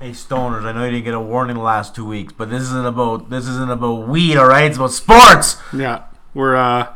Hey 0.00 0.10
stoners, 0.10 0.64
I 0.64 0.70
know 0.70 0.84
you 0.84 0.92
didn't 0.92 1.06
get 1.06 1.14
a 1.14 1.20
warning 1.20 1.56
the 1.56 1.62
last 1.62 1.92
two 1.92 2.04
weeks, 2.04 2.32
but 2.32 2.50
this 2.50 2.62
isn't 2.62 2.86
about 2.86 3.30
this 3.30 3.48
isn't 3.48 3.68
about 3.68 4.06
weed, 4.06 4.36
all 4.36 4.46
right? 4.46 4.64
It's 4.64 4.76
about 4.76 4.92
sports. 4.92 5.56
Yeah, 5.72 6.04
we're 6.34 6.54
uh, 6.54 6.94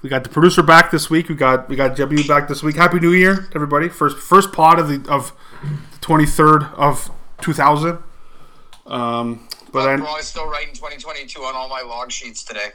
we 0.00 0.08
got 0.08 0.24
the 0.24 0.30
producer 0.30 0.62
back 0.62 0.90
this 0.90 1.10
week. 1.10 1.28
We 1.28 1.34
got 1.34 1.68
we 1.68 1.76
got 1.76 1.94
W 1.94 2.26
back 2.26 2.48
this 2.48 2.62
week. 2.62 2.76
Happy 2.76 3.00
New 3.00 3.12
Year, 3.12 3.50
everybody! 3.54 3.90
First 3.90 4.16
first 4.16 4.50
pod 4.50 4.78
of 4.78 4.88
the 4.88 5.06
of 5.12 5.34
the 5.92 5.98
twenty 6.00 6.24
third 6.24 6.62
of 6.74 7.10
two 7.42 7.52
thousand. 7.52 7.98
Um, 8.86 9.46
but 9.66 9.72
But 9.72 9.84
then 9.86 10.00
bro, 10.00 10.08
I 10.08 10.16
was 10.16 10.26
still 10.26 10.48
writing 10.48 10.72
2022 10.74 11.42
on 11.42 11.54
all 11.54 11.68
my 11.68 11.82
log 11.82 12.10
sheets 12.10 12.42
today. 12.44 12.68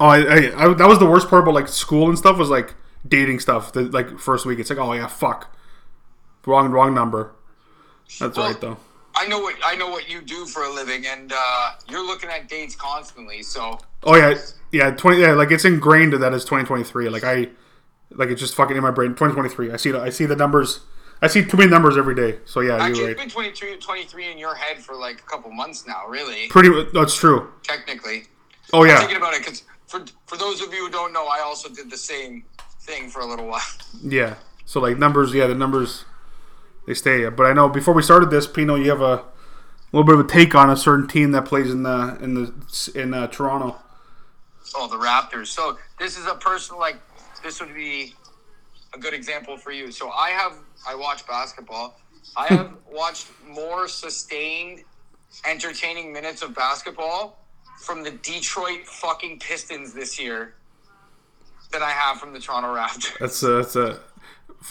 oh, 0.00 0.06
I, 0.06 0.18
I, 0.20 0.70
I 0.70 0.74
that 0.74 0.88
was 0.88 0.98
the 0.98 1.06
worst 1.06 1.28
part 1.28 1.42
about 1.42 1.52
like 1.54 1.68
school 1.68 2.08
and 2.08 2.16
stuff 2.16 2.38
was 2.38 2.48
like 2.48 2.74
dating 3.06 3.40
stuff. 3.40 3.74
The 3.74 3.82
like 3.82 4.18
first 4.18 4.46
week, 4.46 4.58
it's 4.58 4.70
like 4.70 4.78
oh 4.78 4.94
yeah, 4.94 5.06
fuck, 5.06 5.54
wrong 6.46 6.70
wrong 6.70 6.94
number. 6.94 7.34
That's 8.20 8.36
Well, 8.36 8.48
right 8.50 8.60
though. 8.60 8.76
I 9.16 9.26
know 9.28 9.38
what 9.40 9.54
I 9.64 9.76
know 9.76 9.88
what 9.90 10.10
you 10.10 10.20
do 10.22 10.44
for 10.46 10.64
a 10.64 10.72
living, 10.72 11.06
and 11.06 11.32
uh, 11.34 11.70
you're 11.88 12.04
looking 12.04 12.30
at 12.30 12.48
dates 12.48 12.74
constantly. 12.74 13.42
So 13.42 13.78
Oh 14.02 14.16
yeah, 14.16 14.34
yeah, 14.72 14.90
twenty. 14.90 15.20
Yeah, 15.20 15.32
like 15.32 15.50
it's 15.50 15.64
ingrained 15.64 16.14
in 16.14 16.20
that 16.20 16.32
it's 16.34 16.44
twenty 16.44 16.64
twenty 16.64 16.82
three. 16.84 17.08
Like 17.08 17.22
I, 17.24 17.48
like 18.10 18.28
it's 18.30 18.40
just 18.40 18.54
fucking 18.56 18.76
in 18.76 18.82
my 18.82 18.90
brain. 18.90 19.14
Twenty 19.14 19.34
twenty 19.34 19.48
three. 19.50 19.70
I 19.70 19.76
see. 19.76 19.90
the- 19.92 20.00
I 20.00 20.10
see 20.10 20.26
the 20.26 20.34
numbers. 20.36 20.80
I 21.22 21.28
see 21.28 21.44
too 21.44 21.56
many 21.56 21.70
numbers 21.70 21.96
every 21.96 22.14
day. 22.16 22.40
So 22.44 22.60
yeah, 22.60 22.74
actually, 22.76 23.00
you're 23.02 23.10
it's 23.10 23.18
right. 23.36 23.54
been 23.56 23.76
22, 23.76 23.76
23 23.80 24.32
in 24.32 24.36
your 24.38 24.54
head 24.56 24.78
for 24.78 24.94
like 24.96 25.20
a 25.20 25.22
couple 25.22 25.50
months 25.52 25.86
now. 25.86 26.06
Really, 26.08 26.48
Pretty. 26.48 26.70
That's 26.92 27.14
true. 27.16 27.50
technically. 27.62 28.24
Oh 28.72 28.82
yeah. 28.84 28.94
I'm 28.94 28.98
thinking 29.02 29.16
about 29.18 29.32
it 29.34 29.38
because 29.44 29.62
for 29.86 30.04
for 30.26 30.36
those 30.36 30.60
of 30.60 30.72
you 30.74 30.86
who 30.86 30.90
don't 30.90 31.12
know, 31.12 31.26
I 31.26 31.40
also 31.40 31.68
did 31.68 31.88
the 31.88 31.96
same 31.96 32.44
thing 32.80 33.08
for 33.08 33.20
a 33.20 33.26
little 33.26 33.46
while. 33.46 33.62
yeah. 34.02 34.34
So 34.66 34.80
like 34.80 34.98
numbers. 34.98 35.32
Yeah, 35.32 35.46
the 35.46 35.54
numbers. 35.54 36.04
They 36.86 36.94
stay. 36.94 37.28
But 37.28 37.46
I 37.46 37.52
know 37.52 37.68
before 37.68 37.94
we 37.94 38.02
started 38.02 38.30
this, 38.30 38.46
Pino, 38.46 38.74
you 38.74 38.90
have 38.90 39.00
a 39.00 39.24
little 39.92 40.04
bit 40.04 40.14
of 40.14 40.20
a 40.20 40.28
take 40.28 40.54
on 40.54 40.70
a 40.70 40.76
certain 40.76 41.06
team 41.06 41.32
that 41.32 41.44
plays 41.44 41.70
in 41.70 41.82
the 41.82 42.18
in 42.20 42.34
the 42.34 42.92
in 42.94 43.14
uh, 43.14 43.26
Toronto. 43.28 43.76
Oh, 44.76 44.88
the 44.88 44.96
Raptors. 44.96 45.48
So 45.48 45.78
this 45.98 46.18
is 46.18 46.26
a 46.26 46.34
person 46.34 46.76
like 46.78 46.96
this 47.42 47.60
would 47.60 47.74
be 47.74 48.14
a 48.92 48.98
good 48.98 49.14
example 49.14 49.56
for 49.56 49.70
you. 49.70 49.92
So 49.92 50.10
I 50.10 50.30
have 50.30 50.54
I 50.86 50.94
watch 50.94 51.26
basketball. 51.26 51.98
I 52.36 52.46
have 52.48 52.74
watched 52.90 53.28
more 53.46 53.88
sustained, 53.88 54.84
entertaining 55.44 56.12
minutes 56.12 56.42
of 56.42 56.54
basketball 56.54 57.38
from 57.78 58.02
the 58.02 58.10
Detroit 58.10 58.86
fucking 58.86 59.38
Pistons 59.40 59.92
this 59.92 60.18
year 60.18 60.54
than 61.72 61.82
I 61.82 61.90
have 61.90 62.18
from 62.18 62.32
the 62.32 62.40
Toronto 62.40 62.74
Raptors. 62.74 63.18
That's 63.18 63.42
a, 63.42 63.48
that's 63.48 63.76
a 63.76 64.00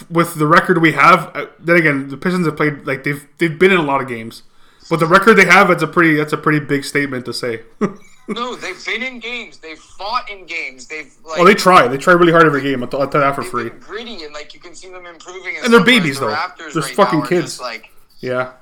with 0.09 0.35
the 0.35 0.47
record 0.47 0.81
we 0.81 0.93
have. 0.93 1.31
uh, 1.35 1.45
Then 1.59 1.75
again, 1.77 2.07
the 2.09 2.17
Pistons 2.17 2.45
have 2.45 2.57
played 2.57 2.85
like 2.85 3.03
they've 3.03 3.25
they've 3.37 3.57
been 3.57 3.71
in 3.71 3.77
a 3.77 3.83
lot 3.83 4.01
of 4.01 4.07
games. 4.07 4.43
But 4.89 4.99
the 4.99 5.05
record 5.07 5.35
they 5.35 5.45
have, 5.45 5.69
it's 5.69 5.83
a 5.83 5.87
pretty 5.87 6.15
that's 6.15 6.33
a 6.33 6.37
pretty 6.37 6.59
big 6.59 6.83
statement 6.83 7.25
to 7.25 7.33
say. 7.33 7.61
No, 8.25 8.55
they've 8.55 8.85
been 8.85 9.03
in 9.03 9.19
games. 9.19 9.57
They've 9.57 9.77
fought 9.77 10.29
in 10.31 10.45
games. 10.45 10.87
They've 10.87 11.13
like 11.25 11.41
oh, 11.41 11.45
they 11.45 11.53
try. 11.53 11.89
They 11.89 11.97
try 11.97 12.13
really 12.13 12.31
hard 12.31 12.45
every 12.45 12.61
game. 12.61 12.81
I'll, 12.81 12.87
t- 12.87 12.97
I'll 12.97 13.09
tell 13.09 13.19
that 13.19 13.35
for 13.35 13.43
free. 13.43 13.67
been 13.67 13.79
gritty 13.79 14.23
and 14.23 14.33
like 14.33 14.53
you 14.53 14.61
can 14.61 14.73
see 14.73 14.89
them 14.89 15.05
improving. 15.05 15.57
And 15.61 15.73
they're 15.73 15.83
babies, 15.83 16.21
the 16.21 16.27
though. 16.27 16.33
Raptors 16.33 16.71
They're 16.73 16.83
right 16.83 16.95
fucking 16.95 17.19
now 17.19 17.25
kids. 17.25 17.43
Just 17.57 17.61
like 17.61 17.91
Yeah. 18.21 18.53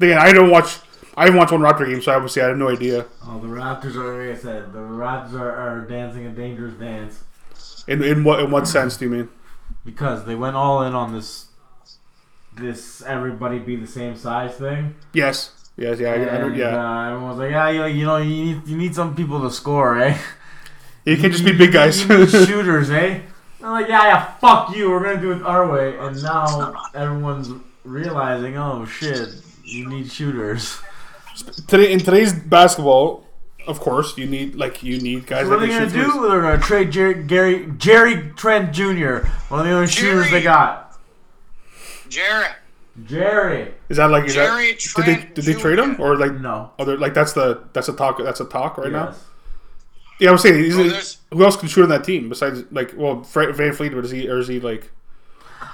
Again, 0.00 0.16
I 0.16 0.32
don't 0.32 0.48
watch. 0.50 0.78
I 1.18 1.24
haven't 1.24 1.36
watched 1.38 1.52
one 1.52 1.60
Raptor 1.60 1.86
game, 1.86 2.00
so 2.00 2.12
obviously 2.12 2.40
I 2.40 2.48
have 2.48 2.56
no 2.56 2.70
idea. 2.70 3.04
Oh, 3.26 3.38
the 3.38 3.48
Raptors 3.48 3.94
are 3.94 4.26
like 4.26 4.38
I 4.38 4.40
said, 4.40 4.72
the 4.72 4.78
Raptors 4.78 5.34
are, 5.34 5.50
are 5.54 5.80
dancing 5.82 6.24
a 6.24 6.30
dangerous 6.30 6.72
dance 6.74 7.24
In 7.88 8.02
in 8.02 8.24
what 8.24 8.40
in 8.40 8.50
what 8.50 8.66
sense 8.66 8.96
do 8.96 9.04
you 9.04 9.10
mean? 9.10 9.28
Because 9.88 10.26
they 10.26 10.34
went 10.34 10.54
all 10.54 10.82
in 10.82 10.94
on 10.94 11.12
this 11.14 11.46
this 12.56 13.02
everybody 13.02 13.58
be 13.58 13.74
the 13.76 13.86
same 13.86 14.14
size 14.16 14.54
thing. 14.56 14.94
Yes. 15.14 15.52
Yes. 15.76 15.98
Yeah. 16.00 16.10
I, 16.10 16.12
I 16.12 16.16
And, 16.16 16.56
yeah. 16.56 16.66
uh, 16.66 17.06
everyone 17.08 17.28
was 17.30 17.38
like, 17.38 17.50
yeah, 17.52 17.70
you, 17.70 17.84
you 18.00 18.04
know, 18.04 18.18
you 18.18 18.44
need 18.44 18.66
you 18.66 18.76
need 18.76 18.94
some 18.94 19.14
people 19.16 19.40
to 19.42 19.50
score, 19.50 19.98
eh? 20.02 20.18
you 21.04 21.16
can't 21.16 21.32
just 21.32 21.44
be 21.44 21.52
big 21.56 21.72
guys. 21.72 22.04
You 22.04 22.18
need 22.18 22.30
shooters, 22.48 22.90
eh? 22.90 23.20
I'm 23.62 23.72
like, 23.72 23.88
yeah, 23.88 24.04
yeah, 24.10 24.24
fuck 24.44 24.76
you. 24.76 24.90
We're 24.90 25.02
gonna 25.04 25.20
do 25.20 25.32
it 25.32 25.42
our 25.42 25.64
way. 25.70 25.96
And 25.98 26.22
now 26.22 26.74
everyone's 26.94 27.48
realizing, 27.84 28.56
oh 28.58 28.84
shit, 28.84 29.28
you 29.64 29.88
need 29.88 30.10
shooters. 30.12 30.80
Today 31.68 31.92
in 31.92 32.00
today's 32.00 32.32
basketball, 32.32 33.24
of 33.68 33.80
course, 33.80 34.16
you 34.18 34.26
need 34.26 34.54
like 34.56 34.82
you 34.82 35.00
need 35.00 35.26
guys. 35.26 35.44
So 35.44 35.50
what 35.50 35.58
are 35.58 35.60
they 35.60 35.68
gonna 35.68 35.84
shoot 35.88 35.92
threes. 35.92 36.12
do? 36.12 36.28
They're 36.28 36.42
gonna 36.42 36.58
trade 36.58 36.90
Jerry, 36.90 37.22
Gary, 37.22 37.72
Jerry 37.76 38.32
Trent 38.36 38.72
Jr. 38.72 39.26
One 39.48 39.60
of 39.60 39.66
the 39.66 39.72
only 39.72 39.86
shooters 39.86 40.30
they 40.30 40.42
got. 40.42 40.98
Jarrett. 42.08 42.52
Jerry. 43.04 43.74
Is 43.88 43.98
that 43.98 44.10
like 44.10 44.24
is 44.24 44.34
Jerry 44.34 44.72
that, 44.72 44.92
did 44.96 45.04
they 45.04 45.34
did 45.34 45.44
they 45.44 45.54
trade 45.54 45.78
him 45.78 46.00
or 46.00 46.16
like 46.16 46.32
No. 46.32 46.72
other 46.78 46.96
like 46.98 47.14
that's 47.14 47.32
the 47.32 47.62
that's 47.72 47.88
a 47.88 47.92
talk 47.92 48.18
that's 48.18 48.40
a 48.40 48.44
talk 48.44 48.78
right 48.78 48.90
now? 48.90 49.14
Yeah, 50.18 50.30
I 50.30 50.32
was 50.32 50.42
saying, 50.42 50.64
he's, 50.64 51.18
Oh, 51.30 51.36
who 51.36 51.44
else 51.44 51.56
can 51.56 51.68
shoot 51.68 51.84
on 51.84 51.90
that 51.90 52.02
team 52.02 52.28
besides 52.28 52.64
like 52.72 52.92
well 52.96 53.18
VanVleet? 53.18 53.94
But 53.94 54.04
is 54.04 54.10
he 54.10 54.28
or 54.28 54.38
is 54.38 54.48
he 54.48 54.58
like? 54.58 54.90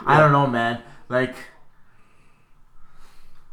I 0.04 0.20
don't 0.20 0.32
know, 0.32 0.46
man. 0.46 0.82
Like, 1.08 1.34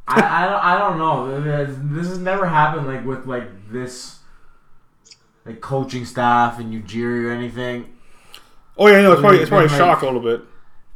I, 0.07 0.19
I, 0.19 0.75
I 0.75 0.77
don't 0.77 0.97
know. 0.97 1.65
This 1.95 2.07
has 2.07 2.17
never 2.17 2.45
happened 2.45 2.87
like 2.87 3.05
with 3.05 3.25
like 3.25 3.47
this, 3.71 4.19
like 5.45 5.61
coaching 5.61 6.05
staff 6.05 6.59
in 6.59 6.71
Ujiri 6.71 7.25
or 7.25 7.31
anything. 7.31 7.93
Oh 8.77 8.87
yeah, 8.87 9.01
no, 9.01 9.11
it's 9.13 9.21
probably 9.21 9.39
it's 9.39 9.49
probably 9.49 9.67
a 9.67 9.69
Like- 9.69 9.77
shock 9.77 10.01
a 10.01 10.05
little 10.05 10.21
bit. 10.21 10.41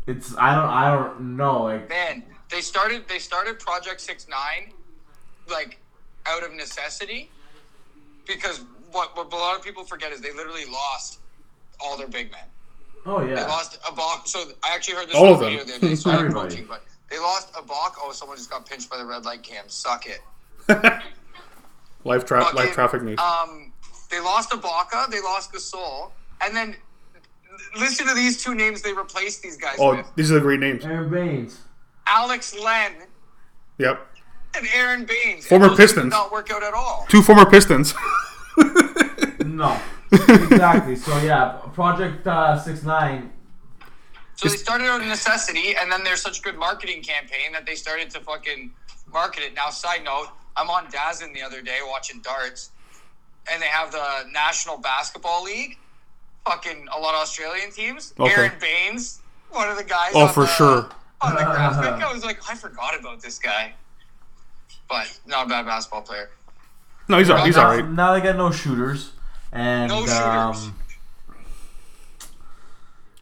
It's 0.07 0.35
I 0.37 0.53
don't 0.55 0.69
I 0.69 0.91
don't 0.93 1.35
know. 1.37 1.63
Like, 1.63 1.89
Man, 1.89 2.23
they 2.49 2.61
started 2.61 3.07
they 3.07 3.19
started 3.19 3.59
Project 3.59 3.99
Six 4.01 4.27
Nine, 4.29 4.71
like 5.49 5.79
out 6.27 6.43
of 6.43 6.53
necessity, 6.53 7.29
because 8.27 8.61
what 8.91 9.15
what 9.17 9.31
a 9.33 9.35
lot 9.35 9.57
of 9.57 9.63
people 9.63 9.83
forget 9.83 10.11
is 10.11 10.21
they 10.21 10.31
literally 10.31 10.65
lost 10.65 11.19
all 11.79 11.97
their 11.97 12.07
big 12.07 12.31
men. 12.31 12.41
oh 13.07 13.21
yeah, 13.21 13.35
They 13.35 13.41
lost 13.41 13.81
Ibaka. 13.81 14.27
So 14.27 14.43
I 14.63 14.75
actually 14.75 14.95
heard 14.95 15.07
this 15.09 15.15
All 15.15 15.27
on 15.27 15.33
of 15.33 15.39
video 15.39 15.63
the 15.63 15.75
other 15.75 15.87
day. 15.87 15.95
So 15.95 16.29
coaching, 16.31 16.65
but 16.69 16.83
they 17.09 17.17
lost 17.19 17.51
Ibaka. 17.53 17.95
Oh, 18.03 18.11
someone 18.13 18.37
just 18.37 18.49
got 18.51 18.65
pinched 18.69 18.89
by 18.91 18.97
the 18.97 19.05
red 19.05 19.25
light 19.25 19.41
cam. 19.43 19.65
Suck 19.67 20.05
it. 20.07 20.21
Life 22.03 22.23
tra- 22.25 22.41
Fucking, 22.43 22.55
life 22.55 22.73
traffic 22.73 23.01
me. 23.01 23.15
Um, 23.15 23.73
they 24.09 24.19
lost 24.19 24.49
Ibaka. 24.51 25.09
They 25.09 25.21
lost 25.21 25.53
Gasol, 25.53 26.11
and 26.41 26.55
then 26.55 26.75
listen 27.79 28.07
to 28.07 28.13
these 28.13 28.43
two 28.43 28.55
names 28.55 28.81
they 28.81 28.93
replaced 28.93 29.41
these 29.41 29.57
guys 29.57 29.77
oh, 29.79 29.97
with: 29.97 30.05
these 30.15 30.31
are 30.31 30.35
the 30.35 30.41
great 30.41 30.59
names. 30.59 30.85
Aron 30.85 31.09
Baynes. 31.09 31.59
Alex 32.07 32.57
Len 32.57 32.93
Yep, 33.77 34.07
and 34.57 34.67
Aron 34.75 35.05
Baynes. 35.05 35.47
Former 35.47 35.65
And 35.65 35.71
those 35.71 35.77
two 35.77 35.83
Pistons. 35.83 36.03
Did 36.05 36.09
not 36.11 36.31
work 36.31 36.51
out 36.51 36.63
at 36.63 36.73
all. 36.73 37.05
two 37.09 37.21
former 37.21 37.45
Pistons. 37.45 37.93
No, 39.55 39.79
exactly. 40.11 40.97
So 40.97 41.17
yeah, 41.19 41.59
Project 41.73 42.27
uh, 42.27 42.59
Six 42.59 42.83
Nine. 42.83 43.31
So 44.35 44.49
they 44.49 44.57
started 44.57 44.87
out 44.87 44.99
of 44.99 45.07
necessity, 45.07 45.75
and 45.77 45.89
then 45.89 46.03
there's 46.03 46.21
such 46.21 46.41
good 46.41 46.57
marketing 46.57 47.01
campaign 47.01 47.53
that 47.53 47.65
they 47.65 47.75
started 47.75 48.09
to 48.11 48.19
fucking 48.19 48.73
market 49.11 49.43
it. 49.43 49.53
Now, 49.53 49.69
side 49.69 50.03
note, 50.03 50.27
I'm 50.57 50.69
on 50.69 50.89
Dazn 50.89 51.31
the 51.31 51.41
other 51.41 51.61
day 51.61 51.79
watching 51.87 52.19
darts, 52.21 52.71
and 53.51 53.61
they 53.61 53.67
have 53.67 53.91
the 53.91 54.23
National 54.31 54.77
Basketball 54.77 55.43
League. 55.43 55.77
Fucking 56.45 56.87
a 56.95 56.99
lot 56.99 57.15
of 57.15 57.21
Australian 57.21 57.71
teams. 57.71 58.13
Okay. 58.19 58.31
Aron 58.33 58.51
Baynes, 58.61 59.21
one 59.49 59.67
of 59.69 59.77
the 59.77 59.83
guys. 59.83 60.11
Oh, 60.13 60.27
on 60.27 60.33
for 60.33 60.41
the, 60.41 60.47
sure. 60.47 60.89
On 61.21 61.33
the 61.33 61.41
graphic, 61.43 62.03
I 62.03 62.13
was 62.13 62.23
like, 62.23 62.39
I 62.49 62.55
forgot 62.55 62.99
about 62.99 63.21
this 63.21 63.39
guy. 63.39 63.73
But 64.87 65.19
not 65.25 65.47
a 65.47 65.49
bad 65.49 65.65
basketball 65.65 66.03
player. 66.03 66.29
No, 67.09 67.17
he's 67.17 67.29
all 67.29 67.43
he's 67.43 67.57
all 67.57 67.65
right. 67.65 67.87
Now 67.87 68.13
they 68.13 68.21
got 68.21 68.35
no 68.35 68.51
shooters, 68.51 69.11
and 69.51 69.89
No 69.89 70.01
shooters. 70.01 70.15
um, 70.17 70.75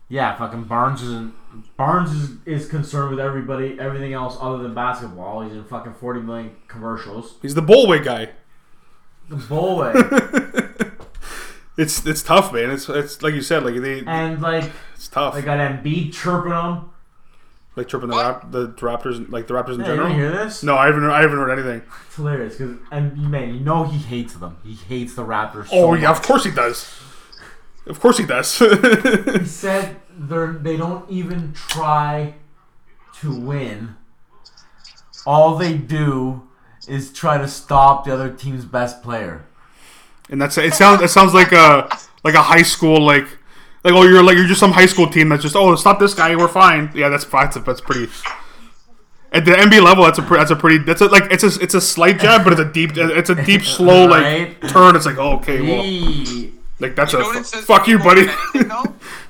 Yeah, 0.09 0.35
fucking 0.37 0.65
Barnes 0.65 1.01
isn't. 1.01 1.33
Barnes 1.77 2.11
is, 2.11 2.29
is 2.45 2.67
concerned 2.67 3.11
with 3.11 3.19
everybody, 3.19 3.77
everything 3.79 4.13
else 4.13 4.37
other 4.39 4.57
than 4.61 4.73
basketball. 4.73 5.41
He's 5.41 5.53
in 5.53 5.63
fucking 5.63 5.93
forty 5.93 6.19
million 6.19 6.55
commercials. 6.67 7.35
He's 7.41 7.55
the 7.55 7.61
Bullway 7.61 8.03
guy. 8.03 8.29
The 9.29 9.35
Bullway, 9.37 10.91
It's 11.77 12.05
it's 12.05 12.21
tough, 12.21 12.53
man. 12.53 12.69
It's 12.69 12.87
it's 12.89 13.21
like 13.23 13.33
you 13.33 13.41
said, 13.41 13.63
like 13.63 13.75
they 13.81 14.03
and 14.05 14.39
like 14.41 14.69
it's 14.93 15.07
tough. 15.07 15.33
they 15.33 15.41
got 15.41 15.57
Embiid 15.57 16.13
chirping 16.13 16.51
them. 16.51 16.91
like 17.75 17.87
tripping 17.87 18.09
the 18.09 18.17
rap, 18.17 18.51
the 18.51 18.67
Raptors, 18.73 19.27
like 19.31 19.47
the 19.47 19.55
Raptors 19.55 19.75
in 19.75 19.79
Yeah, 19.79 19.85
general. 19.87 20.07
didn't 20.09 20.19
hear 20.19 20.31
this? 20.31 20.61
No, 20.61 20.75
I 20.77 20.85
haven't. 20.85 21.05
I 21.05 21.21
haven't 21.21 21.37
heard 21.37 21.49
anything. 21.49 21.81
It's 22.05 22.15
hilarious 22.15 22.57
because 22.57 22.77
and 22.91 23.17
man, 23.31 23.55
you 23.55 23.59
know 23.61 23.85
he 23.85 23.97
hates 23.97 24.35
them. 24.35 24.57
He 24.63 24.73
hates 24.75 25.15
the 25.15 25.23
Raptors. 25.25 25.67
Oh 25.71 25.93
so 25.95 25.95
yeah, 25.95 26.11
of 26.11 26.21
course 26.21 26.43
he 26.43 26.51
does. 26.51 26.87
Of 27.87 27.99
course 27.99 28.17
he 28.19 28.25
does. 28.25 28.59
He 29.39 29.45
said 29.45 29.95
they're 30.15 30.53
they 30.53 30.77
don't 30.77 31.09
even 31.09 31.53
try 31.53 32.35
to 33.21 33.33
win. 33.33 33.95
All 35.25 35.55
they 35.57 35.75
do 35.77 36.47
is 36.87 37.11
try 37.13 37.37
to 37.37 37.47
stop 37.47 38.05
the 38.05 38.13
other 38.13 38.29
team's 38.31 38.65
best 38.65 39.01
player. 39.03 39.43
and 40.29 40.41
that's 40.41 40.57
it. 40.57 40.73
Sounds 40.73 41.01
it 41.01 41.09
sounds 41.09 41.33
like 41.33 41.51
a 41.51 41.89
like 42.23 42.35
a 42.35 42.41
high 42.41 42.61
school 42.63 43.01
like 43.01 43.25
like 43.83 43.93
oh 43.93 44.03
you're 44.03 44.23
like 44.23 44.35
you're 44.37 44.47
just 44.47 44.59
some 44.59 44.71
high 44.71 44.85
school 44.85 45.07
team 45.09 45.29
that's 45.29 45.43
just 45.43 45.55
oh 45.55 45.75
stop 45.75 45.99
this 45.99 46.13
guy 46.13 46.35
we're 46.35 46.47
fine. 46.47 46.89
Yeah, 46.95 47.09
that's 47.09 47.25
that's 47.25 47.57
that's 47.61 47.81
pretty. 47.81 48.11
At 49.31 49.45
the 49.45 49.51
NBA 49.51 49.81
level, 49.83 50.03
that's 50.03 50.19
a 50.19 50.21
that's 50.21 50.51
a 50.51 50.55
pretty 50.55 50.77
that's 50.77 51.01
a, 51.01 51.07
like 51.07 51.31
it's 51.31 51.43
a 51.43 51.59
it's 51.61 51.73
a 51.73 51.81
slight 51.81 52.19
jab, 52.19 52.43
but 52.43 52.53
it's 52.53 52.61
a 52.61 52.71
deep 52.71 52.91
it's 52.95 53.29
a 53.31 53.35
deep 53.43 53.61
slow 53.75 54.05
like 54.05 54.23
Right? 54.23 54.61
turn. 54.69 54.95
It's 54.95 55.05
like 55.07 55.17
oh, 55.17 55.37
okay, 55.37 55.59
well 55.61 55.83
like 56.79 56.95
that's 56.95 57.13
You 57.13 57.19
know 57.19 57.25
a 57.25 57.27
what 57.29 57.37
it 57.37 57.39
f- 57.39 57.45
says 57.47 57.65
fuck 57.65 57.87
you, 57.87 57.97
me 57.97 58.03
more 58.03 58.13
buddy. 58.15 58.27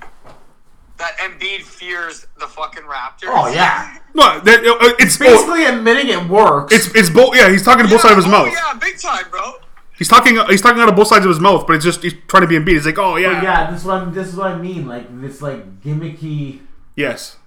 than 1.12 1.20
anything, 1.20 1.40
though? 1.40 1.40
that 1.40 1.60
Embiid 1.60 1.62
fears 1.62 2.28
the 2.40 2.48
fucking 2.48 2.84
Raptors. 2.84 3.28
Oh 3.28 3.52
yeah, 3.54 3.98
no, 4.14 4.40
that, 4.40 4.60
uh, 4.66 4.94
it's 5.00 5.20
oh, 5.22 5.26
basically 5.26 5.66
admitting 5.66 6.10
it 6.10 6.30
works. 6.30 6.74
it's 6.74 6.96
it's 6.96 7.10
both. 7.10 7.36
Yeah, 7.36 7.50
he's 7.50 7.64
talking 7.64 7.86
to 7.86 7.90
both 7.92 8.02
sides 8.02 8.12
of 8.12 8.18
his 8.18 8.26
oh, 8.26 8.30
mouth. 8.30 8.54
yeah, 8.54 8.74
big 8.80 8.98
time, 9.00 9.30
bro. 9.30 9.54
He's 9.98 10.08
talking 10.08 10.38
he's 10.48 10.62
talking 10.62 10.82
out 10.82 10.90
of 10.90 10.96
both 10.96 11.08
sides 11.08 11.26
of 11.26 11.30
his 11.30 11.40
mouth, 11.40 11.68
but 11.68 11.76
it's 11.76 11.86
just 11.86 12.02
he's 12.02 12.16
trying 12.28 12.42
to 12.42 12.48
be 12.48 12.58
beat. 12.60 12.74
He's 12.74 12.86
like 12.86 12.98
oh 12.98 13.16
yeah, 13.18 13.34
But 13.34 13.44
yeah, 13.44 13.72
this 13.72 13.82
is 13.82 13.86
what 13.86 14.02
I'm, 14.02 14.14
this 14.14 14.28
is 14.28 14.36
what 14.36 14.52
I 14.52 14.58
mean. 14.58 14.88
Like 14.88 15.22
this 15.22 15.42
like 15.42 15.82
gimmicky 15.82 16.62
yes. 16.96 17.38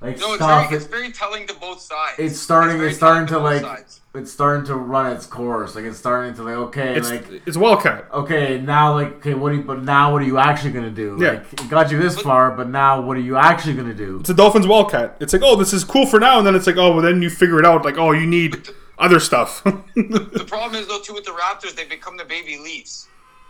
like 0.00 0.18
No, 0.18 0.34
it's 0.34 0.36
stuff. 0.36 0.68
very, 0.68 0.76
it's 0.76 0.86
very 0.86 1.12
telling 1.12 1.46
to 1.46 1.54
both 1.54 1.80
sides. 1.80 2.18
it's 2.18 2.38
starting. 2.38 2.76
very 2.76 2.90
It's 2.90 2.98
starting 2.98 3.26
to 3.26 3.32
telling 3.32 3.62
like. 3.62 3.78
sides. 3.78 4.00
It's 4.16 4.32
starting 4.32 4.64
to 4.66 4.74
run 4.76 5.12
its 5.12 5.26
course. 5.26 5.74
Like 5.74 5.84
it's 5.84 5.98
starting 5.98 6.34
to 6.34 6.42
like 6.42 6.56
okay, 6.68 6.96
It's 6.96 7.10
like 7.10 7.26
it's 7.46 7.56
a 7.56 7.60
Wildcat. 7.60 8.06
okay 8.12 8.58
now 8.60 8.94
like 8.94 9.16
okay 9.16 9.34
what 9.34 9.50
do 9.50 9.56
you 9.56 9.62
but 9.62 9.82
now 9.82 10.12
what 10.12 10.22
are 10.22 10.26
you 10.26 10.38
actually 10.38 10.72
gonna 10.72 10.90
do? 10.90 11.16
Yeah. 11.20 11.32
Like 11.32 11.52
it 11.52 11.68
got 11.70 11.90
you 11.90 11.98
this 11.98 12.20
far, 12.20 12.50
but 12.52 12.68
now 12.68 13.00
what 13.00 13.16
are 13.16 13.20
you 13.20 13.36
actually 13.36 13.74
gonna 13.74 13.94
do? 13.94 14.18
It's 14.20 14.30
a 14.30 14.34
Dolphins 14.34 14.66
Wildcat. 14.66 15.16
It's 15.20 15.32
like, 15.32 15.42
oh, 15.44 15.56
this 15.56 15.72
is 15.72 15.84
cool 15.84 16.06
for 16.06 16.18
now, 16.20 16.38
and 16.38 16.46
then 16.46 16.54
it's 16.54 16.66
like, 16.66 16.76
oh, 16.76 16.92
well, 16.92 17.02
then 17.02 17.20
you 17.22 17.30
figure 17.30 17.58
it 17.58 17.64
out. 17.66 17.84
Like, 17.84 17.98
oh, 17.98 18.12
you 18.12 18.26
need 18.26 18.68
other 18.98 19.20
stuff. 19.20 19.62
The 19.94 20.44
problem 20.48 20.80
is 20.80 20.86
though 20.88 21.00
too 21.00 21.14
with 21.14 21.24
the 21.24 21.32
Raptors, 21.32 21.74
they've 21.74 21.88
become 21.88 22.16
the 22.16 22.24
baby 22.24 22.58
Leafs. 22.58 23.08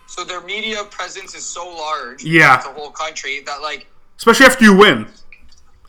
So 0.09 0.23
their 0.25 0.41
media 0.43 0.85
presence 0.85 1.35
is 1.35 1.45
so 1.45 1.67
large, 1.69 2.23
Yeah. 2.25 2.63
the 2.63 2.69
whole 2.73 2.91
country 2.91 3.41
that 3.47 3.61
like. 3.63 3.87
Especially 4.19 4.47
after 4.47 4.65
you 4.65 4.77
win. 4.77 5.07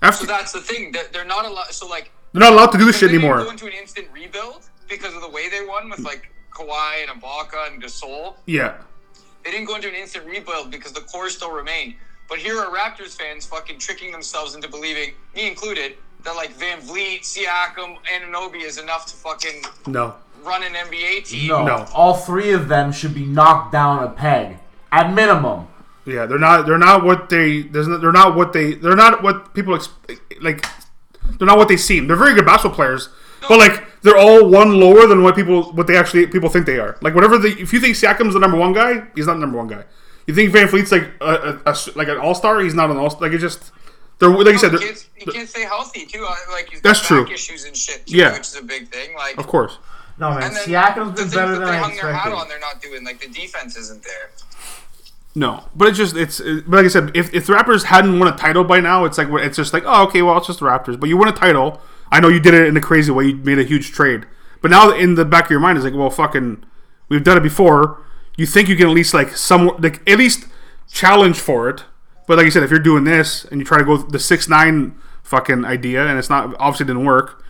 After 0.01 0.25
So 0.25 0.25
After 0.25 0.25
that's 0.27 0.51
the 0.51 0.61
thing. 0.61 0.91
That 0.91 1.13
they're 1.13 1.25
not 1.25 1.45
allowed. 1.45 1.67
So 1.71 1.87
like, 1.87 2.11
they're 2.39 2.49
not 2.49 2.53
allowed 2.53 2.71
to 2.71 2.77
do 2.77 2.85
this 2.85 2.97
shit 2.97 3.09
they 3.09 3.17
didn't 3.17 3.25
anymore. 3.29 3.43
go 3.45 3.51
into 3.51 3.65
an 3.67 3.73
instant 3.73 4.07
rebuild 4.13 4.63
because 4.89 5.13
of 5.15 5.21
the 5.21 5.29
way 5.29 5.49
they 5.49 5.65
won 5.65 5.89
with 5.89 5.99
like 5.99 6.31
Kawhi 6.51 7.03
and 7.07 7.21
Ibaka 7.21 7.71
and 7.71 7.81
Gasol. 7.83 8.35
Yeah, 8.45 8.77
They 9.43 9.51
didn't 9.51 9.65
go 9.67 9.75
into 9.75 9.87
an 9.89 9.95
instant 9.95 10.25
rebuild 10.25 10.71
because 10.71 10.91
the 10.91 11.01
core 11.01 11.29
still 11.29 11.51
remained. 11.51 11.95
But 12.29 12.39
here 12.39 12.57
are 12.59 12.69
Raptors 12.75 13.15
fans 13.17 13.45
fucking 13.45 13.79
tricking 13.79 14.11
themselves 14.11 14.55
into 14.55 14.67
believing, 14.67 15.13
me 15.35 15.47
included, 15.47 15.95
that 16.23 16.35
like 16.35 16.51
VanVleet, 16.57 17.21
Siakam, 17.21 17.97
Anunoby 18.13 18.61
is 18.63 18.77
enough 18.79 19.05
to 19.05 19.15
fucking 19.15 19.61
no, 19.85 20.15
run 20.43 20.63
an 20.63 20.73
NBA 20.73 21.25
team. 21.25 21.47
No, 21.49 21.65
No. 21.65 21.85
all 21.93 22.15
three 22.15 22.51
of 22.51 22.67
them 22.67 22.91
should 22.91 23.13
be 23.13 23.25
knocked 23.25 23.71
down 23.71 24.03
a 24.03 24.09
peg 24.09 24.57
at 24.91 25.13
minimum. 25.13 25.67
yeah, 26.05 26.25
they're 26.25 26.39
not. 26.39 26.65
They're 26.65 26.77
not 26.77 27.03
what 27.05 27.29
they. 27.29 27.61
They're 27.61 28.11
not 28.11 28.35
what 28.35 28.51
they. 28.51 28.73
They're 28.73 28.95
not 28.95 29.21
what 29.23 29.53
people 29.53 29.75
ex- 29.75 29.89
like. 30.41 30.65
They're 31.37 31.47
not 31.47 31.57
what 31.57 31.67
they 31.67 31.77
seem. 31.77 32.07
They're 32.07 32.15
very 32.17 32.33
good 32.33 32.45
basketball 32.45 32.75
players, 32.75 33.09
but 33.41 33.51
oh. 33.51 33.57
like 33.57 33.83
they're 34.01 34.17
all 34.17 34.47
one 34.49 34.79
lower 34.79 35.07
than 35.07 35.23
what 35.23 35.35
people 35.35 35.71
what 35.73 35.87
they 35.87 35.97
actually 35.97 36.27
people 36.27 36.49
think 36.49 36.65
they 36.65 36.79
are. 36.79 36.97
Like 37.01 37.15
whatever 37.15 37.37
the 37.37 37.49
if 37.59 37.73
you 37.73 37.79
think 37.79 37.95
Siakam's 37.95 38.33
the 38.33 38.39
number 38.39 38.57
one 38.57 38.73
guy, 38.73 39.03
he's 39.15 39.27
not 39.27 39.33
the 39.33 39.39
number 39.39 39.57
one 39.57 39.67
guy. 39.67 39.83
You 40.25 40.33
think 40.35 40.51
VanVleet's 40.53 40.91
like 40.91 41.09
a, 41.21 41.59
a- 41.65 41.71
a- 41.71 41.77
like 41.95 42.07
an 42.09 42.17
all 42.17 42.35
star, 42.35 42.59
he's 42.59 42.73
not 42.73 42.89
an 42.89 42.97
all. 42.97 43.15
Like 43.21 43.31
it's 43.31 43.41
just 43.41 43.71
they're 44.19 44.29
like 44.29 44.53
you 44.53 44.57
said. 44.57 44.71
he 44.73 44.77
They're, 44.77 44.87
can't, 44.87 45.07
he 45.15 45.31
can't 45.31 45.49
stay 45.49 45.63
healthy 45.63 46.05
too. 46.05 46.25
Like 46.51 46.69
he's 46.69 46.81
got 46.81 46.89
That's 46.89 46.99
back 47.01 47.07
true. 47.07 47.27
issues 47.31 47.65
and 47.65 47.75
shit 47.77 48.05
too, 48.07 48.17
Yeah. 48.17 48.33
which 48.33 48.41
is 48.41 48.55
a 48.55 48.63
big 48.63 48.89
thing. 48.89 49.15
Like, 49.15 49.37
of 49.37 49.47
course. 49.47 49.77
No 50.19 50.31
man, 50.31 50.43
and 50.43 50.55
then 50.55 50.63
Siakam's 50.63 50.95
the 50.95 51.03
been 51.03 51.15
things 51.15 51.35
better 51.35 51.51
that 51.51 51.59
than 51.59 51.67
they 51.67 51.75
I 51.75 51.77
hung 51.77 51.95
their 51.95 52.11
hat 52.11 52.33
on, 52.33 52.47
they're 52.47 52.59
not 52.59 52.81
doing. 52.81 53.05
Like 53.05 53.21
the 53.21 53.27
defense 53.29 53.77
isn't 53.77 54.03
there. 54.03 54.31
No, 55.37 55.65
but 55.75 55.87
it's 55.87 55.99
just 55.99 56.15
it's. 56.17 56.39
It, 56.39 56.67
but 56.67 56.77
like 56.77 56.85
I 56.85 56.87
said, 56.87 57.11
if, 57.15 57.31
if 57.31 57.45
the 57.45 57.53
Raptors 57.53 57.83
hadn't 57.83 58.17
won 58.17 58.27
a 58.27 58.35
title 58.35 58.63
by 58.63 58.79
now, 58.79 59.05
it's 59.05 59.19
like 59.19 59.27
it's 59.33 59.55
just 59.55 59.71
like 59.71 59.83
oh 59.85 60.07
okay, 60.07 60.23
well 60.23 60.35
it's 60.39 60.47
just 60.47 60.59
the 60.59 60.65
Raptors. 60.65 60.99
But 60.99 61.09
you 61.09 61.17
won 61.17 61.27
a 61.27 61.31
title. 61.31 61.79
I 62.11 62.19
know 62.19 62.27
you 62.27 62.39
did 62.39 62.55
it 62.55 62.65
in 62.65 62.75
a 62.75 62.81
crazy 62.81 63.11
way. 63.11 63.25
You 63.25 63.35
made 63.35 63.59
a 63.59 63.63
huge 63.63 63.91
trade. 63.91 64.25
But 64.63 64.71
now 64.71 64.89
in 64.89 65.13
the 65.13 65.25
back 65.25 65.45
of 65.45 65.51
your 65.51 65.59
mind 65.59 65.77
is 65.77 65.83
like, 65.83 65.93
well, 65.93 66.09
fucking, 66.09 66.65
we've 67.09 67.23
done 67.23 67.37
it 67.37 67.43
before. 67.43 68.01
You 68.35 68.47
think 68.47 68.67
you 68.67 68.75
can 68.75 68.87
at 68.87 68.93
least 68.93 69.13
like 69.13 69.37
some 69.37 69.67
like 69.77 70.01
at 70.09 70.17
least 70.17 70.47
challenge 70.91 71.37
for 71.37 71.69
it. 71.69 71.83
But 72.25 72.37
like 72.39 72.47
I 72.47 72.49
said, 72.49 72.63
if 72.63 72.71
you're 72.71 72.79
doing 72.79 73.03
this 73.03 73.45
and 73.45 73.61
you 73.61 73.65
try 73.65 73.77
to 73.77 73.85
go 73.85 73.97
the 73.97 74.17
six 74.17 74.49
nine 74.49 74.95
fucking 75.21 75.65
idea 75.65 76.07
and 76.07 76.17
it's 76.17 76.31
not 76.31 76.55
obviously 76.57 76.87
didn't 76.87 77.05
work, 77.05 77.43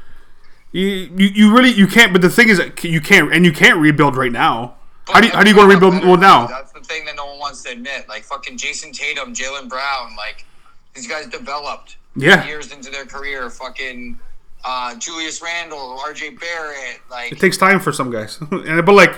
you 0.73 0.87
you, 1.15 1.27
you 1.27 1.55
really 1.55 1.71
you 1.71 1.87
can't. 1.87 2.11
But 2.11 2.21
the 2.21 2.29
thing 2.29 2.49
is, 2.49 2.61
you 2.83 2.99
can't 2.99 3.33
and 3.33 3.45
you 3.45 3.53
can't 3.53 3.79
rebuild 3.79 4.17
right 4.17 4.31
now. 4.33 4.75
How 5.07 5.21
do 5.21 5.27
you, 5.27 5.33
how 5.33 5.43
do 5.43 5.49
you 5.49 5.55
go 5.55 5.61
to 5.61 5.73
rebuild 5.73 6.03
well 6.03 6.17
now? 6.17 6.49
That's 6.87 6.99
the 6.99 7.05
thing 7.05 7.05
that 7.05 7.15
no 7.15 7.25
one 7.27 7.39
wants 7.39 7.63
to 7.63 7.71
admit. 7.71 8.07
Like 8.07 8.23
fucking 8.23 8.57
Jayson 8.57 8.91
Tatum, 8.93 9.33
Jaylen 9.33 9.67
Brown, 9.69 10.15
like 10.15 10.45
these 10.93 11.07
guys 11.07 11.27
developed 11.27 11.97
Yeah. 12.15 12.45
years 12.45 12.71
into 12.71 12.89
their 12.91 13.05
career. 13.05 13.49
Fucking 13.49 14.19
uh, 14.63 14.95
Julius 14.95 15.41
Randle, 15.41 15.99
R.J. 16.05 16.31
Barrett, 16.31 16.99
like 17.09 17.31
It 17.31 17.39
takes 17.39 17.57
time 17.57 17.79
for 17.79 17.91
some 17.91 18.11
guys, 18.11 18.39
and 18.51 18.85
but 18.85 18.93
like, 18.93 19.15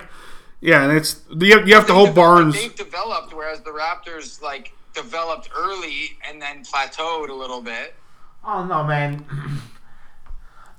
yeah, 0.62 0.84
and 0.84 0.96
it's 0.98 1.22
you 1.38 1.58
have, 1.58 1.68
you 1.68 1.74
have 1.76 1.88
to 1.88 1.94
hope 1.94 2.14
Barnes. 2.14 2.56
They've 2.56 2.76
developed, 2.76 3.34
whereas 3.34 3.62
the 3.62 3.72
Raptors 3.72 4.42
like 4.42 4.74
developed 4.94 5.50
early 5.58 6.18
and 6.28 6.42
then 6.42 6.64
plateaued 6.64 7.30
a 7.30 7.34
little 7.34 7.62
bit. 7.62 7.96
Oh 8.44 8.66
no, 8.66 8.84
man. 8.84 9.26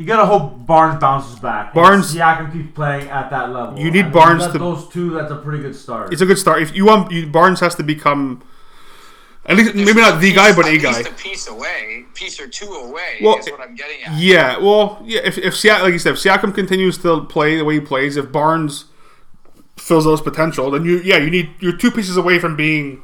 You 0.00 0.07
gotta 0.07 0.25
hope 0.25 0.64
Barnes 0.66 0.99
bounces 0.99 1.38
back. 1.40 1.75
Barnes- 1.75 2.14
yeah, 2.14 2.38
Siakam 2.38 2.52
keeps 2.54 2.73
playing 2.75 3.09
at 3.11 3.28
that 3.28 3.52
level. 3.52 3.78
You 3.78 3.90
need 3.90 4.00
I 4.00 4.02
mean, 4.04 4.12
Barnes 4.12 4.47
got 4.47 4.52
to- 4.54 4.59
Those 4.59 4.88
two, 4.88 5.11
that's 5.11 5.30
a 5.30 5.37
pretty 5.37 5.62
good 5.62 5.76
start. 5.76 6.11
It's 6.11 6.23
a 6.23 6.26
good 6.26 6.38
start. 6.38 6.62
If 6.62 6.75
you 6.75 6.87
want, 6.87 7.12
you, 7.12 7.26
Barnes 7.26 7.61
has 7.61 7.75
to 7.75 7.83
become 7.83 8.42
at 9.45 9.59
least 9.59 9.75
maybe 9.75 10.00
not 10.00 10.19
the 10.21 10.33
guy, 10.33 10.57
but 10.57 10.64
a 10.64 10.71
At 10.75 10.80
guy. 10.83 10.97
least 10.99 11.09
a 11.11 11.12
piece 11.12 11.49
away, 11.49 12.07
piece 12.14 12.40
or 12.40 12.47
two 12.49 12.66
away 12.71 13.19
Well, 13.21 13.37
is 13.38 13.50
what 13.50 13.61
I'm 13.61 13.75
getting 13.75 14.02
at. 14.02 14.19
Yeah, 14.19 14.57
well, 14.59 15.02
yeah. 15.04 15.21
If 15.23 15.37
if 15.37 15.52
Siak, 15.52 15.83
like 15.83 15.92
you 15.92 15.99
said, 15.99 16.12
if 16.14 16.19
Siakam 16.19 16.54
continues 16.54 16.97
to 16.99 17.23
play 17.25 17.57
the 17.59 17.64
way 17.66 17.75
he 17.75 17.80
plays, 17.80 18.16
if 18.16 18.33
Barnes 18.33 18.87
fills 19.76 20.04
those 20.04 20.23
potential, 20.23 20.71
then 20.71 20.85
you 20.87 20.99
yeah 21.04 21.19
you 21.19 21.28
need 21.30 21.50
you're 21.61 21.76
two 21.76 21.90
pieces 21.90 22.16
away 22.16 22.38
from 22.38 22.57
being 22.57 23.02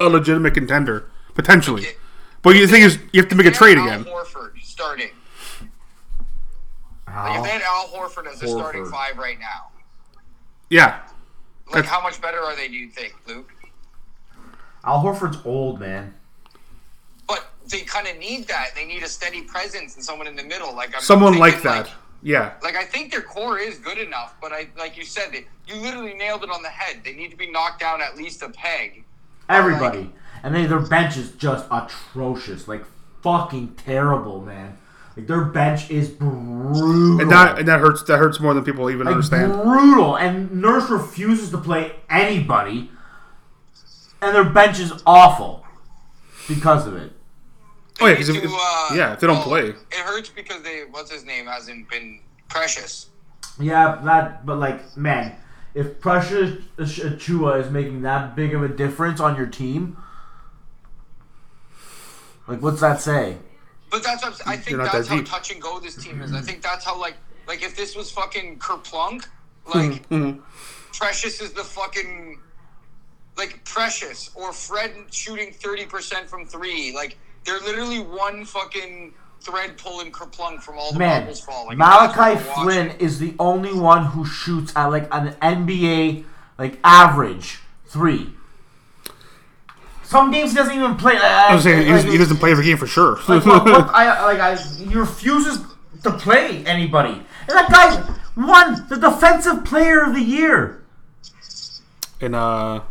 a 0.00 0.08
legitimate 0.10 0.52
contender 0.52 1.10
potentially. 1.34 1.82
Okay. 1.82 1.96
But 2.42 2.52
the 2.54 2.66
thing 2.66 2.82
is, 2.82 2.98
you 3.12 3.22
have 3.22 3.30
to 3.30 3.36
make 3.36 3.46
a 3.46 3.50
trade 3.50 3.78
have 3.78 3.86
again. 3.86 4.06
Al 4.06 4.22
Horford 4.24 4.50
starting. 4.62 5.08
Like 7.14 7.30
Al- 7.32 7.36
if 7.38 7.44
they 7.44 7.50
had 7.50 7.62
Al 7.62 7.88
Horford 7.88 8.26
as 8.26 8.42
a 8.42 8.48
starting 8.48 8.86
five 8.86 9.16
right 9.18 9.38
now, 9.38 9.70
Yeah, 10.70 11.00
like 11.66 11.74
That's- 11.74 11.88
how 11.92 12.02
much 12.02 12.20
better 12.20 12.40
are 12.40 12.56
they? 12.56 12.68
Do 12.68 12.74
you 12.74 12.88
think, 12.88 13.14
Luke? 13.26 13.52
Al 14.84 15.02
Horford's 15.02 15.38
old, 15.44 15.80
man. 15.80 16.14
But 17.26 17.46
they 17.68 17.80
kind 17.80 18.06
of 18.06 18.18
need 18.18 18.48
that. 18.48 18.74
They 18.74 18.84
need 18.84 19.02
a 19.02 19.08
steady 19.08 19.42
presence 19.42 19.94
and 19.96 20.04
someone 20.04 20.26
in 20.26 20.36
the 20.36 20.42
middle. 20.42 20.74
Like 20.74 20.94
I'm 20.94 21.00
someone 21.00 21.38
like 21.38 21.62
that. 21.62 21.90
Yeah, 22.22 22.54
Like 22.62 22.74
I 22.74 22.84
think 22.84 23.10
their 23.12 23.20
core 23.20 23.58
is 23.58 23.76
good 23.78 23.98
enough, 23.98 24.34
but 24.40 24.50
I 24.50 24.68
like 24.78 24.96
you 24.96 25.04
said 25.04 25.34
it. 25.34 25.46
You 25.66 25.76
literally 25.76 26.14
nailed 26.14 26.42
it 26.42 26.48
on 26.50 26.62
the 26.62 26.70
head. 26.70 27.02
They 27.04 27.12
need 27.12 27.30
to 27.30 27.36
be 27.36 27.50
knocked 27.50 27.80
down 27.80 28.00
at 28.00 28.16
least 28.16 28.42
a 28.42 28.48
peg. 28.48 29.04
Everybody. 29.50 30.10
And 30.42 30.54
then 30.54 30.68
their 30.70 30.78
bench 30.80 31.18
is 31.18 31.32
just 31.32 31.66
atrocious. 31.70 32.66
Like, 32.66 32.82
fucking 33.22 33.74
terrible, 33.76 34.40
man. 34.40 34.78
Like, 35.16 35.26
their 35.28 35.44
bench 35.44 35.90
is 35.90 36.08
brutal. 36.08 37.20
and 37.20 37.30
that 37.30 37.58
and 37.60 37.68
that 37.68 37.78
hurts. 37.80 38.02
That 38.04 38.18
hurts 38.18 38.40
more 38.40 38.52
than 38.54 38.64
people 38.64 38.90
even 38.90 39.06
like, 39.06 39.12
understand. 39.14 39.52
brutal. 39.52 40.16
And 40.16 40.50
Nurse 40.60 40.90
refuses 40.90 41.50
to 41.50 41.58
play 41.58 41.92
anybody. 42.10 42.90
And 44.20 44.34
their 44.34 44.44
bench 44.44 44.80
is 44.80 44.92
awful 45.06 45.64
because 46.48 46.86
of 46.86 46.96
it. 46.96 47.12
Oh 48.00 48.06
yeah, 48.06 48.12
They 48.14 48.16
'cause 48.16 48.28
if, 48.30 48.34
need 48.36 48.44
if- 48.44 48.50
to, 48.50 48.56
uh, 48.58 48.94
yeah, 48.94 49.12
if 49.12 49.20
they 49.20 49.26
don't 49.28 49.36
well, 49.36 49.44
play, 49.46 49.68
it 49.68 49.76
hurts 49.92 50.30
because 50.30 50.62
they 50.62 50.82
what's 50.90 51.12
his 51.12 51.24
name 51.24 51.46
hasn't 51.46 51.88
been 51.88 52.20
precious. 52.48 53.06
Yeah, 53.60 54.00
that. 54.04 54.44
But 54.44 54.58
like, 54.58 54.96
man, 54.96 55.36
if 55.74 56.00
Precious 56.00 56.60
Achiuwa 56.76 57.60
is 57.64 57.70
making 57.70 58.02
that 58.02 58.34
big 58.34 58.52
of 58.52 58.64
a 58.64 58.68
difference 58.68 59.20
on 59.20 59.36
your 59.36 59.46
team, 59.46 59.96
Like, 62.48 62.60
what's 62.60 62.80
that 62.80 63.00
say? 63.00 63.36
But 63.94 64.02
that's 64.02 64.22
what 64.24 64.28
I'm, 64.28 64.32
s- 64.32 64.42
I 64.46 64.56
think 64.56 64.78
that's 64.78 64.92
that 64.92 65.06
how 65.06 65.16
deep. 65.18 65.26
touch 65.26 65.52
and 65.52 65.62
go 65.62 65.78
this 65.78 65.94
team 65.94 66.20
is. 66.20 66.32
I 66.32 66.40
think 66.40 66.62
that's 66.62 66.84
how 66.84 66.98
like 67.00 67.14
like 67.46 67.62
if 67.62 67.76
this 67.76 67.94
was 67.94 68.10
fucking 68.10 68.58
Kerplunk, 68.58 69.26
like 69.72 70.08
Mm-hmm. 70.08 70.40
Precious 70.92 71.40
is 71.40 71.52
the 71.52 71.62
fucking 71.62 72.40
like 73.36 73.64
Precious 73.64 74.30
or 74.34 74.52
Fred 74.52 74.90
shooting 75.12 75.52
thirty 75.52 75.86
percent 75.86 76.28
from 76.28 76.44
three. 76.46 76.92
Like 76.92 77.16
they're 77.44 77.60
literally 77.60 78.00
one 78.00 78.44
fucking 78.44 79.14
thread 79.40 79.76
pulling 79.78 80.10
Kerplunk 80.10 80.60
from 80.62 80.76
all 80.78 80.92
the 80.92 80.98
Man, 80.98 81.22
bubbles 81.22 81.40
falling. 81.40 81.78
Malachi 81.78 82.14
That's 82.16 82.46
what 82.48 82.66
we're 82.66 82.72
Flynn 82.72 82.96
is 82.98 83.20
the 83.20 83.34
only 83.38 83.74
one 83.74 84.06
who 84.06 84.24
shoots 84.26 84.72
at 84.74 84.86
like 84.86 85.06
an 85.12 85.34
NBA 85.40 86.24
like 86.58 86.80
average 86.82 87.60
three. 87.86 88.32
Some 90.14 90.30
games 90.30 90.52
he 90.52 90.56
doesn't 90.56 90.76
even 90.76 90.94
play. 90.94 91.16
I 91.16 91.52
was 91.52 91.64
saying 91.64 91.88
he's- 91.88 92.04
he 92.04 92.16
doesn't 92.16 92.36
play 92.36 92.52
every 92.52 92.64
game 92.64 92.76
for 92.76 92.86
sure. 92.86 93.18
Like, 93.26 93.44
what, 93.50 93.64
what, 93.64 93.90
I, 93.92 94.24
like 94.26 94.38
I, 94.38 94.54
he 94.54 94.94
refuses 94.94 95.58
to 96.04 96.12
play 96.12 96.64
anybody. 96.64 97.14
And 97.48 97.58
that 97.58 97.68
guy 97.68 98.14
won 98.36 98.86
the 98.88 98.94
defensive 98.94 99.64
player 99.64 100.04
of 100.04 100.14
the 100.14 100.20
year. 100.20 100.84
in 102.20 102.32
uh, 102.32 102.82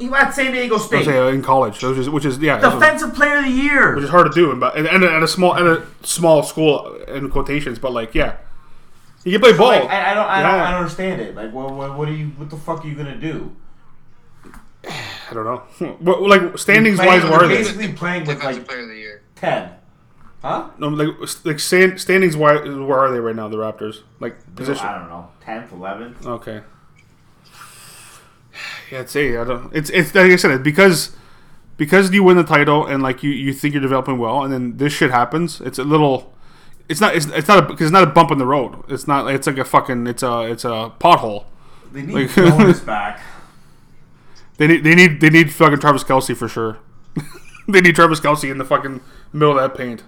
He 0.00 0.08
at 0.08 0.32
San 0.32 0.50
Diego 0.50 0.78
State. 0.78 1.06
in 1.06 1.42
college, 1.42 1.80
which 1.80 1.96
is 1.96 2.10
which 2.10 2.24
is 2.24 2.38
yeah, 2.38 2.58
Defensive 2.58 3.14
player 3.14 3.38
of 3.38 3.44
the 3.44 3.50
Year, 3.52 3.94
which 3.94 4.02
is 4.02 4.10
hard 4.10 4.26
to 4.26 4.32
do, 4.34 4.52
but 4.56 4.76
and, 4.76 4.88
and 4.88 5.04
at 5.04 5.22
a 5.22 5.28
small 5.28 5.54
at 5.54 5.64
a 5.64 5.86
small 6.02 6.42
school 6.42 6.92
in 7.06 7.30
quotations, 7.30 7.78
but 7.78 7.92
like 7.92 8.16
yeah, 8.16 8.34
he 9.22 9.30
can 9.30 9.40
play 9.40 9.56
ball. 9.56 9.68
Like, 9.68 9.88
I, 9.88 10.10
I 10.10 10.14
don't, 10.14 10.26
I 10.26 10.42
don't, 10.42 10.50
I 10.50 10.70
don't 10.72 10.80
understand 10.80 11.20
it. 11.20 11.36
Like, 11.36 11.52
what, 11.52 11.72
what, 11.72 11.96
what 11.96 12.08
are 12.08 12.16
you? 12.20 12.26
What 12.30 12.50
the 12.50 12.56
fuck 12.56 12.84
are 12.84 12.88
you 12.88 12.96
gonna 12.96 13.16
do? 13.16 13.54
I 15.30 15.34
don't 15.34 15.44
know. 15.44 15.62
What, 16.00 16.22
like 16.22 16.58
standings 16.58 16.96
Playing- 16.98 17.22
wise, 17.22 17.30
where 17.30 17.40
are 17.44 17.48
they? 17.48 17.56
Basically 17.58 17.92
playing 17.92 18.24
with 18.26 18.42
like 18.44 18.66
player 18.66 18.80
of 18.82 18.88
the 18.88 18.96
year. 18.96 19.22
ten. 19.34 19.70
Huh? 20.42 20.70
No, 20.78 20.88
like 20.88 21.08
like 21.44 21.58
stand, 21.58 22.00
standings 22.00 22.36
wise, 22.36 22.60
where 22.68 22.98
are 22.98 23.10
they 23.10 23.18
right 23.20 23.34
now? 23.34 23.48
The 23.48 23.56
Raptors, 23.56 24.02
like 24.20 24.36
position. 24.54 24.86
I 24.86 24.98
don't 24.98 25.08
know, 25.08 25.28
tenth, 25.40 25.72
eleventh. 25.72 26.24
Okay. 26.26 26.60
Yeah, 28.90 29.00
it's 29.00 29.16
a. 29.16 29.38
I 29.38 29.44
don't. 29.44 29.74
It's 29.74 29.90
it's 29.90 30.14
like 30.14 30.30
I 30.32 30.36
said. 30.36 30.50
It's 30.52 30.62
because 30.62 31.14
because 31.76 32.10
you 32.12 32.22
win 32.22 32.36
the 32.36 32.44
title 32.44 32.86
and 32.86 33.02
like 33.02 33.22
you 33.22 33.30
you 33.30 33.52
think 33.52 33.74
you're 33.74 33.82
developing 33.82 34.16
well, 34.18 34.44
and 34.44 34.52
then 34.52 34.76
this 34.78 34.92
shit 34.92 35.10
happens. 35.10 35.60
It's 35.60 35.78
a 35.78 35.84
little. 35.84 36.32
It's 36.88 37.00
not. 37.00 37.14
It's, 37.16 37.26
it's 37.26 37.48
not 37.48 37.58
a 37.58 37.62
because 37.62 37.86
it's 37.88 37.92
not 37.92 38.04
a 38.04 38.10
bump 38.10 38.30
in 38.30 38.38
the 38.38 38.46
road. 38.46 38.82
It's 38.88 39.06
not. 39.06 39.26
It's 39.34 39.46
like 39.46 39.58
a 39.58 39.64
fucking. 39.64 40.06
It's 40.06 40.22
a. 40.22 40.42
It's 40.42 40.64
a 40.64 40.92
pothole. 41.00 41.44
They 41.92 42.02
need 42.02 42.14
Like- 42.14 42.30
Jonas 42.30 42.80
back. 42.94 43.20
They 44.58 44.66
need. 44.66 44.84
They 44.84 44.94
need. 44.94 45.20
They 45.20 45.30
need 45.30 45.52
fucking 45.52 45.80
Travis 45.80 46.04
Kelce 46.04 46.36
for 46.36 46.48
sure. 46.48 46.78
they 47.68 47.80
need 47.80 47.94
Travis 47.94 48.20
Kelce 48.20 48.50
in 48.50 48.58
the 48.58 48.64
fucking 48.64 49.00
middle 49.32 49.58
of 49.58 49.62
that 49.62 49.76
paint. 49.76 50.04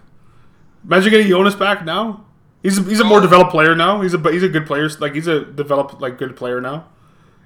Imagine 0.85 1.11
getting 1.11 1.29
Jonas 1.29 1.55
back 1.55 1.85
now. 1.85 2.25
He's 2.63 2.79
a, 2.79 2.83
he's 2.83 3.01
a 3.01 3.05
more 3.05 3.21
developed 3.21 3.51
player 3.51 3.75
now. 3.75 4.01
He's 4.01 4.15
a 4.15 4.33
he's 4.33 4.43
a 4.43 4.49
good 4.49 4.67
player. 4.67 4.89
Like 5.01 5.15
he's 5.15 5.27
a 5.27 5.45
developed 5.45 6.01
like 6.01 6.19
good 6.19 6.37
player 6.37 6.61
now. 6.61 6.89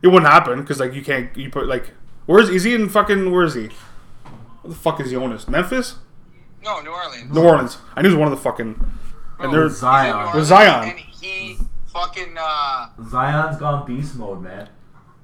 It 0.02 0.08
wouldn't 0.08 0.30
happen 0.30 0.60
because 0.60 0.80
like 0.80 0.94
you 0.94 1.02
can't 1.02 1.36
you 1.36 1.50
put 1.50 1.66
like 1.66 1.92
where 2.26 2.40
is 2.40 2.48
is 2.48 2.64
he 2.64 2.74
in 2.74 2.88
fucking 2.88 3.30
where 3.30 3.44
is 3.44 3.54
he? 3.54 3.68
Where 4.62 4.72
the 4.72 4.74
fuck 4.74 5.00
is 5.00 5.10
Jonas? 5.10 5.48
Memphis? 5.48 5.96
No, 6.62 6.80
New 6.80 6.90
Orleans. 6.90 7.32
New 7.32 7.42
Orleans. 7.42 7.78
I 7.94 8.02
knew 8.02 8.08
he 8.08 8.14
was 8.14 8.18
one 8.20 8.32
of 8.32 8.38
the 8.38 8.42
fucking. 8.42 8.74
And 9.38 9.50
Bro, 9.50 9.50
they're 9.50 9.62
he's 9.64 9.72
in 9.72 9.78
Zion. 9.78 10.12
New 10.12 10.28
Orleans, 10.28 10.48
Zion. 10.48 10.88
And 10.90 10.98
he 10.98 11.58
fucking 11.92 12.36
uh 12.38 12.88
Zion's 13.08 13.58
gone 13.58 13.86
beast 13.86 14.16
mode, 14.16 14.42
man. 14.42 14.68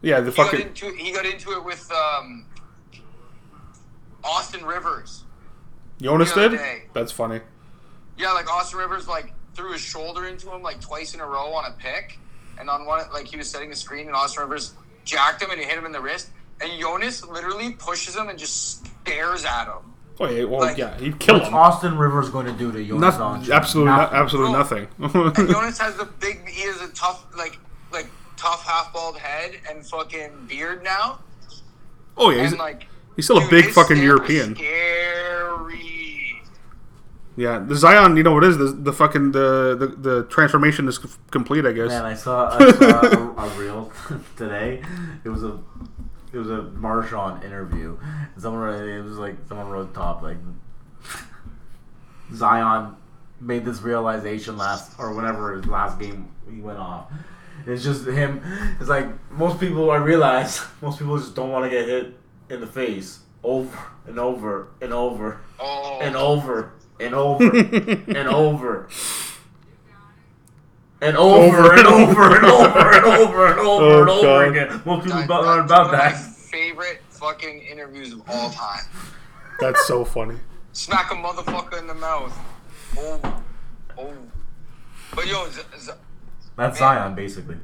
Yeah 0.02 0.20
the 0.20 0.30
he 0.30 0.36
got 0.36 0.50
fucking 0.50 0.66
into 0.68 0.90
he 0.94 1.12
got 1.12 1.26
into 1.26 1.52
it 1.52 1.64
with 1.64 1.90
um 1.92 2.46
Austin 4.24 4.64
Rivers. 4.64 5.24
Jonas 6.00 6.32
did. 6.32 6.52
day. 6.52 6.82
That's 6.92 7.12
funny. 7.12 7.40
Yeah, 8.16 8.32
like 8.32 8.52
Austin 8.52 8.78
Rivers 8.78 9.08
like 9.08 9.32
threw 9.54 9.72
his 9.72 9.80
shoulder 9.80 10.26
into 10.26 10.50
him 10.52 10.62
like 10.62 10.80
twice 10.80 11.14
in 11.14 11.20
a 11.20 11.26
row 11.26 11.52
on 11.52 11.64
a 11.70 11.74
pick, 11.78 12.18
and 12.58 12.68
on 12.68 12.84
one 12.86 13.04
like 13.12 13.26
he 13.26 13.36
was 13.36 13.48
setting 13.50 13.72
a 13.72 13.76
screen 13.76 14.06
and 14.06 14.14
Austin 14.16 14.42
Rivers 14.42 14.74
jacked 15.04 15.42
him 15.42 15.50
and 15.50 15.58
he 15.60 15.66
hit 15.66 15.76
him 15.78 15.86
in 15.86 15.92
the 15.92 16.00
wrist, 16.00 16.30
and 16.60 16.70
Jonas 16.80 17.24
literally 17.24 17.72
pushes 17.72 18.16
him 18.16 18.28
and 18.28 18.38
just 18.38 18.86
stares 18.86 19.44
at 19.44 19.66
him. 19.66 19.94
Oh 20.20 20.28
yeah, 20.28 20.44
well 20.44 20.60
Like- 20.60 20.76
yeah, 20.76 20.98
he 20.98 21.12
killed 21.12 21.38
What's 21.40 21.48
him. 21.48 21.54
Austin 21.54 21.96
Rivers 21.98 22.28
going 22.28 22.46
to 22.46 22.52
do 22.52 22.72
to 22.72 22.84
Jonas 22.84 23.00
Nothing, 23.18 23.20
Valanciunas? 23.50 23.54
absolutely, 23.54 23.92
not, 23.92 24.12
Nothing. 24.12 24.18
absolutely 24.18 24.52
nothing. 24.52 25.34
And 25.44 25.48
Jonas 25.52 25.78
has 25.78 25.96
the 25.96 26.04
big 26.06 26.48
he 26.48 26.62
is 26.62 26.80
a 26.80 26.88
tough 26.92 27.24
like 27.36 27.56
like 27.92 28.06
tough 28.38 28.64
half 28.64 28.92
bald 28.92 29.18
head 29.18 29.56
and 29.68 29.84
fucking 29.84 30.46
beard 30.48 30.82
now, 30.82 31.20
oh 32.16 32.30
yeah, 32.30 32.42
he's, 32.42 32.52
and 32.52 32.58
like 32.58 32.86
he's 33.16 33.26
still 33.26 33.38
a 33.38 33.48
big 33.48 33.66
his 33.66 33.74
fucking 33.74 34.02
European. 34.02 34.54
Scary. 34.54 36.42
Yeah, 37.36 37.60
the 37.60 37.76
Zion, 37.76 38.16
you 38.16 38.24
know 38.24 38.32
what 38.32 38.42
it 38.42 38.50
is? 38.50 38.58
The, 38.58 38.64
the 38.64 38.92
fucking 38.92 39.30
the, 39.30 39.76
the 39.78 39.86
the 39.86 40.24
transformation 40.24 40.88
is 40.88 40.98
complete. 41.30 41.66
I 41.66 41.72
guess. 41.72 41.90
Man, 41.90 42.04
I 42.04 42.14
saw, 42.14 42.48
I 42.50 42.72
saw 42.72 43.00
a, 43.06 43.46
a 43.46 43.48
reel 43.58 43.92
today. 44.36 44.82
It 45.24 45.28
was 45.28 45.44
a 45.44 45.60
it 46.32 46.38
was 46.38 46.50
a 46.50 46.62
Marshawn 46.76 47.44
interview. 47.44 47.96
Someone 48.36 48.62
wrote, 48.62 48.82
it 48.82 49.02
was 49.02 49.18
like 49.18 49.36
someone 49.48 49.68
wrote 49.68 49.94
top 49.94 50.22
like 50.22 50.36
Zion 52.34 52.96
made 53.40 53.64
this 53.64 53.82
realization 53.82 54.56
last 54.56 54.98
or 54.98 55.14
whenever 55.14 55.54
his 55.54 55.66
last 55.66 55.98
game 55.98 56.28
he 56.50 56.60
went 56.60 56.78
off. 56.78 57.10
It's 57.66 57.82
just 57.84 58.06
him. 58.06 58.40
It's 58.80 58.88
like 58.88 59.06
most 59.30 59.60
people. 59.60 59.90
I 59.90 59.96
realize 59.96 60.60
most 60.82 60.98
people 60.98 61.18
just 61.18 61.34
don't 61.34 61.50
want 61.50 61.64
to 61.64 61.70
get 61.70 61.86
hit 61.86 62.16
in 62.50 62.60
the 62.60 62.66
face 62.66 63.20
over 63.44 63.78
and 64.06 64.18
over 64.18 64.68
and 64.80 64.92
over 64.92 65.40
Oh, 65.60 65.98
and 66.00 66.16
over 66.16 66.72
and 66.98 67.14
over 67.14 67.44
and 67.44 68.16
over. 68.28 68.88
And 71.00 71.16
over 71.16 71.74
and 71.74 71.86
over 71.86 72.34
and 72.36 72.44
over 72.44 72.92
and 72.92 73.04
over 73.04 73.46
and 73.46 73.60
over 73.60 73.60
Oh, 73.60 74.00
and 74.00 74.08
over 74.10 74.22
God. 74.22 74.48
again. 74.48 74.82
Most 74.84 75.04
people 75.04 75.18
that- 75.18 75.24
about, 75.26 75.42
that's 75.42 75.46
aren't 75.48 75.66
about 75.66 75.86
one 75.86 75.94
of 75.94 76.00
my 76.00 76.08
that. 76.10 76.16
favorite 76.16 77.02
fucking 77.10 77.60
interviews 77.60 78.12
of 78.12 78.22
all 78.28 78.50
time. 78.50 78.84
That's 79.60 79.86
so 79.86 80.04
funny. 80.04 80.36
Smack 80.72 81.12
a 81.12 81.14
motherfucker 81.14 81.78
in 81.78 81.86
the 81.86 81.94
mouth. 81.94 82.36
Oh, 82.98 83.42
oh. 83.96 84.14
But 85.14 85.26
yo, 85.28 85.48
Z- 85.50 85.62
Z- 85.78 85.92
That's 86.58 86.78
Zion, 86.78 87.14
basically. 87.14 87.56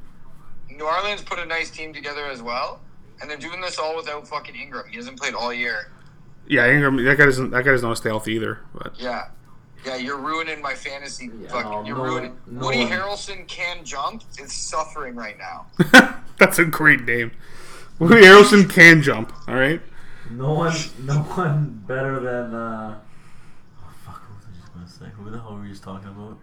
New 0.69 0.85
Orleans 0.85 1.21
put 1.21 1.37
a 1.39 1.45
nice 1.45 1.69
team 1.69 1.93
together 1.93 2.25
as 2.25 2.41
well, 2.41 2.79
and 3.21 3.29
they're 3.29 3.37
doing 3.37 3.61
this 3.61 3.77
all 3.77 3.95
without 3.95 4.27
fucking 4.27 4.55
Ingram. 4.55 4.87
He 4.89 4.95
hasn't 4.97 5.19
played 5.19 5.33
all 5.35 5.53
year. 5.53 5.91
Yeah, 6.47 6.69
Ingram. 6.69 7.03
That 7.03 7.17
guy 7.17 7.25
doesn't. 7.25 7.51
That 7.51 7.63
guy 7.65 7.71
doesn't 7.71 7.87
know 7.87 7.93
stay 7.95 8.09
healthy 8.09 8.33
either. 8.33 8.59
But 8.73 8.99
Yeah. 8.99 9.27
Yeah, 9.85 9.97
you're 9.97 10.17
ruining 10.17 10.61
my 10.63 10.73
fantasy. 10.73 11.29
Yeah, 11.41 11.47
fucking, 11.49 11.71
no, 11.71 11.83
you're 11.85 11.95
no 11.97 12.03
ruining. 12.03 12.31
one- 12.45 12.55
no 12.59 12.65
Woody 12.65 12.79
one- 12.85 12.89
Harrelson 12.91 13.47
can 13.47 13.83
jump. 13.85 14.23
Is 14.41 14.51
suffering 14.51 15.15
right 15.15 15.37
now. 15.37 15.67
that's 16.39 16.57
a 16.57 16.65
great 16.65 17.03
name. 17.05 17.31
Woody 17.99 18.23
Harrelson 18.23 18.67
can 18.69 19.01
jump. 19.03 19.31
All 19.47 19.53
right. 19.55 19.79
No 20.31 20.53
one, 20.53 20.73
no 21.03 21.13
one 21.19 21.83
better 21.87 22.19
than. 22.19 22.55
Uh... 22.55 22.97
Oh 23.79 23.89
fuck! 24.05 24.21
What 24.27 24.37
was 24.37 24.45
I 24.51 24.59
just 24.59 24.73
gonna 24.73 24.87
say? 24.87 25.05
Who 25.17 25.29
the 25.29 25.37
hell 25.39 25.55
were 25.55 25.63
you 25.63 25.69
just 25.69 25.83
talking 25.83 26.07
about? 26.09 26.37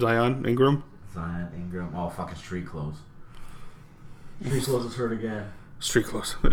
Zion 0.00 0.46
Ingram. 0.46 0.82
Zion 1.14 1.48
Ingram. 1.56 1.92
Oh, 1.96 2.08
fucking 2.08 2.36
street 2.36 2.66
clothes. 2.66 2.96
Street 4.44 4.62
clothes 4.64 4.86
is 4.86 4.94
hurt 4.96 5.12
again. 5.12 5.50
Street 5.80 6.06
clothes. 6.06 6.32
What 6.42 6.52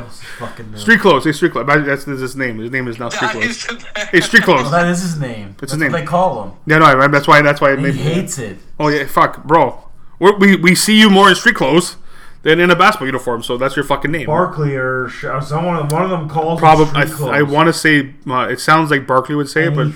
else 0.00 0.18
is 0.18 0.22
fucking 0.38 0.70
new? 0.72 0.78
street 0.78 1.00
clothes. 1.00 1.24
Hey, 1.24 1.32
street 1.32 1.52
clothes. 1.52 1.66
That's, 1.68 2.04
that's 2.04 2.20
his 2.20 2.36
name. 2.36 2.58
His 2.58 2.70
name 2.70 2.88
is 2.88 2.98
now 2.98 3.08
street 3.08 3.30
clothes. 3.30 3.66
Hey, 4.10 4.20
street 4.20 4.42
clothes. 4.42 4.70
that 4.70 4.88
is 4.88 5.00
his 5.02 5.18
name. 5.20 5.50
It's 5.50 5.60
That's 5.60 5.72
his 5.72 5.80
what 5.80 5.92
name. 5.92 5.92
they 5.92 6.04
call 6.04 6.44
him. 6.44 6.52
Yeah, 6.66 6.78
no, 6.78 6.86
I- 6.86 7.06
that's 7.08 7.28
why. 7.28 7.40
That's 7.42 7.60
why. 7.60 7.72
It 7.72 7.78
He 7.78 7.84
made, 7.84 7.94
hates 7.94 8.38
it. 8.38 8.58
Oh 8.80 8.88
yeah, 8.88 9.06
fuck, 9.06 9.44
bro. 9.44 9.84
We're, 10.18 10.36
we 10.38 10.56
we 10.56 10.74
see 10.74 10.98
you 10.98 11.08
more 11.10 11.28
in 11.28 11.36
street 11.36 11.54
clothes 11.54 11.96
than 12.42 12.58
in 12.60 12.70
a 12.70 12.76
basketball 12.76 13.06
uniform. 13.06 13.42
So 13.44 13.56
that's 13.56 13.76
your 13.76 13.84
fucking 13.84 14.10
name. 14.10 14.26
Barkley 14.26 14.74
or 14.74 15.08
sh- 15.08 15.24
or 15.24 15.40
someone, 15.40 15.88
one 15.88 16.02
of 16.02 16.10
them 16.10 16.28
calls 16.28 16.58
Probably. 16.58 16.86
him 16.86 16.96
I, 16.96 17.04
street 17.04 17.16
clothes. 17.16 17.30
I 17.30 17.42
want 17.42 17.68
to 17.68 17.72
say. 17.72 18.14
Uh, 18.28 18.48
it 18.50 18.58
sounds 18.60 18.90
like 18.90 19.06
Barkley 19.06 19.36
would 19.36 19.48
say 19.48 19.66
it, 19.68 19.74
but 19.76 19.88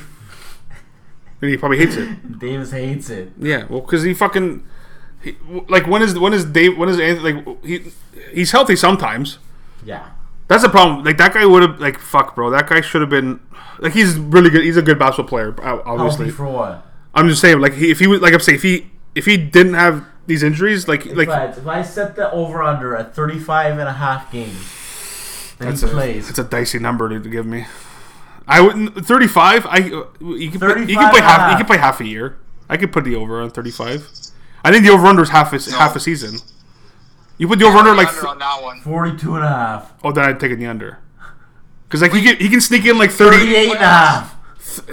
and 1.43 1.51
he 1.51 1.57
probably 1.57 1.79
hates 1.79 1.97
it. 1.97 2.39
Davis 2.39 2.71
hates 2.71 3.11
it. 3.11 3.33
Yeah, 3.39 3.67
well, 3.69 3.81
because 3.81 4.03
he 4.03 4.15
fucking 4.15 4.65
he, 5.23 5.37
like 5.69 5.87
when 5.87 6.03
is 6.03 6.19
when 6.19 6.33
is 6.33 6.45
Dave 6.45 6.79
when 6.79 6.89
is 6.89 6.99
Anthony 6.99 7.35
like 7.35 7.65
he 7.65 7.85
he's 8.33 8.51
healthy 8.53 8.77
sometimes. 8.77 9.39
Yeah. 9.85 10.11
That's 10.49 10.63
the 10.63 10.69
problem. 10.69 11.05
Like 11.05 11.19
that 11.19 11.35
guy 11.35 11.45
would 11.47 11.63
have 11.63 11.81
like 11.81 11.99
fuck, 11.99 12.35
bro. 12.35 12.51
That 12.51 12.69
guy 12.69 12.81
should 12.81 13.01
have 13.01 13.11
been 13.11 13.41
like 13.79 13.93
he's 13.93 14.19
really 14.19 14.51
good. 14.51 14.63
He's 14.63 14.77
a 14.77 14.83
good 14.83 14.99
basketball 14.99 15.29
player, 15.29 15.55
obviously. 15.63 16.27
Healthy 16.27 16.31
for 16.31 16.47
what? 16.47 16.87
I'm 17.15 17.29
just 17.29 17.41
saying, 17.41 17.61
like 17.61 17.75
he, 17.75 17.91
if 17.91 17.99
he 17.99 18.07
was 18.07 18.21
like 18.21 18.33
I'm 18.33 18.41
saying, 18.41 18.57
if 18.57 18.63
he 18.63 18.91
if 19.15 19.27
he 19.27 19.37
didn't 19.37 19.75
have 19.75 20.07
these 20.27 20.43
injuries, 20.43 20.89
like 20.89 21.07
If, 21.07 21.17
like 21.17 21.29
I, 21.29 21.47
if 21.47 21.67
I 21.67 21.83
set 21.83 22.17
the 22.17 22.31
over 22.31 22.63
under 22.63 22.97
at 22.97 23.15
35 23.15 23.79
and 23.79 23.89
a 23.89 23.93
half 23.93 24.31
games, 24.31 25.55
then 25.59 25.69
that's 25.69 25.81
he 25.81 25.89
a 25.89 25.91
plays. 25.91 26.27
that's 26.27 26.39
a 26.39 26.45
dicey 26.45 26.79
number 26.79 27.09
to 27.09 27.19
give 27.29 27.47
me. 27.47 27.67
I 28.47 28.61
wouldn't 28.61 29.07
35. 29.07 29.67
I 29.67 29.77
you 29.79 30.51
can 30.51 30.61
play, 30.61 30.81
you 30.81 30.97
can 30.97 31.11
play 31.11 31.21
and 31.21 31.25
half. 31.25 31.51
You 31.51 31.57
can 31.57 31.67
play 31.67 31.79
half 31.79 32.01
a 32.01 32.07
year. 32.07 32.39
I 32.69 32.77
could 32.77 32.93
put 32.93 33.05
the 33.05 33.15
over 33.15 33.41
on 33.41 33.51
35. 33.51 34.09
I 34.65 34.71
think 34.71 34.85
the 34.85 34.93
over 34.93 35.07
under 35.07 35.23
is 35.23 35.31
half 35.31 35.53
a, 35.53 35.71
half 35.73 35.97
a 35.97 36.01
season. 36.01 36.39
You 37.39 37.49
put 37.49 37.59
the 37.59 37.65
over 37.67 37.79
under 37.79 37.95
like 37.95 38.09
under 38.09 38.29
on 38.29 38.39
that 38.39 38.63
one. 38.63 38.81
42 38.81 39.35
and 39.37 39.45
a 39.45 39.49
half. 39.49 39.93
oh 40.05 40.13
then 40.13 40.25
I'd 40.25 40.41
take 40.41 40.53
it 40.53 40.57
the 40.57 40.67
under 40.67 40.99
Because 41.89 42.03
like 42.03 42.13
he 42.13 42.23
can 42.23 42.37
he 42.37 42.49
can 42.49 42.61
sneak 42.61 42.85
in 42.85 42.99
like 42.99 43.11
30, 43.11 43.39
38 43.39 43.65
and 43.71 43.75
a 43.75 43.79
half. 43.79 44.37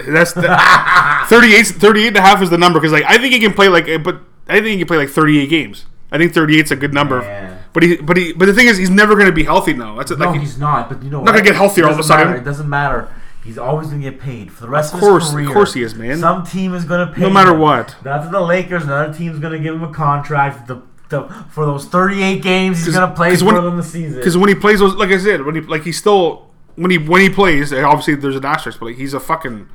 That's 0.08 0.32
the, 0.32 0.42
38, 1.28 1.66
38 1.66 2.06
and 2.08 2.16
a 2.16 2.20
half 2.20 2.42
is 2.42 2.50
the 2.50 2.58
number 2.58 2.80
because 2.80 2.92
like 2.92 3.04
I 3.06 3.18
think 3.18 3.32
he 3.32 3.40
can 3.40 3.52
play 3.52 3.68
like 3.68 3.86
but 4.02 4.20
I 4.48 4.54
think 4.54 4.66
he 4.66 4.78
can 4.78 4.86
play 4.86 4.96
like 4.98 5.10
38 5.10 5.48
games. 5.48 5.86
I 6.12 6.18
think 6.18 6.34
38 6.34 6.64
is 6.64 6.70
a 6.72 6.76
good 6.76 6.92
number. 6.92 7.22
Yeah. 7.22 7.58
But 7.72 7.82
he 7.84 7.96
but 7.96 8.16
he 8.16 8.32
but 8.32 8.46
the 8.46 8.54
thing 8.54 8.66
is 8.66 8.76
he's 8.78 8.90
never 8.90 9.14
going 9.14 9.26
to 9.26 9.32
be 9.32 9.44
healthy 9.44 9.72
now. 9.72 9.96
That's 9.96 10.10
it. 10.10 10.18
No, 10.18 10.30
like 10.30 10.40
he's 10.40 10.58
not. 10.58 10.88
But 10.88 11.02
you 11.04 11.10
know, 11.10 11.22
Not 11.22 11.32
gonna 11.32 11.44
get 11.44 11.54
healthier 11.54 11.86
all 11.86 11.92
of 11.92 11.98
a 12.00 12.02
sudden. 12.02 12.26
matter. 12.26 12.38
It 12.40 12.44
doesn't 12.44 12.68
matter. 12.68 13.08
He's 13.42 13.56
always 13.58 13.88
gonna 13.88 14.02
get 14.02 14.20
paid 14.20 14.52
for 14.52 14.62
the 14.62 14.68
rest 14.68 14.92
of, 14.92 14.98
Of 15.02 15.08
course- 15.08 15.32
his 15.32 15.46
of 15.48 15.52
course 15.52 15.72
he 15.74 15.82
is, 15.82 15.94
man. 15.94 16.18
Some 16.18 16.44
team 16.44 16.74
is 16.74 16.84
gonna 16.84 17.06
pay. 17.12 17.22
no 17.22 17.30
matter 17.30 17.52
him. 17.52 17.60
what. 17.60 17.96
That's 18.02 18.28
the 18.30 18.40
Lakers. 18.40 18.84
Another 18.84 19.12
team's 19.14 19.38
gonna 19.38 19.58
give 19.58 19.74
him 19.74 19.82
a 19.82 19.92
contract 19.92 20.68
to, 20.68 20.82
to, 21.08 21.28
for 21.50 21.64
those 21.64 21.86
38 21.86 22.42
games 22.42 22.84
he's 22.84 22.94
gonna 22.94 23.14
play 23.14 23.30
'cause 23.30 23.40
for 23.40 23.46
when- 23.46 23.54
them 23.56 23.76
the 23.78 23.82
season. 23.82 24.18
Because 24.18 24.36
when 24.36 24.48
he 24.48 24.54
plays 24.54 24.80
those, 24.80 24.94
like 24.94 25.10
I 25.10 25.16
said, 25.18 25.44
when 25.46 25.54
he 25.54 25.60
like 25.62 25.84
he's 25.84 25.96
still 25.98 26.48
when 26.76 26.90
he 26.90 26.98
when 26.98 27.22
he 27.22 27.30
plays, 27.30 27.72
obviously 27.72 28.14
there's 28.14 28.36
an 28.36 28.44
asterisk, 28.44 28.78
but 28.78 28.86
like 28.86 28.96
he's 28.96 29.14
a 29.14 29.20
fucking 29.20 29.68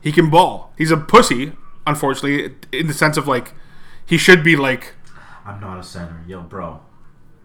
he 0.00 0.10
can 0.10 0.30
ball. 0.30 0.72
He's 0.78 0.90
a 0.90 0.96
pussy, 0.96 1.52
unfortunately, 1.86 2.54
in 2.72 2.86
the 2.86 2.94
sense 2.94 3.16
of 3.18 3.28
like 3.28 3.52
he 4.06 4.16
should 4.16 4.42
be 4.42 4.56
like 4.56 4.94
I'm 5.46 5.60
not 5.60 5.78
a 5.78 5.82
center, 5.82 6.22
yo, 6.26 6.40
bro. 6.40 6.80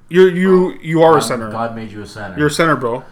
you 0.08 0.24
you 0.28 0.78
you 0.82 1.02
are 1.04 1.18
a 1.18 1.22
center. 1.22 1.52
God 1.52 1.76
made 1.76 1.92
you 1.92 2.02
a 2.02 2.06
center. 2.08 2.38
You're 2.38 2.48
a 2.48 2.52
center, 2.52 2.78
bro. 2.78 3.04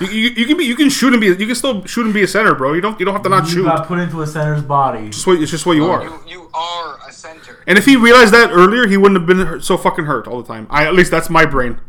You, 0.00 0.06
you, 0.08 0.30
you 0.30 0.46
can 0.46 0.56
be 0.56 0.64
you 0.64 0.76
can 0.76 0.88
shoot 0.88 1.12
and 1.12 1.20
be 1.20 1.26
you 1.26 1.46
can 1.46 1.54
still 1.54 1.84
shoot 1.84 2.04
and 2.04 2.14
be 2.14 2.22
a 2.22 2.28
center, 2.28 2.54
bro. 2.54 2.72
You 2.72 2.80
don't 2.80 2.98
you 2.98 3.04
don't 3.04 3.14
have 3.14 3.22
to 3.24 3.28
not 3.28 3.44
you 3.44 3.50
shoot. 3.50 3.64
got 3.64 3.86
put 3.86 3.98
into 3.98 4.22
a 4.22 4.26
center's 4.26 4.62
body. 4.62 5.08
It's, 5.08 5.26
what, 5.26 5.40
it's 5.40 5.50
just 5.50 5.66
what 5.66 5.76
you 5.76 5.84
oh, 5.86 5.90
are. 5.90 6.04
You, 6.04 6.20
you 6.26 6.50
are 6.54 6.98
a 7.06 7.12
center. 7.12 7.62
And 7.66 7.76
if 7.76 7.84
he 7.84 7.96
realized 7.96 8.32
that 8.32 8.50
earlier, 8.50 8.86
he 8.86 8.96
wouldn't 8.96 9.20
have 9.20 9.26
been 9.26 9.60
so 9.60 9.76
fucking 9.76 10.06
hurt 10.06 10.26
all 10.26 10.40
the 10.40 10.48
time. 10.48 10.66
I 10.70 10.86
at 10.86 10.94
least 10.94 11.10
that's 11.10 11.28
my 11.28 11.44
brain. 11.44 11.80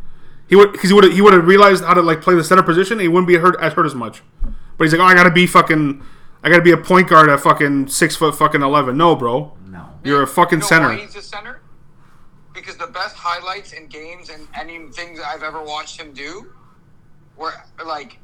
He 0.50 0.58
would 0.58 0.74
because 0.74 0.90
he 0.90 0.94
would 0.94 1.12
he 1.14 1.22
would 1.22 1.34
have 1.34 1.48
realized 1.48 1.86
how 1.86 1.94
to 1.94 2.02
like 2.02 2.22
play 2.22 2.36
the 2.36 2.44
center 2.44 2.64
position. 2.64 2.94
And 2.94 3.02
he 3.02 3.08
wouldn't 3.08 3.28
be 3.28 3.36
hurt 3.36 3.56
as 3.62 3.74
hurt 3.74 3.86
as 3.86 3.96
much. 3.96 4.22
But 4.78 4.86
he's 4.86 4.92
like, 4.94 5.02
oh, 5.02 5.06
I 5.06 5.14
gotta 5.14 5.32
be 5.32 5.48
fucking, 5.48 6.04
I 6.44 6.50
gotta 6.50 6.64
be 6.64 6.72
a 6.72 6.78
point 6.78 7.08
guard 7.08 7.30
at 7.30 7.40
fucking 7.40 7.88
six 7.88 8.16
foot 8.16 8.36
fucking 8.36 8.62
eleven. 8.62 8.98
No, 8.98 9.16
bro, 9.16 9.54
No. 9.68 9.88
you're 10.04 10.24
a 10.24 10.28
fucking 10.28 10.58
You 10.60 10.64
know 10.64 10.68
center. 10.68 10.88
Why 10.88 10.98
he's 10.98 11.16
a 11.16 11.22
center? 11.22 11.62
Because 12.54 12.76
the 12.76 12.88
best 12.88 13.16
highlights 13.16 13.72
in 13.72 13.88
games 13.88 14.30
and 14.30 14.48
any 14.60 14.80
things 14.90 15.20
I've 15.26 15.44
ever 15.44 15.64
watched 15.64 16.02
him 16.02 16.12
do 16.14 16.52
were 17.42 17.54
like, 17.86 18.18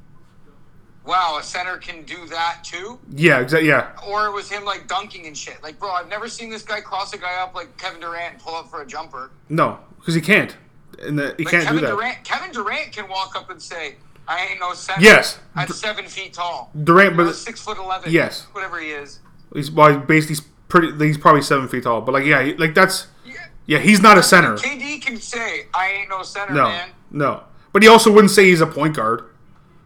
wow, 1.05 1.38
a 1.39 1.43
center 1.43 1.77
can 1.77 2.03
do 2.03 2.25
that 2.27 2.59
too. 2.63 3.00
Yeah, 3.15 3.39
exactly. 3.39 3.69
Yeah, 3.69 3.91
Or 4.07 4.25
it 4.27 4.31
was 4.33 4.50
him 4.50 4.63
like 4.65 4.88
dunking 4.88 5.25
and 5.27 5.38
shit. 5.38 5.62
Like, 5.63 5.79
bro, 5.79 5.89
I've 5.91 6.09
never 6.09 6.27
seen 6.27 6.50
this 6.50 6.63
guy 6.63 6.81
cross 6.81 7.13
a 7.13 7.17
guy 7.17 7.41
up 7.41 7.55
like 7.55 7.77
Kevin 7.77 8.00
Durant 8.01 8.33
and 8.36 8.41
pull 8.41 8.55
up 8.55 8.69
for 8.69 8.81
a 8.81 8.86
jumper. 8.86 9.31
no, 9.50 9.79
because 10.00 10.13
he 10.15 10.21
can't. 10.21 10.55
And 11.01 11.17
the, 11.19 11.36
he 11.38 11.43
Like 11.45 11.51
can't 11.51 11.63
Kevin 11.65 11.79
do 11.81 11.86
that. 11.88 11.91
Durant, 11.95 12.24
Kevin 12.24 12.51
Durant 12.51 12.91
can 12.91 13.07
walk 13.07 13.36
up 13.36 13.50
and 13.51 13.62
say, 13.62 13.95
"I 14.27 14.47
ain't 14.47 14.59
no 14.59 14.74
center." 14.74 15.01
Yes. 15.03 15.38
at 15.55 15.69
seven 15.69 16.05
feet 16.05 16.33
tall. 16.33 16.71
Durant, 16.83 17.15
but 17.15 17.33
six 17.33 17.62
foot 17.62 17.77
eleven. 17.77 18.12
Yes. 18.12 18.47
whatever 18.53 18.79
he 18.79 18.89
is. 18.89 19.19
he's 19.53 19.69
well, 19.69 20.00
basically 20.00 20.36
he's 20.38 20.41
pretty. 20.69 21.05
He's 21.05 21.17
probably 21.19 21.43
seven 21.43 21.67
feet 21.67 21.83
tall. 21.83 22.01
But 22.01 22.13
like, 22.13 22.25
yeah, 22.25 22.51
like 22.57 22.74
that's 22.74 23.07
Yeah. 23.25 23.33
yeah, 23.67 23.77
he's 23.77 24.01
not 24.01 24.17
a 24.17 24.24
center. 24.24 24.55
KD 24.55 25.00
can 25.03 25.17
say, 25.17 25.67
"I 25.75 25.89
ain't 25.91 26.09
no 26.09 26.24
center, 26.24 26.53
No, 26.55 26.63
man." 26.69 26.89
no. 27.12 27.43
But 27.77 27.84
he 27.84 27.89
also 27.89 28.12
wouldn't 28.12 28.31
say 28.31 28.46
he's 28.46 28.60
a 28.60 28.65
point 28.65 28.96
guard. 28.96 29.22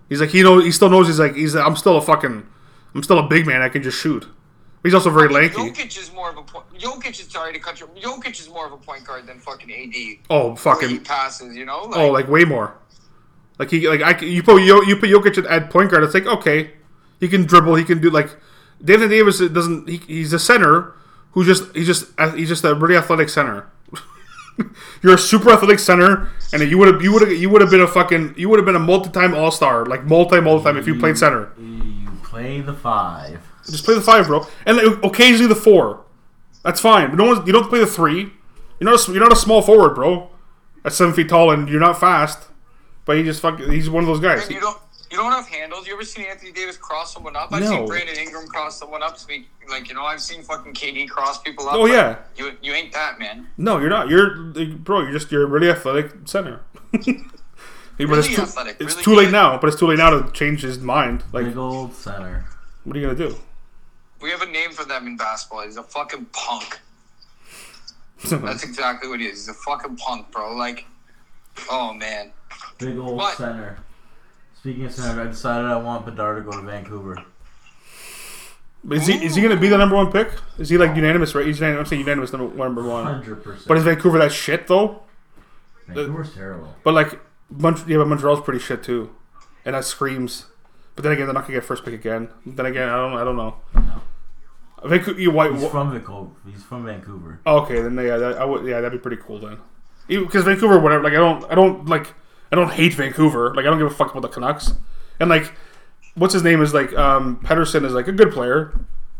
He's 0.07 0.21
like 0.21 0.29
he 0.29 0.43
know 0.43 0.61
he 0.61 0.71
still 0.71 0.89
knows 0.89 1.07
he's 1.07 1.19
like 1.19 1.35
he's 1.35 1.57
I'm 1.57 1.75
still 1.75 1.97
a 1.97 2.01
fucking 2.01 2.47
I'm 2.95 3.03
still 3.03 3.19
a 3.19 3.27
big 3.27 3.45
man. 3.45 3.61
I 3.61 3.67
can 3.67 3.83
just 3.83 3.99
shoot. 3.99 4.25
He's 4.81 4.93
also 4.93 5.09
very 5.09 5.27
lanky. 5.27 5.57
Jokic 5.57 5.99
is 5.99 6.09
more 6.13 6.29
of 6.29 6.37
a 6.37 6.41
point. 6.41 6.63
Jokic 6.79 7.19
is 7.19 7.27
sorry 7.29 7.51
to 7.51 7.59
cut 7.59 7.81
you. 7.81 7.87
Jokic 8.01 8.39
is 8.39 8.47
more 8.47 8.65
of 8.65 8.71
a 8.71 8.77
point 8.77 9.03
guard 9.03 9.27
than 9.27 9.39
fucking 9.39 9.69
AD. 9.69 10.19
Oh 10.29 10.51
way 10.51 10.51
he 10.51 10.57
fucking 10.59 11.03
passes, 11.03 11.53
you 11.53 11.65
know. 11.65 11.81
Like, 11.81 11.97
oh 11.97 12.11
like 12.11 12.29
way 12.29 12.45
more. 12.45 12.77
Like 13.59 13.69
he 13.69 13.85
like 13.89 14.01
I 14.01 14.17
you 14.25 14.41
put 14.41 14.63
Yo- 14.63 14.83
you 14.83 14.95
put 14.95 15.09
Jokic 15.09 15.39
at, 15.39 15.45
at 15.47 15.69
point 15.69 15.91
guard. 15.91 16.05
It's 16.05 16.13
like 16.13 16.27
okay, 16.27 16.71
he 17.19 17.27
can 17.27 17.43
dribble. 17.43 17.75
He 17.75 17.83
can 17.83 17.99
do 17.99 18.09
like 18.09 18.37
David 18.81 19.09
Davis 19.09 19.39
doesn't. 19.39 19.89
He, 19.89 19.97
he's 19.97 20.31
a 20.31 20.39
center 20.39 20.93
who 21.33 21.43
just 21.43 21.75
he's 21.75 21.87
just 21.87 22.05
he's 22.37 22.47
just 22.47 22.63
a 22.63 22.73
really 22.73 22.95
athletic 22.95 23.27
center. 23.27 23.69
You're 25.03 25.15
a 25.15 25.17
super 25.17 25.51
athletic 25.51 25.79
center, 25.79 26.29
and 26.53 26.61
you 26.63 26.77
would 26.77 26.93
have 26.93 27.01
you 27.01 27.11
would 27.13 27.21
have 27.21 27.31
you 27.31 27.49
would 27.49 27.61
have 27.61 27.69
been 27.71 27.81
a 27.81 27.87
fucking 27.87 28.35
you 28.37 28.49
would 28.49 28.57
have 28.59 28.65
been 28.65 28.75
a 28.75 28.79
multi-time 28.79 29.33
All 29.33 29.51
Star, 29.51 29.85
like 29.85 30.05
multi 30.05 30.39
multi 30.41 30.63
time 30.63 30.77
if 30.77 30.87
you 30.87 30.97
played 30.97 31.17
center. 31.17 31.51
You 31.59 32.09
play 32.23 32.61
the 32.61 32.73
five. 32.73 33.41
Just 33.65 33.85
play 33.85 33.95
the 33.95 34.01
five, 34.01 34.27
bro, 34.27 34.45
and 34.65 34.77
like, 34.77 35.03
occasionally 35.03 35.47
the 35.47 35.55
four. 35.59 36.03
That's 36.63 36.79
fine. 36.79 37.09
But 37.09 37.17
no 37.17 37.25
one's, 37.25 37.45
you 37.47 37.53
don't 37.53 37.69
play 37.69 37.79
the 37.79 37.87
three. 37.87 38.31
You're 38.79 38.89
not 38.89 39.07
a, 39.07 39.11
you're 39.11 39.21
not 39.21 39.31
a 39.31 39.35
small 39.35 39.61
forward, 39.61 39.95
bro. 39.95 40.29
At 40.83 40.93
seven 40.93 41.13
feet 41.13 41.29
tall, 41.29 41.51
and 41.51 41.69
you're 41.69 41.79
not 41.79 41.99
fast. 41.99 42.49
But 43.05 43.17
he 43.17 43.23
just 43.23 43.41
fucking 43.41 43.71
he's 43.71 43.89
one 43.89 44.03
of 44.03 44.07
those 44.07 44.19
guys. 44.19 44.45
and 44.45 44.55
you 44.55 44.61
don't. 44.61 44.80
You 45.11 45.17
don't 45.17 45.31
have 45.33 45.47
handles. 45.47 45.85
You 45.87 45.93
ever 45.93 46.05
seen 46.05 46.25
Anthony 46.25 46.51
Davis 46.53 46.77
cross 46.77 47.13
someone 47.13 47.35
up? 47.35 47.51
I've 47.51 47.61
No. 47.63 47.67
seen 47.69 47.85
Brandon 47.85 48.15
Ingram 48.17 48.47
cross 48.47 48.79
someone 48.79 49.03
up. 49.03 49.17
Speak 49.17 49.49
like 49.69 49.89
you 49.89 49.93
know. 49.95 50.05
I've 50.05 50.21
seen 50.21 50.41
fucking 50.41 50.73
KD 50.73 51.09
cross 51.09 51.41
people 51.41 51.67
up. 51.67 51.75
Oh, 51.75 51.85
yeah. 51.85 52.19
You 52.37 52.53
you 52.61 52.71
ain't 52.73 52.93
that 52.93 53.19
man. 53.19 53.47
No, 53.57 53.77
you're 53.77 53.89
not. 53.89 54.07
You're 54.09 54.35
bro. 54.35 55.01
You're 55.01 55.11
just 55.11 55.29
you're 55.31 55.43
a 55.43 55.47
really 55.47 55.69
athletic 55.69 56.11
center. 56.25 56.61
Hey, 57.97 58.05
but 58.05 58.17
it's 58.19 58.27
Really 58.29 58.35
too, 58.37 58.41
athletic, 58.43 58.77
it's 58.79 58.93
really 58.95 59.03
too 59.03 59.15
late 59.15 59.31
now. 59.31 59.57
But 59.59 59.67
it's 59.67 59.77
too 59.77 59.85
late 59.87 59.97
now 59.99 60.09
to 60.11 60.31
change 60.31 60.61
his 60.61 60.79
mind. 60.79 61.23
Like, 61.33 61.45
Big 61.45 61.57
old 61.57 61.93
center. 61.93 62.45
what 62.85 62.95
are 62.95 62.99
you 62.99 63.05
gonna 63.07 63.17
do? 63.29 63.35
We 64.21 64.31
have 64.31 64.41
a 64.41 64.45
name 64.47 64.71
for 64.71 64.85
them 64.85 65.05
in 65.07 65.17
basketball. 65.17 65.63
He's 65.65 65.77
a 65.77 65.83
fucking 65.83 66.25
punk. 66.31 66.79
That's 68.29 68.63
exactly 68.63 69.09
what 69.09 69.19
he 69.19 69.25
is. 69.25 69.45
He's 69.45 69.49
a 69.49 69.53
fucking 69.53 69.97
punk, 69.97 70.31
bro. 70.31 70.55
Like, 70.55 70.85
oh 71.69 71.93
man. 71.93 72.31
Big 72.77 72.97
old 72.97 73.17
What? 73.17 73.35
center. 73.37 73.77
Speaking 74.61 74.85
of 74.85 74.91
center, 74.91 75.21
I 75.21 75.25
decided 75.25 75.65
I 75.65 75.77
want 75.77 76.05
Bedard 76.05 76.37
to 76.37 76.51
go 76.51 76.55
to 76.55 76.63
Vancouver. 76.63 77.17
But 78.83 78.99
is 78.99 79.07
he 79.07 79.13
is 79.25 79.35
he 79.35 79.41
gonna 79.41 79.57
be 79.57 79.67
the 79.67 79.77
number 79.77 79.95
one 79.95 80.11
pick? 80.11 80.31
Is 80.59 80.69
he 80.69 80.77
like 80.77 80.95
unanimous? 80.95 81.33
Right? 81.33 81.47
He's 81.47 81.59
unanimous. 81.59 81.87
I'm 81.87 81.89
saying 81.89 82.01
unanimous 82.01 82.31
number 82.31 82.55
number 82.55 82.83
one. 82.83 83.05
Hundred 83.05 83.43
percent. 83.43 83.67
But 83.67 83.77
is 83.77 83.83
Vancouver 83.83 84.19
that 84.19 84.31
shit 84.31 84.67
though? 84.67 85.01
Vancouver's 85.87 86.33
terrible. 86.35 86.75
But 86.83 86.93
like, 86.93 87.19
Mont- 87.49 87.87
yeah, 87.87 87.97
but 87.97 88.07
Montreal's 88.07 88.41
pretty 88.41 88.59
shit 88.59 88.83
too, 88.83 89.15
and 89.65 89.73
that 89.73 89.83
screams. 89.83 90.45
But 90.95 91.03
then 91.03 91.13
again, 91.13 91.25
they're 91.25 91.33
not 91.33 91.47
gonna 91.47 91.55
get 91.55 91.63
first 91.63 91.83
pick 91.83 91.95
again. 91.95 92.29
Then 92.45 92.67
again, 92.67 92.87
I 92.87 92.97
don't 92.97 93.13
I 93.13 93.23
don't 93.23 93.37
know. 93.37 93.55
No. 93.73 94.01
Vancouver, 94.83 95.19
you 95.19 95.31
white. 95.31 95.53
He's 95.53 95.67
from 95.67 95.91
Vancouver. 95.91 96.31
He's 96.45 96.63
from 96.63 96.85
Vancouver. 96.85 97.39
Okay, 97.45 97.81
then 97.81 97.95
yeah, 97.95 98.17
that, 98.17 98.37
I 98.37 98.45
would, 98.45 98.65
yeah, 98.65 98.81
that'd 98.81 98.91
be 98.91 99.01
pretty 99.01 99.21
cool 99.21 99.39
then. 99.39 99.57
Because 100.07 100.43
Vancouver, 100.43 100.79
whatever. 100.79 101.03
Like, 101.03 101.13
I 101.13 101.17
don't, 101.17 101.51
I 101.51 101.55
don't 101.55 101.87
like, 101.87 102.13
I 102.51 102.55
don't 102.55 102.71
hate 102.71 102.93
Vancouver. 102.93 103.53
Like, 103.55 103.65
I 103.65 103.69
don't 103.69 103.77
give 103.77 103.87
a 103.87 103.93
fuck 103.95 104.11
about 104.11 104.21
the 104.21 104.27
Canucks. 104.27 104.73
And 105.19 105.29
like, 105.29 105.53
what's 106.15 106.33
his 106.33 106.43
name 106.43 106.61
is 106.61 106.73
like, 106.73 106.93
um, 106.97 107.39
Pettersson 107.43 107.85
is 107.85 107.93
like 107.93 108.07
a 108.07 108.11
good 108.11 108.31
player. 108.31 108.73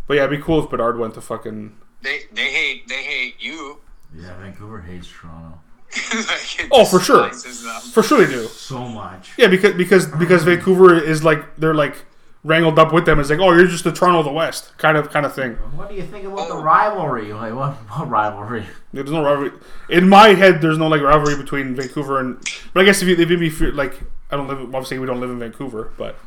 But 0.08 0.16
yeah, 0.16 0.26
it'd 0.26 0.38
be 0.38 0.44
cool 0.44 0.62
if 0.64 0.70
Bedard 0.70 0.98
went 1.00 1.14
to 1.14 1.22
fucking. 1.22 1.76
They 2.02 2.22
they 2.34 2.52
hate 2.52 2.88
they 2.88 3.04
hate 3.04 3.36
you. 3.40 3.80
Yeah, 4.14 4.36
Vancouver 4.40 4.82
hates 4.82 5.08
Toronto 5.08 5.60
Like, 6.14 6.68
Oh, 6.72 6.84
for 6.86 7.00
sure. 7.00 7.30
them. 7.30 7.82
For 7.94 8.02
sure 8.04 8.26
they 8.26 8.34
do. 8.34 8.48
so 8.48 8.88
much. 8.88 9.32
Yeah, 9.38 9.48
because 9.48 9.74
because 9.76 10.08
because 10.08 10.44
Vancouver 10.44 10.96
is 11.02 11.24
like 11.24 11.56
they're 11.58 11.76
like 11.76 12.04
wrangled 12.44 12.80
up 12.80 12.92
with 12.92 13.06
them. 13.06 13.20
It's 13.20 13.30
like, 13.30 13.40
oh, 13.40 13.52
you're 13.52 13.68
just 13.68 13.84
the 13.84 13.92
Toronto 13.92 14.20
of 14.20 14.26
the 14.26 14.32
West 14.32 14.78
kind 14.78 14.98
of 14.98 15.10
kind 15.10 15.26
of 15.26 15.34
thing. 15.34 15.54
What 15.76 15.90
do 15.90 15.96
you 15.96 16.04
think 16.04 16.26
about 16.26 16.50
the 16.50 16.58
rivalry? 16.58 17.34
Like 17.34 17.54
what? 17.54 17.74
What 17.74 18.10
rivalry? 18.10 18.66
There's 18.94 19.12
no 19.12 19.24
rivalry 19.24 19.52
in 19.90 20.10
my 20.10 20.30
head. 20.30 20.62
There's 20.62 20.78
no 20.78 20.88
like 20.88 21.02
rivalry 21.02 21.36
between 21.36 21.76
Vancouver 21.76 22.20
and. 22.20 22.38
But 22.74 22.82
I 22.82 22.84
guess 22.86 23.02
if 23.02 23.08
you 23.08 23.16
if 23.16 23.30
you 23.30 23.38
be 23.38 23.50
like, 23.72 24.00
I 24.30 24.38
don't 24.38 24.48
live. 24.48 24.60
Obviously, 24.60 25.00
we 25.00 25.08
don't 25.08 25.20
live 25.20 25.30
in 25.30 25.40
Vancouver, 25.40 25.92
but 25.98 26.18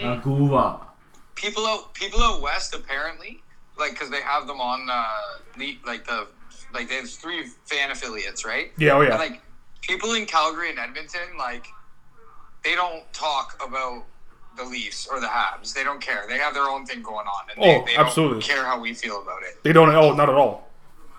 Vancouver. 0.00 0.80
People 1.34 1.66
out 1.66 1.94
people 1.94 2.20
out 2.22 2.42
west 2.42 2.74
apparently 2.74 3.42
like 3.78 3.92
because 3.92 4.10
they 4.10 4.20
have 4.20 4.46
them 4.46 4.60
on 4.60 4.88
uh 4.90 5.06
the 5.56 5.78
like 5.86 6.04
the 6.04 6.26
like 6.74 6.88
there's 6.88 7.16
three 7.16 7.46
fan 7.64 7.90
affiliates 7.90 8.44
right. 8.44 8.72
yeah, 8.76 8.92
oh 8.92 9.00
yeah. 9.00 9.10
And, 9.10 9.18
like 9.18 9.42
people 9.80 10.14
in 10.14 10.26
Calgary 10.26 10.70
and 10.70 10.78
Edmonton, 10.78 11.36
like 11.38 11.66
they 12.64 12.74
don't 12.74 13.10
talk 13.12 13.60
about 13.66 14.04
the 14.58 14.64
Leafs 14.64 15.06
or 15.06 15.20
the 15.20 15.26
Habs. 15.26 15.72
They 15.72 15.84
don't 15.84 16.00
care. 16.00 16.24
They 16.28 16.36
have 16.38 16.52
their 16.52 16.64
own 16.64 16.84
thing 16.84 17.02
going 17.02 17.26
on, 17.26 17.42
and 17.54 17.62
they, 17.62 17.76
Oh, 17.76 17.84
they 17.86 17.96
absolutely. 17.96 18.40
don't 18.40 18.48
care 18.48 18.64
how 18.64 18.78
we 18.80 18.92
feel 18.94 19.22
about 19.22 19.42
it. 19.42 19.62
They 19.62 19.72
don't. 19.72 19.88
Oh, 19.90 20.12
not 20.12 20.28
at 20.28 20.34
all. 20.34 20.68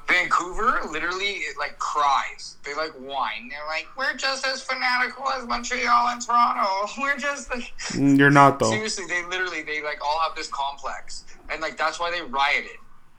Vancouver 0.08 0.80
literally 0.92 1.26
it, 1.26 1.56
like 1.60 1.78
cries. 1.78 2.58
They 2.66 2.74
like 2.74 2.92
whine. 2.94 3.48
They're 3.50 3.66
like, 3.68 3.86
"We're 3.96 4.16
just 4.18 4.46
as 4.46 4.62
fanatical 4.64 5.30
as 5.30 5.46
Montreal 5.48 6.08
and 6.10 6.22
Toronto. 6.22 6.68
We're 7.00 7.18
just 7.18 7.50
like." 7.52 7.72
Mm, 7.90 8.18
You're 8.18 8.32
not 8.32 8.58
though. 8.60 8.72
Seriously, 8.72 9.06
they 9.08 9.24
literally 9.26 9.62
they 9.62 9.84
like 9.84 10.00
all 10.04 10.20
have 10.28 10.36
this 10.36 10.48
complex, 10.48 11.26
and 11.52 11.62
like 11.62 11.78
that's 11.78 12.00
why 12.00 12.10
they 12.12 12.22
rioted. 12.22 12.72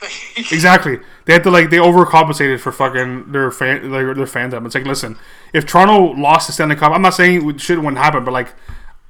Exactly. 0.50 0.98
They 1.26 1.34
had 1.34 1.42
to 1.44 1.50
like 1.50 1.68
they 1.70 1.76
overcompensated 1.76 2.58
for 2.60 2.72
fucking 2.72 3.30
their 3.32 3.50
fan 3.50 3.90
their, 3.92 4.14
their 4.14 4.24
fandom. 4.26 4.64
It's 4.66 4.74
like 4.74 4.84
listen, 4.86 5.16
if 5.52 5.66
Toronto 5.66 6.18
lost 6.20 6.46
the 6.46 6.52
Stanley 6.54 6.74
Cup, 6.76 6.92
I'm 6.92 7.02
not 7.02 7.14
saying 7.14 7.48
it 7.48 7.60
shit 7.60 7.78
wouldn't 7.78 7.98
happen, 7.98 8.24
but 8.24 8.32
like 8.32 8.48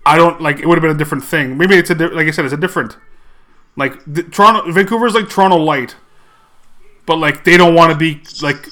I 0.06 0.16
don't 0.16 0.40
like 0.40 0.58
it 0.60 0.66
would 0.66 0.76
have 0.78 0.82
been 0.82 0.90
a 0.94 0.98
different 0.98 1.24
thing. 1.24 1.56
Maybe 1.58 1.74
it's 1.76 1.90
a 1.90 1.94
di- 1.94 2.08
like 2.08 2.26
I 2.26 2.30
said, 2.30 2.44
it's 2.44 2.54
a 2.54 2.56
different 2.56 2.96
like 3.76 4.02
the, 4.06 4.22
Toronto 4.24 4.70
Vancouver's 4.72 5.14
like 5.14 5.28
Toronto 5.28 5.56
light, 5.56 5.94
but 7.06 7.16
like 7.18 7.44
they 7.44 7.56
don't 7.56 7.74
want 7.74 7.92
to 7.92 7.98
be 7.98 8.22
like 8.42 8.66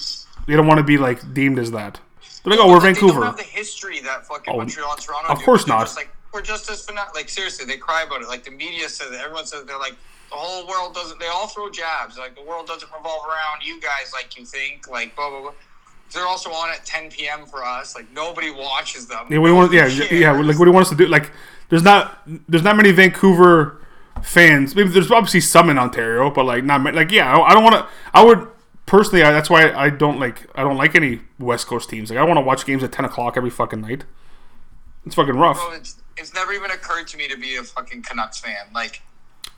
they 0.47 0.57
don't 0.57 0.67
want 0.67 0.79
to 0.79 0.85
be 0.85 0.99
like 0.99 1.33
deemed 1.35 1.59
as 1.59 1.71
that. 1.73 2.01
They're 2.45 2.53
like, 2.57 2.61
oh, 2.65 2.69
we're 2.73 2.81
They 2.81 2.93
Vancouver. 2.93 3.21
don't 3.21 3.27
have 3.27 3.37
the 3.37 3.43
history 3.43 4.01
that 4.01 4.27
fucking 4.27 4.55
Oh, 4.55 4.59
Montreal 4.59 4.93
and 4.93 5.01
Toronto. 5.01 5.29
of 5.33 5.39
do. 5.39 5.45
course 5.45 5.65
They're 5.65 5.75
not. 5.77 5.83
Just 5.85 5.97
like 5.97 6.11
we're 6.33 6.43
just 6.43 6.71
as 6.71 6.85
fanatic. 6.85 7.15
Like 7.15 7.29
seriously, 7.29 7.67
they 7.67 7.77
cry 7.77 8.03
about 8.05 8.23
it. 8.23 8.29
Like 8.29 8.45
the 8.45 8.51
media 8.51 8.89
says, 8.89 9.13
it. 9.13 9.21
everyone 9.21 9.47
says 9.47 9.65
they're 9.65 9.79
like 9.79 9.95
the 10.31 10.37
whole 10.37 10.67
world 10.67 10.95
doesn't. 10.95 11.19
They 11.21 11.27
all 11.27 11.47
throw 11.49 11.71
jabs. 11.71 12.17
Like 12.19 12.35
the 12.35 12.43
world 12.43 12.67
doesn't 12.67 12.91
revolve 12.97 13.23
around 13.27 13.63
you 13.65 13.81
guys 13.81 14.13
like 14.13 14.37
you 14.39 14.45
think. 14.45 14.89
Like 14.89 15.15
blah 15.17 15.31
blah 15.31 15.41
blah. 15.41 15.53
They're 16.13 16.27
also 16.27 16.51
on 16.51 16.71
at 16.71 16.85
10 16.85 17.11
p.m. 17.11 17.47
for 17.47 17.65
us. 17.65 17.95
Like 17.95 18.11
nobody 18.13 18.51
watches 18.51 19.07
them. 19.07 19.27
Yeah, 19.31 19.37
you 19.37 19.55
want? 19.55 19.73
Yeah, 19.73 19.87
yeah. 19.87 20.33
Like, 20.33 20.59
what 20.59 20.65
do 20.65 20.71
you 20.71 20.75
want 20.75 20.87
us 20.87 20.91
to 20.91 20.97
do? 20.97 21.07
Like, 21.07 21.31
there's 21.69 21.83
not 21.83 22.23
there's 22.49 22.63
not 22.63 22.77
many 22.77 22.91
Vancouver 22.93 23.85
fans. 24.23 24.75
Maybe 24.75 24.89
there's 24.89 25.11
obviously 25.11 25.41
some 25.41 25.71
in 25.71 25.79
Ontario, 25.79 26.31
but 26.31 26.45
like 26.45 26.65
not 26.65 26.83
like 26.95 27.11
yeah. 27.11 27.35
I, 27.35 27.51
I 27.51 27.55
don't 27.55 27.65
want 27.65 27.77
to. 27.77 27.87
I 28.15 28.25
would 28.25 28.49
personally. 28.87 29.23
I, 29.23 29.31
that's 29.33 29.51
why 29.51 29.73
I 29.73 29.91
don't 29.91 30.19
like. 30.19 30.49
I 30.55 30.63
don't 30.63 30.77
like 30.77 30.95
any 30.95 31.21
West 31.39 31.67
Coast 31.67 31.91
teams. 31.91 32.11
Like, 32.11 32.19
I 32.19 32.25
want 32.25 32.39
to 32.39 32.43
watch 32.43 32.65
games 32.65 32.83
at 32.83 32.93
10 32.93 33.05
o'clock 33.05 33.37
every 33.37 33.51
fucking 33.51 33.81
night. 33.81 34.05
It's 35.07 35.15
fucking 35.15 35.37
rough. 35.37 35.57
Bro, 35.57 35.77
it's, 35.77 36.03
it's 36.17 36.35
never 36.35 36.53
even 36.53 36.71
occurred 36.71 37.07
to 37.09 37.17
me 37.17 37.29
to 37.29 37.37
be 37.37 37.57
a 37.57 37.63
fucking 37.63 38.03
Canucks 38.03 38.41
fan. 38.41 38.67
Like 38.75 39.03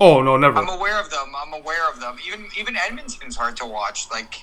Oh 0.01 0.23
no, 0.23 0.37
never. 0.37 0.59
I'm 0.59 0.69
aware 0.69 0.99
of 0.99 1.11
them. 1.11 1.33
I'm 1.37 1.53
aware 1.53 1.89
of 1.91 2.01
them. 2.01 2.17
Even 2.27 2.47
even 2.59 2.77
Edmonton's 2.77 3.37
hard 3.37 3.57
to 3.59 3.67
watch. 3.67 4.07
Like 4.11 4.43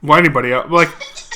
Why 0.00 0.18
anybody? 0.18 0.52
Uh, 0.52 0.66
like 0.68 0.88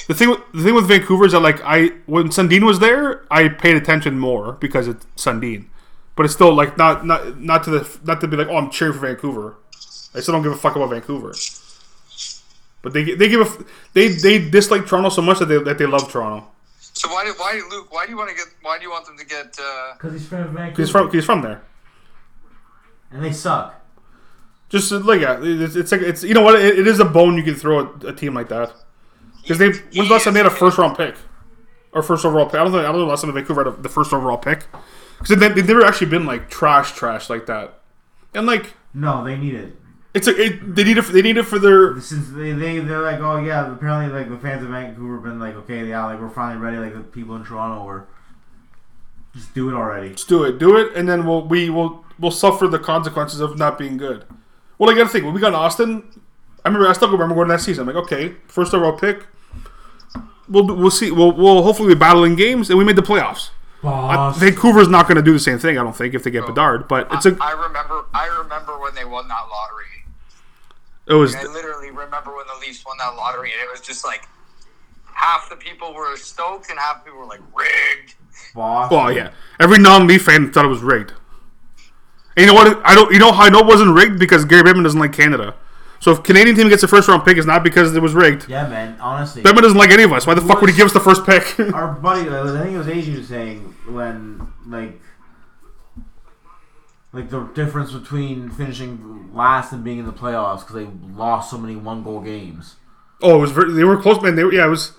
the 0.07 0.15
thing. 0.15 0.31
with- 0.31 0.41
The 0.53 0.63
thing 0.63 0.75
with 0.75 0.87
Vancouver 0.89 1.27
is 1.27 1.33
that 1.33 1.41
like 1.41 1.61
I 1.65 1.91
when 2.07 2.29
Sundin 2.31 2.65
was 2.65 2.79
there, 2.79 3.25
I 3.31 3.49
paid 3.49 3.77
attention 3.77 4.19
more 4.19 4.53
because 4.53 4.89
it's 4.89 5.05
Sundin. 5.17 5.67
But 6.17 6.25
it's 6.27 6.35
still 6.35 6.55
like 6.55 6.79
not 6.79 7.05
not 7.05 7.41
not 7.41 7.65
to 7.65 7.71
the 7.71 7.99
not 8.05 8.21
to 8.21 8.29
be 8.29 8.37
like 8.37 8.49
oh 8.49 8.57
I'm 8.57 8.71
cheering 8.71 8.95
for 8.95 9.01
Vancouver. 9.07 9.57
I 10.15 10.21
still 10.21 10.33
don't 10.33 10.43
give 10.43 10.53
a 10.53 10.57
fuck 10.57 10.77
about 10.77 10.91
Vancouver. 10.91 11.35
But 12.83 12.93
they 12.93 13.03
they 13.15 13.29
give 13.29 13.41
a 13.41 13.65
they 13.95 14.09
they 14.09 14.39
dislike 14.49 14.87
Toronto 14.87 15.09
so 15.09 15.23
much 15.23 15.39
that 15.41 15.47
they 15.47 15.59
that 15.59 15.79
they 15.79 15.87
love 15.87 16.11
Toronto. 16.13 16.47
so 16.79 17.09
why 17.09 17.25
did 17.25 17.35
why 17.37 17.61
Luke? 17.71 17.93
Why 17.93 18.05
do 18.07 18.13
you 18.13 18.19
want 18.19 18.31
to 18.31 18.37
get? 18.37 18.47
Why 18.63 18.79
do 18.79 18.85
you 18.85 18.91
want 18.91 19.07
them 19.07 19.19
to 19.19 19.27
get? 19.27 19.59
Uh, 19.59 19.95
Because 19.95 20.13
he's 20.13 20.27
from 20.29 20.55
Vancouver. 20.55 20.83
He's 20.83 20.91
from 20.91 21.11
he's 21.11 21.25
from 21.25 21.41
there. 21.43 21.63
and 23.11 23.25
they 23.25 23.33
suck. 23.33 23.81
Just 24.75 24.91
uh, 24.91 24.99
like 24.99 25.21
yeah, 25.21 25.39
it's, 25.41 25.77
it's 25.77 25.93
like 25.93 26.01
it's 26.01 26.25
you 26.25 26.35
know 26.35 26.43
what 26.43 26.57
it, 26.61 26.81
it 26.81 26.87
is 26.89 26.99
a 26.99 27.05
bone 27.05 27.37
you 27.37 27.45
can 27.45 27.55
throw 27.55 27.95
at 27.95 28.05
a 28.05 28.13
team 28.13 28.35
like 28.35 28.49
that 28.49 28.73
because 29.41 29.59
they 29.59 29.69
when's 29.71 30.09
the 30.09 30.15
last 30.15 30.25
time 30.25 30.35
they 30.35 30.41
had 30.41 30.47
a 30.47 30.51
first 30.51 30.79
round 30.79 30.97
pick 30.97 31.15
or 31.93 32.03
first 32.03 32.25
overall 32.25 32.47
pick? 32.47 32.57
I 32.57 32.65
don't 32.65 32.73
know. 32.73 32.81
I 32.81 32.83
don't 32.83 32.95
know 32.95 32.99
the 33.01 33.05
last 33.07 33.23
time 33.23 33.33
Vancouver 33.33 33.63
had 33.65 33.73
a, 33.73 33.77
the 33.81 33.89
first 33.89 34.13
overall 34.13 34.37
pick 34.37 34.67
because 35.19 35.39
they, 35.39 35.49
they've 35.49 35.69
never 35.69 35.85
actually 35.85 36.09
been 36.11 36.27
like 36.27 36.51
trash 36.51 36.93
trash 36.93 37.31
like 37.31 37.47
that. 37.47 37.79
And 38.35 38.47
like 38.47 38.75
No, 38.93 39.23
they 39.23 39.37
need 39.37 39.55
it. 39.55 39.77
it's 40.13 40.27
a 40.27 40.35
it, 40.37 40.75
they 40.75 40.83
need 40.83 40.99
it 40.99 41.03
for, 41.03 41.13
they 41.13 41.23
need 41.23 41.37
it 41.37 41.45
for 41.45 41.61
their 41.61 42.01
Since 42.01 42.31
they, 42.31 42.51
they 42.51 42.81
they're 42.81 43.01
like, 43.01 43.21
oh 43.21 43.37
yeah, 43.45 43.73
apparently 43.73 44.13
like 44.13 44.29
the 44.29 44.39
fans 44.39 44.65
of 44.65 44.71
Vancouver 44.71 45.15
have 45.15 45.23
been 45.23 45.39
like, 45.39 45.55
okay, 45.55 45.87
yeah, 45.87 46.05
like 46.07 46.21
we're 46.21 46.31
finally 46.31 46.61
ready. 46.61 46.79
Like 46.79 46.95
the 46.95 47.01
people 47.01 47.37
in 47.37 47.45
Toronto 47.45 47.85
were. 47.85 48.09
Just 49.35 49.55
do 49.55 49.69
it 49.69 49.75
already. 49.75 50.11
just 50.11 50.29
do 50.29 50.45
it 50.45 50.59
do 50.59 50.77
it 50.77 50.95
and 50.97 51.09
then 51.09 51.27
we'll 51.27 51.43
we 51.47 51.69
will 51.71 52.05
we'll 52.19 52.31
suffer 52.31 52.69
the 52.69 52.79
consequences 52.79 53.41
of 53.41 53.57
not 53.59 53.79
being 53.79 53.97
good. 53.97 54.25
Well, 54.79 54.91
I 54.91 54.95
gotta 54.95 55.09
think 55.09 55.25
when 55.25 55.35
we 55.35 55.41
got 55.41 55.53
Auston. 55.53 56.05
I 56.65 56.69
remember 56.69 56.89
I 56.89 56.95
still 56.95 57.11
remember 57.11 57.35
going 57.35 57.49
to 57.49 57.55
that 57.55 57.61
season. 57.61 57.87
I'm 57.87 57.95
like, 57.95 58.05
okay, 58.05 58.35
first 58.47 58.73
overall 58.73 58.97
pick. 58.97 59.27
We'll 60.49 60.67
we'll 60.67 60.91
see. 60.91 61.11
We'll 61.11 61.33
we'll 61.33 61.63
hopefully 61.63 61.95
be 61.95 61.99
battling 61.99 62.37
games, 62.37 62.71
and 62.71 62.79
we 62.79 62.85
made 62.85 62.97
the 62.97 63.03
playoffs. 63.03 63.51
Uh, 63.83 64.31
Vancouver's 64.33 64.89
not 64.89 65.07
going 65.07 65.17
to 65.17 65.23
do 65.23 65.33
the 65.35 65.39
same 65.39 65.59
thing, 65.59 65.77
I 65.79 65.83
don't 65.83 65.95
think, 65.95 66.15
if 66.15 66.25
they 66.25 66.31
get 66.31 66.47
Bedard. 66.47 66.89
But 66.89 67.07
it's 67.13 67.27
a 67.27 67.37
I 67.41 67.53
remember. 67.53 68.07
I 68.15 68.27
remember 68.27 68.79
when 68.79 68.95
they 68.95 69.05
won 69.05 69.29
that 69.29 69.43
lottery. 69.51 69.85
it 71.07 71.15
was 71.15 71.35
I 71.35 71.43
literally 71.43 71.91
remember 71.91 72.35
when 72.35 72.47
the 72.47 72.67
Leafs 72.67 72.85
won 72.87 72.97
that 72.99 73.15
lottery, 73.15 73.53
and 73.53 73.61
it 73.61 73.71
was 73.71 73.83
just 73.83 74.05
like 74.05 74.27
half 75.13 75.51
the 75.51 75.57
people 75.57 75.93
were 75.93 76.17
stoked 76.17 76.71
and 76.71 76.79
half 76.79 77.05
the 77.05 77.11
people 77.11 77.21
were 77.21 77.27
like 77.27 77.43
rigged. 77.55 78.15
Boston. 78.55 78.97
well, 78.97 79.13
yeah. 79.13 79.31
Every 79.61 79.79
non-Leaf 79.79 80.25
fan 80.25 80.51
thought 80.53 80.65
it 80.65 80.69
was 80.69 80.83
rigged. 80.83 81.13
And 82.37 82.47
you 82.47 82.47
know 82.47 82.55
what? 82.55 82.81
I 82.85 82.95
don't. 82.95 83.13
You 83.13 83.19
know 83.19 83.33
how 83.33 83.45
I 83.45 83.49
know 83.49 83.61
it 83.61 83.67
wasn't 83.67 83.95
rigged 83.95 84.19
because 84.19 84.45
Gary 84.45 84.63
Bettman 84.63 84.83
doesn't 84.83 84.99
like 84.99 85.13
Canada. 85.13 85.55
So 86.01 86.13
if 86.13 86.23
Canadian 86.23 86.55
team 86.57 86.69
gets 86.69 86.83
a 86.83 86.89
first 86.89 87.09
round 87.09 87.25
pick, 87.25 87.39
it's 87.39 87.47
not 87.47 87.65
because 87.65 87.95
it 87.97 88.03
was 88.03 88.13
rigged. 88.13 88.49
Yeah, 88.49 88.69
man. 88.69 88.97
Honestly, 89.01 89.43
Bettman 89.43 89.63
doesn't 89.63 89.79
like 89.79 89.91
any 89.91 90.03
of 90.03 90.13
us. 90.13 90.27
Why 90.27 90.35
the 90.35 90.41
fuck 90.43 90.61
would 90.61 90.69
he 90.69 90.77
give 90.77 90.87
us 90.87 90.93
the 90.93 91.01
first 91.01 91.25
pick? 91.25 91.59
our 91.75 91.93
buddy, 91.93 92.29
I 92.29 92.63
think 92.63 92.75
it 92.75 92.79
was 92.79 92.89
Asian 92.89 93.17
was 93.17 93.29
saying 93.29 93.61
when 93.89 94.53
like 94.67 95.01
like 97.13 97.31
the 97.31 97.45
difference 97.55 97.93
between 97.93 98.51
finishing 98.51 99.33
last 99.33 99.73
and 99.73 99.85
being 99.85 99.99
in 99.99 100.07
the 100.07 100.13
playoffs 100.13 100.61
because 100.61 100.75
they 100.75 100.89
lost 101.15 101.51
so 101.51 101.57
many 101.57 101.77
one 101.77 102.03
goal 102.03 102.21
games. 102.21 102.75
oh, 103.23 103.37
it 103.37 103.39
was. 103.39 103.53
Very, 103.53 103.73
they 103.73 103.85
were 103.85 103.97
close, 103.97 104.21
man. 104.21 104.35
They 104.35 104.45
were, 104.45 104.53
yeah, 104.53 104.67
it 104.67 104.71
was. 104.71 104.93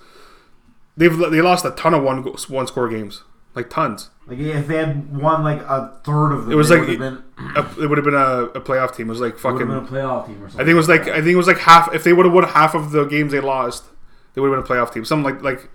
They've 0.97 1.15
they 1.15 1.41
lost 1.41 1.65
a 1.65 1.71
ton 1.71 1.93
of 1.93 2.03
one 2.03 2.23
one 2.23 2.67
score 2.67 2.87
games, 2.87 3.23
like 3.55 3.69
tons. 3.69 4.09
Like 4.27 4.39
if 4.39 4.67
they 4.67 4.77
had 4.77 5.15
won 5.15 5.43
like 5.43 5.61
a 5.61 5.99
third 6.03 6.31
of 6.31 6.43
them, 6.43 6.51
It 6.51 6.55
was 6.55 6.69
like- 6.69 6.81
would 6.87 6.99
been, 6.99 7.23
A, 7.55 7.61
it 7.81 7.87
would 7.89 7.97
have 7.97 8.05
been 8.05 8.13
a, 8.15 8.43
a 8.55 8.61
playoff 8.61 8.95
team. 8.95 9.07
It 9.07 9.11
was 9.11 9.21
like 9.21 9.37
fucking. 9.37 9.59
been 9.67 9.77
a 9.77 9.81
playoff 9.81 10.25
team 10.27 10.43
or 10.43 10.49
something. 10.49 10.61
I 10.61 10.63
think 10.65 10.73
it 10.73 10.75
was 10.75 10.89
like 10.89 11.05
that. 11.05 11.13
I 11.13 11.17
think 11.21 11.29
it 11.33 11.37
was 11.37 11.47
like 11.47 11.59
half. 11.59 11.93
If 11.93 12.03
they 12.03 12.13
would 12.13 12.25
have 12.25 12.33
won 12.33 12.43
half 12.43 12.73
of 12.75 12.91
the 12.91 13.05
games 13.05 13.31
they 13.31 13.39
lost, 13.39 13.85
they 14.33 14.41
would 14.41 14.51
have 14.51 14.65
been 14.65 14.77
a 14.77 14.81
playoff 14.81 14.91
team. 14.93 15.05
Something 15.05 15.33
like 15.35 15.43
like 15.43 15.69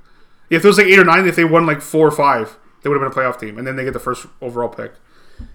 if 0.51 0.64
it 0.64 0.66
was 0.66 0.79
like 0.79 0.87
eight 0.88 0.99
or 0.99 1.05
nine, 1.05 1.27
if 1.27 1.37
they 1.37 1.45
won 1.45 1.64
like 1.66 1.81
four 1.81 2.07
or 2.09 2.11
five, 2.11 2.59
they 2.83 2.88
would 2.90 3.01
have 3.01 3.12
been 3.12 3.25
a 3.25 3.27
playoff 3.29 3.38
team, 3.38 3.57
and 3.57 3.66
then 3.66 3.77
they 3.77 3.85
get 3.85 3.93
the 3.93 4.01
first 4.01 4.27
overall 4.40 4.69
pick. 4.69 4.93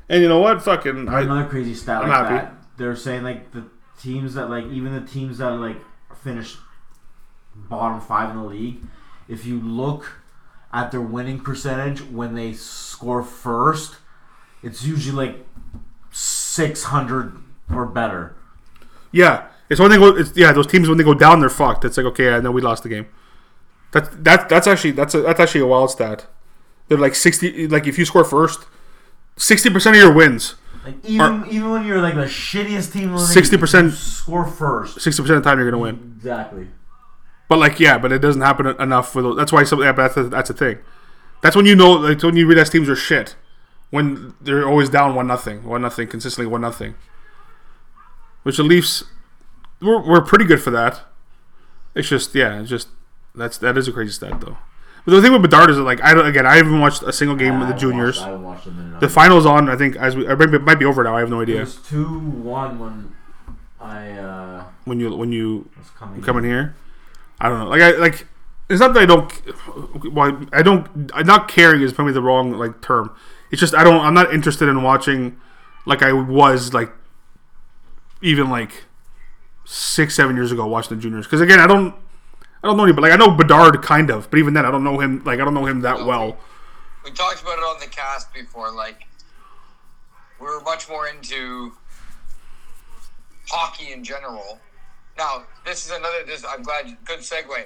And 0.10 0.22
you 0.22 0.30
know 0.30 0.40
what? 0.40 0.62
Fucking 0.64 1.10
I, 1.10 1.22
another 1.22 1.46
crazy 1.50 1.74
stat 1.76 2.02
I'm 2.04 2.10
like 2.10 2.18
happy. 2.18 2.34
that. 2.36 2.54
They're 2.78 2.96
saying 2.96 3.24
like 3.24 3.52
the 3.52 3.66
teams 4.02 4.34
that 4.36 4.50
like 4.50 4.66
even 4.68 4.94
the 4.94 5.06
teams 5.06 5.38
that 5.40 5.50
like 5.52 5.78
finished 6.24 6.58
bottom 7.56 8.00
five 8.02 8.30
in 8.32 8.38
the 8.38 8.44
league, 8.44 8.78
if 9.28 9.46
you 9.46 9.60
look 9.60 10.22
at 10.76 10.92
their 10.92 11.02
winning 11.02 11.40
percentage 11.40 12.02
when 12.04 12.36
they 12.36 12.52
score 12.54 13.24
first, 13.24 13.96
it's 14.62 14.84
usually 14.84 15.16
like 15.28 15.48
six 16.12 16.84
hundred 16.84 17.34
or 17.74 17.86
better. 17.86 18.36
yeah. 19.12 19.48
It's 19.68 19.80
one 19.80 19.90
thing. 19.90 20.00
It's 20.20 20.38
yeah. 20.38 20.52
Those 20.52 20.68
teams 20.68 20.88
when 20.88 21.00
they 21.00 21.04
go 21.04 21.16
down, 21.16 21.40
they're 21.40 21.50
fucked. 21.50 21.84
It's 21.86 21.98
like 21.98 22.06
okay, 22.06 22.36
I 22.36 22.40
know 22.40 22.52
we 22.52 22.62
lost 22.62 22.84
the 22.84 22.90
game. 22.90 23.08
That's 23.92 24.10
that 24.18 24.48
that's 24.48 24.68
actually 24.68 24.92
that's 24.92 25.16
a, 25.16 25.22
that's 25.22 25.40
actually 25.40 25.62
a 25.62 25.66
wild 25.66 25.90
stat. 25.90 26.28
They're 26.88 27.00
like 27.00 27.16
sixty. 27.16 27.68
Like 27.68 27.88
if 27.88 27.98
you 27.98 28.06
score 28.06 28.24
first, 28.24 28.68
sixty 29.38 29.72
percent 29.72 29.96
of 29.96 30.04
your 30.04 30.14
wins. 30.14 30.54
Like 30.86 31.04
even 31.04 31.48
even 31.50 31.72
when 31.72 31.84
you're 31.88 32.00
like 32.00 32.14
the 32.14 32.26
shittiest 32.26 32.94
team, 32.94 33.06
in 33.06 33.16
the 33.16 33.22
league, 33.22 33.44
60% 33.44 33.84
you 33.86 33.90
score 33.90 34.46
first. 34.46 35.02
Sixty 35.02 35.24
percent 35.24 35.38
of 35.38 35.44
the 35.44 35.50
time 35.50 35.58
you're 35.58 35.72
gonna 35.72 35.82
win. 35.82 36.14
Exactly. 36.18 36.68
But 37.48 37.60
like, 37.60 37.80
yeah, 37.80 37.98
but 37.98 38.12
it 38.12 38.20
doesn't 38.20 38.42
happen 38.42 38.68
enough 38.80 39.14
with. 39.16 39.38
That's 39.38 39.52
why 39.52 39.64
some. 39.64 39.82
Yeah, 39.82 39.92
but 39.92 40.04
that's 40.14 40.18
a, 40.18 40.24
that's 40.30 40.50
a 40.50 40.54
thing. 40.54 40.80
That's 41.42 41.56
when 41.56 41.66
you 41.66 41.76
know, 41.76 41.92
like, 41.92 42.22
when 42.24 42.36
you 42.36 42.48
realize 42.48 42.70
teams 42.70 42.90
are 42.90 42.96
shit. 42.96 43.36
When 43.92 44.34
they're 44.42 44.68
always 44.68 44.90
down 44.90 45.14
one 45.14 45.28
nothing, 45.28 45.64
one 45.64 45.82
nothing, 45.84 46.08
consistently 46.08 46.52
one 46.52 46.62
nothing. 46.62 46.96
Which 48.44 48.58
the 48.58 48.64
Leafs, 48.64 49.04
we're, 49.80 50.02
we're 50.06 50.22
pretty 50.22 50.46
good 50.46 50.62
for 50.62 50.72
that. 50.72 51.02
It's 51.94 52.10
just, 52.10 52.34
yeah, 52.36 52.60
it's 52.60 52.70
just 52.70 52.90
that's 53.36 53.58
that 53.60 53.78
is 53.78 53.88
a 53.88 53.92
crazy 53.92 54.12
stat 54.12 54.42
though. 54.42 54.58
But 55.06 55.12
the 55.12 55.22
thing 55.22 55.32
with 55.34 55.44
Bedard 55.44 55.70
is 55.70 55.78
that, 55.78 55.84
like, 55.84 56.02
I 56.04 56.16
don't 56.16 56.26
again, 56.26 56.48
I 56.48 56.56
haven't 56.56 56.80
watched 56.80 57.04
a 57.04 57.14
single 57.14 57.38
game 57.38 57.62
of 57.62 57.68
the 57.68 57.76
juniors. 57.76 58.20
I 58.20 58.26
haven't 58.26 58.44
watched 58.44 58.66
them 58.66 58.80
in 58.80 59.00
The 59.00 59.08
finals 59.08 59.46
on, 59.46 59.70
I 59.70 59.76
think, 59.76 59.96
as 59.98 60.16
we, 60.16 60.26
or 60.28 60.36
maybe 60.36 60.56
it 60.56 60.64
might 60.64 60.80
be 60.80 60.86
over 60.86 61.04
now. 61.04 61.16
I 61.16 61.20
have 61.20 61.30
no 61.30 61.42
idea. 61.42 61.58
It 61.58 61.62
was 61.62 61.76
two 61.76 62.20
one 62.20 62.80
when 62.80 63.16
I 63.80 64.12
uh, 64.14 64.64
When 64.86 65.00
you 65.00 65.16
when 65.16 65.32
you 65.32 65.70
coming. 65.96 66.22
coming 66.24 66.44
here. 66.44 66.76
I 67.40 67.50
don't 67.50 67.60
know. 67.60 67.68
Like 67.68 67.82
I 67.82 67.92
like 67.92 68.28
it's 68.70 68.80
not 68.80 68.94
that 68.94 69.04
I 69.04 69.06
don't 69.06 70.14
well 70.14 70.42
I 70.52 70.62
don't 70.62 71.12
I'm 71.14 71.26
not 71.26 71.48
caring 71.48 71.82
is 71.82 71.94
probably 71.94 72.14
the 72.14 72.22
wrong 72.22 72.52
like 72.52 72.82
term. 72.82 73.16
It's 73.52 73.60
just 73.60 73.76
I 73.76 73.84
don't 73.84 74.02
I'm 74.02 74.14
not 74.14 74.34
interested 74.34 74.70
in 74.70 74.84
watching 74.84 75.40
like 75.86 76.02
I 76.02 76.14
was 76.14 76.74
like 76.74 76.92
even 78.22 78.50
like 78.50 78.86
six 79.66 80.16
seven 80.16 80.36
years 80.36 80.52
ago 80.52 80.66
watching 80.66 80.98
the 80.98 81.02
juniors 81.02 81.26
because 81.26 81.42
again 81.42 81.60
I 81.60 81.68
don't 81.68 81.94
I 82.64 82.68
don't 82.68 82.78
know 82.78 82.84
anybody 82.84 83.10
like 83.10 83.20
I 83.20 83.24
know 83.24 83.36
Bedard 83.36 83.82
kind 83.82 84.10
of 84.10 84.30
but 84.30 84.40
even 84.40 84.54
then 84.54 84.66
I 84.66 84.72
don't 84.72 84.84
know 84.84 85.00
him 85.00 85.24
like 85.24 85.40
I 85.40 85.46
don't 85.46 85.54
know 85.54 85.66
him 85.66 85.82
that 85.82 86.06
well. 86.06 86.38
We 87.04 87.12
talked 87.12 87.42
about 87.42 87.60
it 87.60 87.62
on 87.62 87.80
the 87.80 87.88
cast 87.88 88.34
before. 88.34 88.72
Like 88.72 89.04
we 90.40 90.48
were 90.48 90.62
much 90.62 90.90
more 90.90 91.08
into 91.08 91.74
hockey 93.48 93.92
in 93.92 94.04
general. 94.04 94.60
Now 95.18 95.44
this 95.66 95.86
is 95.86 95.92
another. 95.92 96.26
This 96.26 96.44
I'm 96.48 96.64
glad. 96.64 96.98
Good 97.06 97.20
segue. 97.20 97.66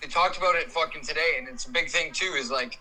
They 0.00 0.08
talked 0.08 0.36
about 0.36 0.56
it 0.56 0.70
fucking 0.70 1.02
today, 1.02 1.36
and 1.38 1.48
it's 1.48 1.66
a 1.66 1.70
big 1.70 1.88
thing 1.88 2.12
too. 2.12 2.34
Is 2.36 2.50
like 2.50 2.78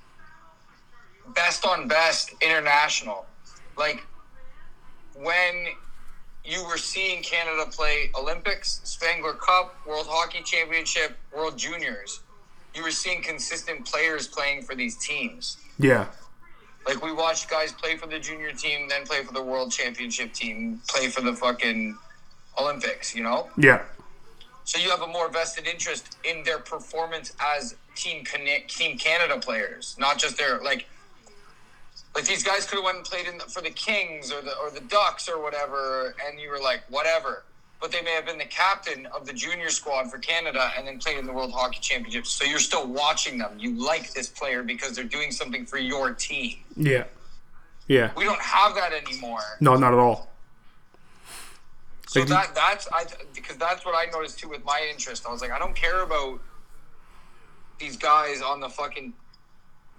best 1.35 1.65
on 1.65 1.87
best 1.87 2.31
international. 2.41 3.25
Like 3.77 4.05
when 5.15 5.67
you 6.43 6.63
were 6.65 6.77
seeing 6.77 7.23
Canada 7.23 7.65
play 7.71 8.11
Olympics, 8.17 8.81
Spengler 8.83 9.33
Cup, 9.33 9.75
World 9.87 10.05
Hockey 10.07 10.43
Championship, 10.43 11.17
World 11.35 11.57
Juniors, 11.57 12.21
you 12.73 12.83
were 12.83 12.91
seeing 12.91 13.23
consistent 13.23 13.85
players 13.85 14.27
playing 14.27 14.63
for 14.63 14.75
these 14.75 14.97
teams. 14.97 15.57
Yeah. 15.79 16.07
Like 16.87 17.03
we 17.03 17.11
watched 17.11 17.49
guys 17.49 17.71
play 17.71 17.97
for 17.97 18.07
the 18.07 18.19
junior 18.19 18.51
team, 18.51 18.87
then 18.87 19.05
play 19.05 19.23
for 19.23 19.33
the 19.33 19.41
World 19.41 19.71
Championship 19.71 20.33
team, 20.33 20.81
play 20.87 21.07
for 21.07 21.21
the 21.21 21.33
fucking 21.33 21.97
Olympics, 22.59 23.15
you 23.15 23.23
know? 23.23 23.49
Yeah. 23.57 23.83
So 24.63 24.79
you 24.79 24.89
have 24.89 25.01
a 25.01 25.07
more 25.07 25.29
vested 25.29 25.67
interest 25.67 26.17
in 26.23 26.43
their 26.43 26.59
performance 26.59 27.33
as 27.39 27.75
team 27.95 28.23
Cana- 28.25 28.65
team 28.67 28.97
Canada 28.97 29.39
players, 29.39 29.95
not 29.99 30.17
just 30.17 30.37
their 30.37 30.59
like 30.61 30.87
Like 32.15 32.25
these 32.25 32.43
guys 32.43 32.65
could 32.65 32.77
have 32.77 32.85
went 32.85 32.97
and 32.97 33.05
played 33.05 33.27
in 33.27 33.37
the, 33.37 33.43
for 33.43 33.61
the 33.61 33.69
Kings 33.69 34.31
or 34.31 34.41
the 34.41 34.55
or 34.57 34.71
the 34.71 34.79
Ducks 34.81 35.27
or 35.29 35.41
whatever, 35.41 36.15
and 36.25 36.39
you 36.39 36.49
were 36.49 36.59
like, 36.59 36.81
whatever. 36.89 37.43
But 37.81 37.91
they 37.91 38.01
may 38.01 38.11
have 38.11 38.25
been 38.25 38.37
the 38.37 38.45
captain 38.45 39.05
of 39.07 39.27
the 39.27 39.33
junior 39.33 39.69
squad 39.69 40.09
for 40.09 40.17
Canada 40.17 40.71
and 40.77 40.87
then 40.87 40.97
played 40.97 41.17
in 41.19 41.25
the 41.25 41.33
World 41.33 41.51
Hockey 41.51 41.79
Championships. 41.81 42.29
So 42.31 42.45
you're 42.45 42.57
still 42.57 42.87
watching 42.87 43.37
them. 43.37 43.51
You 43.59 43.71
like 43.77 44.13
this 44.13 44.29
player 44.29 44.63
because 44.63 44.95
they're 44.95 45.03
doing 45.03 45.31
something 45.31 45.65
for 45.65 45.77
your 45.77 46.13
team. 46.13 46.59
Yeah. 46.77 47.03
Yeah. 47.87 48.11
We 48.15 48.23
don't 48.23 48.41
have 48.41 48.75
that 48.75 48.93
anymore. 48.93 49.41
No, 49.59 49.75
not 49.75 49.91
at 49.93 49.99
all. 49.99 50.31
So 52.15 52.21
Like, 52.21 52.29
that 52.29 52.55
that's 52.55 52.87
I 52.93 53.03
because 53.33 53.57
that's 53.57 53.85
what 53.85 53.93
I 53.93 54.09
noticed 54.09 54.39
too 54.39 54.47
with 54.47 54.63
my 54.63 54.87
interest. 54.89 55.25
I 55.27 55.31
was 55.31 55.41
like, 55.41 55.51
I 55.51 55.59
don't 55.59 55.75
care 55.75 56.01
about 56.03 56.39
these 57.77 57.97
guys 57.97 58.41
on 58.41 58.61
the 58.61 58.69
fucking 58.69 59.11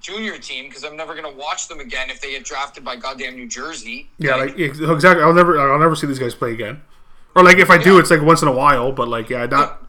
junior 0.01 0.39
team 0.39 0.67
because 0.69 0.83
I'm 0.83 0.97
never 0.97 1.15
gonna 1.15 1.31
watch 1.35 1.69
them 1.69 1.79
again 1.81 2.09
if 2.09 2.21
they 2.23 2.31
get 2.31 2.45
drafted 2.45 2.85
by 2.87 2.97
goddamn 2.97 3.35
New 3.37 3.47
Jersey. 3.47 4.09
Yeah, 4.19 4.37
like 4.37 4.59
ex- 4.59 4.79
exactly. 4.81 5.23
I'll 5.23 5.35
never, 5.35 5.61
I'll 5.61 5.79
never 5.79 5.95
see 5.95 6.07
these 6.07 6.19
guys 6.19 6.35
play 6.35 6.53
again. 6.55 6.81
Or 7.35 7.43
like 7.45 7.59
if 7.59 7.69
I 7.69 7.77
do, 7.77 7.95
Yeah. 7.95 8.01
it's 8.01 8.11
like 8.11 8.23
once 8.23 8.41
in 8.41 8.49
a 8.49 8.53
while. 8.53 8.93
But 8.93 9.09
like, 9.09 9.29
yeah, 9.29 9.45
not. 9.45 9.83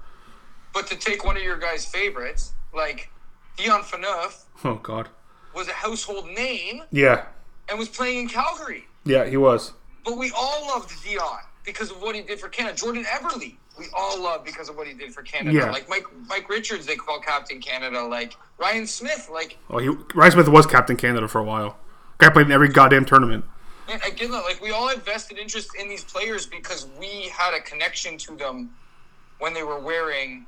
But 0.73 0.87
to 0.87 0.97
take 0.97 1.23
one 1.23 1.37
of 1.37 1.43
your 1.43 1.57
guys' 1.57 1.85
favorites, 1.85 2.51
like 2.73 3.09
Dion 3.55 3.83
Phaneuf, 3.83 4.43
Oh 4.65 4.75
God. 4.75 5.07
was 5.55 5.69
a 5.69 5.73
household 5.73 6.27
name 6.27 6.83
Yeah, 6.91 7.23
and 7.69 7.79
was 7.79 7.87
playing 7.87 8.19
in 8.19 8.27
Calgary. 8.27 8.85
yeah, 9.05 9.23
he 9.25 9.37
was. 9.37 9.71
But 10.03 10.17
we 10.17 10.29
all 10.35 10.67
loved 10.67 10.91
Dion 11.05 11.39
because 11.67 11.91
of 11.91 12.01
what 12.01 12.15
he 12.15 12.21
did 12.23 12.39
for 12.39 12.47
Canada. 12.47 12.75
Jordan 12.75 13.03
Eberle, 13.03 13.55
we 13.77 13.85
all 13.93 14.19
love 14.19 14.43
because 14.43 14.69
of 14.69 14.77
what 14.77 14.87
he 14.87 14.93
did 14.93 15.13
for 15.13 15.21
Canada. 15.21 15.55
Yeah. 15.55 15.69
Like 15.69 15.87
Mike 15.89 16.05
Mike 16.27 16.49
Richards, 16.49 16.85
they 16.87 16.95
call 16.95 17.19
Captain 17.19 17.59
Canada. 17.61 18.01
Like 18.03 18.33
Ryan 18.57 18.87
Smyth, 18.87 19.29
like 19.29 19.57
Oh, 19.69 19.77
he 19.77 19.89
Ryan 20.15 20.31
Smyth 20.31 20.47
was 20.47 20.65
captain 20.65 20.95
Canada 20.95 21.27
for 21.27 21.39
a 21.39 21.43
while. 21.43 21.77
Guy 22.17 22.29
played 22.29 22.47
in 22.47 22.51
every 22.51 22.69
goddamn 22.69 23.05
tournament. 23.05 23.45
Again, 24.05 24.31
like 24.31 24.59
we 24.61 24.71
all 24.71 24.87
had 24.87 25.03
vested 25.03 25.37
interest 25.37 25.69
in 25.79 25.87
these 25.87 26.03
players 26.03 26.45
because 26.45 26.87
we 26.99 27.29
had 27.37 27.53
a 27.53 27.61
connection 27.61 28.17
to 28.19 28.35
them 28.35 28.71
when 29.39 29.53
they 29.53 29.63
were 29.63 29.79
wearing 29.79 30.47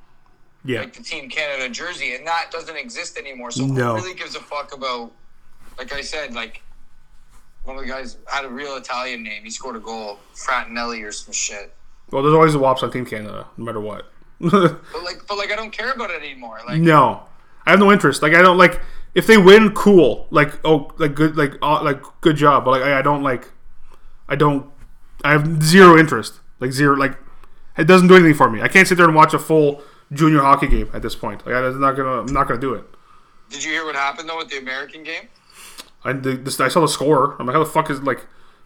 Yeah, 0.63 0.79
like 0.79 0.93
the 0.93 1.03
Team 1.03 1.29
Canada 1.29 1.69
jersey, 1.69 2.15
and 2.15 2.25
that 2.25 2.49
doesn't 2.51 2.75
exist 2.75 3.17
anymore. 3.17 3.51
So 3.51 3.65
No. 3.65 3.95
who 3.95 4.03
really 4.03 4.13
gives 4.15 4.35
a 4.35 4.39
fuck 4.39 4.73
about? 4.73 5.11
Like 5.77 5.93
I 5.93 6.01
said, 6.01 6.33
like 6.33 6.61
one 7.69 7.77
of 7.77 7.83
the 7.83 7.87
guys 7.87 8.17
had 8.25 8.45
a 8.45 8.49
real 8.49 8.75
Italian 8.77 9.21
name. 9.21 9.43
He 9.43 9.51
scored 9.51 9.75
a 9.75 9.79
goal, 9.79 10.17
Fratinelli 10.33 11.05
or 11.07 11.11
some 11.11 11.31
shit. 11.31 11.71
well, 12.09 12.23
there's 12.23 12.33
always 12.33 12.55
a 12.55 12.59
wops 12.59 12.81
on 12.81 12.91
Team 12.91 13.05
Canada, 13.05 13.45
no 13.57 13.63
matter 13.63 13.79
what. 13.79 14.11
But 14.41 15.03
like, 15.03 15.27
but 15.27 15.37
like, 15.37 15.51
I 15.51 15.55
don't 15.55 15.71
care 15.71 15.91
about 15.91 16.09
it 16.09 16.21
anymore. 16.21 16.59
Like, 16.65 16.81
no, 16.81 17.23
I 17.65 17.71
have 17.71 17.79
no 17.79 17.91
interest. 17.91 18.23
Like, 18.23 18.33
I 18.33 18.41
don't 18.41 18.57
like 18.57 18.81
if 19.13 19.27
they 19.27 19.37
win, 19.37 19.73
cool. 19.73 20.27
Like, 20.31 20.59
oh, 20.65 20.91
like 20.97 21.13
good, 21.13 21.37
like 21.37 21.53
uh, 21.61 21.83
like 21.83 22.01
good 22.21 22.37
job. 22.37 22.65
But 22.65 22.71
like, 22.71 22.81
I, 22.81 22.99
I 22.99 23.01
don't 23.01 23.21
like, 23.21 23.51
I 24.27 24.35
don't, 24.35 24.65
I 25.23 25.33
have 25.33 25.61
zero 25.61 25.97
interest. 25.97 26.39
Like 26.59 26.71
zero, 26.71 26.95
like 26.95 27.17
it 27.77 27.83
doesn't 27.83 28.07
do 28.07 28.15
anything 28.15 28.33
for 28.33 28.49
me. 28.49 28.61
I 28.61 28.67
can't 28.67 28.87
sit 28.87 28.95
there 28.95 29.05
and 29.05 29.15
watch 29.15 29.33
a 29.33 29.39
full 29.39 29.83
junior 30.11 30.39
hockey 30.39 30.67
game 30.67 30.89
at 30.93 31.01
this 31.01 31.15
point. 31.15 31.45
Like, 31.45 31.53
I'm 31.53 31.79
not 31.79 31.95
gonna, 31.95 32.21
I'm 32.21 32.33
not 32.33 32.47
gonna 32.47 32.59
do 32.59 32.73
it. 32.73 32.85
did 33.49 33.63
you 33.63 33.71
hear 33.71 33.85
what 33.85 33.95
happened 33.95 34.27
though 34.27 34.37
with 34.37 34.49
the 34.49 34.57
American 34.57 35.03
game? 35.03 35.27
I 36.03 36.13
this, 36.13 36.59
I 36.59 36.67
saw 36.69 36.81
the 36.81 36.87
score. 36.87 37.35
I'm 37.39 37.45
like, 37.45 37.53
how 37.55 37.63
the 37.63 37.69
fuck 37.69 37.89
is 37.89 38.01
like 38.01 38.25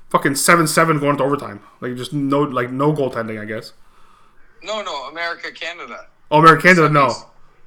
fucking 0.10 0.36
seven 0.36 0.68
seven 0.68 1.00
going 1.00 1.12
into 1.14 1.24
overtime? 1.24 1.62
Like 1.82 1.96
just 1.96 2.14
no 2.14 2.42
like 2.42 2.72
no 2.72 2.94
goaltending, 2.94 3.40
I 3.42 3.46
guess. 3.46 3.74
No, 4.64 4.82
no, 4.82 5.08
America, 5.10 5.52
Canada. 5.52 6.08
Oh, 6.32 6.40
America 6.40 6.64
Canada, 6.64 6.90
no, 6.90 7.08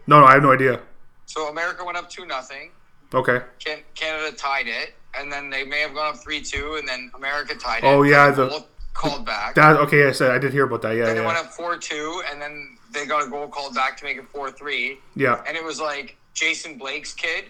no, 0.07 0.21
no, 0.21 0.27
I 0.27 0.35
have 0.35 0.43
no 0.43 0.53
idea. 0.53 0.81
So 1.27 1.49
America 1.49 1.85
went 1.85 1.99
up 1.99 2.09
two 2.09 2.25
nothing. 2.27 2.71
Okay. 3.13 3.41
Can- 3.59 3.83
Canada 3.95 4.35
tied 4.37 4.67
it, 4.67 4.95
and 5.19 5.31
then 5.31 5.51
they 5.51 5.63
may 5.65 5.81
have 5.81 5.95
gone 5.95 6.15
up 6.15 6.21
three 6.23 6.41
two, 6.41 6.77
and 6.79 6.89
then 6.89 7.11
America 7.15 7.55
tied 7.55 7.85
it. 7.85 7.87
Oh, 7.87 8.03
yeah, 8.03 8.35
Goal 8.35 8.49
the- 8.49 8.65
called 8.95 9.27
back. 9.27 9.55
That 9.57 9.77
okay? 9.77 10.07
I 10.09 10.13
said 10.13 10.31
I 10.31 10.39
did 10.39 10.53
hear 10.53 10.65
about 10.65 10.83
that. 10.83 10.93
Yeah, 10.97 11.05
then 11.07 11.19
it 11.19 11.25
went 11.25 11.37
up 11.39 11.53
four 11.53 11.77
two, 11.77 12.23
and 12.31 12.41
then 12.41 12.79
they 12.93 13.05
got 13.05 13.27
a 13.27 13.31
goal 13.31 13.47
called 13.49 13.75
back 13.75 13.97
to 13.99 14.05
make 14.05 14.17
it 14.17 14.27
four 14.29 14.51
three, 14.51 14.99
yeah. 15.15 15.43
and 15.47 15.57
it 15.57 15.63
was 15.63 15.79
like 15.81 16.17
Jason 16.33 16.79
Blake's 16.79 17.13
kid, 17.13 17.47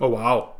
Oh 0.00 0.08
wow, 0.08 0.54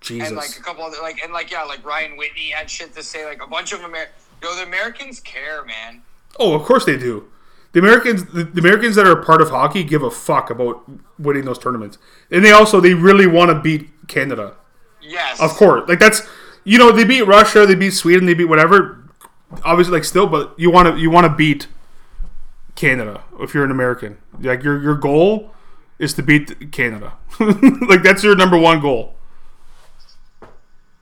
Jesus. 0.00 0.28
and 0.28 0.36
like 0.36 0.56
a 0.58 0.62
couple 0.62 0.82
other 0.84 0.96
like 1.02 1.22
and 1.22 1.32
like 1.32 1.50
yeah, 1.50 1.62
like 1.62 1.84
Ryan 1.84 2.16
Whitney 2.16 2.50
had 2.50 2.70
shit 2.70 2.94
to 2.94 3.02
say. 3.02 3.24
Like 3.24 3.42
a 3.42 3.46
bunch 3.46 3.72
of 3.72 3.80
Amer, 3.80 4.06
yo, 4.42 4.56
the 4.56 4.62
Americans 4.62 5.20
care, 5.20 5.64
man. 5.64 6.02
oh, 6.38 6.54
of 6.54 6.62
course 6.62 6.84
they 6.84 6.96
do. 6.96 7.26
The 7.72 7.78
Americans, 7.78 8.24
the, 8.24 8.42
the 8.42 8.60
Americans 8.60 8.96
that 8.96 9.06
are 9.06 9.14
part 9.14 9.40
of 9.40 9.50
hockey, 9.50 9.84
give 9.84 10.02
a 10.02 10.10
fuck 10.10 10.50
about 10.50 10.82
winning 11.18 11.44
those 11.44 11.58
tournaments, 11.58 11.98
and 12.30 12.44
they 12.44 12.50
also 12.50 12.80
they 12.80 12.94
really 12.94 13.26
want 13.26 13.50
to 13.50 13.60
beat 13.60 13.88
Canada. 14.08 14.56
Yes, 15.02 15.40
Of 15.40 15.50
course, 15.52 15.88
like 15.88 15.98
that's 15.98 16.22
you 16.64 16.78
know 16.78 16.92
they 16.92 17.04
beat 17.04 17.22
Russia, 17.22 17.66
they 17.66 17.74
beat 17.74 17.92
Sweden, 17.92 18.26
they 18.26 18.34
beat 18.34 18.46
whatever. 18.46 19.04
Obviously, 19.64 19.94
like 19.94 20.04
still, 20.04 20.26
but 20.26 20.54
you 20.58 20.70
want 20.70 20.88
to 20.88 21.00
you 21.00 21.10
want 21.10 21.26
to 21.26 21.34
beat 21.34 21.68
Canada 22.74 23.22
if 23.38 23.54
you're 23.54 23.64
an 23.64 23.70
American. 23.70 24.18
Like 24.40 24.62
your 24.62 24.80
your 24.80 24.94
goal 24.96 25.52
is 25.98 26.14
to 26.14 26.22
beat 26.22 26.72
Canada. 26.72 27.14
like 27.40 28.02
that's 28.02 28.24
your 28.24 28.34
number 28.34 28.58
one 28.58 28.80
goal. 28.80 29.14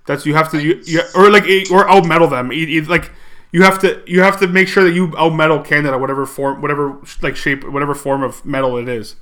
That's 0.08 0.24
you 0.24 0.34
have 0.34 0.50
to 0.52 0.62
you, 0.62 0.80
you 0.86 1.02
or 1.14 1.30
like 1.30 1.44
or 1.70 1.86
out 1.86 2.06
medal 2.06 2.28
them. 2.28 2.48
Like 2.88 3.10
you 3.52 3.62
have 3.62 3.78
to 3.80 4.02
you 4.06 4.22
have 4.22 4.40
to 4.40 4.46
make 4.46 4.66
sure 4.66 4.82
that 4.82 4.92
you 4.92 5.12
out 5.18 5.34
medal 5.34 5.60
Canada, 5.60 5.98
whatever 5.98 6.24
form, 6.24 6.62
whatever 6.62 6.98
like 7.20 7.36
shape, 7.36 7.62
whatever 7.62 7.94
form 7.94 8.22
of 8.22 8.42
medal 8.42 8.78
it 8.78 8.88
is. 8.88 9.16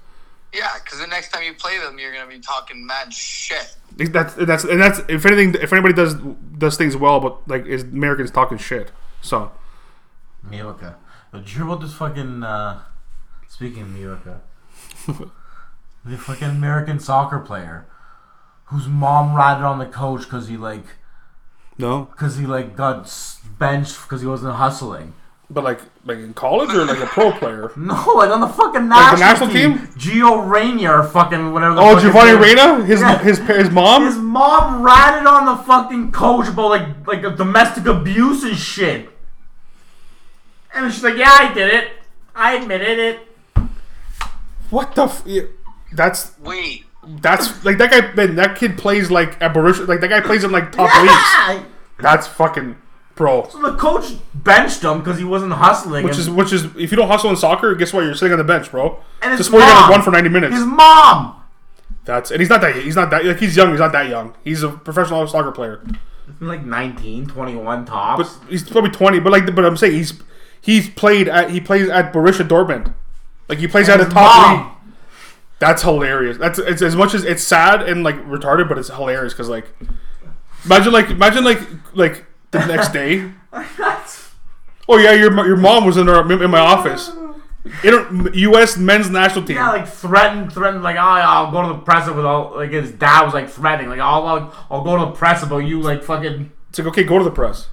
Yeah, 0.54 0.70
because 0.82 1.00
the 1.00 1.08
next 1.08 1.32
time 1.32 1.42
you 1.42 1.54
play 1.54 1.76
them, 1.80 1.98
you're 1.98 2.12
gonna 2.12 2.30
be 2.30 2.38
talking 2.38 2.86
mad 2.86 3.12
shit. 3.12 3.76
That's 3.96 4.34
that's 4.34 4.62
and 4.62 4.80
that's 4.80 5.00
if 5.08 5.26
anything 5.26 5.60
if 5.60 5.72
anybody 5.72 5.92
does 5.92 6.14
does 6.14 6.76
things 6.76 6.96
well, 6.96 7.18
but 7.18 7.48
like 7.48 7.66
is 7.66 7.82
Americans 7.82 8.30
talking 8.30 8.56
shit. 8.56 8.92
So 9.22 9.50
Miyoka. 10.48 10.94
Did 11.32 11.48
you 11.48 11.56
hear 11.56 11.64
about 11.64 11.80
this 11.80 11.94
fucking? 11.94 12.44
Uh, 12.44 12.82
speaking 13.48 13.82
of 13.82 13.88
Miyoka, 13.88 14.38
the 16.04 16.16
fucking 16.16 16.48
American 16.48 17.00
soccer 17.00 17.40
player 17.40 17.88
whose 18.66 18.86
mom 18.88 19.34
ratted 19.36 19.64
on 19.64 19.78
the 19.78 19.86
coach 19.86 20.22
because 20.22 20.48
he 20.48 20.56
like 20.56 20.84
no, 21.78 22.04
because 22.12 22.36
he 22.38 22.46
like 22.46 22.74
got 22.76 23.00
s- 23.04 23.40
benched 23.58 24.00
because 24.02 24.20
he 24.22 24.26
wasn't 24.26 24.54
hustling. 24.54 25.12
but 25.50 25.62
like 25.62 25.80
like 26.04 26.18
in 26.18 26.32
college 26.34 26.70
or 26.74 26.84
like 26.84 26.98
a 26.98 27.06
pro 27.06 27.30
player. 27.32 27.70
No, 27.76 27.94
like 28.16 28.30
on 28.30 28.40
the 28.40 28.48
fucking 28.48 28.88
Like 28.88 29.16
the 29.16 29.20
national, 29.20 29.48
national 29.48 29.48
team. 29.50 29.78
team? 29.78 29.86
Gio 29.98 30.50
Reyna, 30.50 31.04
fucking 31.04 31.52
whatever. 31.52 31.74
The 31.76 31.80
Oh, 31.82 31.94
fucking 31.94 32.02
Giovanni 32.10 32.32
name- 32.32 32.42
Reyna, 32.42 32.84
his 32.84 33.00
Yeah. 33.00 33.18
his 33.18 33.38
his 33.38 33.70
mom. 33.70 34.04
His 34.06 34.16
mom 34.16 34.82
ratted 34.82 35.26
on 35.26 35.44
the 35.46 35.56
fucking 35.64 36.10
coach 36.12 36.48
about 36.48 36.70
like 36.70 37.06
like 37.06 37.22
a 37.24 37.30
domestic 37.30 37.86
abuse 37.86 38.42
and 38.42 38.56
shit. 38.56 39.10
And 40.74 40.92
she's 40.92 41.04
like, 41.04 41.16
"Yeah, 41.16 41.30
I 41.30 41.52
did 41.54 41.72
it. 41.72 41.88
I 42.34 42.54
admitted 42.56 42.98
it." 42.98 43.20
What 44.70 44.94
the? 44.94 45.04
F- 45.04 45.22
yeah, 45.26 45.42
that's 45.92 46.32
Wait, 46.40 46.85
that's 47.20 47.64
like 47.64 47.78
that 47.78 47.90
guy. 47.90 48.12
Man, 48.14 48.36
that 48.36 48.56
kid 48.56 48.76
plays 48.78 49.10
like 49.10 49.40
at 49.40 49.54
Like 49.54 50.00
that 50.00 50.08
guy 50.08 50.20
plays 50.20 50.44
in 50.44 50.50
like 50.52 50.72
top 50.72 50.90
leagues. 51.02 51.66
That's 51.98 52.26
fucking 52.26 52.76
pro. 53.14 53.48
So 53.48 53.60
the 53.62 53.74
coach 53.76 54.12
benched 54.34 54.82
him 54.82 54.98
because 54.98 55.18
he 55.18 55.24
wasn't 55.24 55.52
hustling. 55.52 56.04
Which 56.04 56.18
is 56.18 56.28
which 56.28 56.52
is 56.52 56.64
if 56.76 56.90
you 56.90 56.96
don't 56.96 57.08
hustle 57.08 57.30
in 57.30 57.36
soccer, 57.36 57.74
guess 57.74 57.92
what? 57.92 58.02
You're 58.04 58.14
sitting 58.14 58.32
on 58.32 58.38
the 58.38 58.44
bench, 58.44 58.70
bro. 58.70 59.00
and 59.22 59.30
his 59.32 59.38
Just 59.40 59.52
you 59.52 59.58
mom- 59.58 59.90
run 59.90 60.02
for 60.02 60.10
ninety 60.10 60.28
minutes. 60.28 60.54
His 60.54 60.64
mom, 60.66 61.42
That's 62.04 62.30
and 62.30 62.40
he's 62.40 62.50
not 62.50 62.60
that 62.60 62.76
he's 62.76 62.96
not 62.96 63.10
that 63.10 63.24
like 63.24 63.38
he's 63.38 63.56
young. 63.56 63.70
He's 63.70 63.80
not 63.80 63.92
that 63.92 64.08
young. 64.08 64.34
He's 64.44 64.62
a 64.62 64.68
professional 64.70 65.26
soccer 65.26 65.52
player. 65.52 65.82
like 66.40 66.64
19, 66.64 67.26
21 67.26 67.84
But 67.84 67.90
tops. 67.90 68.38
he's 68.48 68.68
probably 68.68 68.90
twenty. 68.90 69.20
But 69.20 69.32
like, 69.32 69.54
but 69.54 69.64
I'm 69.64 69.76
saying 69.76 69.94
he's 69.94 70.20
he's 70.60 70.90
played 70.90 71.28
at 71.28 71.50
he 71.50 71.60
plays 71.60 71.88
at 71.88 72.12
Borussia 72.12 72.46
Dortmund. 72.46 72.92
Like 73.48 73.58
he 73.58 73.68
plays 73.68 73.88
at 73.88 74.00
a 74.00 74.04
top 74.04 74.14
mom. 74.14 74.58
league. 74.66 74.72
That's 75.58 75.82
hilarious. 75.82 76.36
That's 76.38 76.58
it's 76.58 76.82
as 76.82 76.94
much 76.96 77.14
as 77.14 77.24
it's 77.24 77.42
sad 77.42 77.82
and 77.82 78.02
like 78.04 78.16
retarded, 78.26 78.68
but 78.68 78.78
it's 78.78 78.88
hilarious 78.88 79.32
because 79.32 79.48
like 79.48 79.66
imagine 80.64 80.92
like 80.92 81.08
imagine 81.10 81.44
like 81.44 81.60
like 81.94 82.24
the 82.50 82.64
next 82.66 82.90
day. 82.92 83.30
Oh 84.88 84.98
yeah, 84.98 85.12
your 85.12 85.34
your 85.46 85.56
mom 85.56 85.84
was 85.84 85.96
in 85.96 86.08
our 86.08 86.30
in 86.30 86.48
my 86.50 86.60
office. 86.60 87.10
Inter- 87.82 88.30
U.S. 88.32 88.76
men's 88.76 89.10
national 89.10 89.44
team. 89.44 89.56
yeah, 89.56 89.70
like 89.70 89.88
threatened, 89.88 90.52
threatened, 90.52 90.84
like, 90.84 90.94
oh, 90.94 91.00
I'll 91.00 91.50
go 91.50 91.62
to 91.62 91.68
the 91.70 91.78
press 91.80 92.08
with 92.08 92.24
all. 92.24 92.54
Like 92.54 92.70
his 92.70 92.92
dad 92.92 93.24
was 93.24 93.34
like 93.34 93.48
threatening, 93.50 93.88
like, 93.90 93.98
I'll, 93.98 94.24
I'll, 94.24 94.54
I'll 94.70 94.84
go 94.84 94.96
to 94.96 95.06
the 95.06 95.10
press 95.10 95.42
about 95.42 95.58
you, 95.58 95.80
like 95.80 96.04
fucking. 96.04 96.52
It's 96.68 96.78
like 96.78 96.86
okay, 96.88 97.02
go 97.02 97.18
to 97.18 97.24
the 97.24 97.32
press. 97.32 97.66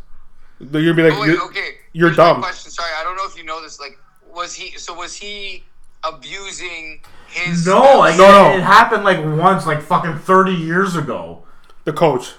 You'd 0.59 0.71
be 0.95 1.03
like, 1.03 1.13
oh, 1.13 1.21
wait, 1.21 1.27
you're- 1.27 1.39
okay. 1.45 1.69
you're 1.93 2.07
Here's 2.07 2.17
dumb. 2.17 2.41
Question. 2.41 2.71
Sorry, 2.71 2.89
I 2.99 3.03
don't 3.03 3.15
know 3.15 3.25
if 3.27 3.37
you 3.37 3.43
know 3.43 3.61
this. 3.61 3.79
Like, 3.79 3.99
was 4.33 4.55
he? 4.55 4.75
So 4.79 4.95
was 4.95 5.13
he 5.15 5.63
abusing 6.07 7.01
his? 7.27 7.65
No, 7.65 7.99
like 7.99 8.17
No, 8.17 8.23
it, 8.25 8.27
no. 8.27 8.57
it 8.57 8.61
happened 8.63 9.03
like 9.03 9.23
once, 9.23 9.65
like 9.65 9.81
fucking 9.81 10.19
thirty 10.19 10.53
years 10.53 10.95
ago. 10.95 11.43
the 11.85 11.93
coach. 11.93 12.33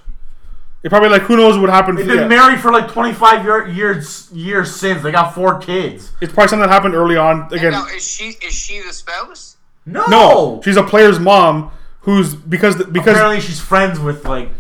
It 0.83 0.91
probably 0.91 1.09
like 1.09 1.23
who 1.23 1.37
knows 1.39 1.57
what 1.57 1.71
happened. 1.71 1.97
They've 1.97 2.07
yeah. 2.07 2.15
been 2.17 2.29
married 2.29 2.61
for 2.61 2.71
like 2.71 2.93
twenty 2.93 3.15
five 3.15 3.43
year, 3.45 3.67
years 3.69 4.31
years 4.33 4.75
since. 4.77 5.03
They 5.03 5.13
got 5.13 5.35
four 5.35 5.59
kids. 5.59 6.13
It's 6.21 6.33
probably 6.33 6.49
something 6.49 6.69
that 6.69 6.73
happened 6.73 6.95
early 6.95 7.17
on. 7.17 7.51
Again, 7.53 7.73
Now, 7.73 7.87
is 7.87 8.07
she 8.07 8.35
is 8.47 8.53
she 8.53 8.83
the 8.83 8.93
spouse? 8.93 9.57
No, 9.87 10.05
no, 10.07 10.61
she's 10.65 10.77
a 10.77 10.83
player's 10.83 11.19
mom 11.19 11.71
who's 12.01 12.35
because 12.35 12.77
because 12.85 13.13
Apparently, 13.15 13.41
she's 13.41 13.61
friends 13.61 13.99
with 13.99 14.27
like 14.27 14.51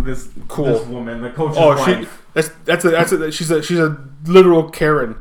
this 0.00 0.28
Cool. 0.48 0.64
this 0.66 0.86
woman, 0.86 1.20
the 1.20 1.30
coach's 1.30 1.56
oh 1.58 1.76
she 1.84 1.92
wife. 1.92 2.22
that's 2.32 2.48
that's 2.64 2.84
a, 2.86 2.90
that's 2.90 3.12
a, 3.12 3.30
she's 3.32 3.50
a 3.50 3.62
she's 3.62 3.78
a 3.78 3.96
literal 4.24 4.70
Karen. 4.70 5.16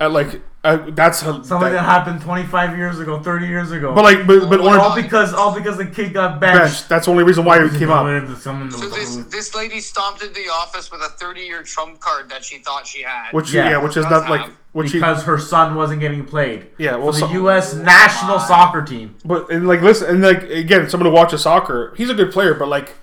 At 0.00 0.12
like 0.12 0.40
uh, 0.68 0.90
that's 0.90 1.20
her, 1.22 1.32
Something 1.32 1.60
that- 1.60 1.70
that 1.72 1.84
happened 1.84 2.20
25 2.22 2.76
years 2.76 2.98
ago, 3.00 3.18
30 3.20 3.46
years 3.46 3.70
ago. 3.72 3.94
But 3.94 4.04
like, 4.04 4.26
but, 4.26 4.48
but 4.48 4.60
Orange 4.60 4.78
all 4.82 4.94
because 4.94 5.32
all 5.32 5.54
because 5.54 5.76
the 5.76 5.86
kid 5.86 6.12
got 6.14 6.40
benched. 6.40 6.58
bench. 6.58 6.88
That's 6.88 7.06
the 7.06 7.10
only 7.12 7.24
reason 7.24 7.44
why 7.44 7.62
it 7.64 7.72
came 7.78 7.90
up. 7.90 8.06
So 8.38 8.88
this 8.88 9.16
this 9.26 9.54
lady 9.54 9.80
stomped 9.80 10.22
into 10.22 10.34
the 10.34 10.48
office 10.50 10.90
with 10.90 11.00
a 11.00 11.08
30 11.10 11.40
year 11.42 11.62
trump 11.62 12.00
card 12.00 12.28
that 12.30 12.44
she 12.44 12.58
thought 12.58 12.86
she 12.86 13.02
had. 13.02 13.32
Which 13.32 13.52
yeah, 13.52 13.70
Yeah. 13.70 13.78
which 13.78 13.96
is 13.96 14.04
Does 14.04 14.10
not 14.22 14.30
like 14.30 14.40
have. 14.42 14.52
which 14.72 14.92
he. 14.92 14.98
because 14.98 15.24
her 15.24 15.38
son 15.38 15.74
wasn't 15.74 16.00
getting 16.00 16.24
played. 16.24 16.66
Yeah, 16.78 16.96
well, 16.96 17.12
for 17.12 17.20
the 17.20 17.26
so- 17.26 17.32
U.S. 17.32 17.74
national 17.74 18.38
soccer 18.40 18.82
team. 18.82 19.16
But 19.24 19.50
and 19.50 19.66
like 19.66 19.80
listen, 19.82 20.08
and 20.10 20.22
like 20.22 20.42
again, 20.44 20.88
someone 20.90 21.08
who 21.10 21.14
watches 21.14 21.42
soccer, 21.42 21.94
he's 21.96 22.10
a 22.10 22.14
good 22.14 22.32
player, 22.32 22.54
but 22.54 22.68
like 22.68 22.94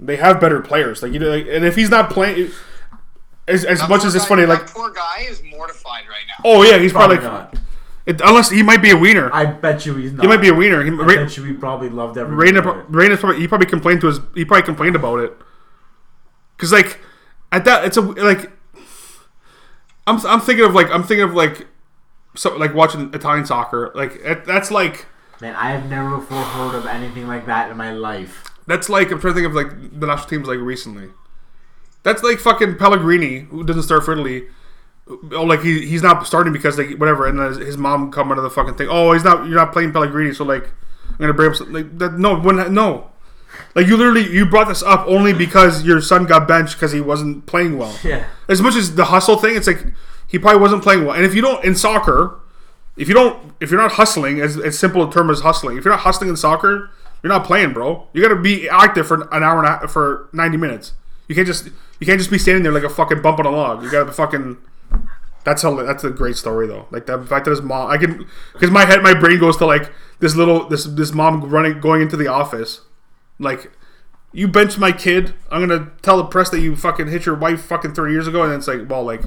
they 0.00 0.16
have 0.16 0.40
better 0.40 0.60
players. 0.60 1.02
Like 1.02 1.12
you 1.12 1.18
know, 1.18 1.30
like, 1.30 1.46
and 1.48 1.64
if 1.64 1.74
he's 1.76 1.90
not 1.90 2.10
playing, 2.10 2.50
as 3.48 3.64
as 3.64 3.80
That 3.80 3.88
much 3.88 4.04
as 4.04 4.14
it's 4.14 4.24
guy- 4.24 4.28
funny, 4.28 4.42
that 4.44 4.48
like 4.60 4.66
poor 4.70 4.90
guy 4.92 5.22
is 5.28 5.42
mortified 5.50 6.04
right 6.08 6.24
now. 6.28 6.42
oh 6.44 6.62
yeah, 6.62 6.78
he's 6.78 6.92
probably, 6.92 7.16
Probably 7.18 7.38
like 7.40 7.52
not. 7.54 7.62
it, 8.06 8.20
unless 8.24 8.50
he 8.50 8.62
might 8.62 8.80
be 8.82 8.90
a 8.90 8.96
wiener. 8.96 9.30
I 9.32 9.46
bet 9.46 9.84
you 9.86 9.94
he's 9.96 10.12
not. 10.12 10.22
he 10.22 10.28
might 10.28 10.40
be 10.40 10.48
a 10.48 10.54
wiener. 10.54 10.82
He, 10.84 10.90
I 10.90 10.94
Ra- 10.94 11.06
bet 11.06 11.36
you 11.36 11.44
he 11.44 11.52
probably 11.54 11.88
loved 11.90 12.16
every. 12.18 12.34
Reyna, 12.36 12.60
minute 12.62 12.68
of 12.68 12.78
it. 12.78 12.84
Reyna 12.96 13.16
probably, 13.16 13.40
he 13.40 13.48
probably 13.48 13.66
complained 13.66 14.00
to 14.02 14.06
his. 14.08 14.20
He 14.34 14.44
probably 14.44 14.64
complained 14.64 14.96
about 14.96 15.20
it. 15.20 15.36
Cause 16.58 16.72
like 16.72 17.00
at 17.52 17.64
that, 17.64 17.84
it's 17.84 17.96
a 17.96 18.00
like. 18.02 18.50
I'm 20.06 20.24
I'm 20.26 20.40
thinking 20.40 20.64
of 20.64 20.74
like 20.74 20.90
I'm 20.90 21.02
thinking 21.02 21.24
of 21.24 21.34
like, 21.34 21.66
so 22.34 22.56
like 22.56 22.74
watching 22.74 23.12
Italian 23.14 23.44
soccer. 23.46 23.92
Like 23.94 24.16
it, 24.24 24.44
that's 24.44 24.70
like 24.70 25.06
Man, 25.40 25.54
I 25.54 25.70
have 25.70 25.88
never 25.88 26.16
before 26.16 26.42
heard 26.42 26.74
of 26.74 26.86
anything 26.86 27.28
like 27.28 27.46
that 27.46 27.70
in 27.70 27.76
my 27.76 27.92
life. 27.92 28.44
that's 28.66 28.88
like 28.88 29.10
I'm 29.10 29.20
trying 29.20 29.34
to 29.34 29.40
think 29.40 29.46
of 29.46 29.54
like 29.54 30.00
the 30.00 30.06
national 30.06 30.28
teams 30.28 30.48
like 30.48 30.58
recently. 30.58 31.10
That's 32.02 32.22
like 32.22 32.38
fucking 32.38 32.76
Pellegrini 32.76 33.40
who 33.40 33.64
doesn't 33.64 33.82
start 33.82 34.04
for 34.04 34.12
Italy. 34.12 34.44
Oh, 35.32 35.42
like 35.44 35.62
he, 35.62 35.86
he's 35.86 36.02
not 36.02 36.26
starting 36.26 36.52
because 36.52 36.76
like 36.78 36.90
whatever, 36.98 37.26
and 37.26 37.38
his, 37.40 37.56
his 37.58 37.76
mom 37.78 38.10
come 38.12 38.30
under 38.30 38.42
the 38.42 38.50
fucking 38.50 38.74
thing. 38.74 38.88
Oh, 38.90 39.12
he's 39.12 39.24
not. 39.24 39.46
You're 39.46 39.56
not 39.56 39.72
playing 39.72 39.92
Pellegrini, 39.92 40.34
so 40.34 40.44
like 40.44 40.64
I'm 41.10 41.16
gonna 41.18 41.32
bring 41.32 41.50
up 41.50 41.56
some- 41.56 41.72
like 41.72 41.98
that. 41.98 42.18
No, 42.18 42.38
when 42.38 42.72
no, 42.74 43.10
like 43.74 43.86
you 43.86 43.96
literally 43.96 44.30
you 44.30 44.44
brought 44.46 44.68
this 44.68 44.82
up 44.82 45.06
only 45.06 45.32
because 45.32 45.82
your 45.84 46.00
son 46.00 46.26
got 46.26 46.46
benched 46.46 46.74
because 46.74 46.92
he 46.92 47.00
wasn't 47.00 47.46
playing 47.46 47.78
well. 47.78 47.96
Yeah. 48.04 48.26
As 48.48 48.60
much 48.60 48.74
as 48.76 48.94
the 48.96 49.06
hustle 49.06 49.36
thing, 49.38 49.56
it's 49.56 49.66
like 49.66 49.84
he 50.26 50.38
probably 50.38 50.60
wasn't 50.60 50.82
playing 50.82 51.04
well. 51.06 51.14
And 51.16 51.24
if 51.24 51.34
you 51.34 51.40
don't 51.40 51.64
in 51.64 51.74
soccer, 51.74 52.38
if 52.98 53.08
you 53.08 53.14
don't, 53.14 53.54
if 53.60 53.70
you're 53.70 53.80
not 53.80 53.92
hustling, 53.92 54.40
as 54.40 54.58
as 54.58 54.78
simple 54.78 55.08
a 55.08 55.10
term 55.10 55.30
as 55.30 55.40
hustling, 55.40 55.78
if 55.78 55.84
you're 55.84 55.94
not 55.94 56.00
hustling 56.00 56.28
in 56.28 56.36
soccer, 56.36 56.90
you're 57.22 57.32
not 57.32 57.44
playing, 57.44 57.72
bro. 57.72 58.06
You 58.12 58.20
got 58.22 58.28
to 58.28 58.36
be 58.36 58.68
active 58.68 59.06
for 59.08 59.22
an 59.32 59.42
hour 59.42 59.58
and 59.58 59.66
a 59.66 59.70
half, 59.78 59.90
for 59.90 60.28
ninety 60.34 60.58
minutes. 60.58 60.92
You 61.28 61.34
can't 61.34 61.46
just 61.46 61.66
you 62.00 62.06
can't 62.06 62.18
just 62.18 62.30
be 62.30 62.38
standing 62.38 62.62
there 62.62 62.72
like 62.72 62.82
a 62.82 62.88
fucking 62.88 63.22
bump 63.22 63.38
on 63.38 63.46
a 63.46 63.50
log. 63.50 63.82
You 63.82 63.90
got 63.90 64.04
to 64.04 64.12
fucking. 64.12 64.56
That's 65.44 65.62
a 65.64 65.70
that's 65.70 66.04
a 66.04 66.10
great 66.10 66.36
story 66.36 66.66
though. 66.66 66.86
Like 66.90 67.06
the 67.06 67.22
fact 67.24 67.44
that 67.44 67.52
his 67.52 67.62
mom, 67.62 67.90
I 67.90 67.96
can 67.96 68.26
because 68.52 68.70
my 68.70 68.84
head, 68.84 69.02
my 69.02 69.14
brain 69.14 69.38
goes 69.38 69.56
to 69.58 69.66
like 69.66 69.92
this 70.18 70.34
little 70.34 70.68
this 70.68 70.84
this 70.84 71.12
mom 71.12 71.42
running 71.48 71.80
going 71.80 72.02
into 72.02 72.16
the 72.16 72.26
office, 72.26 72.80
like 73.38 73.70
you 74.32 74.48
bench 74.48 74.78
my 74.78 74.92
kid. 74.92 75.34
I'm 75.50 75.66
gonna 75.66 75.92
tell 76.02 76.16
the 76.16 76.24
press 76.24 76.50
that 76.50 76.60
you 76.60 76.76
fucking 76.76 77.08
hit 77.08 77.26
your 77.26 77.34
wife 77.34 77.62
fucking 77.62 77.94
30 77.94 78.12
years 78.12 78.26
ago, 78.26 78.42
and 78.42 78.52
it's 78.52 78.68
like, 78.68 78.88
well, 78.88 79.04
like 79.04 79.22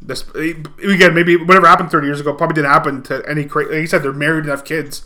this 0.00 0.24
eh, 0.36 0.54
again, 0.82 1.14
maybe 1.14 1.36
whatever 1.36 1.66
happened 1.66 1.90
30 1.90 2.06
years 2.06 2.20
ago 2.20 2.32
probably 2.32 2.54
didn't 2.54 2.70
happen 2.70 3.02
to 3.04 3.22
any. 3.28 3.44
Cra- 3.44 3.66
like 3.66 3.80
he 3.80 3.86
said, 3.86 4.02
they're 4.02 4.12
married 4.12 4.40
and 4.40 4.48
have 4.48 4.64
kids. 4.64 5.04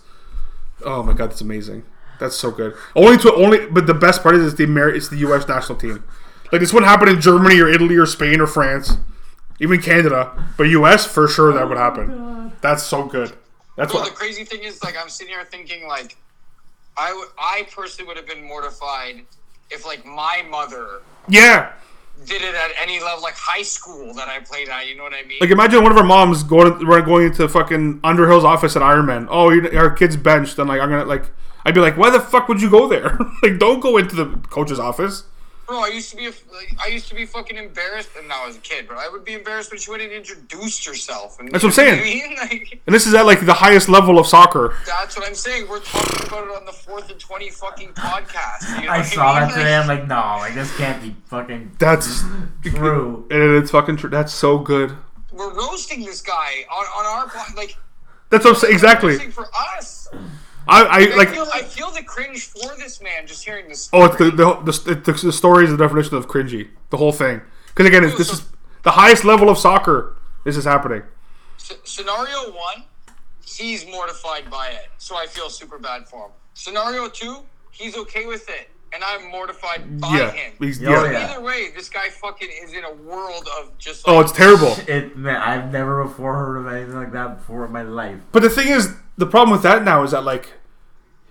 Oh 0.85 1.03
my 1.03 1.13
god, 1.13 1.31
that's 1.31 1.41
amazing. 1.41 1.85
That's 2.21 2.37
so 2.37 2.51
good. 2.51 2.75
Only 2.95 3.17
to 3.19 3.33
only, 3.35 3.67
but 3.67 3.87
the 3.87 3.95
best 3.95 4.23
part 4.23 4.35
is 4.37 4.45
it's 4.47 4.55
the 4.57 4.67
Ameri- 4.67 4.95
it's 4.95 5.09
the 5.09 5.17
U.S. 5.19 5.49
national 5.49 5.79
team. 5.79 6.05
Like 6.53 6.61
this 6.61 6.73
wouldn't 6.73 6.89
happen 6.91 7.09
in 7.09 7.21
Germany 7.21 7.59
or 7.61 7.69
Italy 7.69 7.97
or 7.97 8.07
Spain 8.07 8.41
or 8.41 8.47
France, 8.47 8.99
even 9.59 9.81
Canada, 9.81 10.33
but 10.57 10.65
U.S. 10.65 11.07
for 11.07 11.27
sure 11.29 11.53
that 11.53 11.69
would 11.69 11.79
oh 11.79 11.81
happen. 11.81 12.53
That's 12.61 12.83
so 12.83 13.05
good. 13.05 13.33
That's 13.77 13.93
Well, 13.95 14.03
what. 14.03 14.11
the 14.11 14.17
crazy 14.17 14.45
thing 14.45 14.63
is, 14.65 14.83
like, 14.85 14.97
I'm 15.01 15.09
sitting 15.09 15.33
here 15.33 15.45
thinking, 15.45 15.87
like, 15.89 16.17
I, 16.99 17.09
w- 17.09 17.29
I 17.39 17.67
personally 17.75 18.07
would 18.09 18.17
have 18.19 18.27
been 18.27 18.45
mortified 18.45 19.23
if, 19.71 19.87
like, 19.87 20.05
my 20.05 20.45
mother 20.51 21.01
Yeah. 21.29 21.71
did 22.27 22.43
it 22.43 22.55
at 22.55 22.73
any 22.83 23.01
level, 23.01 23.23
like 23.23 23.35
high 23.37 23.63
school 23.63 24.13
that 24.15 24.29
I 24.29 24.41
played 24.41 24.69
at. 24.69 24.87
You 24.89 24.97
know 24.97 25.05
what 25.05 25.15
I 25.15 25.23
mean? 25.23 25.39
Like 25.41 25.49
imagine 25.51 25.83
one 25.83 25.93
of 25.93 25.97
our 25.97 26.05
moms 26.05 26.43
going 26.43 26.71
running 26.85 27.07
going 27.07 27.27
into 27.29 27.49
fucking 27.49 28.01
Underhill's 28.05 28.45
office 28.45 28.77
at 28.77 28.83
Ironman. 28.83 29.27
Oh, 29.31 29.49
our 29.79 29.89
kid's 29.91 30.17
benched, 30.19 30.59
and 30.59 30.69
like 30.69 30.81
I'm 30.83 30.91
gonna 30.91 31.07
like 31.07 31.31
I'd 31.65 31.75
be 31.75 31.81
like, 31.81 31.97
why 31.97 32.11
the 32.11 32.21
fuck 32.21 32.49
would 32.49 32.61
you 32.63 32.71
go 32.71 32.89
there? 32.89 33.19
like, 33.43 33.59
don't 33.59 33.81
go 33.81 33.97
into 33.99 34.15
the 34.17 34.27
coach's 34.49 34.79
office. 34.81 35.25
Bro, 35.67 35.85
I 35.85 35.89
used 35.89 36.11
to 36.11 36.17
be, 36.17 36.27
a, 36.27 36.31
like, 36.53 36.75
I 36.85 36.89
used 36.89 37.09
to 37.11 37.15
be 37.15 37.25
fucking 37.25 37.57
embarrassed, 37.57 38.09
and 38.19 38.27
now 38.27 38.49
as 38.49 38.57
a 38.57 38.59
kid, 38.59 38.89
but 38.89 38.97
I 38.99 39.09
would 39.09 39.25
be 39.25 39.35
embarrassed 39.35 39.71
when 39.71 39.79
you 39.81 39.91
went 39.93 40.03
and 40.03 40.11
introduced 40.11 40.85
herself. 40.85 41.39
And, 41.39 41.49
That's 41.53 41.63
what 41.63 41.79
I'm 41.79 41.85
you 41.87 41.93
know 41.93 42.03
I 42.03 42.07
saying. 42.09 42.29
mean? 42.29 42.37
Like, 42.41 42.81
And 42.87 42.93
this 42.95 43.07
is 43.07 43.15
at 43.15 43.25
like 43.25 43.47
the 43.47 43.53
highest 43.55 43.89
level 43.89 44.19
of 44.19 44.27
soccer. 44.27 44.75
that's 44.85 45.17
what 45.17 45.29
I'm 45.29 45.35
saying. 45.37 45.69
We're 45.69 45.79
talking 45.79 46.27
about 46.27 46.49
it 46.49 46.57
on 46.57 46.65
the 46.65 46.73
fourth 46.73 47.09
and 47.09 47.21
twenty 47.21 47.51
fucking 47.51 47.91
podcast. 47.93 48.81
You 48.81 48.87
know 48.87 48.93
I 48.93 48.99
what 48.99 49.07
saw 49.07 49.39
mean? 49.39 49.49
that 49.49 49.55
today. 49.57 49.77
I'm 49.77 49.87
like, 49.87 50.09
no, 50.09 50.17
like 50.41 50.55
this 50.55 50.77
can't 50.77 51.01
be 51.01 51.15
fucking 51.27 51.77
That's 51.79 52.25
true. 52.65 53.27
and 53.31 53.41
it's 53.63 53.71
fucking 53.71 53.97
true. 53.99 54.11
That's 54.11 54.33
so 54.35 54.59
good. 54.59 54.97
we're 55.31 55.55
roasting 55.55 56.05
this 56.05 56.21
guy 56.21 56.65
on, 56.69 56.85
on 56.85 57.07
our 57.31 57.55
like 57.57 57.77
That's 58.31 58.45
what 58.45 58.55
I'm 58.55 58.61
saying. 58.61 58.73
Exactly. 58.75 59.13
roasting 59.13 59.31
for 59.31 59.47
us. 59.77 60.09
I, 60.69 60.83
I 60.83 61.13
I 61.13 61.17
like. 61.17 61.31
feel, 61.31 61.47
I 61.53 61.63
feel 61.63 61.91
the 61.91 62.03
cringe 62.03 62.47
for 62.47 62.77
this 62.77 63.01
man 63.03 63.27
just 63.27 63.45
hearing 63.45 63.69
this. 63.69 63.89
Oh, 63.93 64.05
it's 64.05 64.17
the 64.17 64.31
the, 64.31 64.55
the, 64.63 64.95
the, 64.95 65.13
the 65.13 65.33
story 65.33 65.65
is 65.65 65.71
the 65.71 65.77
definition 65.77 66.17
of 66.17 66.29
cringy. 66.29 66.69
The 66.91 66.97
whole 66.97 67.13
thing. 67.13 67.41
Because 67.69 67.87
again, 67.87 68.05
it's, 68.05 68.17
this 68.17 68.33
is 68.33 68.47
the 68.83 68.91
highest 68.93 69.25
level 69.25 69.49
of 69.49 69.59
soccer. 69.59 70.17
This 70.45 70.57
is 70.57 70.65
happening. 70.65 71.03
Scenario 71.59 72.53
one, 72.53 72.85
he's 73.45 73.87
mortified 73.87 74.51
by 74.51 74.69
it, 74.69 74.89
so 74.99 75.17
I 75.17 75.27
feel 75.27 75.51
super 75.51 75.79
bad 75.79 76.09
for 76.09 76.27
him. 76.27 76.33
Scenario 76.55 77.09
two, 77.09 77.39
he's 77.71 77.97
okay 77.97 78.27
with 78.27 78.49
it, 78.49 78.71
and 78.93 79.03
I'm 79.05 79.31
mortified 79.31 80.01
by 80.01 80.09
Yeah. 80.19 80.31
him. 80.31 80.53
He's, 80.59 80.81
Oh, 80.83 80.91
yeah. 80.91 81.11
yeah. 81.11 81.31
Either 81.31 81.41
way, 81.41 81.71
this 81.75 81.89
guy 81.89 82.09
fucking 82.09 82.49
is 82.63 82.73
in 82.73 82.85
a 82.85 82.93
world 82.93 83.49
of 83.61 83.77
just. 83.79 84.05
Oh, 84.07 84.21
it's 84.21 84.33
terrible. 84.33 84.77
It, 84.89 85.17
man, 85.17 85.37
I've 85.37 85.71
never 85.73 86.03
before 86.05 86.35
heard 86.35 86.57
of 86.57 86.67
anything 86.73 86.95
like 86.97 87.13
that 87.13 87.39
before 87.39 87.65
in 87.67 87.73
my 87.73 87.83
life. 87.83 88.19
But 88.33 88.43
the 88.43 88.51
thing 88.51 88.69
is, 88.69 88.95
the 89.17 89.27
problem 89.27 89.51
with 89.53 89.63
that 89.63 89.85
now 89.85 90.03
is 90.03 90.11
that 90.13 90.25
like 90.25 90.53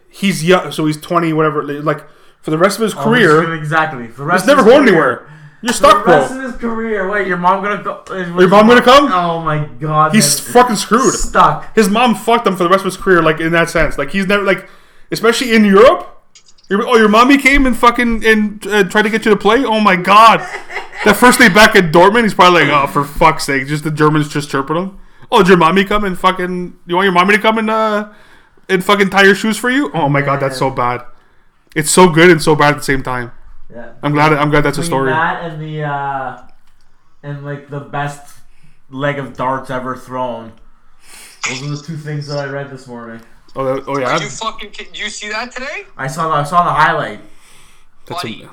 he's 0.10 0.43
young, 0.43 0.72
so 0.72 0.86
he's 0.86 1.00
twenty, 1.00 1.34
whatever. 1.34 1.63
Like 1.63 2.06
for 2.41 2.52
the 2.52 2.58
rest 2.58 2.78
of 2.78 2.84
his 2.84 2.93
Oh, 2.95 3.04
career, 3.04 3.54
exactly. 3.54 4.08
For 4.08 4.22
the 4.22 4.26
rest 4.28 4.43
he's 4.45 4.48
never 4.48 4.63
going 4.63 4.84
career. 4.84 4.89
anywhere. 4.93 5.26
You're 5.62 5.74
For 5.74 5.82
the 5.82 5.89
stuck, 5.89 6.06
rest 6.08 6.30
bro. 6.34 6.38
of 6.45 6.52
his 6.54 6.62
career. 6.62 7.10
Wait, 7.10 7.28
your 7.28 7.36
mom 7.36 7.62
gonna 7.62 7.84
go? 7.84 8.02
Your 8.15 8.48
mom 8.48 8.65
gonna 8.67 8.82
come? 8.82 9.12
Oh 9.12 9.41
my 9.41 9.65
god. 9.65 10.15
He's 10.15 10.41
man. 10.45 10.54
fucking 10.54 10.76
screwed. 10.78 11.13
stuck. 11.13 11.76
His 11.76 11.89
mom 11.89 12.15
fucked 12.15 12.48
him 12.48 12.56
for 12.56 12.63
the 12.63 12.69
rest 12.69 12.80
of 12.82 12.86
his 12.86 12.98
career, 12.98 13.22
like 13.22 13.41
in 13.41 13.52
that 13.52 13.69
sense. 13.69 13.98
Like 13.98 14.12
he's 14.12 14.26
never 14.26 14.43
like, 14.43 14.69
especially 15.12 15.54
in 15.54 15.65
Europe. 15.65 16.15
Your, 16.69 16.88
oh, 16.88 16.95
your 16.97 17.10
mommy 17.10 17.38
came 17.38 17.65
and 17.65 17.75
fucking 17.75 18.23
and 18.25 18.65
uh, 18.67 18.84
tried 18.84 19.01
to 19.03 19.10
get 19.10 19.25
you 19.25 19.32
to 19.32 19.38
play. 19.38 19.65
Oh 19.65 19.79
my 19.79 19.95
god! 19.95 20.39
that 21.03 21.17
first 21.17 21.39
day 21.39 21.49
back 21.49 21.75
at 21.75 21.91
Dortmund, 21.91 22.23
he's 22.23 22.34
probably 22.34 22.65
like, 22.65 22.71
oh, 22.71 22.88
for 22.88 23.03
fuck's 23.03 23.45
sake, 23.45 23.67
just 23.67 23.84
the 23.84 23.91
Germans 23.91 24.29
just 24.29 24.49
chirping 24.51 24.75
him. 24.75 24.99
Oh, 25.32 25.39
did 25.39 25.47
your 25.47 25.58
mommy 25.58 25.84
come 25.84 26.03
and 26.03 26.17
fucking? 26.17 26.77
You 26.86 26.95
want 26.95 27.05
your 27.05 27.13
mommy 27.13 27.36
to 27.36 27.41
come 27.41 27.58
and 27.58 27.69
uh 27.69 28.12
and 28.67 28.84
fucking 28.84 29.10
tie 29.10 29.23
your 29.23 29.36
shoes 29.36 29.58
for 29.58 29.69
you? 29.69 29.91
Oh 29.93 30.10
my 30.10 30.21
god, 30.21 30.39
that's 30.39 30.58
so 30.58 30.69
bad. 30.69 31.01
It's 31.75 31.89
so 31.89 32.10
good 32.10 32.29
and 32.29 32.41
so 32.41 32.55
bad 32.55 32.73
at 32.73 32.77
the 32.77 32.84
same 32.84 33.03
time. 33.03 33.32
Yeah. 33.71 33.93
I'm 34.01 34.13
glad. 34.13 34.34
I'm 34.34 34.49
glad 34.49 34.62
that's 34.62 34.77
a 34.77 34.84
story. 34.84 35.12
That 35.12 35.51
and 35.51 35.62
the 35.62 35.84
uh, 35.84 36.47
and 37.23 37.43
like 37.43 37.69
the 37.69 37.79
best 37.79 38.38
leg 38.89 39.20
of 39.20 39.36
darts 39.36 39.70
ever 39.70 39.95
thrown. 39.95 40.53
Those 41.47 41.63
are 41.63 41.76
the 41.76 41.84
two 41.84 41.97
things 41.97 42.28
that 42.28 42.38
I 42.38 42.51
read 42.51 42.70
this 42.70 42.88
morning. 42.88 43.22
Oh, 43.56 43.64
that, 43.66 43.84
oh 43.88 43.95
Did 43.95 44.22
you 44.22 44.30
fucking? 44.30 44.72
Did 44.72 44.97
you 44.97 45.10
see 45.10 45.30
that 45.30 45.52
today, 45.52 45.84
I 45.97 46.08
saw 46.08 46.32
I 46.32 46.43
saw 46.43 46.64
the 46.64 46.72
highlight. 46.72 47.20
That's 48.06 48.22
buddy? 48.22 48.43
a, 48.43 48.50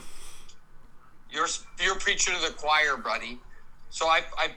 You're 1.31 1.49
you're 1.83 1.97
preaching 1.97 2.35
to 2.35 2.41
the 2.41 2.55
choir, 2.55 2.97
buddy. 2.97 3.41
So 3.91 4.07
I 4.07 4.23
I. 4.39 4.51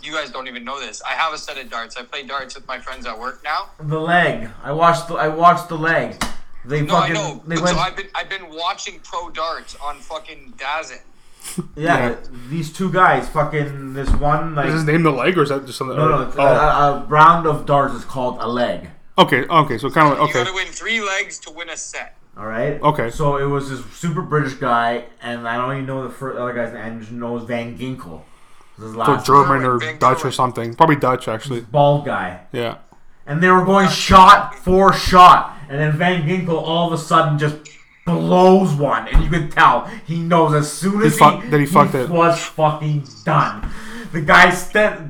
You 0.00 0.12
guys 0.12 0.30
don't 0.30 0.46
even 0.46 0.62
know 0.62 0.78
this. 0.78 1.02
I 1.02 1.14
have 1.14 1.32
a 1.32 1.38
set 1.38 1.58
of 1.58 1.68
darts. 1.68 1.96
I 1.96 2.04
play 2.04 2.22
darts 2.22 2.54
with 2.54 2.68
my 2.68 2.78
friends 2.78 3.04
at 3.04 3.18
work 3.18 3.42
now. 3.42 3.70
The 3.80 3.98
leg. 3.98 4.48
I 4.62 4.70
watched. 4.70 5.08
The, 5.08 5.14
I 5.14 5.26
watched 5.26 5.68
the 5.68 5.76
leg. 5.76 6.22
They 6.64 6.82
No, 6.82 6.96
I 6.96 7.08
know. 7.08 7.42
They 7.46 7.56
went. 7.56 7.68
so 7.68 7.78
I've 7.78 7.96
been 7.96 8.08
I've 8.14 8.28
been 8.28 8.48
watching 8.50 9.00
pro 9.00 9.30
darts 9.30 9.74
on 9.76 9.96
fucking 9.96 10.54
DAZN. 10.56 11.00
yeah, 11.76 12.10
Yeah. 12.10 12.16
These 12.48 12.72
two 12.72 12.92
guys. 12.92 13.28
Fucking 13.28 13.94
this 13.94 14.10
one 14.10 14.54
like. 14.54 14.68
is 14.68 14.74
his 14.74 14.84
name 14.84 15.02
the 15.02 15.10
leg 15.10 15.36
or 15.36 15.42
is 15.42 15.48
that 15.48 15.66
just 15.66 15.78
something? 15.78 15.96
no, 15.96 16.08
no. 16.08 16.32
Oh. 16.36 16.42
a, 16.42 17.02
a 17.02 17.04
round 17.06 17.46
of 17.46 17.66
darts 17.66 17.94
is 17.94 18.04
called 18.04 18.36
a 18.40 18.46
leg. 18.46 18.90
Okay, 19.18 19.44
okay. 19.46 19.78
So 19.78 19.90
kind 19.90 20.12
of 20.12 20.18
You 20.18 20.24
okay. 20.24 20.44
got 20.44 20.46
to 20.48 20.54
win 20.54 20.66
three 20.68 21.00
legs 21.00 21.38
to 21.40 21.50
win 21.50 21.68
a 21.68 21.76
set. 21.76 22.16
All 22.36 22.46
right. 22.46 22.80
Okay. 22.82 23.10
So 23.10 23.36
it 23.36 23.46
was 23.46 23.68
this 23.70 23.84
super 23.96 24.22
British 24.22 24.54
guy, 24.54 25.04
and 25.20 25.46
I 25.48 25.56
don't 25.56 25.72
even 25.74 25.86
know 25.86 26.04
the 26.04 26.14
first 26.14 26.38
other 26.38 26.52
guy's 26.52 26.72
name. 26.72 26.96
I 26.96 26.98
just 27.00 27.10
know 27.12 27.36
Van 27.38 27.76
Ginkel. 27.76 28.22
Was 28.78 28.94
His 28.94 28.94
So 29.26 29.34
German 29.34 29.64
or 29.64 29.78
German, 29.80 29.98
Dutch 29.98 30.24
or 30.24 30.30
something. 30.30 30.74
Probably 30.74 30.96
Dutch 30.96 31.26
actually. 31.28 31.62
bald 31.62 32.04
guy. 32.06 32.40
Yeah. 32.52 32.78
and 33.26 33.42
they 33.42 33.50
were 33.50 33.64
going 33.64 33.88
shot 33.88 34.54
for 34.54 34.92
shot. 34.92 35.56
and 35.68 35.78
then 35.80 35.92
Van 35.98 36.22
Ginkel 36.28 36.54
all 36.62 36.86
of 36.86 36.92
a 36.92 37.02
sudden 37.02 37.38
just 37.38 37.56
blows 38.06 38.72
one, 38.74 39.06
and 39.08 39.22
you 39.24 39.28
can 39.30 39.50
tell 39.50 39.84
he 40.06 40.20
knows 40.20 40.54
as 40.54 40.72
soon 40.72 41.02
as 41.02 41.14
he, 41.14 41.18
fuck- 41.18 41.44
that 41.50 41.60
he 41.60 41.66
fucked 41.66 41.94
it. 41.94 42.08
was 42.08 42.40
fucking 42.42 43.04
done. 43.24 43.68
The 44.12 44.20
guy 44.22 44.50
step 44.50 45.00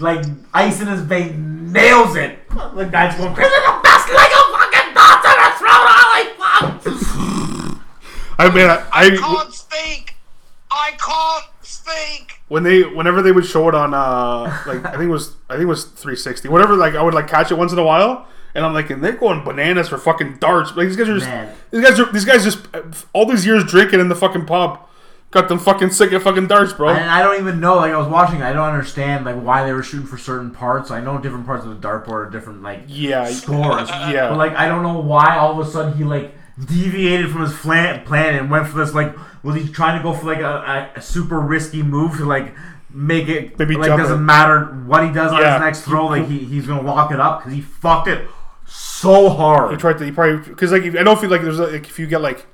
like 0.00 0.24
ice 0.54 0.80
in 0.80 0.86
his 0.88 1.00
vein, 1.02 1.72
nails 1.72 2.16
it. 2.16 2.48
The 2.50 2.84
guy's 2.90 3.16
going, 3.16 3.34
crazy. 3.34 3.50
the 3.50 3.80
best 3.82 4.08
Lego 4.08 4.40
fucking 4.52 4.94
dots 4.94 5.26
ever 5.26 5.56
thrown 5.58 5.86
out!" 5.88 6.08
Like 6.12 6.82
fuck. 6.82 7.82
I 8.38 8.50
mean, 8.54 8.66
I, 8.68 8.86
I 8.92 9.16
call 9.16 9.38
I 9.38 9.44
it 9.46 9.54
fake. 9.54 10.14
I 10.70 10.90
can't 10.98 11.44
speak. 11.62 12.40
when 12.48 12.62
they 12.62 12.82
whenever 12.82 13.22
they 13.22 13.32
would 13.32 13.44
show 13.46 13.68
it 13.68 13.74
on 13.74 13.92
uh 13.94 14.44
like 14.66 14.84
I 14.86 14.92
think 14.92 15.02
it 15.04 15.08
was 15.08 15.36
I 15.50 15.54
think 15.54 15.64
it 15.64 15.66
was 15.66 15.84
360 15.84 16.48
whatever 16.48 16.74
like 16.76 16.94
I 16.94 17.02
would 17.02 17.14
like 17.14 17.28
catch 17.28 17.50
it 17.50 17.56
once 17.58 17.72
in 17.72 17.78
a 17.78 17.84
while 17.84 18.26
and 18.54 18.64
I'm 18.64 18.72
like 18.72 18.88
and 18.90 19.04
they're 19.04 19.12
going 19.12 19.44
bananas 19.44 19.88
for 19.90 19.98
fucking 19.98 20.38
darts 20.38 20.74
like 20.74 20.88
these 20.88 20.96
guys 20.96 21.08
are 21.10 21.14
just 21.18 21.26
Man. 21.26 21.54
these 21.70 21.82
guys 21.84 22.00
are 22.00 22.10
these 22.12 22.24
guys 22.24 22.42
just 22.44 22.66
all 23.12 23.26
these 23.26 23.44
years 23.44 23.64
drinking 23.64 24.00
in 24.00 24.08
the 24.08 24.14
fucking 24.14 24.46
pub 24.46 24.80
got 25.32 25.48
them 25.48 25.58
fucking 25.58 25.90
sick 25.90 26.12
of 26.12 26.22
fucking 26.22 26.46
darts 26.46 26.72
bro 26.74 26.90
And 26.90 27.10
I 27.10 27.22
don't 27.22 27.40
even 27.40 27.58
know. 27.58 27.76
Like 27.76 27.92
I 27.92 27.96
was 27.96 28.06
watching, 28.06 28.42
I 28.42 28.52
don't 28.52 28.68
understand 28.68 29.24
like 29.24 29.36
why 29.36 29.64
they 29.66 29.72
were 29.72 29.82
shooting 29.82 30.06
for 30.06 30.18
certain 30.18 30.50
parts. 30.52 30.90
I 30.92 31.00
know 31.00 31.18
different 31.18 31.46
parts 31.46 31.64
of 31.64 31.70
the 31.70 31.88
dartboard 31.88 32.26
are 32.28 32.30
different 32.30 32.62
like 32.62 32.82
Yeah, 32.86 33.24
scores. 33.24 33.88
yeah. 33.88 34.28
but 34.28 34.38
like 34.38 34.52
I 34.52 34.68
don't 34.68 34.82
know 34.84 35.00
why 35.00 35.36
all 35.38 35.58
of 35.58 35.66
a 35.66 35.70
sudden 35.70 35.96
he 35.98 36.04
like 36.04 36.32
deviated 36.64 37.30
from 37.30 37.40
his 37.42 37.52
plan, 37.54 38.04
plan 38.04 38.36
and 38.36 38.50
went 38.50 38.68
for 38.68 38.76
this 38.78 38.94
like 38.94 39.16
was 39.42 39.56
he 39.56 39.66
trying 39.72 39.96
to 39.98 40.02
go 40.02 40.12
for 40.12 40.26
like 40.26 40.38
a, 40.40 40.92
a, 40.94 41.00
super 41.00 41.40
risky 41.40 41.82
move 41.82 42.18
to 42.18 42.24
like 42.26 42.54
make 42.90 43.26
it 43.28 43.58
Maybe 43.58 43.74
like 43.74 43.88
doesn't 43.88 44.18
it. 44.18 44.20
matter 44.20 44.66
what 44.86 45.02
he 45.04 45.10
does 45.12 45.32
on 45.32 45.38
his 45.38 45.60
next 45.60 45.80
throw 45.80 46.06
like 46.06 46.28
he, 46.28 46.40
he's 46.40 46.66
gonna 46.66 46.82
lock 46.86 47.10
it 47.10 47.18
up 47.18 47.38
because 47.40 47.54
he 47.54 47.62
fucked 47.62 48.06
it 48.06 48.28
so 48.66 49.30
hard. 49.30 49.70
he 49.72 49.76
tried 49.78 49.96
to 49.98 50.04
he 50.04 50.12
probably 50.12 50.46
because 50.46 50.72
like 50.72 50.82
if, 50.82 50.94
I 50.94 51.02
don't 51.02 51.18
feel 51.18 51.30
like 51.30 51.40
there's 51.42 51.58
like 51.58 51.86
if 51.88 51.98
you 51.98 52.06
get 52.06 52.20
like 52.20 52.46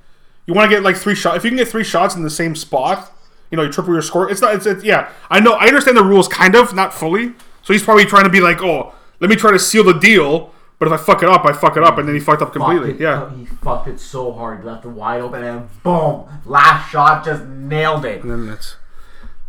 you 0.48 0.54
want 0.54 0.68
to 0.68 0.74
get 0.74 0.82
like 0.82 0.96
three 0.96 1.14
shots 1.14 1.36
if 1.36 1.44
you 1.44 1.50
can 1.50 1.58
get 1.58 1.68
three 1.68 1.84
shots 1.84 2.16
in 2.16 2.22
the 2.24 2.30
same 2.30 2.56
spot 2.56 3.12
you 3.50 3.56
know 3.56 3.62
you 3.62 3.70
triple 3.70 3.92
your 3.92 4.02
score 4.02 4.30
it's 4.30 4.40
not 4.40 4.54
it's, 4.54 4.66
it's 4.66 4.82
yeah. 4.82 5.12
I 5.30 5.40
know 5.40 5.52
I 5.52 5.66
understand 5.66 5.96
the 5.96 6.02
rules 6.04 6.26
kind 6.26 6.56
of 6.56 6.74
not 6.74 6.92
fully. 6.92 7.34
So 7.62 7.74
he's 7.74 7.82
probably 7.82 8.06
trying 8.06 8.24
to 8.24 8.30
be 8.30 8.40
like 8.40 8.62
oh 8.62 8.94
let 9.20 9.30
me 9.30 9.36
try 9.36 9.52
to 9.52 9.58
seal 9.58 9.84
the 9.84 9.92
deal 9.92 10.52
but 10.78 10.88
if 10.88 10.92
I 10.92 10.96
fuck 10.96 11.22
it 11.22 11.28
up 11.28 11.44
I 11.44 11.52
fuck 11.52 11.76
it 11.76 11.84
up 11.84 11.98
and 11.98 12.08
then 12.08 12.14
he 12.14 12.20
fucked 12.20 12.42
up 12.42 12.52
completely. 12.52 12.90
Fucked 12.90 13.00
yeah. 13.00 13.34
he 13.34 13.44
fucked 13.44 13.88
it 13.88 14.00
so 14.00 14.32
hard, 14.32 14.64
left 14.64 14.84
it 14.84 14.88
wide 14.88 15.20
open, 15.20 15.44
and 15.44 15.82
boom, 15.82 16.28
last 16.44 16.90
shot 16.90 17.24
just 17.24 17.44
nailed 17.44 18.04
it. 18.04 18.22
and 18.22 18.30
then 18.30 18.46
that's 18.46 18.76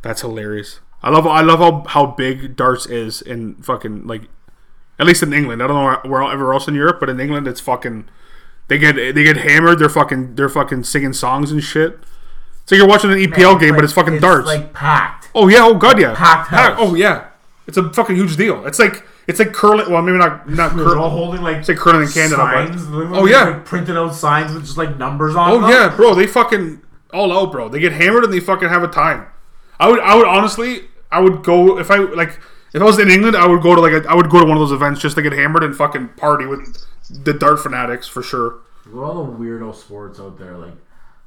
that's 0.01 0.21
hilarious. 0.21 0.79
I 1.01 1.09
love 1.11 1.25
I 1.25 1.41
love 1.41 1.59
how 1.59 1.83
how 1.87 2.05
big 2.07 2.55
darts 2.55 2.85
is 2.85 3.21
in 3.21 3.55
fucking 3.55 4.05
like 4.05 4.23
at 4.97 5.05
least 5.05 5.23
in 5.23 5.31
England. 5.31 5.63
I 5.63 5.67
don't 5.67 6.03
know 6.03 6.09
where 6.09 6.23
everywhere 6.23 6.53
else 6.53 6.67
in 6.67 6.75
Europe 6.75 6.99
but 6.99 7.09
in 7.09 7.19
England 7.19 7.47
it's 7.47 7.61
fucking 7.61 8.09
they 8.69 8.77
get 8.77 8.95
they 8.95 9.23
get 9.23 9.35
hammered 9.37 9.79
they're 9.79 9.89
fucking 9.89 10.35
they're 10.35 10.47
fucking 10.49 10.83
singing 10.85 11.11
songs 11.13 11.51
and 11.51 11.61
shit 11.63 11.99
so 12.65 12.75
you're 12.75 12.87
watching 12.87 13.11
an 13.11 13.17
EPL 13.17 13.59
game 13.59 13.75
but 13.75 13.83
it's 13.83 13.93
fucking 13.93 14.19
darts 14.19 14.47
like 14.47 14.71
packed. 14.73 15.29
oh 15.35 15.47
yeah 15.49 15.59
oh 15.63 15.73
god 15.75 15.99
yeah 15.99 16.15
packed 16.15 16.49
house. 16.49 16.77
oh 16.79 16.95
yeah 16.95 17.27
it's 17.67 17.77
a 17.77 17.91
fucking 17.91 18.15
huge 18.15 18.37
deal 18.37 18.65
it's 18.65 18.79
like 18.79 19.05
it's 19.27 19.37
like 19.39 19.53
curling 19.53 19.91
well 19.91 20.01
maybe 20.01 20.17
not 20.17 20.49
not 20.49 20.75
They're 20.75 20.85
all 20.97 21.09
curling 21.09 21.11
holding 21.11 21.41
like 21.41 21.57
it's 21.57 21.69
like 21.69 21.77
curling 21.77 22.03
in 22.03 22.07
Canada 22.09 22.37
but 22.37 22.67
signs. 22.73 22.87
oh 22.89 23.25
yeah 23.25 23.43
like, 23.49 23.65
printed 23.65 23.95
out 23.97 24.15
signs 24.15 24.53
with 24.53 24.63
just 24.65 24.77
like 24.77 24.97
numbers 24.97 25.35
on 25.35 25.51
Oh 25.51 25.61
them. 25.61 25.69
yeah, 25.69 25.95
bro. 25.95 26.15
They 26.15 26.25
fucking 26.25 26.81
all 27.13 27.31
out, 27.31 27.51
bro. 27.51 27.69
They 27.69 27.79
get 27.79 27.91
hammered 27.91 28.23
and 28.23 28.31
they 28.33 28.39
fucking 28.39 28.69
have 28.69 28.83
a 28.83 28.87
time. 28.87 29.25
I 29.79 29.89
would, 29.89 29.99
I 29.99 30.15
would 30.15 30.27
honestly, 30.27 30.83
I 31.11 31.19
would 31.19 31.43
go 31.43 31.77
if 31.79 31.89
I 31.91 31.97
like 31.97 32.39
if 32.73 32.81
I 32.81 32.85
was 32.85 32.99
in 32.99 33.09
England, 33.09 33.35
I 33.35 33.47
would 33.47 33.61
go 33.61 33.75
to 33.75 33.81
like 33.81 33.93
a, 33.93 34.09
I 34.09 34.13
would 34.15 34.29
go 34.29 34.39
to 34.39 34.45
one 34.45 34.57
of 34.57 34.61
those 34.61 34.71
events 34.71 35.01
just 35.01 35.15
to 35.15 35.21
get 35.21 35.33
hammered 35.33 35.63
and 35.63 35.75
fucking 35.75 36.09
party 36.09 36.45
with 36.45 36.85
the 37.09 37.33
dart 37.33 37.59
fanatics 37.59 38.07
for 38.07 38.21
sure. 38.21 38.59
All 38.93 39.25
the 39.25 39.31
weirdo 39.31 39.75
sports 39.75 40.19
out 40.19 40.37
there, 40.37 40.57
like 40.57 40.73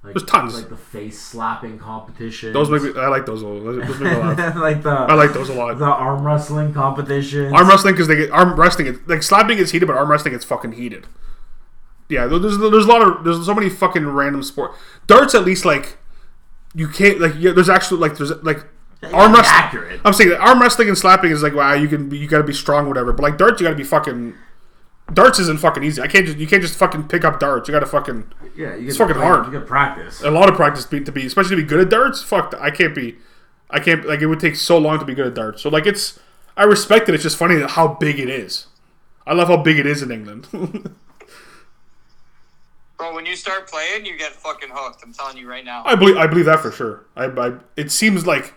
like 0.03 0.14
There's 0.14 0.24
tons. 0.24 0.57
like 0.57 0.68
the 0.68 0.76
face 0.76 1.20
slapping 1.20 1.78
competition. 1.78 2.53
Those 2.53 2.68
make 2.70 2.82
me, 2.82 3.01
I 3.01 3.07
like 3.07 3.24
those. 3.24 3.43
a 3.43 3.47
lot. 3.47 3.62
Those 3.62 3.88
make 3.88 4.01
me 4.01 4.16
laugh. 4.16 4.57
like 4.57 4.82
the 4.82 4.90
I 4.90 5.14
like 5.14 5.32
those 5.32 5.49
a 5.49 5.55
lot. 5.55 5.78
the 5.78 5.84
arm 5.84 6.26
wrestling 6.26 6.74
competition. 6.74 7.55
Arm 7.55 7.68
wrestling 7.68 7.95
because 7.95 8.09
they 8.09 8.16
get 8.16 8.30
arm 8.32 8.59
wrestling. 8.59 8.88
It, 8.88 9.09
like 9.09 9.22
slapping 9.22 9.59
gets 9.59 9.70
heated, 9.70 9.86
but 9.86 9.97
arm 9.97 10.11
wrestling 10.11 10.32
gets 10.34 10.45
fucking 10.45 10.72
heated. 10.72 11.07
Yeah, 12.09 12.26
there's 12.26 12.59
there's 12.59 12.84
a 12.84 12.88
lot 12.88 13.03
of 13.03 13.22
there's 13.22 13.47
so 13.47 13.55
many 13.55 13.68
fucking 13.70 14.05
random 14.09 14.43
sport. 14.43 14.72
Darts 15.07 15.36
at 15.36 15.45
least 15.45 15.64
like 15.64 15.99
you 16.74 16.88
can't 16.88 17.20
like 17.20 17.34
yeah. 17.38 17.53
There's 17.53 17.68
actually 17.68 18.01
like 18.01 18.16
there's 18.16 18.32
like 18.43 18.64
arm 19.05 19.32
wrestling. 19.32 19.44
accurate. 19.55 20.00
I'm 20.05 20.12
saying 20.12 20.30
that 20.30 20.40
arm 20.40 20.61
wrestling 20.61 20.88
and 20.88 20.96
slapping 20.98 21.30
is 21.32 21.42
like 21.42 21.55
wow 21.55 21.74
you 21.74 21.88
can 21.88 22.11
you 22.11 22.26
got 22.28 22.38
to 22.38 22.44
be 22.44 22.53
strong 22.53 22.88
whatever. 22.88 23.12
But 23.12 23.22
like 23.22 23.38
darts 23.38 23.61
you 23.61 23.66
got 23.66 23.70
to 23.70 23.76
be 23.76 23.84
fucking. 23.84 24.34
Darts 25.12 25.38
isn't 25.40 25.59
fucking 25.61 25.82
easy. 25.82 26.00
I 26.00 26.07
can't 26.07 26.24
just 26.24 26.38
you 26.38 26.46
can't 26.46 26.62
just 26.62 26.76
fucking 26.78 27.09
pick 27.09 27.24
up 27.24 27.38
darts. 27.40 27.68
You 27.68 27.72
got 27.72 27.80
to 27.80 27.86
fucking 27.86 28.32
Yeah, 28.57 28.74
you 28.76 28.88
It's 28.88 28.96
get 28.96 29.09
fucking 29.09 29.20
like, 29.20 29.24
hard. 29.24 29.46
You 29.46 29.53
get 29.59 29.66
practice. 29.66 30.22
a 30.22 30.30
lot 30.30 30.48
of 30.48 30.55
practice 30.55 30.86
be, 30.86 31.00
to 31.00 31.12
be 31.12 31.26
especially 31.26 31.57
to 31.57 31.62
be 31.62 31.68
good 31.68 31.80
at 31.80 31.88
darts. 31.90 32.22
Fuck, 32.22 32.55
I 32.59 32.70
can't 32.70 32.94
be. 32.94 33.16
I 33.68 33.80
can't 33.80 34.07
like 34.07 34.20
it 34.20 34.26
would 34.26 34.40
take 34.40 34.57
so 34.57 34.78
long 34.78 34.98
to 35.00 35.05
be 35.05 35.14
good 35.14 35.26
at 35.26 35.34
darts. 35.34 35.62
So 35.62 35.68
like 35.68 35.86
it's 35.86 36.18
I 36.57 36.64
respect 36.64 37.09
it. 37.09 37.14
It's 37.14 37.22
just 37.24 37.36
funny 37.36 37.61
how 37.62 37.88
big 37.88 38.18
it 38.20 38.30
is. 38.30 38.66
I 39.26 39.34
love 39.34 39.48
how 39.48 39.57
big 39.57 39.78
it 39.78 39.86
is 39.86 40.03
in 40.03 40.11
England. 40.11 40.46
Bro, 42.98 43.14
when 43.14 43.26
you 43.26 43.34
start 43.34 43.68
playing, 43.68 44.07
you 44.07 44.16
get 44.16 44.32
fucking 44.32 44.68
hooked. 44.72 45.03
I'm 45.03 45.12
telling 45.12 45.36
you 45.36 45.48
right 45.48 45.64
now. 45.64 45.82
I 45.84 45.94
believe 45.96 46.16
I 46.16 46.26
believe 46.26 46.44
that 46.44 46.61
for 46.61 46.70
sure. 46.70 47.05
I, 47.16 47.24
I 47.26 47.55
it 47.76 47.90
seems 47.90 48.26
like 48.26 48.55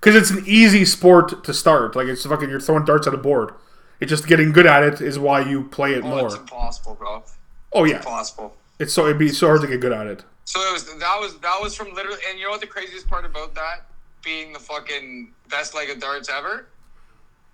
because 0.00 0.14
it's 0.16 0.30
an 0.30 0.44
easy 0.46 0.84
sport 0.84 1.44
to 1.44 1.54
start. 1.54 1.96
Like 1.96 2.06
it's 2.08 2.24
fucking 2.24 2.48
you're 2.50 2.60
throwing 2.60 2.84
darts 2.84 3.06
at 3.06 3.14
a 3.14 3.18
board. 3.18 3.52
It's 4.00 4.10
just 4.10 4.26
getting 4.28 4.52
good 4.52 4.66
at 4.66 4.82
it 4.84 5.00
is 5.00 5.18
why 5.18 5.40
you 5.40 5.64
play 5.64 5.92
it 5.94 6.04
oh, 6.04 6.08
more. 6.08 6.26
it's 6.26 6.36
impossible, 6.36 6.94
bro. 6.94 7.24
Oh 7.72 7.84
yeah, 7.84 7.96
Impossible. 7.96 8.54
it's 8.78 8.92
so 8.92 9.06
it'd 9.06 9.18
be 9.18 9.28
so 9.28 9.48
hard 9.48 9.60
to 9.62 9.66
get 9.66 9.80
good 9.80 9.92
at 9.92 10.06
it. 10.06 10.24
So 10.44 10.60
it 10.60 10.72
was 10.72 10.84
that 10.86 11.16
was 11.20 11.38
that 11.40 11.58
was 11.60 11.74
from 11.74 11.92
literally, 11.94 12.18
and 12.28 12.38
you 12.38 12.44
know 12.46 12.50
what 12.50 12.60
the 12.60 12.66
craziest 12.66 13.08
part 13.08 13.24
about 13.24 13.54
that 13.56 13.86
being 14.24 14.52
the 14.52 14.58
fucking 14.58 15.32
best 15.50 15.74
leg 15.74 15.90
of 15.90 16.00
darts 16.00 16.28
ever? 16.30 16.66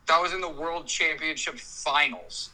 That 0.06 0.20
was 0.20 0.32
in 0.34 0.40
the 0.40 0.48
World 0.50 0.86
Championship 0.86 1.58
finals. 1.58 2.50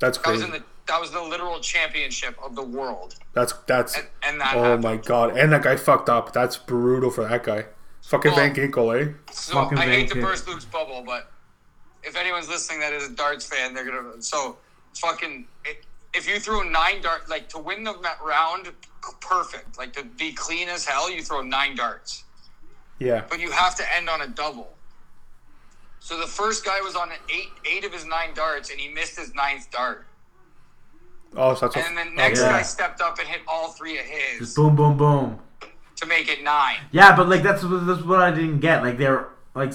That's 0.00 0.18
That 0.18 0.30
was 0.30 0.42
crazy. 0.42 0.44
in 0.56 0.60
the 0.60 0.64
that 0.86 1.00
was 1.00 1.12
the 1.12 1.22
literal 1.22 1.60
championship 1.60 2.36
of 2.44 2.54
the 2.54 2.62
world, 2.62 3.14
That's 3.32 3.54
that's. 3.66 3.96
and, 3.96 4.06
and 4.22 4.40
that. 4.40 4.54
Oh 4.54 4.62
happened. 4.62 4.82
my 4.82 4.96
god! 4.98 5.34
And 5.36 5.50
that 5.52 5.62
guy 5.62 5.76
fucked 5.76 6.10
up. 6.10 6.32
That's 6.34 6.56
brutal 6.58 7.10
for 7.10 7.24
that 7.26 7.42
guy. 7.44 7.66
Fucking 8.06 8.32
Oh. 8.32 8.34
Van 8.34 8.54
Ginkel, 8.54 9.00
eh? 9.00 9.12
So 9.32 9.54
Fucking 9.54 9.78
I 9.78 9.86
hate 9.86 10.10
to 10.10 10.20
burst 10.20 10.46
Luke's 10.46 10.64
bubble, 10.64 11.02
but 11.04 11.30
if 12.02 12.16
anyone's 12.16 12.48
listening 12.48 12.80
that 12.80 12.92
is 12.92 13.08
a 13.08 13.12
darts 13.12 13.46
fan, 13.46 13.72
they're 13.74 13.84
gonna 13.84 14.20
so 14.22 14.56
fucking. 14.94 15.46
If 16.12 16.28
you 16.28 16.38
throw 16.38 16.62
nine 16.62 17.00
darts 17.02 17.28
like 17.28 17.48
to 17.48 17.58
win 17.58 17.82
the 17.82 17.94
ma- 17.94 18.10
round, 18.24 18.68
perfect. 19.20 19.78
Like 19.78 19.92
to 19.94 20.04
be 20.04 20.32
clean 20.32 20.68
as 20.68 20.84
hell, 20.84 21.10
you 21.10 21.22
throw 21.22 21.42
nine 21.42 21.76
darts. 21.76 22.24
Yeah. 23.00 23.24
but 23.28 23.40
you 23.40 23.50
have 23.50 23.74
to 23.76 23.94
end 23.96 24.08
on 24.08 24.20
a 24.22 24.28
double. 24.28 24.72
So 25.98 26.18
the 26.20 26.26
first 26.26 26.64
guy 26.64 26.80
was 26.82 26.94
on 26.94 27.10
eight 27.28 27.48
eight 27.64 27.84
of 27.84 27.92
his 27.92 28.04
nine 28.04 28.34
darts, 28.34 28.70
and 28.70 28.78
he 28.78 28.88
missed 28.88 29.18
his 29.18 29.34
ninth 29.34 29.70
dart. 29.70 30.06
Oh, 31.36 31.54
so 31.54 31.66
that's 31.68 31.76
And 31.88 31.94
a, 31.98 32.02
then 32.04 32.10
the 32.10 32.14
next 32.16 32.40
yeah. 32.40 32.50
guy 32.52 32.62
stepped 32.62 33.00
up 33.00 33.18
and 33.18 33.26
hit 33.26 33.40
all 33.48 33.70
three 33.72 33.98
of 33.98 34.04
his 34.04 34.38
Just 34.40 34.56
boom, 34.56 34.76
boom, 34.76 34.96
boom. 34.96 35.38
To 35.96 36.06
make 36.06 36.28
it 36.28 36.42
nine. 36.42 36.76
Yeah, 36.90 37.14
but 37.16 37.28
like 37.28 37.42
that's 37.42 37.62
what- 37.64 37.86
that's 37.86 38.02
what 38.02 38.20
I 38.20 38.30
didn't 38.30 38.60
get. 38.60 38.82
Like 38.82 38.98
they're 38.98 39.28
like 39.54 39.72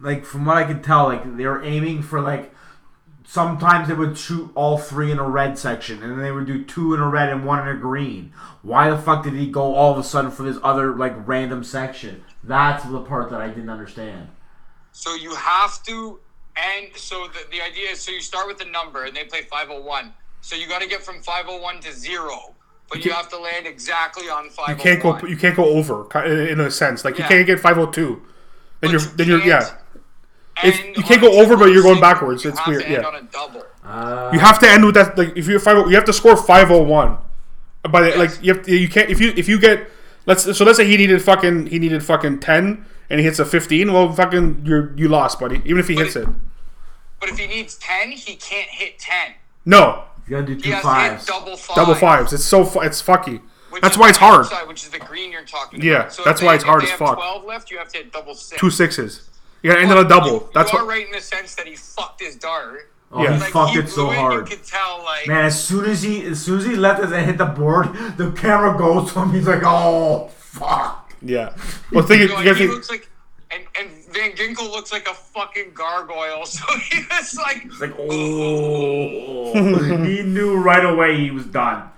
like 0.00 0.24
from 0.24 0.44
what 0.46 0.56
I 0.56 0.64
could 0.64 0.82
tell, 0.82 1.04
like 1.04 1.36
they 1.36 1.46
were 1.46 1.62
aiming 1.62 2.02
for 2.02 2.20
like 2.20 2.52
sometimes 3.26 3.86
they 3.88 3.94
would 3.94 4.18
shoot 4.18 4.50
all 4.54 4.76
three 4.78 5.12
in 5.12 5.18
a 5.18 5.28
red 5.28 5.58
section, 5.58 6.02
and 6.02 6.12
then 6.12 6.20
they 6.20 6.32
would 6.32 6.46
do 6.46 6.64
two 6.64 6.94
in 6.94 7.00
a 7.00 7.08
red 7.08 7.28
and 7.28 7.44
one 7.46 7.60
in 7.60 7.68
a 7.76 7.78
green. 7.78 8.32
Why 8.62 8.90
the 8.90 8.98
fuck 8.98 9.22
did 9.24 9.34
he 9.34 9.46
go 9.50 9.74
all 9.74 9.92
of 9.92 9.98
a 9.98 10.02
sudden 10.04 10.30
for 10.30 10.42
this 10.42 10.58
other 10.62 10.94
like 10.96 11.14
random 11.28 11.62
section? 11.64 12.24
That's 12.42 12.84
the 12.84 13.00
part 13.02 13.30
that 13.30 13.40
I 13.40 13.48
didn't 13.48 13.70
understand. 13.70 14.28
So 14.92 15.14
you 15.14 15.34
have 15.34 15.82
to 15.84 16.18
end. 16.56 16.96
So 16.96 17.28
the, 17.28 17.40
the 17.50 17.62
idea 17.62 17.90
is 17.90 18.00
so 18.00 18.10
you 18.12 18.20
start 18.20 18.46
with 18.48 18.58
the 18.58 18.64
number, 18.64 19.04
and 19.04 19.14
they 19.16 19.24
play 19.24 19.42
five 19.42 19.68
hundred 19.68 19.84
one. 19.84 20.14
So 20.40 20.56
you 20.56 20.66
got 20.68 20.80
to 20.82 20.88
get 20.88 21.02
from 21.02 21.20
five 21.22 21.44
hundred 21.44 21.62
one 21.62 21.80
to 21.80 21.92
zero, 21.92 22.54
but 22.90 23.04
you, 23.04 23.12
have 23.12 23.28
to 23.30 23.38
land 23.38 23.66
exactly 23.66 24.28
on 24.28 24.50
five 24.50 24.70
you 24.70 24.74
can't 24.82 25.00
go 25.02 25.18
you 25.26 25.36
can't 25.36 25.56
go 25.56 25.64
over 25.64 26.06
in 26.26 26.60
a 26.60 26.70
sense. 26.70 27.04
Like 27.04 27.18
you 27.18 27.24
can't 27.24 27.46
get 27.46 27.60
502. 27.60 28.22
Then 28.80 28.90
you're 28.90 29.00
you 29.00 29.06
then 29.16 29.28
you're 29.28 29.44
yeah. 29.44 29.60
can't 29.60 29.76
It's- 30.64 30.84
end 30.84 30.96
you 30.96 31.02
can't 31.02 31.20
go 31.20 31.40
over, 31.40 31.56
but 31.56 31.66
you're 31.66 31.82
going 31.82 32.00
backwards. 32.00 32.44
You 32.44 32.50
It's 32.50 32.66
weird, 32.66 32.84
yeah. 32.88 33.02
on 33.02 33.14
a 33.14 33.22
double. 33.22 33.64
Uh, 33.84 34.30
You 34.32 34.40
have 34.40 34.58
to 34.60 34.68
end 34.68 34.84
with 34.84 34.94
that. 34.96 35.16
Like 35.16 35.36
if 35.36 35.46
you're 35.46 35.60
five, 35.60 35.76
you 35.88 35.94
have 35.96 36.04
to 36.06 36.12
score 36.12 36.36
501. 36.36 37.18
By 37.90 38.02
the, 38.02 38.16
like 38.18 38.30
you 38.42 38.54
have 38.54 38.64
to, 38.66 38.76
you 38.76 38.88
can't 38.88 39.08
if 39.08 39.20
you 39.20 39.32
if 39.36 39.48
you 39.48 39.58
get 39.58 39.88
let's 40.26 40.42
so 40.56 40.64
let's 40.64 40.76
say 40.76 40.86
he 40.86 40.96
needed 40.96 41.22
fucking 41.22 41.66
he 41.66 41.78
needed 41.78 42.04
fucking 42.04 42.40
10 42.40 42.84
and 43.08 43.20
he 43.20 43.24
hits 43.24 43.38
a 43.38 43.44
15. 43.44 43.92
Well, 43.92 44.12
fucking 44.12 44.62
you 44.66 44.92
you 44.96 45.08
lost, 45.08 45.40
buddy. 45.40 45.62
Even 45.64 45.78
if 45.78 45.88
he 45.88 45.94
But 45.94 46.04
hits 46.04 46.16
it- 46.16 46.28
it. 46.28 46.34
But 47.20 47.28
if 47.28 47.38
he 47.38 47.46
needs 47.46 47.76
ten, 47.76 48.12
he 48.12 48.34
can't 48.36 48.70
hit 48.70 48.98
ten. 48.98 49.34
No, 49.66 50.04
you 50.30 50.36
gotta 50.36 50.46
do 50.46 50.54
He 50.54 50.62
two 50.62 50.70
has 50.72 50.82
fives. 50.82 51.24
to 51.26 51.32
hit 51.32 51.40
double 51.40 51.56
five. 51.56 51.76
double 51.76 51.94
fives. 51.94 52.32
It's 52.32 52.44
so 52.44 52.64
fu- 52.64 52.80
it's 52.80 53.02
fucky. 53.02 53.40
which 53.70 53.82
That's 53.82 53.96
why 53.96 54.08
it's 54.08 54.18
hard. 54.18 54.46
outside, 54.46 54.66
which 54.68 54.82
is 54.84 54.90
the 54.90 54.98
green 54.98 55.30
you're 55.32 55.44
talking 55.44 55.80
Yeah, 55.82 55.92
about. 56.00 56.12
So 56.12 56.22
that's 56.24 56.40
why 56.42 56.48
they- 56.52 56.54
it's 56.56 56.64
hard 56.64 56.82
as 56.84 56.90
fuck. 56.92 57.16
Twelve 57.16 57.44
left, 57.44 57.70
you 57.70 57.78
have 57.78 57.88
to 57.88 57.98
hit 57.98 58.12
double 58.12 58.34
six. 58.34 58.60
Two 58.60 58.70
sixes. 58.70 59.22
You 59.62 59.70
gotta 59.70 59.82
end 59.82 59.92
on 59.92 59.98
a 60.04 60.08
double. 60.08 60.30
You, 60.32 60.48
That's 60.54 60.72
you 60.72 60.78
are 60.78 60.84
what. 60.84 60.90
right 60.94 61.06
in 61.06 61.12
the 61.12 61.20
sense 61.20 61.54
that 61.56 61.66
he 61.66 61.76
fucked 61.76 62.20
his 62.20 62.34
dart. 62.36 62.90
Oh, 63.12 63.22
Yeah. 63.22 63.34
he 63.34 63.40
Like 63.40 63.52
fucked 63.52 63.72
he 63.72 63.78
it 63.80 63.88
so 63.88 64.06
blew 64.06 64.14
hard. 64.14 64.48
You 64.50 64.56
could 64.56 64.64
tell, 64.66 65.02
like 65.04 65.26
Man, 65.28 65.44
as 65.46 65.62
soon 65.64 65.84
as 65.84 66.02
he 66.02 66.24
as 66.26 66.40
soon 66.42 66.58
as 66.60 66.64
he 66.64 66.74
left 66.76 67.00
it 67.02 67.12
and 67.12 67.26
hit 67.26 67.38
the 67.38 67.44
board, 67.46 67.88
the 68.16 68.30
camera 68.32 68.76
goes 68.78 69.12
to 69.12 69.20
him. 69.20 69.32
He's 69.32 69.46
like, 69.48 69.62
"Oh 69.64 70.30
fuck!" 70.38 71.12
Yeah. 71.22 71.50
Well, 71.92 72.04
think, 72.04 72.22
you 72.22 72.28
you 72.28 72.34
know, 72.34 72.36
guys 72.44 72.46
he 72.56 72.64
think, 72.64 72.70
looks 72.72 72.90
like, 72.90 73.08
and 73.52 73.64
and 73.78 73.90
Van 74.12 74.32
Ginkel 74.32 74.70
looks 74.70 74.92
like 74.92 75.08
a 75.08 75.14
fucking 75.14 75.72
gargoyle. 75.74 76.44
So 76.46 76.64
he 76.78 77.00
was 77.10 77.34
like, 77.36 77.64
It's 77.66 77.80
like, 77.80 77.94
"Oh." 77.98 79.52
he 80.04 80.22
knew 80.22 80.56
right 80.56 80.84
away 80.84 81.16
he 81.18 81.30
was 81.30 81.46
done. 81.46 81.88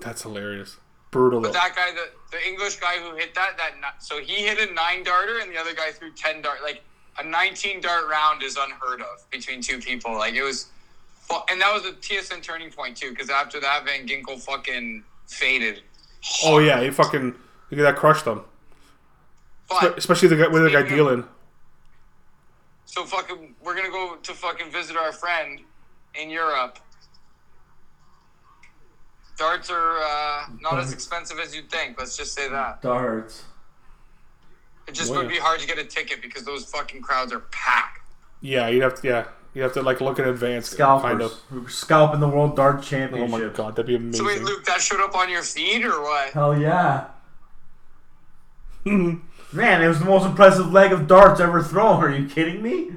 that's 0.00 0.22
hilarious. 0.22 0.76
Brutal. 1.10 1.40
but 1.40 1.52
that 1.52 1.74
guy, 1.74 1.92
the 1.92 2.10
the 2.36 2.46
English 2.46 2.76
guy 2.76 2.98
who 2.98 3.14
hit 3.16 3.34
that, 3.34 3.56
that 3.56 4.02
so 4.02 4.20
he 4.20 4.44
hit 4.46 4.58
a 4.58 4.72
nine 4.74 5.02
darter, 5.04 5.38
and 5.38 5.50
the 5.50 5.56
other 5.56 5.72
guy 5.74 5.90
threw 5.92 6.10
ten 6.12 6.42
dart. 6.42 6.58
Like 6.62 6.82
a 7.18 7.24
nineteen 7.24 7.80
dart 7.80 8.08
round 8.08 8.42
is 8.42 8.56
unheard 8.56 9.00
of 9.00 9.24
between 9.30 9.60
two 9.62 9.78
people. 9.78 10.14
Like 10.14 10.34
it 10.34 10.42
was, 10.42 10.66
and 11.48 11.60
that 11.60 11.72
was 11.72 11.86
a 11.86 11.92
TSN 11.92 12.42
turning 12.42 12.70
point 12.70 12.96
too, 12.96 13.10
because 13.10 13.30
after 13.30 13.60
that, 13.60 13.84
Van 13.84 14.06
Ginkel 14.06 14.38
fucking 14.40 15.04
faded. 15.26 15.82
Oh 16.44 16.58
yeah, 16.58 16.82
he 16.82 16.90
fucking 16.90 17.34
look 17.70 17.80
at 17.80 17.82
that 17.84 17.96
crushed 17.96 18.24
them. 18.24 18.42
But 19.68 19.98
Especially 19.98 20.28
the 20.28 20.36
guy 20.36 20.48
with 20.48 20.62
the 20.62 20.70
guy 20.70 20.80
Speaking 20.80 21.00
of- 21.00 21.06
dealing. 21.08 21.24
So 22.84 23.04
fucking, 23.04 23.54
we're 23.62 23.74
gonna 23.74 23.90
go 23.90 24.16
to 24.22 24.32
fucking 24.32 24.70
visit 24.70 24.96
our 24.96 25.12
friend 25.12 25.60
in 26.14 26.30
Europe. 26.30 26.78
Darts 29.36 29.68
are 29.70 29.98
uh, 29.98 30.46
not 30.60 30.78
as 30.78 30.92
expensive 30.92 31.38
as 31.38 31.54
you'd 31.54 31.70
think. 31.70 31.98
Let's 31.98 32.16
just 32.16 32.32
say 32.34 32.48
that. 32.48 32.80
Darts. 32.80 33.44
It 34.88 34.94
just 34.94 35.10
Well, 35.10 35.20
would 35.22 35.28
be 35.28 35.36
hard 35.38 35.60
to 35.60 35.66
get 35.66 35.78
a 35.78 35.84
ticket 35.84 36.22
because 36.22 36.44
those 36.44 36.64
fucking 36.64 37.02
crowds 37.02 37.32
are 37.32 37.40
packed. 37.50 38.08
Yeah, 38.40 38.68
you'd 38.68 38.82
have 38.82 38.94
to. 39.02 39.08
Yeah, 39.08 39.24
you 39.52 39.62
have 39.62 39.72
to 39.74 39.82
like 39.82 40.00
look 40.00 40.18
in 40.18 40.26
advance. 40.28 40.72
Kind 40.74 41.20
of. 41.20 41.32
Scalpers. 41.32 41.40
Who 41.50 41.68
Scalping 41.68 42.20
the 42.20 42.28
World 42.28 42.56
Dart 42.56 42.82
Champion. 42.82 43.24
Oh 43.24 43.26
my 43.28 43.48
god, 43.48 43.74
that'd 43.74 43.86
be 43.86 43.96
amazing. 43.96 44.12
So 44.24 44.24
wait, 44.26 44.42
Luke, 44.42 44.64
that 44.66 44.80
showed 44.80 45.00
up 45.00 45.14
on 45.16 45.28
your 45.28 45.42
feed 45.42 45.84
or 45.84 46.00
what? 46.02 46.30
Hell 46.30 46.58
yeah. 46.58 47.06
Man, 49.52 49.82
it 49.82 49.88
was 49.88 49.98
the 49.98 50.04
most 50.04 50.24
impressive 50.26 50.72
leg 50.72 50.92
of 50.92 51.06
darts 51.08 51.40
ever 51.40 51.62
thrown. 51.62 52.02
Are 52.04 52.14
you 52.16 52.28
kidding 52.28 52.62
me? 52.62 52.90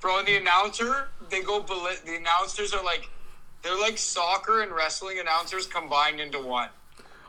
Bro, 0.00 0.20
and 0.20 0.28
the 0.28 0.36
announcer, 0.36 1.08
they 1.28 1.42
go 1.42 1.60
bali- 1.62 1.96
the 2.06 2.16
announcers 2.16 2.72
are 2.72 2.82
like 2.82 3.10
they're 3.62 3.78
like 3.78 3.98
soccer 3.98 4.62
and 4.62 4.72
wrestling 4.72 5.18
announcers 5.18 5.66
combined 5.66 6.20
into 6.20 6.40
one. 6.40 6.70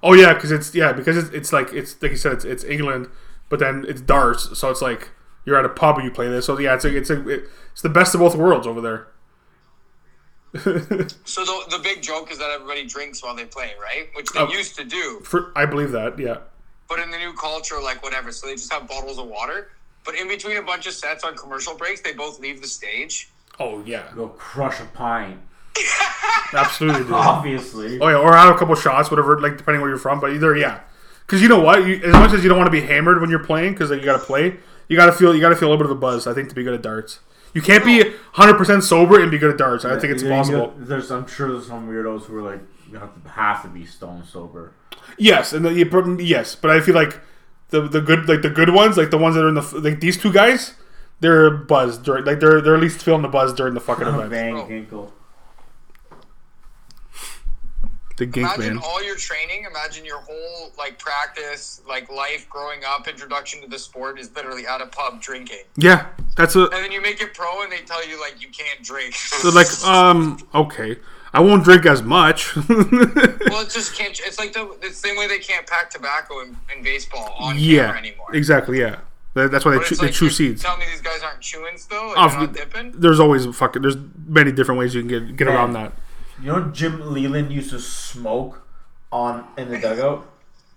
Oh 0.02 0.14
yeah, 0.14 0.34
because 0.34 0.52
it's 0.52 0.74
yeah 0.74 0.94
because 0.94 1.18
it's, 1.18 1.30
it's 1.32 1.52
like 1.54 1.74
it's 1.74 2.02
like 2.02 2.12
you 2.12 2.18
said 2.18 2.34
it's, 2.34 2.46
it's 2.46 2.64
England, 2.64 3.10
but 3.50 3.60
then 3.60 3.86
it's 3.88 4.00
darts, 4.02 4.58
so 4.58 4.70
it's 4.70 4.82
like 4.82 5.10
you're 5.46 5.58
at 5.58 5.66
a 5.66 5.70
pub 5.70 5.98
and 5.98 6.06
you 6.06 6.12
play 6.12 6.30
this. 6.30 6.46
So 6.46 6.58
yeah, 6.60 6.76
it's 6.76 6.86
a, 6.86 6.96
it's 6.96 7.10
a, 7.10 7.30
it's 7.74 7.82
the 7.82 7.90
best 7.90 8.14
of 8.16 8.22
both 8.22 8.36
worlds 8.36 8.66
over 8.68 8.80
there. 8.82 9.08
So 11.24 11.46
the, 11.46 11.78
the 11.78 11.80
big 11.82 12.02
joke 12.02 12.32
is 12.32 12.38
that 12.40 12.50
everybody 12.52 12.86
drinks 12.86 13.24
while 13.24 13.36
they 13.36 13.46
play, 13.46 13.72
right? 13.82 14.10
Which 14.16 14.28
they 14.34 14.40
Oh. 14.42 14.50
used 14.50 14.76
to 14.78 14.84
do. 14.84 15.22
For, 15.24 15.52
I 15.56 15.66
believe 15.66 15.92
that. 15.94 16.20
Yeah. 16.20 16.38
But 16.92 17.00
in 17.00 17.10
the 17.10 17.18
new 17.18 17.32
culture, 17.32 17.80
like 17.82 18.04
whatever, 18.04 18.34
so 18.34 18.48
they 18.48 18.54
just 18.56 18.72
have 18.74 18.86
bottles 18.86 19.18
of 19.18 19.28
water. 19.28 19.70
But 20.04 20.16
in 20.16 20.28
between 20.28 20.58
a 20.58 20.62
bunch 20.62 20.88
of 20.88 20.94
sets 20.94 21.24
on 21.24 21.38
commercial 21.38 21.74
breaks, 21.74 22.02
they 22.02 22.12
both 22.12 22.38
leave 22.42 22.62
the 22.62 22.68
stage. 22.68 23.30
Oh 23.62 23.82
yeah. 23.86 24.04
Go 24.14 24.28
crush 24.28 24.82
a 24.82 24.86
pint. 24.94 25.40
Absolutely. 26.54 27.04
Dude. 27.04 27.14
Obviously. 27.14 27.98
Oh 28.02 28.10
yeah, 28.10 28.18
or 28.18 28.36
have 28.36 28.54
a 28.54 28.58
couple 28.60 28.76
shots, 28.76 29.10
whatever. 29.10 29.40
Like 29.40 29.58
depending 29.58 29.80
where 29.80 29.90
you're 29.90 30.00
from, 30.00 30.20
but 30.20 30.34
either 30.34 30.54
yeah. 30.58 30.82
Because 31.26 31.42
you 31.42 31.48
know 31.48 31.62
what, 31.62 31.86
you, 31.88 31.96
as 32.04 32.12
much 32.12 32.34
as 32.34 32.44
you 32.44 32.50
don't 32.50 32.58
want 32.58 32.68
to 32.68 32.72
be 32.72 32.82
hammered 32.82 33.22
when 33.22 33.30
you're 33.30 33.40
playing, 33.40 33.72
because 33.72 33.90
like, 33.90 34.00
you 34.02 34.06
got 34.06 34.20
to 34.20 34.26
play, 34.26 34.58
you 34.90 34.98
got 34.98 35.06
to 35.06 35.14
feel 35.14 35.34
you 35.34 35.40
got 35.40 35.50
to 35.50 35.56
feel 35.56 35.70
a 35.70 35.72
little 35.72 35.86
bit 35.86 35.90
of 35.92 35.98
a 35.98 36.00
buzz. 36.00 36.28
I 36.28 36.34
think 36.34 36.50
to 36.50 36.56
be 36.56 36.64
good 36.64 36.74
at 36.74 36.82
darts, 36.82 37.20
you 37.54 37.62
can't 37.62 37.86
be 37.86 38.04
100 38.04 38.56
percent 38.58 38.84
sober 38.84 39.22
and 39.22 39.32
be 39.32 39.38
good 39.38 39.52
at 39.52 39.58
darts. 39.58 39.86
I 39.86 39.98
think 39.98 40.12
it's 40.12 40.24
You- 40.24 40.28
you- 40.28 40.34
impossible. 40.34 40.74
There's, 40.78 41.10
I'm 41.10 41.26
sure 41.28 41.54
there's 41.54 41.68
some 41.68 41.88
weirdos 41.88 42.24
who 42.26 42.36
are 42.38 42.42
like, 42.42 42.60
you 42.92 43.00
have 43.00 43.24
to, 43.24 43.30
have 43.30 43.62
to 43.64 43.70
be 43.70 43.86
stone 43.86 44.24
sober. 44.26 44.74
Yes, 45.18 45.54
and 45.54 45.64
the, 45.66 45.74
you 45.74 45.86
prob- 45.86 46.20
yes, 46.22 46.56
but 46.56 46.72
I 46.72 46.80
feel 46.82 46.96
like 46.96 47.20
the 47.70 47.82
the 47.88 48.02
good 48.02 48.28
like 48.28 48.42
the 48.42 48.50
good 48.50 48.70
ones, 48.74 48.98
like 48.98 49.10
the 49.12 49.18
ones 49.18 49.36
that 49.36 49.44
are 49.44 49.50
in 49.50 49.56
the 49.56 49.80
like 49.82 50.00
these 50.00 50.18
two 50.18 50.32
guys, 50.32 50.76
they're 51.22 51.50
buzzed 51.50 52.04
during 52.04 52.26
like 52.26 52.40
they're 52.40 52.62
they're 52.62 52.76
at 52.76 52.82
least 52.82 53.02
feeling 53.02 53.22
the 53.22 53.28
buzz 53.28 53.54
during 53.54 53.74
the 53.74 53.80
fucking 53.80 54.08
event. 54.20 54.68
Van 54.68 54.86
Bro. 54.86 55.14
The 58.18 58.26
gink 58.28 58.46
Imagine 58.46 58.76
man. 58.76 58.84
all 58.86 59.02
your 59.04 59.16
training. 59.16 59.66
Imagine 59.68 60.06
your 60.06 60.20
whole 60.20 60.72
like 60.78 61.00
practice, 61.00 61.82
like 61.88 62.12
life 62.12 62.48
growing 62.50 62.82
up, 62.86 63.08
introduction 63.08 63.62
to 63.62 63.68
the 63.68 63.80
sport 63.80 64.20
is 64.20 64.30
literally 64.36 64.68
at 64.68 64.80
a 64.82 64.86
pub 64.88 65.22
drinking, 65.22 65.64
Yeah, 65.78 66.08
that's 66.36 66.56
a 66.56 66.64
and 66.64 66.72
then 66.74 66.92
you 66.92 67.02
make 67.02 67.20
it 67.22 67.34
pro, 67.34 67.64
and 67.64 67.72
they 67.72 67.80
tell 67.80 68.06
you 68.08 68.20
like 68.22 68.40
you 68.42 68.50
can't 68.50 68.84
drink. 68.84 69.16
they're 69.42 69.52
like 69.52 69.68
um 69.86 70.38
okay, 70.54 70.98
I 71.34 71.40
won't 71.40 71.64
drink 71.64 71.86
as 71.86 72.02
much. 72.04 72.56
well, 72.56 72.66
it 72.70 73.70
just 73.70 73.96
can't. 73.96 74.20
It's 74.20 74.38
like 74.38 74.54
the, 74.54 74.76
the 74.82 74.90
same 74.94 75.16
way 75.18 75.28
they 75.28 75.40
can't 75.40 75.66
pack 75.66 75.90
tobacco 75.90 76.42
in, 76.42 76.58
in 76.76 76.84
baseball 76.84 77.34
on 77.40 77.58
yeah, 77.58 77.86
camera 77.86 77.98
anymore. 78.00 78.36
exactly. 78.36 78.80
Yeah, 78.80 78.98
That- 79.34 79.50
that's 79.52 79.64
why 79.64 79.72
they 79.72 79.78
chew, 79.80 79.94
it's 79.94 80.02
they 80.02 80.12
chew 80.12 80.30
seeds. 80.30 80.62
Tell 80.62 80.78
me 80.78 80.86
these 80.92 81.02
guys 81.02 81.22
aren't 81.24 81.40
chewing 81.40 81.78
still. 81.78 82.10
Like 82.10 82.18
Oh, 82.36 82.40
not 82.42 82.54
dipping. 82.54 82.92
There's 83.00 83.20
always 83.20 83.46
fucking. 83.56 83.82
There's 83.82 83.96
many 84.28 84.52
different 84.52 84.80
ways 84.80 84.94
you 84.94 85.02
can 85.02 85.08
get 85.08 85.38
get 85.38 85.46
Man. 85.48 85.56
around 85.56 85.74
that. 85.74 85.94
You 86.42 86.48
know 86.48 86.62
Jim 86.72 87.14
Leyland 87.14 87.52
used 87.52 87.70
to 87.70 87.80
smoke 87.80 88.62
on 89.12 89.46
in 89.58 89.70
the 89.70 89.78
dugout? 89.78 90.28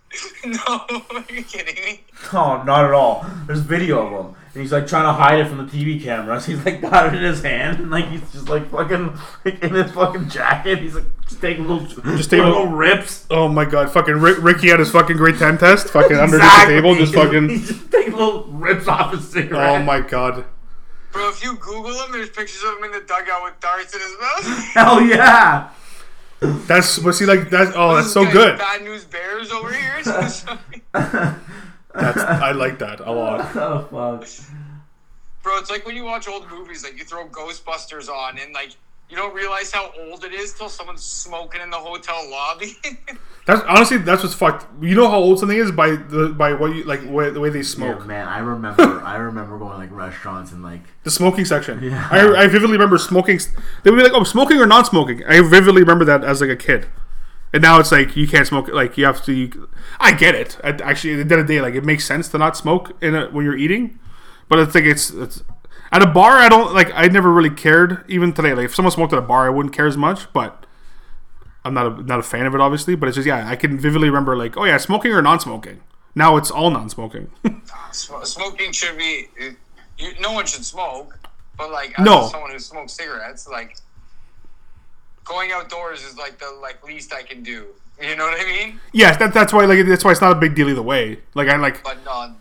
no, 0.45 0.57
are 0.69 1.25
you 1.29 1.43
kidding 1.43 1.75
me? 1.85 2.05
No, 2.33 2.63
not 2.63 2.85
at 2.85 2.93
all. 2.93 3.27
There's 3.47 3.61
video 3.61 4.07
of 4.07 4.27
him, 4.27 4.37
and 4.55 4.63
he's 4.63 4.71
like 4.73 4.87
trying 4.87 5.05
to 5.05 5.13
hide 5.13 5.41
it 5.41 5.49
from 5.49 5.59
the 5.59 5.65
TV 5.65 6.01
cameras. 6.03 6.47
He's 6.55 6.65
like 6.65 6.81
got 6.81 7.07
it 7.13 7.15
in 7.17 7.23
his 7.25 7.43
hand, 7.43 7.81
and 7.81 7.91
like 7.91 8.07
he's 8.09 8.21
just 8.33 8.49
like 8.49 8.71
fucking 8.71 9.19
like, 9.45 9.63
in 9.63 9.75
his 9.75 9.91
fucking 9.93 10.29
jacket. 10.29 10.79
He's 10.79 10.95
like 10.95 11.05
just 11.29 11.41
taking 11.41 11.67
little, 11.67 11.85
just 12.17 12.31
taking 12.31 12.45
little 12.47 12.63
little- 12.63 12.77
rips. 12.77 13.27
Oh 13.31 13.49
my 13.49 13.65
god, 13.65 13.91
fucking 13.93 14.15
Rick, 14.15 14.39
Ricky 14.43 14.69
had 14.69 14.79
his 14.79 14.91
fucking 14.93 15.17
grade 15.17 15.39
ten 15.39 15.59
test, 15.59 15.89
fucking 15.89 16.17
underneath 16.17 16.43
Exactly. 16.45 16.75
the 16.77 16.81
table, 16.83 16.95
just 16.95 17.15
fucking. 17.21 17.49
He's 17.49 17.69
just 17.69 17.91
taking 17.91 18.13
little 18.13 18.45
rips 18.45 18.87
off 18.87 19.13
his 19.13 19.29
cigarette. 19.29 19.81
Oh 19.81 19.83
my 19.83 20.01
god. 20.01 20.45
Bro, 21.13 21.29
if 21.31 21.43
you 21.45 21.57
Google 21.57 21.93
him, 21.93 22.13
there's 22.13 22.31
pictures 22.31 22.63
of 22.65 22.79
him 22.79 22.85
in 22.85 22.93
the 22.93 23.01
dugout 23.01 23.43
with 23.45 23.59
darts 23.61 23.95
in 23.95 24.01
his 24.01 24.17
mouth. 24.21 24.65
Hell 24.75 25.01
yeah! 25.01 25.71
That's 26.41 26.99
but 26.99 27.13
see 27.15 27.25
like 27.27 27.51
that's 27.51 27.73
oh 27.75 27.97
that's 27.97 28.13
so 28.13 28.31
good. 28.31 28.59
Bad 28.59 28.83
news 28.83 29.05
bears 29.05 29.51
over 29.51 29.73
here. 29.73 30.03
That's 31.95 32.19
I 32.49 32.53
like 32.53 32.79
that 32.81 33.01
a 33.01 33.11
lot. 33.11 33.41
oh 33.57 33.89
fuck. 33.91 34.29
Bro, 35.43 35.59
it's 35.59 35.71
like 35.71 35.87
when 35.87 35.95
you 35.95 36.05
watch 36.05 36.27
old 36.27 36.49
movies, 36.51 36.85
like 36.85 36.99
you 36.99 37.05
throw 37.05 37.29
Ghostbusters 37.29 38.09
on, 38.09 38.39
and 38.39 38.53
like 38.53 38.71
you 39.11 39.17
don't 39.17 39.35
realize 39.35 39.71
how 39.71 39.93
old 39.99 40.25
it 40.25 40.33
is 40.33 40.55
till 40.55 40.69
someone's 40.69 41.05
smoking 41.05 41.61
in 41.61 41.71
the 41.71 41.77
hotel 41.77 42.29
lobby. 42.31 42.77
That's 43.47 43.61
honestly 43.69 43.99
that's 43.99 44.23
what's 44.23 44.35
fucked. 44.35 44.65
You 44.81 44.95
know 44.95 45.07
how 45.07 45.19
old 45.19 45.39
something 45.39 45.59
is 45.59 45.71
by 45.71 45.97
the 45.97 46.31
by 46.31 46.55
what 46.55 46.75
you 46.75 46.83
like 46.85 47.05
way, 47.05 47.29
the 47.29 47.41
way 47.41 47.51
they 47.51 47.63
smoke. 47.63 47.99
Yeah, 48.01 48.07
man, 48.07 48.27
I 48.27 48.39
remember. 48.39 49.03
I 49.05 49.17
remember 49.17 49.59
going 49.59 49.77
like 49.77 49.93
restaurants 49.93 50.51
and 50.53 50.63
like 50.63 50.81
The 51.03 51.11
smoking 51.11 51.45
section. 51.45 51.83
Yeah. 51.83 52.09
I, 52.11 52.45
I 52.45 52.47
vividly 52.47 52.73
remember 52.73 52.97
smoking. 52.97 53.39
They 53.83 53.91
would 53.91 53.99
be 53.99 54.03
like, 54.03 54.15
"Oh, 54.15 54.25
smoking 54.25 54.59
or 54.59 54.67
not 54.67 54.87
smoking." 54.87 55.23
I 55.27 55.43
vividly 55.43 55.83
remember 55.83 56.07
that 56.07 56.25
as 56.25 56.41
like 56.41 56.49
a 56.49 56.57
kid, 56.57 56.87
and 57.55 57.63
now 57.63 57.79
it's 57.81 57.91
like 57.91 58.15
you 58.17 58.27
can't 58.29 58.47
smoke. 58.47 58.69
Like 58.69 58.99
you 58.99 59.07
have 59.07 59.25
to. 59.25 59.33
You, 59.33 59.69
I 59.99 60.13
get 60.13 60.35
it. 60.35 60.59
I, 60.63 60.69
actually, 60.71 61.13
at 61.21 61.29
the 61.29 61.35
end 61.35 61.41
of 61.43 61.47
the 61.47 61.55
day, 61.55 61.61
like 61.63 61.75
it 61.75 61.85
makes 61.85 62.05
sense 62.05 62.29
to 62.29 62.39
not 62.39 62.57
smoke 62.57 62.93
in 63.01 63.15
a, 63.15 63.27
when 63.31 63.45
you're 63.47 63.57
eating, 63.57 63.99
but 64.49 64.59
it's 64.59 64.75
like 64.75 64.85
it's 64.85 65.11
it's 65.11 65.43
at 65.93 66.03
a 66.03 66.07
bar. 66.07 66.33
I 66.33 66.49
don't 66.51 66.75
like. 66.75 66.91
I 66.95 67.07
never 67.07 67.33
really 67.33 67.51
cared. 67.51 68.05
Even 68.09 68.33
today, 68.35 68.53
like 68.53 68.67
if 68.67 68.75
someone 68.75 68.93
smoked 68.93 69.13
at 69.15 69.19
a 69.19 69.23
bar, 69.23 69.47
I 69.47 69.51
wouldn't 69.51 69.75
care 69.75 69.87
as 69.87 69.97
much. 69.97 70.31
But 70.33 70.67
I'm 71.65 71.73
not 71.75 71.87
a, 71.87 72.03
not 72.03 72.19
a 72.19 72.23
fan 72.23 72.45
of 72.45 72.55
it, 72.55 72.61
obviously. 72.61 72.97
But 72.97 73.09
it's 73.09 73.15
just 73.15 73.27
yeah, 73.27 73.49
I 73.49 73.57
can 73.57 73.79
vividly 73.79 74.09
remember 74.09 74.37
like, 74.37 74.57
oh 74.57 74.65
yeah, 74.65 74.77
smoking 74.77 75.13
or 75.13 75.23
non-smoking. 75.23 75.81
Now 76.17 76.37
it's 76.37 76.51
all 76.51 76.71
non-smoking. 76.71 77.31
Smoking 77.93 78.73
should 78.73 78.97
be. 78.99 79.29
You, 79.99 80.13
no 80.21 80.33
one 80.33 80.47
should 80.47 80.65
smoke, 80.65 81.19
but 81.57 81.71
like 81.71 81.99
as 81.99 82.05
No. 82.05 82.29
someone 82.29 82.51
who 82.51 82.59
smokes 82.59 82.93
cigarettes, 82.95 83.47
like 83.49 83.77
going 85.25 85.53
outdoors 85.53 86.03
is 86.05 86.17
like 86.17 86.39
the 86.39 86.51
like 86.61 86.83
least 86.85 87.13
I 87.13 87.23
can 87.23 87.43
do. 87.43 87.67
You 88.03 88.17
know 88.17 88.25
what 88.25 88.41
I 88.41 88.45
mean? 88.45 88.81
yes, 88.93 89.17
that, 89.19 89.33
that's 89.33 89.53
why 89.53 89.65
like 89.67 89.87
that's 89.87 90.05
why 90.05 90.11
it's 90.13 90.21
not 90.21 90.33
a 90.33 90.41
big 90.41 90.55
deal 90.55 90.69
either 90.69 90.83
way. 90.83 91.19
Like 91.35 91.49
I 91.49 91.57
like 91.57 91.83
But 91.85 92.05
no, 92.05 92.35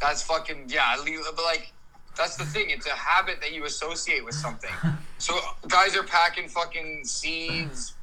that's 0.00 0.22
fucking 0.22 0.64
yeah. 0.68 0.96
But 0.96 1.44
like, 1.44 1.72
that's 2.16 2.36
the 2.36 2.44
thing. 2.44 2.66
It's 2.68 2.86
a 2.86 2.90
habit 2.90 3.40
that 3.40 3.52
you 3.52 3.64
associate 3.64 4.24
with 4.24 4.34
something. 4.34 4.70
So 5.18 5.38
guys 5.68 5.96
are 5.96 6.02
packing 6.02 6.48
fucking 6.48 7.04
seeds, 7.04 7.94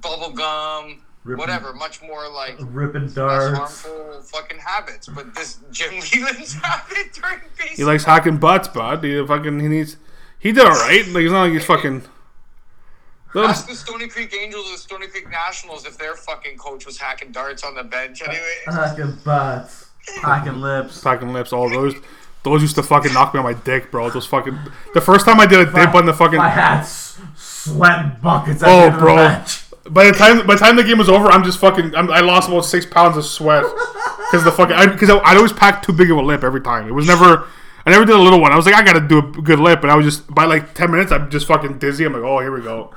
bubble 0.00 0.30
gum, 0.30 1.02
Ripping- 1.22 1.38
whatever. 1.38 1.74
Much 1.74 2.00
more 2.02 2.26
like 2.30 2.56
ripping 2.60 3.02
less 3.02 3.14
darts. 3.14 3.58
harmful 3.58 4.22
fucking 4.22 4.56
habits. 4.58 5.06
But 5.06 5.34
this 5.34 5.58
Jim 5.70 5.92
Leyland's 6.14 6.54
habit 6.54 7.12
during 7.12 7.40
baseball. 7.58 7.76
He 7.76 7.84
likes 7.84 8.04
hacking 8.04 8.38
butts, 8.38 8.68
bud. 8.68 9.04
He 9.04 9.22
fucking 9.26 9.60
he 9.60 9.68
needs. 9.68 9.98
He 10.38 10.52
did 10.52 10.64
all 10.64 10.70
right. 10.72 11.06
Like 11.08 11.24
it's 11.24 11.30
not 11.32 11.42
like 11.42 11.52
he's 11.52 11.64
fucking. 11.66 12.04
Let 13.34 13.50
Ask 13.50 13.66
the 13.66 13.74
Stony 13.74 14.08
Creek 14.08 14.34
Angels 14.34 14.66
or 14.68 14.72
the 14.72 14.78
Stony 14.78 15.06
Creek 15.06 15.30
Nationals 15.30 15.86
if 15.86 15.96
their 15.96 16.16
fucking 16.16 16.58
coach 16.58 16.84
was 16.84 16.98
hacking 16.98 17.32
darts 17.32 17.64
on 17.64 17.74
the 17.74 17.82
bench 17.82 18.20
uh, 18.20 18.26
anyway. 18.26 18.54
Hacking 18.66 19.16
butts. 19.24 19.88
Hacking 20.20 20.60
lips. 20.60 21.00
Packing 21.00 21.32
lips, 21.32 21.52
all 21.52 21.70
those. 21.70 21.94
Those 22.42 22.60
used 22.60 22.74
to 22.74 22.82
fucking 22.82 23.12
knock 23.14 23.32
me 23.32 23.38
on 23.38 23.44
my 23.44 23.54
dick, 23.54 23.90
bro. 23.90 24.10
Those 24.10 24.26
fucking. 24.26 24.58
The 24.94 25.00
first 25.00 25.24
time 25.24 25.40
I 25.40 25.46
did 25.46 25.60
a 25.60 25.72
dip 25.72 25.94
on 25.94 26.06
the 26.06 26.12
fucking. 26.12 26.38
My 26.38 26.50
hat's 26.50 27.18
sweating 27.36 28.16
buckets. 28.22 28.62
Oh, 28.62 28.66
the 28.66 28.72
end 28.72 28.86
of 28.86 28.92
the 28.94 28.98
bro. 28.98 29.16
match. 29.16 29.64
By 29.88 30.04
the 30.06 30.12
time 30.12 30.46
by 30.46 30.54
the 30.54 30.60
time 30.60 30.76
the 30.76 30.84
game 30.84 30.98
was 30.98 31.08
over, 31.08 31.28
I'm 31.28 31.44
just 31.44 31.58
fucking. 31.58 31.94
I'm, 31.94 32.10
I 32.10 32.20
lost 32.20 32.48
about 32.48 32.64
six 32.64 32.84
pounds 32.84 33.16
of 33.16 33.24
sweat 33.24 33.64
because 34.18 34.44
the 34.44 34.52
fucking. 34.52 34.76
Because 34.92 35.08
I, 35.08 35.18
I'd 35.20 35.36
always 35.36 35.52
pack 35.52 35.82
too 35.82 35.92
big 35.92 36.10
of 36.10 36.18
a 36.18 36.22
lip 36.22 36.44
every 36.44 36.60
time. 36.60 36.86
It 36.88 36.92
was 36.92 37.06
never. 37.06 37.46
I 37.86 37.90
never 37.90 38.04
did 38.04 38.14
a 38.14 38.18
little 38.18 38.40
one. 38.40 38.52
I 38.52 38.56
was 38.56 38.66
like, 38.66 38.74
I 38.74 38.84
gotta 38.84 39.00
do 39.00 39.18
a 39.18 39.22
good 39.22 39.58
lip, 39.58 39.82
and 39.82 39.90
I 39.90 39.96
was 39.96 40.04
just 40.04 40.32
by 40.32 40.44
like 40.44 40.74
ten 40.74 40.90
minutes, 40.90 41.10
I'm 41.12 41.30
just 41.30 41.46
fucking 41.46 41.78
dizzy. 41.78 42.04
I'm 42.04 42.12
like, 42.12 42.22
oh, 42.22 42.40
here 42.40 42.52
we 42.52 42.60
go. 42.60 42.94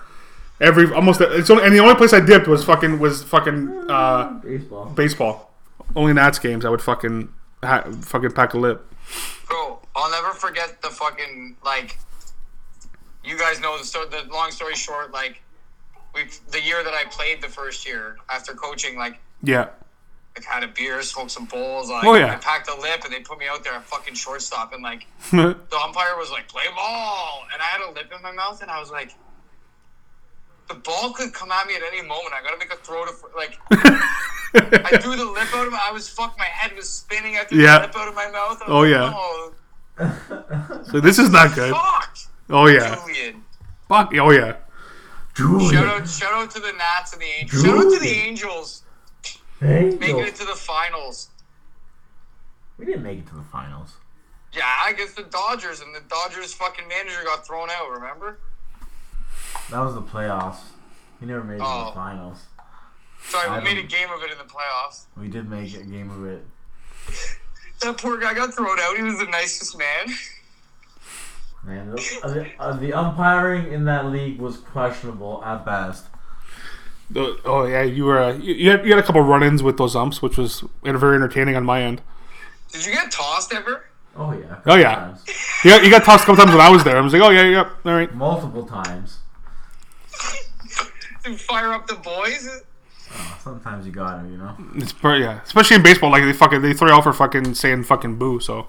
Every 0.61 0.91
almost 0.93 1.19
it's 1.21 1.49
only 1.49 1.63
and 1.65 1.73
the 1.75 1.79
only 1.79 1.95
place 1.95 2.13
I 2.13 2.19
dipped 2.21 2.47
was 2.47 2.63
fucking 2.63 2.99
was 2.99 3.23
fucking 3.23 3.89
uh, 3.89 4.39
Baseball. 4.43 4.85
baseball. 4.85 5.51
Only 5.95 6.13
Nats 6.13 6.39
games 6.39 6.63
I 6.65 6.69
would 6.69 6.81
fucking 6.81 7.29
ha, 7.63 7.83
fucking 8.01 8.31
pack 8.31 8.53
a 8.53 8.57
lip. 8.57 8.85
Bro, 9.47 9.79
I'll 9.95 10.09
never 10.11 10.33
forget 10.33 10.81
the 10.81 10.89
fucking 10.89 11.57
like. 11.63 11.97
You 13.23 13.37
guys 13.37 13.59
know 13.59 13.77
the 13.77 13.83
story. 13.83 14.07
The 14.09 14.31
long 14.31 14.51
story 14.51 14.75
short, 14.75 15.11
like, 15.11 15.41
we 16.13 16.25
the 16.51 16.61
year 16.61 16.83
that 16.83 16.93
I 16.93 17.05
played 17.05 17.41
the 17.41 17.47
first 17.49 17.85
year 17.85 18.17
after 18.29 18.53
coaching, 18.53 18.97
like, 18.97 19.19
Yeah. 19.41 19.69
I 20.37 20.53
had 20.53 20.63
a 20.63 20.67
beer, 20.67 21.01
smoked 21.01 21.31
some 21.31 21.45
bowls. 21.45 21.89
Like, 21.89 22.03
Oh, 22.05 22.13
yeah. 22.15 22.33
I 22.33 22.35
packed 22.35 22.69
a 22.69 22.75
lip, 22.79 23.01
and 23.03 23.11
they 23.13 23.21
put 23.21 23.39
me 23.39 23.47
out 23.47 23.63
there 23.63 23.73
at 23.73 23.83
fucking 23.85 24.13
shortstop, 24.15 24.73
and 24.73 24.83
like 24.83 25.07
the 25.31 25.79
umpire 25.83 26.15
was 26.17 26.29
like, 26.29 26.47
"Play 26.47 26.63
ball," 26.75 27.43
and 27.51 27.61
I 27.61 27.65
had 27.65 27.81
a 27.81 27.91
lip 27.93 28.11
in 28.15 28.21
my 28.21 28.31
mouth, 28.31 28.61
and 28.61 28.69
I 28.69 28.79
was 28.79 28.91
like, 28.91 29.11
"The 30.67 30.75
ball 30.75 31.13
could 31.13 31.33
come 31.33 31.51
at 31.51 31.67
me 31.67 31.75
at 31.75 31.81
any 31.83 32.01
moment. 32.01 32.33
I 32.33 32.41
gotta 32.43 32.57
make 32.57 32.71
a 32.73 32.77
throw 32.77 33.05
to 33.05 33.11
fr- 33.11 33.27
like." 33.35 33.59
I 34.57 34.97
threw 35.01 35.17
the 35.17 35.25
lip 35.25 35.53
out 35.53 35.67
of 35.67 35.73
my. 35.73 35.79
I 35.83 35.91
was 35.91 36.07
fucked. 36.07 36.39
My 36.39 36.45
head 36.45 36.75
was 36.75 36.87
spinning. 36.89 37.35
I 37.37 37.43
threw 37.43 37.61
Yeah. 37.61 37.79
the 37.79 37.87
lip 37.87 37.95
out 37.97 38.07
of 38.07 38.15
my 38.15 38.29
mouth. 38.31 38.61
Oh, 38.67 38.79
like, 38.79 38.89
yeah. 38.91 39.13
"Oh, 39.13 40.83
so 40.91 40.99
this 41.01 41.19
is 41.19 41.29
not 41.29 41.53
good. 41.55 41.73
fuck, 41.73 42.17
Oh 42.49 42.67
yeah. 42.67 42.95
Julian." 43.05 43.43
Fuck. 43.89 44.11
Oh 44.15 44.31
yeah. 44.31 44.55
Julian. 45.35 45.71
Shout 45.73 45.85
out, 46.01 46.07
shout 46.07 46.33
out 46.33 46.51
to 46.51 46.59
the 46.61 46.71
Nats 46.73 47.11
and 47.13 47.21
the 47.21 47.25
Angels. 47.25 47.63
Shout 47.63 47.77
out 47.77 47.81
to 47.83 47.89
the 47.89 48.05
Julian. 48.05 48.25
Angels 48.27 48.83
Hey, 49.59 49.89
making 49.99 50.19
it 50.19 50.35
to 50.35 50.45
the 50.45 50.55
finals. 50.55 51.29
we 52.77 52.85
didn't 52.85 53.03
make 53.03 53.19
it 53.19 53.27
to 53.27 53.35
the 53.35 53.43
finals. 53.43 53.93
Yeah, 54.53 54.89
against 54.89 55.17
the 55.17 55.23
Dodgers, 55.23 55.81
and 55.81 55.93
the 55.93 56.01
Dodgers 56.07 56.53
fucking 56.53 56.87
manager 56.87 57.21
got 57.25 57.45
thrown 57.45 57.69
out. 57.69 57.89
Remember? 57.91 58.39
That 59.71 59.79
was 59.79 59.95
the 59.95 60.01
playoffs. 60.01 60.57
We 61.19 61.27
never 61.27 61.43
made 61.43 61.55
it 61.55 61.59
to 61.59 61.65
Oh. 61.65 61.85
the 61.85 61.91
finals. 61.93 62.43
Sorry, 63.23 63.49
I 63.49 63.57
we 63.57 63.63
made 63.63 63.77
a 63.77 63.87
game 63.87 64.09
of 64.11 64.21
it 64.21 64.31
in 64.31 64.37
the 64.37 64.43
playoffs. 64.43 65.05
We 65.17 65.27
did 65.27 65.49
make 65.49 65.75
a 65.75 65.83
game 65.83 66.11
of 66.11 66.25
it. 66.25 66.45
That 67.81 67.97
poor 67.97 68.17
guy 68.17 68.33
got 68.33 68.53
thrown 68.53 68.79
out. 68.79 68.95
He 68.95 69.03
was 69.03 69.17
the 69.17 69.25
nicest 69.25 69.77
man. 69.77 70.15
Man, 71.63 71.89
the, 71.91 72.51
uh, 72.59 72.73
the, 72.77 72.93
uh, 72.93 73.01
umpiring 73.01 73.73
in 73.73 73.85
that 73.85 74.05
league 74.05 74.39
was 74.39 74.57
questionable 74.57 75.43
at 75.43 75.65
best. 75.65 76.05
Oh 77.15 77.37
oh, 77.45 77.65
yeah, 77.65 77.81
you 77.81 78.05
were 78.05 78.19
uh, 78.19 78.33
you, 78.33 78.53
you 78.53 78.69
had 78.71 78.85
you 78.85 78.91
had 78.95 79.03
a 79.03 79.05
couple 79.05 79.21
run-ins 79.21 79.63
with 79.63 79.77
those 79.77 79.95
umps, 79.95 80.21
which 80.21 80.37
was 80.37 80.63
very 80.83 81.15
entertaining 81.15 81.55
on 81.55 81.65
my 81.65 81.81
end. 81.81 82.01
Did 82.71 82.85
you 82.85 82.93
get 82.93 83.11
tossed 83.11 83.53
ever? 83.53 83.85
Oh 84.15 84.31
yeah. 84.31 84.61
Oh, 84.65 84.75
yeah. 84.75 84.95
times. 84.95 85.25
You 85.63 85.71
got, 85.71 85.83
you 85.83 85.89
got 85.89 86.03
tossed 86.03 86.23
a 86.23 86.25
couple 86.27 86.43
times 86.43 86.55
when 86.55 86.61
I 86.61 86.69
was 86.69 86.83
there. 86.83 86.97
I 86.97 87.01
was 87.01 87.13
like, 87.13 87.21
oh 87.21 87.29
yeah, 87.29 87.43
yeah, 87.43 87.69
all 87.85 87.93
right. 87.93 88.13
Multiple 88.13 88.65
times. 88.65 89.19
To 91.25 91.37
fire 91.37 91.73
up 91.73 91.87
the 91.87 91.95
boys? 91.95 92.47
Uh, 93.13 93.37
sometimes 93.39 93.85
you 93.85 93.91
got 93.91 94.23
it, 94.25 94.29
you 94.29 94.37
know. 94.37 94.55
It's 94.75 94.93
per- 94.93 95.17
yeah, 95.17 95.41
especially 95.43 95.77
in 95.77 95.83
baseball, 95.83 96.11
like 96.11 96.23
they 96.23 96.33
fucking 96.33 96.61
they 96.61 96.73
throw 96.73 96.87
you 96.89 96.93
out 96.93 97.03
for 97.03 97.13
fucking 97.13 97.53
saying 97.55 97.83
fucking 97.83 98.17
boo. 98.17 98.39
So 98.39 98.67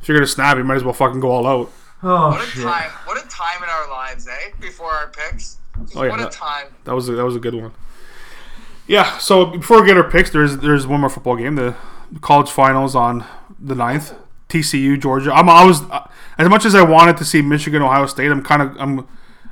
if 0.00 0.08
you're 0.08 0.16
gonna 0.18 0.26
snap, 0.26 0.56
you 0.56 0.64
might 0.64 0.76
as 0.76 0.84
well 0.84 0.92
fucking 0.94 1.20
go 1.20 1.30
all 1.30 1.46
out. 1.46 1.72
Oh 2.02 2.28
What 2.30 2.40
a 2.42 2.46
shit. 2.46 2.62
time! 2.64 2.90
What 3.04 3.22
a 3.22 3.28
time 3.28 3.62
in 3.62 3.68
our 3.68 3.88
lives, 3.90 4.26
eh? 4.28 4.50
Before 4.60 4.90
our 4.90 5.08
picks. 5.08 5.58
Oh, 5.94 6.02
yeah, 6.02 6.10
what 6.10 6.20
a 6.20 6.24
that- 6.24 6.32
time! 6.32 6.66
That 6.84 6.94
was 6.94 7.08
a, 7.08 7.12
that 7.12 7.24
was 7.24 7.36
a 7.36 7.40
good 7.40 7.54
one. 7.54 7.72
Yeah. 8.86 9.18
So 9.18 9.46
before 9.46 9.80
we 9.80 9.86
get 9.86 9.96
our 9.96 10.10
picks, 10.10 10.30
there's 10.30 10.58
there's 10.58 10.86
one 10.86 11.00
more 11.00 11.10
football 11.10 11.36
game, 11.36 11.54
the 11.54 11.76
college 12.20 12.50
finals 12.50 12.94
on 12.96 13.24
the 13.58 13.74
9th. 13.74 14.16
TCU 14.48 15.00
Georgia. 15.00 15.32
I'm 15.32 15.48
I 15.48 15.64
was 15.64 15.82
uh, 15.90 16.08
as 16.36 16.48
much 16.48 16.64
as 16.64 16.74
I 16.74 16.82
wanted 16.82 17.16
to 17.18 17.24
see 17.24 17.40
Michigan 17.40 17.82
Ohio 17.82 18.06
State. 18.06 18.32
I'm 18.32 18.42
kind 18.42 18.62
of 18.62 18.76
I'm 18.80 19.06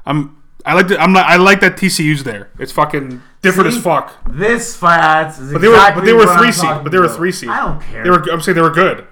I'm 0.05 0.38
I 0.67 0.75
like 0.75 0.89
the, 0.89 0.99
I'm 1.01 1.13
not 1.13 1.27
I 1.27 1.37
like 1.37 1.61
that 1.61 1.77
TCU's 1.77 2.25
there. 2.25 2.51
It's 2.59 2.73
fucking 2.73 3.23
different 3.43 3.73
See? 3.73 3.79
as 3.79 3.85
fuck. 3.85 4.13
This 4.29 4.77
fights 4.77 5.39
is 5.39 5.53
But 5.53 5.61
they 5.63 5.69
were 5.69 5.77
but 5.95 6.05
they 6.05 6.13
were 6.13 6.27
three 6.39 6.53
seed. 6.53 6.69
But 6.83 6.91
they 6.91 6.99
were 6.99 7.09
three 7.09 7.33
seed. 7.33 7.49
I 7.49 7.61
don't 7.67 7.81
care. 7.81 8.05
They 8.05 8.11
were 8.11 8.23
I'm 8.31 8.41
saying 8.41 8.57
they 8.57 8.63
were 8.63 8.71
good 8.71 9.07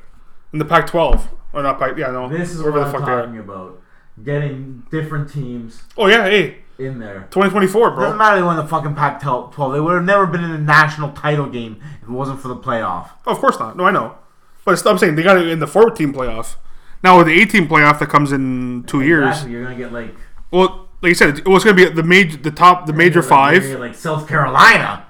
in 0.53 0.59
the 0.59 0.65
Pac-12 0.65 1.29
or 1.53 1.63
not 1.63 1.79
Pac. 1.79 1.97
Yeah, 1.97 2.11
no. 2.11 2.29
This 2.29 2.51
is 2.51 2.63
what 2.63 2.75
the 2.75 2.81
I'm 2.83 2.93
fuck 2.93 3.05
they 3.07 3.13
are. 3.13 3.23
talking 3.25 3.39
about. 3.39 3.81
Getting 4.25 4.83
different 4.91 5.31
teams 5.31 5.83
Oh 5.97 6.07
yeah, 6.07 6.25
hey, 6.25 6.59
in 6.79 6.99
there. 6.99 7.29
2024, 7.31 7.91
bro. 7.91 8.01
Doesn't 8.05 8.19
matter 8.19 8.37
they 8.37 8.43
won 8.43 8.57
the 8.57 8.67
fucking 8.67 8.95
Pac-12. 8.95 9.73
They 9.75 9.81
would 9.81 9.95
have 9.95 10.05
never 10.05 10.27
been 10.27 10.43
in 10.43 10.51
a 10.51 10.59
national 10.59 11.13
title 11.13 11.47
game 11.47 11.81
if 12.03 12.09
it 12.09 12.13
wasn't 12.13 12.41
for 12.41 12.49
the 12.49 12.57
playoff. 12.57 13.11
Oh, 13.27 13.33
of 13.33 13.39
course 13.39 13.59
not. 13.59 13.77
No, 13.77 13.85
I 13.85 13.91
know. 13.91 14.17
But 14.65 14.73
it's, 14.73 14.85
I'm 14.87 14.99
saying 14.99 15.15
they 15.17 15.23
got 15.23 15.37
it 15.39 15.47
in 15.49 15.59
the 15.61 15.67
four 15.67 15.91
team 15.91 16.13
playoff. 16.13 16.57
Now 17.05 17.19
with 17.19 17.27
the 17.29 17.39
eight 17.41 17.51
team 17.51 17.69
playoff 17.69 17.99
that 18.01 18.09
comes 18.09 18.33
in 18.33 18.85
two 18.87 19.03
years. 19.03 19.45
You're 19.47 19.63
gonna 19.65 19.77
get 19.77 19.93
like 19.93 20.15
Well, 20.51 20.86
like 21.03 21.11
you 21.11 21.15
said, 21.15 21.39
it 21.39 21.47
was 21.49 21.63
going 21.65 21.77
to 21.77 21.89
be 21.89 21.95
the 21.95 22.03
major, 22.03 22.37
the 22.37 22.51
top, 22.51 22.87
the 22.87 22.93
major 22.93 23.15
you're 23.21 23.23
five. 23.23 23.65
like 23.79 23.95
South 23.95 24.27
Carolina. 24.29 25.05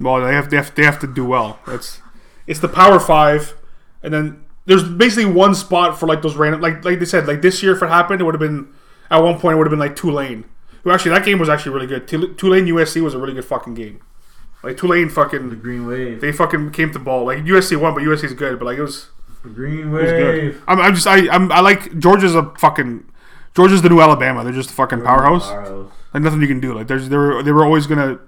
Well, 0.00 0.20
they 0.24 0.34
have, 0.34 0.50
they 0.50 0.56
have 0.56 0.74
they 0.74 0.84
have 0.84 0.98
to 1.00 1.06
do 1.06 1.24
well. 1.24 1.58
It's 1.66 2.00
it's 2.46 2.60
the 2.60 2.68
power 2.68 2.98
five, 2.98 3.54
and 4.02 4.12
then 4.14 4.44
there's 4.66 4.82
basically 4.84 5.30
one 5.30 5.54
spot 5.54 5.98
for 6.00 6.06
like 6.06 6.22
those 6.22 6.36
random, 6.36 6.60
like 6.60 6.84
like 6.84 6.98
they 6.98 7.04
said, 7.04 7.26
like 7.26 7.42
this 7.42 7.62
year 7.62 7.74
if 7.76 7.82
it 7.82 7.88
happened, 7.88 8.20
it 8.20 8.24
would 8.24 8.34
have 8.34 8.40
been 8.40 8.72
at 9.10 9.18
one 9.18 9.38
point 9.38 9.54
it 9.54 9.58
would 9.58 9.66
have 9.66 9.70
been 9.72 9.78
like 9.78 9.96
Tulane. 9.96 10.44
Who 10.82 10.90
actually 10.90 11.10
that 11.10 11.24
game 11.26 11.38
was 11.38 11.50
actually 11.50 11.72
really 11.74 11.86
good. 11.86 12.08
Tul- 12.08 12.34
Tulane 12.34 12.64
USC 12.66 13.02
was 13.02 13.12
a 13.12 13.18
really 13.18 13.34
good 13.34 13.44
fucking 13.44 13.74
game. 13.74 14.00
Like 14.62 14.78
Tulane 14.78 15.10
fucking 15.10 15.50
The 15.50 15.56
Green 15.56 15.86
Wave. 15.86 16.20
they 16.22 16.32
fucking 16.32 16.70
came 16.70 16.90
to 16.92 16.98
ball. 16.98 17.24
Like 17.26 17.38
USC 17.44 17.78
won, 17.78 17.92
but 17.94 18.02
USC's 18.02 18.32
good. 18.32 18.58
But 18.58 18.64
like 18.64 18.78
it 18.78 18.82
was 18.82 19.08
The 19.42 19.50
Green 19.50 19.88
It 19.88 19.90
was 19.90 20.10
good. 20.10 20.42
Wave. 20.42 20.62
I'm, 20.66 20.80
I'm 20.80 20.94
just 20.94 21.06
I 21.06 21.28
I'm, 21.28 21.52
I 21.52 21.60
like 21.60 21.98
Georgia's 21.98 22.34
a 22.34 22.50
fucking 22.58 23.04
Georgia's 23.54 23.82
the 23.82 23.88
new 23.88 24.00
Alabama. 24.00 24.44
They're 24.44 24.52
just 24.52 24.70
a 24.70 24.74
fucking 24.74 25.02
powerhouse. 25.02 25.48
Powerhouse. 25.48 25.92
Like 26.14 26.22
nothing 26.22 26.40
you 26.40 26.48
can 26.48 26.60
do. 26.60 26.74
Like 26.74 26.86
there's 26.86 27.08
they 27.08 27.16
were 27.16 27.42
they 27.42 27.52
were 27.52 27.64
always 27.64 27.86
gonna. 27.86 28.18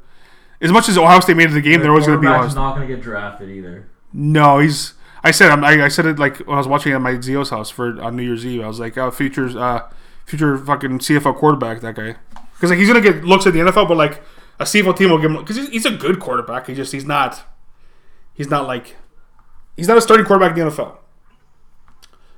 As 0.61 0.71
much 0.71 0.89
as 0.89 0.97
Ohio 0.97 1.21
State 1.21 1.37
made 1.37 1.45
it 1.45 1.49
to 1.49 1.55
the 1.55 1.61
game, 1.61 1.81
they're 1.81 1.91
always 1.91 2.07
gonna 2.07 2.21
be 2.21 2.27
Ohio 2.27 2.47
not 2.55 2.75
gonna 2.75 2.87
get 2.87 3.01
drafted 3.03 3.51
either. 3.51 3.89
No, 4.13 4.59
he's. 4.59 4.95
I 5.25 5.31
said 5.31 5.51
I, 5.51 5.85
I 5.85 5.89
said 5.89 6.07
it 6.07 6.19
like 6.19 6.39
when 6.39 6.55
I 6.55 6.59
was 6.59 6.69
watching 6.69 6.93
it 6.93 6.97
at 6.97 7.01
my 7.01 7.21
Zio's 7.21 7.51
house 7.51 7.71
for 7.71 8.01
on 8.03 8.17
New 8.17 8.23
Year's 8.23 8.45
Eve. 8.45 8.63
I 8.63 8.69
was 8.69 8.81
like, 8.81 8.99
oh, 8.99 9.11
futures, 9.11 9.55
uh, 9.55 9.89
future 10.25 10.59
fucking 10.59 10.99
CFL 10.99 11.37
quarterback, 11.37 11.81
that 11.81 11.95
guy. 11.95 12.17
Because 12.55 12.71
like 12.71 12.79
he's 12.79 12.89
gonna 12.89 13.01
get 13.01 13.25
looks 13.25 13.47
at 13.47 13.53
the 13.53 13.61
NFL, 13.61 13.89
but 13.89 13.97
like 13.97 14.23
a 14.59 14.65
CFL 14.65 14.97
team 14.97 15.11
will 15.11 15.19
give 15.19 15.31
him 15.31 15.39
because 15.39 15.57
he's, 15.57 15.69
he's 15.69 15.87
a 15.87 15.91
good 15.91 16.21
quarterback. 16.21 16.67
He 16.67 16.75
just 16.75 16.93
he's 16.93 17.05
not. 17.05 17.45
He's 18.35 18.49
not 18.49 18.67
like. 18.67 18.97
He's 19.77 19.89
not 19.89 19.97
a 19.97 20.01
starting 20.01 20.27
quarterback 20.27 20.57
in 20.57 20.65
the 20.65 20.71
NFL. 20.71 20.97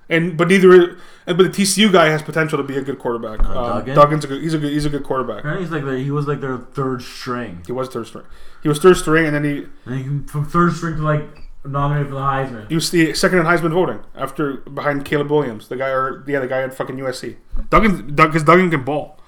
And 0.08 0.36
but 0.36 0.48
neither, 0.48 0.98
but 1.26 1.38
the 1.38 1.48
TCU 1.48 1.90
guy 1.90 2.06
has 2.06 2.22
potential 2.22 2.58
to 2.58 2.64
be 2.64 2.76
a 2.76 2.82
good 2.82 2.98
quarterback. 2.98 3.42
Um, 3.44 3.54
Duggan? 3.54 3.94
Duggan's 3.94 4.24
a 4.24 4.28
good. 4.28 4.42
He's 4.42 4.54
a 4.54 4.58
good. 4.58 4.72
He's 4.72 4.84
a 4.84 4.90
good 4.90 5.04
quarterback. 5.04 5.38
Apparently, 5.38 5.64
he's 5.64 5.72
like 5.72 5.84
the, 5.84 5.98
he 5.98 6.10
was 6.10 6.26
like 6.26 6.40
their 6.40 6.58
third 6.58 7.02
string. 7.02 7.62
He 7.66 7.72
was 7.72 7.88
third 7.88 8.06
string. 8.06 8.26
He 8.62 8.68
was 8.68 8.78
third 8.78 8.96
string, 8.96 9.26
and 9.26 9.34
then 9.34 9.44
he 9.44 9.66
And 9.86 10.22
he 10.22 10.28
from 10.28 10.44
third 10.44 10.74
string 10.74 10.96
to 10.96 11.02
like 11.02 11.24
nominated 11.64 12.08
for 12.08 12.14
the 12.14 12.20
Heisman. 12.20 12.68
He 12.68 12.74
was 12.74 12.90
the 12.90 13.14
second 13.14 13.38
in 13.38 13.46
Heisman 13.46 13.72
voting 13.72 14.00
after 14.14 14.58
behind 14.58 15.04
Caleb 15.04 15.30
Williams, 15.30 15.68
the 15.68 15.76
guy 15.76 15.88
or 15.88 16.22
yeah, 16.26 16.40
the 16.40 16.46
guy 16.46 16.62
at 16.62 16.74
fucking 16.74 16.96
USC. 16.96 17.36
Duggan, 17.70 18.14
because 18.14 18.44
Duggan 18.44 18.70
can 18.70 18.84
ball. 18.84 19.18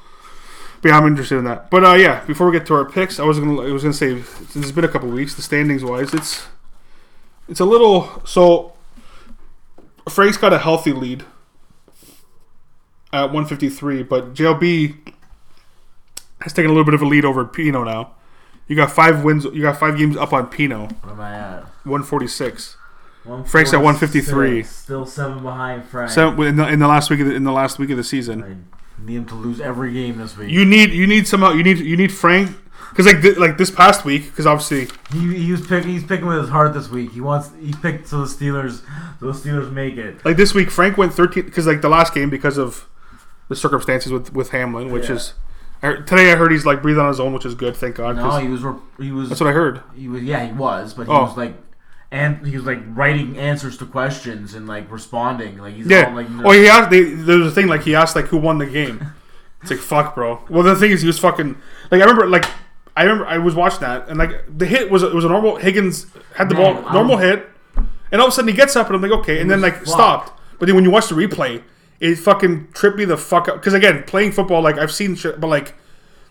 But 0.83 0.91
yeah, 0.91 0.99
I'm 0.99 1.07
interested 1.07 1.39
in 1.39 1.45
that. 1.45 1.71
But 1.71 1.85
uh, 1.85 1.95
yeah, 1.95 2.25
before 2.27 2.47
we 2.47 2.53
get 2.57 2.67
to 2.67 2.75
our 2.75 2.85
picks, 2.85 3.19
I 3.19 3.25
was 3.25 3.39
gonna 3.39 3.63
I 3.63 3.73
was 3.73 3.83
gonna 3.83 3.95
say 3.95 4.21
since 4.23 4.57
it's 4.57 4.73
been 4.73 4.85
a 4.85 4.89
couple 4.89 5.09
weeks, 5.09 5.35
the 5.35 5.43
standings 5.43 5.83
wise, 5.83 6.13
it's 6.13 6.47
it's 7.49 7.61
a 7.61 7.65
little 7.65 8.23
so. 8.27 8.75
Frank's 10.09 10.37
got 10.37 10.53
a 10.53 10.59
healthy 10.59 10.93
lead 10.93 11.25
at 13.25 13.33
153, 13.33 14.03
but 14.05 14.35
JLB 14.35 15.13
has 16.41 16.53
taken 16.53 16.71
a 16.71 16.75
little 16.75 16.85
bit 16.85 16.95
of 16.95 17.03
a 17.03 17.07
lead 17.07 17.25
over 17.25 17.45
Pino 17.45 17.85
now. 17.85 18.13
You 18.69 18.77
got 18.77 18.91
five 18.91 19.23
wins. 19.25 19.45
You 19.45 19.63
got 19.63 19.79
five 19.79 19.97
games 19.97 20.17
up 20.17 20.33
on 20.33 20.47
Pino, 20.49 20.87
What 21.03 21.13
am 21.13 21.21
I 21.21 21.35
at? 21.35 21.63
146. 21.85 22.77
Frank's 23.47 23.73
at 23.73 23.79
153. 23.83 24.63
Still 24.63 25.05
seven 25.07 25.43
behind 25.43 25.85
Frank. 25.85 26.11
So 26.11 26.41
in 26.43 26.57
the, 26.57 26.69
in 26.69 26.79
the 26.79 26.87
last 26.89 27.11
week 27.11 27.21
of 27.21 27.27
the, 27.27 27.35
in 27.35 27.45
the 27.45 27.53
last 27.53 27.79
week 27.79 27.91
of 27.91 27.97
the 27.97 28.05
season, 28.05 28.43
I 28.43 29.05
need 29.05 29.17
him 29.17 29.27
to 29.27 29.35
lose 29.35 29.61
every 29.61 29.93
game 29.93 30.19
this 30.19 30.37
week. 30.37 30.49
you 30.51 30.65
need 30.65 30.91
you 30.93 31.07
need 31.07 31.27
somehow 31.27 31.51
you 31.53 31.63
need 31.65 31.79
you 31.79 31.97
need 31.97 32.13
Frank 32.13 32.57
because 32.91 33.05
like 33.07 33.21
th- 33.23 33.37
like 33.37 33.59
this 33.59 33.71
past 33.71 34.05
week 34.05 34.27
because 34.27 34.47
obviously 34.47 34.89
he, 35.13 35.37
he 35.45 35.51
was 35.53 35.67
picking. 35.67 35.91
He's 35.91 36.05
picking 36.05 36.27
with 36.27 36.39
his 36.39 36.49
heart 36.51 36.73
this 36.73 36.89
week. 36.89 37.13
He 37.13 37.21
wants. 37.21 37.51
He 37.61 37.73
picked 37.73 38.07
so 38.07 38.25
the 38.25 38.27
Steelers. 38.27 38.83
So 39.19 39.33
the 39.33 39.33
Steelers 39.33 39.73
make 39.73 39.97
it. 39.97 40.25
like 40.25 40.37
this 40.37 40.55
week 40.55 40.71
Frank 40.71 40.97
went 40.97 41.13
13 41.13 41.45
because 41.47 41.67
like 41.67 41.81
the 41.83 41.89
last 41.89 42.15
game 42.15 42.31
because 42.31 42.59
of 42.59 42.89
the 43.49 43.57
circumstances 43.57 44.13
with 44.13 44.33
with 44.33 44.51
Hamlin, 44.51 44.91
which 44.91 45.09
Yeah. 45.09 45.17
is 45.17 45.35
I 45.83 45.89
heard, 45.89 46.07
today 46.07 46.33
I 46.33 46.37
heard 46.37 46.53
he's 46.53 46.65
like 46.65 46.81
breathing 46.83 47.03
on 47.03 47.09
his 47.09 47.21
own, 47.21 47.33
which 47.35 47.45
is 47.45 47.55
good. 47.55 47.77
Thank 47.77 47.97
God. 47.97 48.17
No, 48.17 48.31
he 48.39 48.49
was. 48.49 48.63
He 48.99 49.13
was. 49.13 49.29
that's 49.29 49.41
what 49.41 49.51
I 49.51 49.53
heard. 49.53 49.83
He 49.95 50.09
was. 50.09 50.23
Yeah, 50.23 50.45
he 50.47 50.53
was. 50.53 50.95
But 50.95 51.07
he 51.07 51.13
Oh. 51.13 51.25
was 51.25 51.37
like 51.37 51.55
and 52.11 52.47
he 52.47 52.57
was 52.57 52.65
like 52.65 52.79
writing 52.95 53.37
answers 53.37 53.77
to 53.79 53.85
questions 53.87 54.55
and 54.55 54.67
like 54.67 54.91
responding. 54.91 55.59
Like 55.59 55.75
he's 55.75 55.87
Yeah. 55.87 56.09
all, 56.09 56.15
like 56.15 56.27
oh, 56.45 56.53
he 56.53 56.67
asked. 56.69 56.91
They, 56.91 57.03
there 57.03 57.39
was 57.39 57.49
a 57.49 57.51
thing 57.51 57.67
like 57.67 57.83
he 57.83 57.95
asked 57.95 58.17
like 58.17 58.27
who 58.27 58.37
won 58.39 58.59
the 58.59 58.67
game. 58.67 59.07
It's 59.63 59.71
like 59.71 59.81
fuck, 59.81 60.15
bro. 60.15 60.41
Well, 60.49 60.63
the 60.63 60.77
thing 60.77 60.93
is, 60.93 61.01
he 61.01 61.07
was 61.09 61.19
fucking. 61.19 61.57
Like 61.91 62.01
I 62.01 62.05
remember, 62.05 62.27
like 62.29 62.45
I 62.97 63.03
remember, 63.03 63.27
I 63.27 63.39
was 63.39 63.55
watching 63.57 63.81
that, 63.81 64.09
and 64.09 64.17
like 64.17 64.45
the 64.59 64.65
hit 64.67 64.91
was 64.91 65.03
it 65.03 65.13
was 65.13 65.25
a 65.25 65.29
normal. 65.29 65.57
Higgins 65.57 66.07
had 66.37 66.49
the 66.49 66.55
Man, 66.55 66.83
ball, 66.85 66.93
normal 66.93 67.17
hit, 67.17 67.49
and 68.13 68.21
all 68.21 68.29
of 68.29 68.33
a 68.33 68.37
sudden 68.37 68.49
he 68.49 68.55
gets 68.55 68.77
up, 68.77 68.87
and 68.87 68.95
I'm 68.95 69.03
like, 69.03 69.19
okay, 69.21 69.41
and 69.41 69.51
then 69.51 69.61
like 69.61 69.85
stopped. 69.85 70.39
But 70.61 70.67
then 70.67 70.75
when 70.77 70.85
you 70.85 70.91
watch 70.91 71.09
the 71.09 71.17
replay, 71.17 71.63
it 72.01 72.17
fucking 72.17 72.69
tripped 72.73 72.97
me 72.99 73.05
the 73.05 73.17
fuck 73.17 73.49
up. 73.49 73.57
Because 73.57 73.75
again, 73.75 74.03
playing 74.07 74.33
football, 74.33 74.63
like 74.63 74.79
I've 74.79 74.93
seen 74.93 75.15
shit, 75.15 75.41
but 75.41 75.47
like 75.49 75.75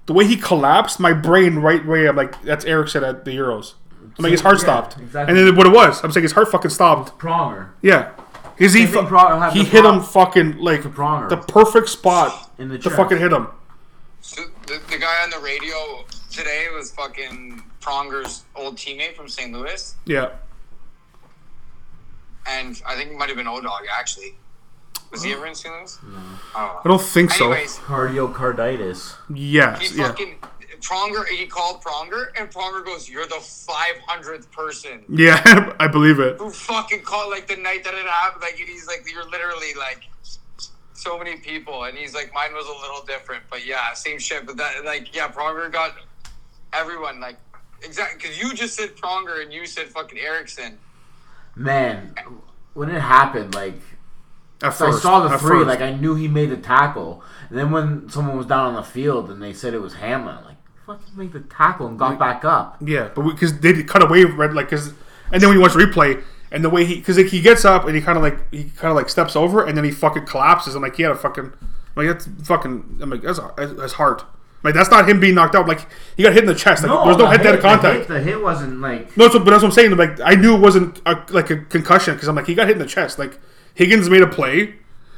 the 0.05 0.13
way 0.13 0.25
he 0.27 0.35
collapsed, 0.37 0.99
my 0.99 1.13
brain 1.13 1.55
right 1.57 1.83
away, 1.85 2.07
I'm 2.07 2.15
like, 2.15 2.39
that's 2.43 2.65
Eriksen 2.65 3.03
at 3.03 3.25
the 3.25 3.31
Euros. 3.31 3.73
I'm 4.17 4.23
like, 4.23 4.31
his 4.31 4.41
heart 4.41 4.57
Yeah, 4.57 4.63
stopped, 4.63 4.97
exactly. 4.99 5.37
and 5.37 5.47
then 5.47 5.55
what 5.55 5.65
it 5.67 5.73
was, 5.73 6.03
I'm 6.03 6.11
saying 6.11 6.23
his 6.23 6.31
heart 6.31 6.49
fucking 6.49 6.71
stopped. 6.71 7.17
Pronger 7.19 7.69
Yeah. 7.81 8.11
Because 8.57 8.73
he, 8.73 8.85
Same 8.85 8.93
fu- 9.03 9.07
Pro- 9.07 9.49
he 9.49 9.65
hit 9.65 9.81
Pro- 9.81 9.93
him 9.95 10.01
fucking 10.01 10.57
like 10.59 10.83
to 10.83 10.89
Pronger. 10.89 11.27
the 11.27 11.37
perfect 11.37 11.89
spot 11.89 12.51
in 12.59 12.69
the 12.69 12.77
to 12.77 12.83
chest. 12.85 12.95
fucking 12.95 13.17
hit 13.17 13.33
him. 13.33 13.47
So 14.21 14.43
the, 14.67 14.79
the 14.89 14.97
guy 14.97 15.23
on 15.23 15.29
the 15.29 15.39
radio 15.39 16.05
today 16.31 16.67
was 16.73 16.91
fucking 16.91 17.61
Pronger's 17.81 18.45
old 18.55 18.77
teammate 18.77 19.15
from 19.15 19.27
St. 19.27 19.51
Louis, 19.51 19.95
Yeah. 20.05 20.29
and 22.47 22.81
I 22.87 22.95
think 22.95 23.11
it 23.11 23.17
might 23.17 23.27
have 23.29 23.37
been 23.37 23.47
O-Dog 23.47 23.81
actually. 23.91 24.35
Was 25.11 25.23
he 25.23 25.33
ever 25.33 25.45
in 25.47 25.55
St. 25.55 25.73
Louis? 25.73 25.97
No. 26.03 26.19
Oh. 26.55 26.81
I 26.83 26.87
don't 26.87 27.01
think 27.01 27.31
so. 27.31 27.51
Anyways, 27.51 27.77
Cardiocarditis. 27.77 29.15
Yes. 29.33 29.79
he 29.91 29.97
Yeah. 29.97 30.07
fucking 30.09 30.39
Pronger. 30.81 31.25
He 31.27 31.45
called 31.47 31.81
Pronger, 31.81 32.27
and 32.37 32.51
Pronger 32.51 32.83
goes, 32.85 33.07
"You're 33.09 33.25
the 33.25 33.35
500th 33.35 34.51
person 34.51 35.03
Yeah, 35.09 35.73
I 35.79 35.87
believe 35.87 36.19
it. 36.19 36.37
who 36.37 36.49
fucking 36.51 37.01
called 37.01 37.31
like 37.31 37.47
the 37.47 37.55
night 37.55 37.83
that 37.85 37.93
it 37.93 38.05
happened." 38.05 38.41
Like, 38.41 38.59
and 38.59 38.67
he's 38.69 38.85
like, 38.87 39.05
"You're 39.11 39.25
literally 39.29 39.73
like." 39.77 40.03
So 40.93 41.17
many 41.19 41.35
people, 41.37 41.83
and 41.83 41.95
he's 41.95 42.15
like, 42.15 42.33
mine 42.33 42.53
was 42.53 42.65
a 42.65 42.81
little 42.81 43.05
different, 43.05 43.43
but 43.49 43.63
yeah, 43.65 43.93
same 43.93 44.17
shit. 44.17 44.43
But 44.45 44.57
that, 44.57 44.85
like, 44.85 45.13
yeah, 45.15 45.27
Pronger 45.27 45.71
got 45.71 45.93
everyone 46.73 47.19
like 47.19 47.37
exactly 47.83 48.17
because 48.19 48.41
you 48.41 48.53
just 48.55 48.75
said 48.75 48.95
Pronger 48.95 49.41
and 49.43 49.53
you 49.53 49.67
said 49.67 49.87
fucking 49.89 50.17
Eriksen. 50.17 50.77
Man, 51.55 52.15
when 52.73 52.89
it 52.89 52.99
happened, 53.01 53.53
like 53.53 53.73
At 53.75 53.81
So 53.81 53.94
first, 54.59 54.81
I 54.81 54.91
saw 54.99 55.27
the 55.27 55.37
three, 55.37 55.59
first. 55.59 55.67
like 55.67 55.81
I 55.81 55.93
knew 55.93 56.15
he 56.15 56.27
made 56.27 56.49
the 56.49 56.57
tackle. 56.57 57.23
And 57.49 57.57
then 57.57 57.71
when 57.71 58.09
someone 58.09 58.37
was 58.37 58.45
down 58.45 58.67
on 58.67 58.73
the 58.75 58.83
field 58.83 59.29
and 59.29 59.41
they 59.41 59.53
said 59.53 59.73
it 59.73 59.81
was 59.81 59.95
Hamlin, 59.95 60.43
like 60.45 60.57
fucking 60.85 61.15
make 61.15 61.31
the 61.33 61.41
tackle 61.41 61.87
and 61.87 61.97
got 61.97 62.19
back 62.19 62.45
up. 62.45 62.77
yeah, 62.81 63.09
but 63.13 63.23
because 63.23 63.59
they 63.59 63.83
cut 63.83 64.03
away, 64.03 64.23
right? 64.23 64.51
Like, 64.51 64.69
because 64.69 64.93
and 65.31 65.41
then 65.41 65.49
when 65.49 65.57
you 65.57 65.61
watch 65.61 65.73
replay 65.73 66.23
and 66.51 66.63
the 66.63 66.69
way 66.69 66.85
he, 66.85 66.95
because 66.95 67.17
like, 67.17 67.27
he 67.27 67.41
gets 67.41 67.65
up 67.65 67.85
and 67.85 67.95
he 67.95 68.01
kind 68.01 68.17
of 68.17 68.23
like 68.23 68.51
he 68.51 68.65
kind 68.65 68.91
of 68.91 68.95
like 68.95 69.09
steps 69.09 69.35
over 69.35 69.65
and 69.65 69.77
then 69.77 69.83
he 69.83 69.91
fucking 69.91 70.25
collapses. 70.25 70.75
I'm 70.75 70.81
like, 70.81 70.95
he 70.95 71.03
had 71.03 71.11
a 71.11 71.15
fucking, 71.15 71.53
like 71.95 72.07
that's 72.07 72.27
fucking. 72.43 72.99
I'm 73.01 73.09
like 73.09 73.21
that's 73.21 73.39
that's 73.57 73.93
heart. 73.93 74.23
Like 74.63 74.73
that's 74.73 74.89
not 74.89 75.07
him 75.07 75.19
being 75.19 75.35
knocked 75.35 75.53
out. 75.53 75.67
Like 75.67 75.87
he 76.17 76.23
got 76.23 76.33
hit 76.33 76.43
in 76.43 76.47
the 76.47 76.55
chest. 76.55 76.83
Like 76.83 77.05
there's 77.05 77.17
no 77.17 77.25
the 77.25 77.29
head 77.29 77.43
to 77.43 77.51
head 77.51 77.61
contact. 77.61 78.07
The 78.07 78.15
hit, 78.15 78.23
the 78.25 78.31
hit 78.31 78.41
wasn't 78.41 78.81
like 78.81 79.15
No, 79.15 79.29
so, 79.29 79.37
but 79.37 79.51
that's 79.51 79.61
what 79.61 79.69
I'm 79.69 79.71
saying. 79.73 79.95
Like 79.95 80.19
I 80.21 80.33
knew 80.33 80.55
it 80.55 80.59
wasn't 80.59 81.01
a, 81.05 81.23
like 81.29 81.51
a 81.51 81.57
concussion 81.57 82.15
because 82.15 82.27
I'm 82.27 82.35
like 82.35 82.47
he 82.47 82.55
got 82.55 82.67
hit 82.67 82.75
in 82.75 82.81
the 82.81 82.87
chest. 82.87 83.19
Like 83.19 83.39
Higgins 83.75 84.09
made 84.09 84.21
a 84.23 84.27
play, 84.27 84.75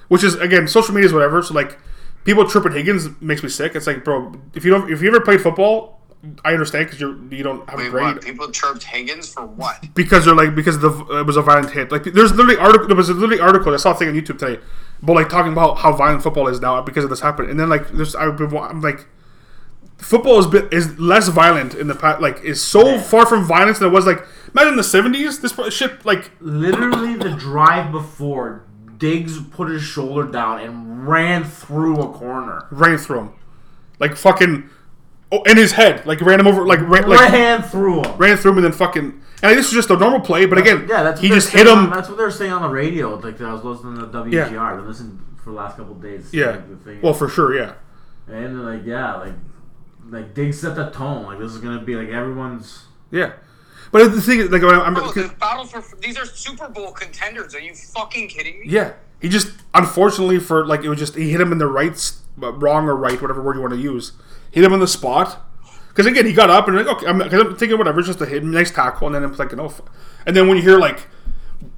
which 0.10 0.24
is 0.24 0.36
again 0.36 0.68
social 0.68 0.94
media 0.94 1.08
is 1.08 1.14
whatever. 1.14 1.42
So 1.42 1.54
like 1.54 1.78
people 2.26 2.48
tripping 2.48 2.74
Higgins 2.74 3.08
makes 3.22 3.42
me 3.42 3.50
sick. 3.50 3.76
It's 3.76 3.88
like 3.88 4.04
bro, 4.04 4.34
if 4.54 4.66
you 4.66 4.72
don't 4.72 4.92
if 4.92 5.02
you 5.02 5.08
ever 5.08 5.22
played 5.22 5.42
football, 5.42 6.02
I 6.44 6.54
understand 6.54 6.88
because 6.88 7.00
you're 7.00 7.18
you 7.32 7.44
don't 7.44 7.68
have 7.70 7.80
a 7.80 7.84
Wait, 7.84 7.92
grade 7.92 8.16
what? 8.16 8.22
People 8.24 8.52
chirped 8.52 8.84
Higgins 8.84 9.32
for 9.32 9.46
what? 9.46 9.94
because 9.94 10.26
they're 10.26 10.36
like 10.36 10.56
because 10.56 10.80
the 10.80 10.90
uh, 10.90 11.22
it 11.22 11.26
was 11.26 11.38
a 11.38 11.42
violent 11.42 11.72
hit. 11.72 11.92
Like 11.92 12.04
there's 12.04 12.32
literally 12.32 12.58
article 12.58 12.88
there 12.88 12.98
was 12.98 13.10
a 13.10 13.14
literally 13.14 13.40
article 13.40 13.74
I 13.74 13.78
saw 13.78 13.92
a 13.92 13.96
thing 13.96 14.10
on 14.10 14.16
YouTube 14.16 14.40
today, 14.40 14.60
but 15.02 15.14
like 15.14 15.30
talking 15.30 15.52
about 15.54 15.78
how 15.78 15.94
violent 15.94 16.24
football 16.24 16.48
is 16.48 16.60
now 16.60 16.82
because 16.82 17.04
of 17.04 17.10
this 17.10 17.22
happened. 17.22 17.50
And 17.50 17.60
then 17.60 17.70
like 17.70 17.90
there's 17.90 18.16
I've 18.16 18.36
been 18.36 18.56
I'm 18.58 18.82
like 18.82 19.08
football 19.98 20.40
is 20.40 20.48
bit 20.48 20.72
is 20.72 20.98
less 21.00 21.28
violent 21.28 21.74
in 21.76 21.88
the 21.88 21.96
past. 21.96 22.22
Like 22.22 22.44
is 22.44 22.64
so 22.64 23.00
far 23.00 23.26
from 23.26 23.46
violence 23.46 23.80
than 23.80 23.90
it 23.90 23.92
was 23.92 24.06
like 24.06 24.26
imagine 24.54 24.76
the 24.76 24.82
70s. 24.84 25.42
This 25.42 25.74
shit 25.74 26.06
like 26.06 26.32
literally 26.40 27.16
the 27.16 27.32
drive 27.32 27.92
before 27.92 28.64
Diggs 28.98 29.40
put 29.42 29.70
his 29.70 29.84
shoulder 29.84 30.30
down 30.32 30.60
and 30.60 31.08
ran 31.08 31.44
through 31.44 32.00
a 32.02 32.12
corner. 32.12 32.68
ran 32.72 32.98
through 32.98 33.20
him, 33.20 33.34
like 34.00 34.16
fucking 34.16 34.70
oh, 35.32 35.44
in 35.44 35.58
his 35.58 35.74
head, 35.74 36.06
like 36.06 36.20
ran 36.22 36.40
him 36.40 36.48
over, 36.48 36.66
like 36.66 36.80
ran, 36.82 37.08
like 37.08 37.32
ran 37.32 37.62
through 37.62 38.04
him. 38.04 38.18
ran 38.18 38.38
through 38.38 38.52
him 38.52 38.58
and 38.58 38.66
then 38.66 38.72
fucking. 38.72 39.22
And 39.44 39.56
this 39.56 39.68
was 39.68 39.74
just 39.74 39.92
a 39.92 39.98
normal 39.98 40.22
play, 40.22 40.48
but 40.48 40.58
again, 40.58 40.88
Yeah, 40.90 41.04
that's 41.04 41.22
he 41.22 41.28
just 41.28 41.52
hit 41.52 41.68
him. 41.68 41.78
on- 41.78 41.90
that's 41.92 42.10
what 42.10 42.18
they 42.18 42.24
were 42.24 42.32
saying 42.32 42.52
on 42.52 42.64
the 42.64 42.70
radio. 42.70 43.16
Like 43.16 43.40
I 43.40 43.54
was 43.54 43.64
listening 43.64 44.00
to 44.00 44.08
WGR. 44.08 44.32
Yeah. 44.32 44.52
Yeah. 44.52 44.76
Been 44.78 44.88
listening 44.88 45.24
for 45.44 45.52
the 45.52 45.56
last 45.56 45.78
couple 45.78 45.94
of 45.94 46.02
days. 46.02 46.34
yeah, 46.34 46.52
like, 46.52 46.70
the 46.70 46.76
thing. 46.78 47.02
well 47.04 47.14
for 47.14 47.30
sure, 47.30 47.56
yeah. 47.56 47.74
and 48.28 48.66
like 48.66 48.84
yeah, 48.84 49.16
like 49.18 49.34
like 50.10 50.36
they 50.36 50.52
set 50.52 50.76
the 50.76 50.90
tone. 50.90 51.24
Like 51.26 51.40
this 51.40 51.52
is 51.52 51.60
gonna 51.60 51.82
be 51.82 51.96
like 51.96 52.10
everyone's. 52.10 52.86
Yeah, 53.12 53.34
but 53.92 54.12
the 54.12 54.22
thing 54.22 54.40
is, 54.40 54.50
like, 54.50 54.64
I'm, 54.64 54.94
Bro, 54.94 55.06
oh, 55.06 55.12
the 55.12 55.34
battle 55.40 55.66
for 55.66 55.96
these 55.98 56.18
are 56.18 56.26
Super 56.26 56.68
Bowl 56.68 56.92
contenders. 56.92 57.56
Are 57.56 57.60
you 57.60 57.74
fucking 57.74 58.28
kidding 58.28 58.60
me? 58.60 58.68
yeah, 58.68 58.94
he 59.22 59.30
just 59.30 59.52
unfortunately 59.74 60.40
for 60.40 60.66
like 60.66 60.84
it 60.84 60.90
was 60.90 61.00
just 61.00 61.16
he 61.16 61.32
hit 61.32 61.42
him 61.42 61.52
in 61.52 61.58
the 61.58 61.68
right, 61.68 62.12
wrong 62.38 62.88
or 62.88 62.96
right, 62.96 63.22
whatever 63.22 63.42
word 63.42 63.56
you 63.56 63.62
want 63.62 63.74
to 63.74 63.80
use, 63.80 64.14
hit 64.52 64.64
him 64.64 64.74
in 64.74 64.80
the 64.80 64.88
spot. 64.88 65.44
Because 65.90 66.06
again, 66.06 66.26
he 66.26 66.34
got 66.34 66.50
up 66.50 66.68
and 66.68 66.78
like 66.78 66.88
okay, 66.88 67.08
I'm, 67.08 67.20
cause 67.20 67.34
I'm 67.34 67.56
thinking 67.56 67.78
whatever, 67.78 68.00
it's 68.00 68.08
just 68.08 68.22
a 68.22 68.26
hit, 68.26 68.44
nice 68.44 68.72
tackle, 68.72 69.08
and 69.08 69.16
then 69.16 69.24
I'm 69.24 69.34
thinking, 69.34 69.60
oh, 69.60 69.74
and 70.26 70.36
then 70.36 70.48
when 70.48 70.58
you 70.58 70.64
hear 70.64 70.78
like, 70.78 71.08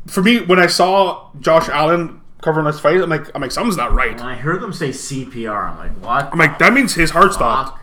for 0.08 0.22
me, 0.22 0.42
when 0.42 0.60
I 0.60 0.68
saw 0.68 1.30
Josh 1.40 1.70
Allen 1.70 2.20
covering 2.42 2.66
this 2.66 2.80
fight, 2.80 3.00
I'm 3.00 3.10
like, 3.10 3.30
I'm 3.36 3.42
like, 3.42 3.52
something's 3.52 3.78
not 3.78 3.94
right. 3.94 4.16
When 4.16 4.26
I 4.26 4.36
heard 4.36 4.62
them 4.62 4.74
say 4.74 4.90
CPR, 4.90 5.72
I'm 5.72 5.78
like, 5.78 5.92
what? 6.04 6.34
I'm 6.34 6.40
like, 6.40 6.60
that 6.60 6.74
means 6.74 6.96
his 6.96 7.12
heart 7.12 7.34
stopped. 7.34 7.79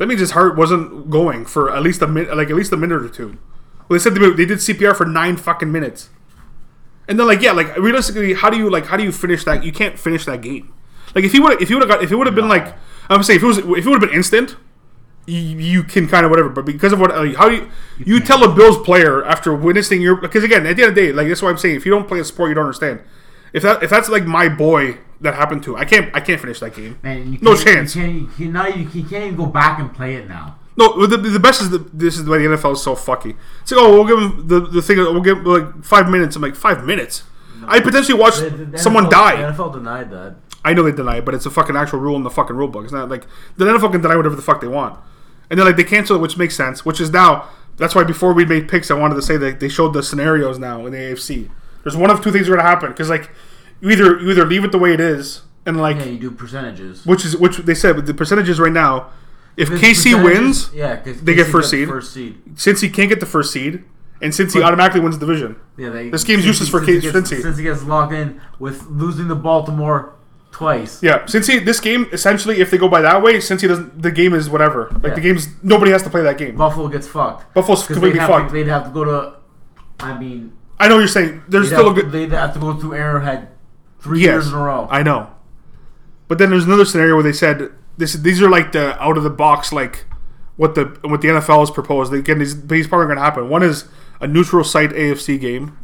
That 0.00 0.08
means 0.08 0.20
his 0.20 0.30
heart 0.30 0.56
wasn't 0.56 1.10
going 1.10 1.44
for 1.44 1.70
at 1.76 1.82
least 1.82 2.00
a 2.00 2.06
minute, 2.06 2.34
like 2.34 2.48
at 2.48 2.56
least 2.56 2.72
a 2.72 2.76
minute 2.78 3.02
or 3.02 3.08
two. 3.10 3.36
Well, 3.86 3.98
they 3.98 3.98
said 3.98 4.14
they, 4.14 4.30
they 4.30 4.46
did 4.46 4.56
CPR 4.56 4.96
for 4.96 5.04
nine 5.04 5.36
fucking 5.36 5.70
minutes, 5.70 6.08
and 7.06 7.20
then 7.20 7.26
like 7.26 7.42
yeah, 7.42 7.52
like 7.52 7.76
realistically, 7.76 8.32
how 8.32 8.48
do 8.48 8.56
you 8.56 8.70
like 8.70 8.86
how 8.86 8.96
do 8.96 9.04
you 9.04 9.12
finish 9.12 9.44
that? 9.44 9.62
You 9.62 9.72
can't 9.72 9.98
finish 9.98 10.24
that 10.24 10.40
game. 10.40 10.72
Like 11.14 11.24
if 11.24 11.32
he 11.32 11.38
would 11.38 11.60
if 11.60 11.68
he 11.68 11.74
would 11.74 11.82
have 11.82 11.90
got 11.90 12.02
if 12.02 12.10
it 12.10 12.16
would 12.16 12.26
have 12.26 12.34
been 12.34 12.48
like 12.48 12.74
I'm 13.10 13.22
saying 13.22 13.36
if 13.36 13.42
it 13.42 13.46
was 13.46 13.58
if 13.58 13.66
it 13.66 13.84
would 13.84 14.00
have 14.00 14.08
been 14.08 14.16
instant, 14.16 14.56
you, 15.26 15.38
you 15.38 15.82
can 15.82 16.08
kind 16.08 16.24
of 16.24 16.30
whatever. 16.30 16.48
But 16.48 16.64
because 16.64 16.94
of 16.94 16.98
what 16.98 17.14
like, 17.14 17.36
how 17.36 17.50
do 17.50 17.56
you 17.56 17.70
you 17.98 18.20
tell 18.20 18.42
a 18.42 18.54
Bills 18.54 18.78
player 18.78 19.22
after 19.26 19.54
witnessing 19.54 20.00
your 20.00 20.16
because 20.16 20.44
again 20.44 20.64
at 20.64 20.76
the 20.76 20.82
end 20.84 20.88
of 20.88 20.94
the 20.94 21.00
day 21.02 21.12
like 21.12 21.28
that's 21.28 21.42
what 21.42 21.50
I'm 21.50 21.58
saying 21.58 21.76
if 21.76 21.84
you 21.84 21.92
don't 21.92 22.08
play 22.08 22.20
a 22.20 22.24
sport 22.24 22.48
you 22.48 22.54
don't 22.54 22.64
understand. 22.64 23.00
If 23.52 23.62
that 23.62 23.82
if 23.82 23.90
that's 23.90 24.08
like 24.08 24.24
my 24.24 24.48
boy 24.48 24.98
that 25.20 25.34
happened 25.34 25.62
to, 25.64 25.76
I 25.76 25.84
can't 25.84 26.14
I 26.14 26.20
can't 26.20 26.40
finish 26.40 26.60
that 26.60 26.74
game. 26.74 26.98
Man, 27.02 27.32
you 27.32 27.38
No 27.42 27.56
chance. 27.56 27.94
You 27.96 28.02
can't, 28.02 28.14
you 28.14 28.26
can't, 28.36 28.52
now 28.52 28.66
you, 28.68 28.88
you 28.88 29.02
can't 29.02 29.24
even 29.24 29.36
go 29.36 29.46
back 29.46 29.78
and 29.78 29.92
play 29.94 30.14
it 30.16 30.28
now. 30.28 30.56
No, 30.76 31.06
the, 31.06 31.16
the 31.16 31.40
best 31.40 31.60
is 31.60 31.68
the, 31.70 31.78
this 31.78 32.16
is 32.16 32.26
why 32.26 32.38
the 32.38 32.44
NFL 32.44 32.72
is 32.72 32.82
so 32.82 32.94
fucky. 32.94 33.36
It's 33.60 33.70
like, 33.72 33.80
oh, 33.82 33.92
we'll 33.92 34.06
give 34.06 34.18
him 34.18 34.48
the, 34.48 34.60
the 34.60 34.80
thing. 34.80 34.96
We'll 34.96 35.20
give 35.20 35.38
him 35.38 35.44
like 35.44 35.84
five 35.84 36.08
minutes. 36.08 36.36
I'm 36.36 36.42
like 36.42 36.56
five 36.56 36.84
minutes. 36.84 37.24
I 37.66 37.80
potentially 37.80 38.18
watched 38.18 38.40
The- 38.40 38.50
the 38.50 38.78
someone 38.78 39.06
NFL 39.06 39.10
die. 39.10 39.36
The 39.52 39.52
NFL 39.62 39.72
denied 39.74 40.10
that. 40.10 40.36
I 40.64 40.72
know 40.74 40.82
they 40.82 40.92
deny 40.92 41.16
it, 41.18 41.24
but 41.24 41.34
it's 41.34 41.46
a 41.46 41.50
fucking 41.50 41.76
actual 41.76 41.98
rule 42.00 42.16
in 42.16 42.22
the 42.22 42.30
fucking 42.30 42.54
rule 42.56 42.68
book. 42.68 42.84
It's 42.84 42.92
not 42.92 43.08
like 43.08 43.26
the 43.56 43.64
NFL 43.64 43.92
can 43.92 44.00
deny 44.00 44.16
whatever 44.16 44.36
the 44.36 44.42
fuck 44.42 44.60
they 44.60 44.68
want, 44.68 44.98
and 45.50 45.58
then 45.58 45.66
like 45.66 45.76
they 45.76 45.84
cancel 45.84 46.16
it, 46.16 46.20
which 46.20 46.36
makes 46.38 46.54
sense. 46.54 46.84
Which 46.84 47.00
is 47.00 47.10
now 47.10 47.48
that's 47.76 47.94
why 47.94 48.04
before 48.04 48.32
we 48.32 48.44
made 48.44 48.68
picks, 48.68 48.90
I 48.90 48.94
wanted 48.94 49.14
to 49.16 49.22
say 49.22 49.36
that 49.38 49.60
they 49.60 49.68
showed 49.68 49.92
the 49.94 50.02
scenarios 50.02 50.58
now 50.58 50.84
in 50.86 50.92
the 50.92 50.98
AFC. 50.98 51.50
There's 51.82 51.96
one 51.96 52.10
of 52.10 52.22
two 52.22 52.30
things 52.32 52.48
are 52.48 52.52
going 52.52 52.64
to 52.64 52.68
happen 52.68 52.90
because 52.90 53.08
like 53.08 53.30
you 53.80 53.90
either 53.90 54.18
you 54.20 54.30
either 54.30 54.44
leave 54.46 54.64
it 54.64 54.72
the 54.72 54.78
way 54.78 54.92
it 54.92 55.00
is 55.00 55.42
and 55.66 55.80
like 55.80 55.96
Yeah, 55.98 56.04
you 56.04 56.18
do 56.18 56.30
percentages. 56.30 57.04
which 57.06 57.24
is 57.24 57.36
which 57.36 57.58
they 57.58 57.74
said, 57.74 57.96
but 57.96 58.06
the 58.06 58.14
percentages 58.14 58.58
right 58.60 58.72
now. 58.72 59.10
If 59.56 59.68
KC 59.68 60.22
wins, 60.24 60.70
yeah, 60.72 61.02
they 61.02 61.34
get 61.34 61.46
first 61.46 61.70
seed. 61.70 61.88
First 61.88 62.14
seed. 62.14 62.40
since 62.54 62.80
he 62.80 62.88
can't 62.88 63.08
get 63.10 63.20
the 63.20 63.26
first 63.26 63.52
seed, 63.52 63.82
and 64.22 64.34
since 64.34 64.54
he 64.54 64.62
automatically 64.62 65.00
wins 65.00 65.18
the 65.18 65.26
division. 65.26 65.56
Yeah, 65.76 65.90
they, 65.90 66.08
This 66.08 66.24
game's 66.24 66.44
since 66.44 66.60
useless 66.60 66.68
he- 66.68 66.72
for 66.72 66.78
since 66.84 66.88
he 67.04 67.10
K- 67.10 67.12
gets- 67.12 67.30
Cincy. 67.30 67.42
Since 67.42 67.56
he 67.58 67.62
gets 67.64 67.82
locked 67.82 68.12
in 68.12 68.40
with 68.58 68.86
losing 68.88 69.28
the 69.28 69.34
Baltimore 69.34 70.14
twice. 70.52 71.02
Yeah, 71.02 71.26
since 71.26 71.46
he 71.46 71.58
this 71.58 71.78
game 71.80 72.06
essentially, 72.12 72.60
if 72.60 72.70
they 72.70 72.78
go 72.78 72.88
by 72.88 73.02
that 73.02 73.22
way, 73.22 73.38
since 73.40 73.60
he 73.60 73.68
doesn't, 73.68 74.00
the 74.00 74.10
game 74.12 74.32
is 74.34 74.48
whatever. 74.48 74.88
Like 74.94 75.02
Yeah. 75.08 75.14
the 75.14 75.20
game's 75.20 75.48
nobody 75.62 75.90
has 75.90 76.02
to 76.04 76.10
play 76.10 76.22
that 76.22 76.38
game. 76.38 76.56
Buffalo 76.56 76.88
gets 76.88 77.08
fucked. 77.08 77.52
Buffalo's 77.52 77.86
completely 77.86 78.18
they'd 78.20 78.26
fucked. 78.26 78.48
To, 78.50 78.54
they'd 78.54 78.68
have 78.68 78.84
to 78.84 78.90
go 78.90 79.04
to. 79.04 79.34
I 79.98 80.16
mean, 80.18 80.52
I 80.80 80.88
know 80.88 80.98
you're 80.98 81.06
saying. 81.08 81.42
There's 81.48 81.70
they'd 81.70 81.76
still 81.76 81.86
have, 81.88 81.96
to, 81.96 82.02
good. 82.02 82.12
they'd 82.12 82.32
have 82.32 82.54
to 82.54 82.58
go 82.60 82.74
through 82.74 82.94
Arrowhead 82.94 83.48
three 84.00 84.20
Yes, 84.20 84.26
years 84.28 84.48
in 84.48 84.54
a 84.54 84.58
row. 84.62 84.88
I 84.90 85.02
know. 85.02 85.30
But 86.26 86.38
then 86.38 86.50
there's 86.50 86.64
another 86.64 86.84
scenario 86.84 87.14
where 87.14 87.22
they 87.22 87.32
said 87.32 87.70
this. 87.98 88.14
These 88.14 88.40
are 88.42 88.48
like 88.50 88.72
the 88.72 89.00
out 89.02 89.16
of 89.16 89.22
the 89.24 89.30
box, 89.30 89.72
like 89.72 90.06
what 90.56 90.74
the 90.74 90.84
what 91.02 91.20
the 91.20 91.28
NFL 91.28 91.60
has 91.60 91.70
proposed. 91.70 92.12
Again, 92.12 92.38
these 92.38 92.66
these 92.66 92.86
probably 92.88 93.06
going 93.06 93.18
to 93.18 93.22
happen. 93.22 93.48
One 93.48 93.62
is 93.62 93.84
a 94.20 94.26
neutral 94.26 94.64
site 94.64 94.90
AFC 94.90 95.40
game. 95.40 95.76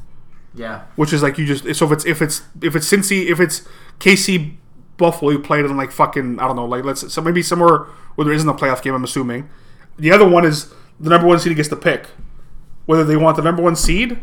yeah. 0.54 0.82
which 0.96 1.12
is 1.12 1.22
like 1.22 1.36
you 1.38 1.46
just 1.46 1.64
so 1.78 1.86
if 1.86 1.92
it's 1.92 2.04
if 2.06 2.22
it's 2.22 2.42
if 2.62 2.74
it's 2.76 2.90
Cincy 2.90 3.30
if 3.30 3.40
it's 3.40 3.66
KC 4.00 4.56
Buffalo 4.96 5.30
you 5.30 5.38
played 5.38 5.64
it 5.64 5.70
in 5.70 5.76
like 5.76 5.90
fucking 5.92 6.38
I 6.40 6.46
don't 6.46 6.56
know 6.56 6.64
like 6.66 6.84
let's 6.84 7.12
so 7.12 7.20
maybe 7.20 7.42
somewhere 7.42 7.86
where 8.14 8.24
there 8.24 8.32
isn't 8.34 8.48
a 8.48 8.54
playoff 8.54 8.82
game 8.82 8.94
I'm 8.94 9.04
assuming. 9.04 9.48
The 9.98 10.10
other 10.12 10.26
one 10.28 10.44
is 10.46 10.72
the 11.00 11.10
number 11.10 11.26
one 11.26 11.38
seed 11.38 11.54
gets 11.56 11.68
the 11.68 11.76
pick, 11.76 12.06
whether 12.86 13.04
they 13.04 13.16
want 13.16 13.36
the 13.36 13.42
number 13.42 13.62
one 13.62 13.76
seed 13.76 14.18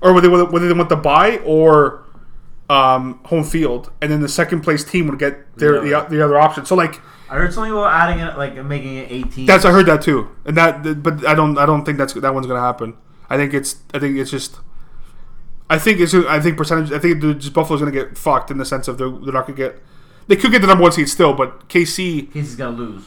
or 0.00 0.12
whether 0.12 0.28
they, 0.28 0.42
whether 0.44 0.68
they 0.68 0.74
want 0.74 0.88
the 0.88 0.96
buy 0.96 1.38
or 1.38 2.04
um, 2.70 3.20
home 3.26 3.44
field, 3.44 3.90
and 4.02 4.10
then 4.12 4.20
the 4.20 4.28
second 4.28 4.60
place 4.62 4.84
team 4.84 5.06
would 5.08 5.18
get 5.18 5.56
their 5.56 5.84
Yeah. 5.84 6.04
the, 6.04 6.16
the 6.16 6.24
other 6.24 6.38
option. 6.38 6.64
So 6.66 6.74
like 6.74 7.00
I 7.30 7.34
heard 7.36 7.52
something 7.52 7.72
about 7.72 7.92
adding 7.92 8.18
it, 8.24 8.36
like 8.38 8.54
making 8.64 8.96
it 8.96 9.10
18. 9.10 9.46
that's 9.46 9.64
I 9.64 9.70
heard 9.72 9.86
that 9.86 10.02
too, 10.02 10.28
and 10.44 10.56
that 10.56 11.02
but 11.02 11.26
I 11.26 11.34
don't 11.34 11.56
I 11.58 11.66
don't 11.66 11.84
think 11.84 11.98
that's 11.98 12.12
that 12.14 12.34
one's 12.34 12.46
gonna 12.46 12.60
happen. 12.60 12.96
I 13.30 13.36
think 13.36 13.52
it's 13.54 13.76
I 13.94 13.98
think 13.98 14.16
it's 14.16 14.30
just. 14.30 14.58
I 15.70 15.78
think 15.78 16.00
it's 16.00 16.14
I 16.14 16.40
think 16.40 16.56
percentage 16.56 16.92
I 16.92 16.98
think 16.98 17.20
the- 17.20 17.34
just 17.34 17.52
Buffalo's 17.52 17.80
gonna 17.80 17.92
get 17.92 18.16
fucked 18.16 18.50
in 18.50 18.56
the 18.56 18.64
sense 18.64 18.88
of 18.88 18.96
they're, 18.96 19.10
they're 19.10 19.34
not 19.34 19.46
gonna 19.46 19.56
get 19.56 19.82
they 20.26 20.34
could 20.36 20.50
get 20.50 20.62
the 20.62 20.66
number 20.66 20.82
one 20.82 20.92
seed 20.92 21.08
still 21.10 21.34
but 21.34 21.68
KC 21.68 22.30
KC's 22.32 22.56
gonna 22.56 22.74
lose. 22.76 23.02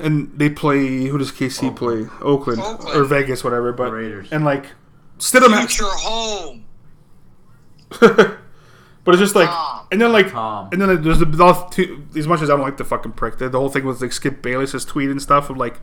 and 0.00 0.32
they 0.36 0.50
play 0.50 1.06
who 1.06 1.16
does 1.18 1.30
KC 1.30 1.74
play 1.76 2.06
Oakland, 2.20 2.60
Oakland. 2.60 2.96
or 2.96 3.04
Vegas 3.04 3.44
whatever 3.44 3.72
but 3.72 3.92
Raiders. 3.92 4.26
and 4.32 4.44
like 4.44 4.66
Stidham 5.20 5.52
has, 5.52 5.74
Future 5.74 5.90
home. 5.90 6.64
but 8.00 8.38
it's 9.08 9.18
just 9.18 9.34
like 9.34 9.48
Tom. 9.48 9.86
and 9.90 10.00
then 10.00 10.12
like 10.12 10.30
Tom. 10.30 10.68
and 10.72 10.80
then 10.80 11.02
there's 11.02 11.18
the 11.18 11.24
the 11.24 11.66
two, 11.70 12.06
as 12.16 12.26
much 12.26 12.40
as 12.42 12.50
I 12.50 12.54
don't 12.54 12.62
like 12.62 12.76
the 12.76 12.84
fucking 12.84 13.12
prick 13.12 13.38
the, 13.38 13.48
the 13.48 13.58
whole 13.58 13.68
thing 13.68 13.84
was 13.84 14.00
like 14.00 14.12
Skip 14.12 14.42
Bayless's 14.42 14.84
tweet 14.84 15.10
and 15.10 15.20
stuff 15.20 15.50
of 15.50 15.56
like 15.56 15.78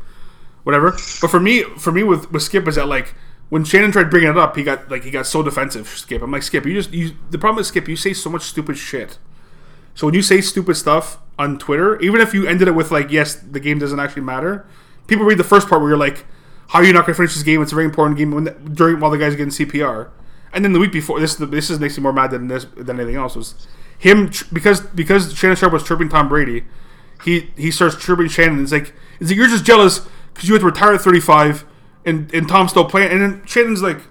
whatever 0.64 0.92
but 0.92 1.28
for 1.30 1.40
me 1.40 1.64
for 1.64 1.92
me 1.92 2.04
with 2.04 2.32
with 2.32 2.44
Skip 2.44 2.68
is 2.68 2.76
that 2.76 2.88
like 2.88 3.14
when 3.50 3.66
Shannon 3.66 3.92
tried 3.92 4.10
bringing 4.10 4.30
it 4.30 4.38
up 4.38 4.56
he 4.56 4.64
got 4.64 4.90
like 4.90 5.04
he 5.04 5.12
got 5.12 5.26
so 5.26 5.44
defensive 5.44 5.88
Skip 5.90 6.22
I'm 6.22 6.32
like 6.32 6.44
Skip 6.44 6.66
you 6.66 6.74
just 6.74 6.94
you 6.94 7.18
the 7.30 7.38
problem 7.38 7.60
is 7.60 7.68
Skip 7.68 7.90
you 7.90 7.98
say 7.98 8.14
so 8.14 8.30
much 8.30 8.44
stupid 8.44 8.78
shit 8.78 9.18
so 9.98 10.06
when 10.06 10.14
you 10.14 10.22
say 10.22 10.42
stupid 10.42 10.76
stuff 10.76 11.18
on 11.40 11.58
Twitter, 11.58 12.00
even 12.02 12.22
if 12.22 12.32
you 12.32 12.46
ended 12.46 12.68
it 12.68 12.76
with 12.76 12.92
like, 12.92 13.10
"Yes, 13.10 13.34
the 13.34 13.60
game 13.60 13.80
doesn't 13.80 14.00
actually 14.00 14.22
matter," 14.22 14.64
people 15.08 15.26
read 15.26 15.40
the 15.40 15.44
first 15.44 15.68
part 15.68 15.82
where 15.82 15.90
you're 15.90 15.98
like, 15.98 16.28
"How 16.68 16.80
are 16.80 16.86
you 16.86 16.94
not 16.94 17.06
going 17.06 17.14
to 17.14 17.18
finish 17.18 17.34
this 17.34 17.44
game? 17.44 17.62
It's 17.62 17.72
a 17.72 17.76
very 17.76 17.86
important 17.86 18.18
game." 18.18 18.32
When 18.32 18.46
the, 18.46 18.52
during 18.52 19.00
while 19.00 19.12
the 19.12 19.18
guy's 19.18 19.36
getting 19.36 19.52
CPR, 19.52 20.10
and 20.54 20.64
then 20.64 20.74
the 20.74 20.80
week 20.80 20.92
before, 20.92 21.20
this 21.20 21.34
is 21.34 21.38
the, 21.38 21.46
this 21.46 21.70
is 21.70 21.80
makes 21.80 21.98
me 21.98 22.04
more 22.04 22.14
mad 22.14 22.32
than 22.32 22.48
this 22.48 22.66
than 22.76 23.00
anything 23.00 23.16
else 23.16 23.36
was 23.36 23.68
him 23.98 24.32
because 24.54 24.82
because 24.82 25.34
Shannon 25.34 25.56
Sharpe 25.56 25.74
was 25.74 25.84
chirping 25.84 26.10
Tom 26.10 26.30
Brady, 26.30 26.66
he 27.24 27.52
he 27.58 27.72
starts 27.72 27.96
chirping 27.96 28.28
Shannon. 28.28 28.62
It's 28.62 28.72
like, 28.72 28.94
"Is 29.20 29.32
it 29.32 29.38
you're 29.38 29.48
just 29.48 29.66
jealous 29.66 30.08
because 30.34 30.48
you 30.48 30.54
had 30.54 30.62
to 30.62 30.68
retire 30.68 30.94
at 30.94 31.02
35 31.02 31.66
and 32.06 32.34
and 32.34 32.48
Tom's 32.48 32.72
still 32.72 32.86
playing?" 32.86 33.12
And 33.12 33.22
then 33.22 33.46
Shannon's 33.46 33.82
like, 33.82 34.02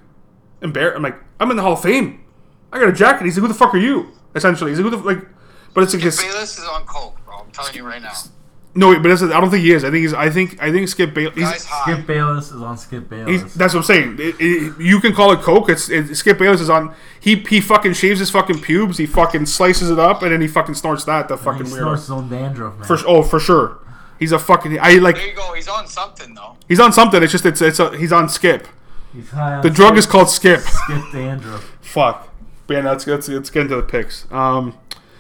embarrassed. 0.63 0.97
I'm 0.97 1.03
like, 1.03 1.19
"I'm 1.39 1.51
in 1.51 1.57
the 1.57 1.63
Hall 1.63 1.75
of 1.75 1.83
Fame. 1.83 2.25
I 2.73 2.79
got 2.79 2.89
a 2.89 2.93
jacket." 2.93 3.25
He's 3.25 3.37
like, 3.37 3.43
"Who 3.43 3.49
the 3.49 3.55
fuck 3.55 3.75
are 3.75 3.79
you?" 3.79 4.13
Essentially, 4.35 4.71
he's 4.71 4.81
like, 4.81 4.91
"Who 4.91 4.97
the 4.97 5.03
like." 5.03 5.27
But 5.73 5.85
it's 5.85 5.95
like 5.95 6.03
his, 6.03 6.21
Bayless 6.21 6.59
is 6.59 6.65
on 6.65 6.85
coke, 6.87 7.19
bro. 7.25 7.39
I'm 7.39 7.51
telling 7.51 7.75
you 7.75 7.87
right 7.87 8.03
now. 8.03 8.13
No, 8.77 8.91
wait, 8.91 9.03
but 9.03 9.09
that's, 9.09 9.23
I 9.23 9.41
don't 9.41 9.51
think 9.51 9.65
he 9.65 9.73
is. 9.73 9.83
I 9.85 9.91
think 9.91 10.03
he's. 10.03 10.15
I 10.15 10.31
think. 10.31 10.63
I 10.63 10.71
think 10.71 10.89
Skip 10.89 11.15
Bayless. 11.15 11.35
Guy's 11.37 11.53
He's, 11.55 11.65
high. 11.65 11.93
Skip 11.95 12.07
Bayless 12.07 12.53
is 12.53 12.63
on 12.63 12.77
Skip 12.79 13.09
Bayless. 13.09 13.43
he's, 13.43 13.55
that's 13.55 13.75
what 13.75 13.81
I'm 13.81 13.85
saying. 13.87 14.17
It- 14.21 14.37
it- 14.39 14.81
you 14.81 15.01
can 15.01 15.13
call 15.15 15.33
it 15.33 15.41
coke. 15.41 15.69
It's 15.71 15.89
it, 15.89 16.15
Skip 16.15 16.39
Bayless 16.39 16.61
is 16.61 16.71
on. 16.71 16.95
He 17.21 17.37
he 17.37 17.61
fucking 17.61 17.95
shaves 17.95 18.21
his 18.21 18.31
fucking 18.31 18.61
pubes. 18.61 18.99
He 18.99 19.07
fucking 19.07 19.47
slices 19.47 19.91
it 19.91 19.99
up, 19.99 20.23
and 20.23 20.31
then 20.33 20.41
he 20.41 20.47
fucking 20.49 20.75
snorts 20.75 21.05
that. 21.05 21.29
The 21.29 21.37
he 21.37 21.43
fucking 21.45 21.67
snorts 21.67 22.03
his 22.03 22.11
own 22.11 22.29
dandruff, 22.29 22.77
man. 22.79 22.85
For 22.87 22.99
oh, 23.07 23.23
for 23.23 23.41
sure. 23.41 23.79
He's 24.19 24.33
a 24.33 24.39
fucking. 24.39 24.79
I 24.81 24.93
like. 24.95 25.17
There 25.17 25.27
you 25.29 25.35
go. 25.35 25.53
He's 25.55 25.69
on 25.69 25.87
something 25.87 26.35
though. 26.35 26.57
He's 26.69 26.81
on 26.81 26.93
something. 26.93 27.23
It's 27.23 27.33
just 27.33 27.45
it's 27.47 27.61
it's 27.61 27.79
a, 27.81 27.97
he's 27.97 28.13
on 28.13 28.29
Skip. 28.29 28.67
He's 29.13 29.31
high 29.31 29.55
on 29.55 29.63
The 29.63 29.71
drug 29.71 29.93
Skip- 29.95 29.99
is 29.99 30.07
called 30.07 30.29
Skip. 30.31 30.61
Skip 30.61 31.03
dandruff. 31.13 31.65
Fuck. 31.81 32.29
But 32.67 32.75
yeah, 32.75 32.91
let's 32.91 33.07
let's 33.07 33.29
let's 33.29 33.51
get 33.51 33.63
into 33.63 33.77
the 33.77 33.83
picks. 33.83 34.27
Um. 34.31 34.77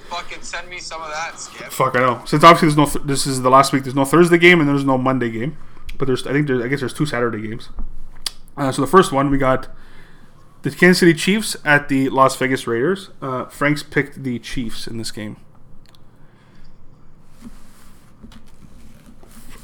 Fucking 0.08 0.42
send 0.42 0.68
me 0.68 0.78
some 0.78 1.02
of 1.02 1.10
that, 1.10 1.38
Skip. 1.38 1.72
Fuck, 1.72 1.96
I 1.96 2.00
know. 2.00 2.22
Since 2.26 2.44
obviously 2.44 2.68
there's 2.68 2.76
no, 2.76 2.86
th- 2.86 3.06
this 3.06 3.26
is 3.26 3.42
the 3.42 3.50
last 3.50 3.72
week. 3.72 3.82
There's 3.82 3.94
no 3.94 4.04
Thursday 4.04 4.38
game 4.38 4.60
and 4.60 4.68
there's 4.68 4.84
no 4.84 4.96
Monday 4.96 5.30
game, 5.30 5.56
but 5.98 6.06
there's 6.06 6.26
I 6.26 6.32
think 6.32 6.46
there's 6.46 6.62
I 6.62 6.68
guess 6.68 6.80
there's 6.80 6.94
two 6.94 7.06
Saturday 7.06 7.46
games. 7.46 7.70
Uh, 8.56 8.72
so 8.72 8.82
the 8.82 8.88
first 8.88 9.12
one 9.12 9.30
we 9.30 9.38
got 9.38 9.68
the 10.62 10.70
Kansas 10.70 11.00
City 11.00 11.14
Chiefs 11.14 11.56
at 11.64 11.88
the 11.88 12.08
Las 12.08 12.36
Vegas 12.36 12.66
Raiders. 12.66 13.10
Uh, 13.20 13.46
Frank's 13.46 13.82
picked 13.82 14.22
the 14.22 14.38
Chiefs 14.38 14.86
in 14.86 14.98
this 14.98 15.10
game. 15.10 15.36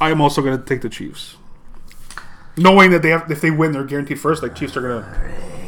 I 0.01 0.11
am 0.11 0.21
also 0.21 0.43
going 0.43 0.59
to 0.59 0.65
take 0.65 0.81
the 0.83 0.89
Chiefs, 0.89 1.37
knowing 2.57 2.91
that 2.91 3.03
they 3.03 3.11
have 3.11 3.31
if 3.31 3.41
they 3.41 3.53
win, 3.53 3.71
they're 3.71 3.85
guaranteed 3.85 4.19
first. 4.19 4.43
Like 4.43 4.57
Chiefs 4.57 4.77
are 4.77 4.81
going 4.81 5.05
to. 5.05 5.62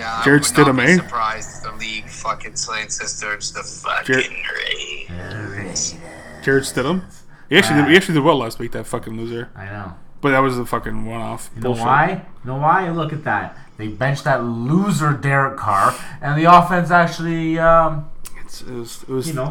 Yeah, 0.00 0.16
I 0.20 0.24
Jarrett 0.24 0.42
would 0.56 0.56
not 0.58 0.66
Stidham, 0.74 0.76
be 0.86 0.92
eh? 0.92 0.96
surprised 0.96 1.62
the 1.62 1.72
league 1.72 2.08
fucking 2.08 2.56
slaying 2.56 2.88
sisters 2.88 3.52
the 3.52 3.62
fucking 3.62 4.14
Jarrett- 4.14 5.08
Raiders. 5.08 5.94
Jarrett 6.42 6.64
Stidham. 6.64 7.04
He 7.48 7.56
actually 7.58 7.82
did, 7.82 7.90
he 7.90 7.96
actually 7.96 8.14
did 8.14 8.24
well 8.24 8.36
last 8.38 8.58
week. 8.58 8.72
That 8.72 8.86
fucking 8.86 9.16
loser. 9.16 9.50
I 9.54 9.66
know. 9.66 9.92
But 10.20 10.30
that 10.30 10.38
was 10.38 10.58
a 10.58 10.64
fucking 10.66 11.04
one 11.06 11.20
off. 11.20 11.50
You 11.56 11.62
know 11.62 11.72
why? 11.72 12.24
You 12.44 12.50
know 12.50 12.56
why? 12.56 12.88
Look 12.90 13.12
at 13.12 13.24
that. 13.24 13.56
They 13.76 13.88
benched 13.88 14.24
that 14.24 14.44
loser 14.44 15.12
Derek 15.14 15.56
Carr, 15.56 15.94
and 16.20 16.38
the 16.38 16.44
offense 16.44 16.90
actually, 16.90 17.58
um, 17.58 18.10
It's, 18.44 18.60
it 18.62 18.70
was, 18.70 19.02
it 19.02 19.08
was 19.08 19.28
you 19.28 19.34
know, 19.34 19.50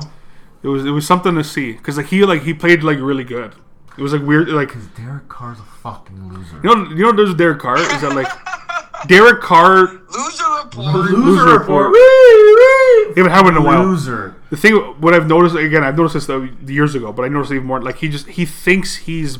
It 0.63 0.67
was 0.67 0.85
it 0.85 0.91
was 0.91 1.05
something 1.07 1.35
to 1.35 1.43
see 1.43 1.73
because 1.73 1.97
like 1.97 2.07
he 2.07 2.23
like 2.25 2.43
he 2.43 2.53
played 2.53 2.83
like 2.83 2.99
really 2.99 3.23
good. 3.23 3.55
It 3.97 4.01
was 4.01 4.13
like 4.13 4.21
weird 4.21 4.47
like 4.49 4.73
you 4.75 4.81
Derek 4.95 5.27
Carr's 5.27 5.59
a 5.59 5.63
fucking 5.63 6.31
loser. 6.33 6.59
You 6.63 6.75
know 6.75 6.89
you 6.89 6.95
know 7.01 7.07
what 7.07 7.17
there's 7.17 7.33
Derek 7.33 7.59
Carr 7.59 7.77
is 7.77 8.01
that 8.01 8.13
like 8.15 8.27
Derek 9.07 9.41
Carr 9.41 9.87
Loser 9.87 10.43
report. 10.63 10.95
Loser, 10.95 11.17
Loser 11.17 11.57
report. 11.59 11.87
It 11.87 11.91
Woo, 11.91 12.55
woo. 12.55 13.13
Haven't 13.15 13.31
happened 13.31 13.57
in 13.57 13.63
a 13.63 13.65
while. 13.65 13.83
Loser. 13.85 14.35
the 14.49 14.57
thing 14.57 14.75
what 14.75 15.13
I've 15.13 15.27
noticed 15.27 15.55
again 15.55 15.83
I've 15.83 15.97
noticed 15.97 16.13
this 16.15 16.25
though 16.25 16.47
years 16.65 16.95
ago 16.95 17.11
but 17.13 17.23
I 17.23 17.27
noticed 17.27 17.51
it 17.51 17.55
even 17.55 17.67
more 17.67 17.81
like 17.81 17.97
he 17.97 18.09
just 18.09 18.27
he 18.27 18.45
thinks 18.45 18.97
he's 18.97 19.39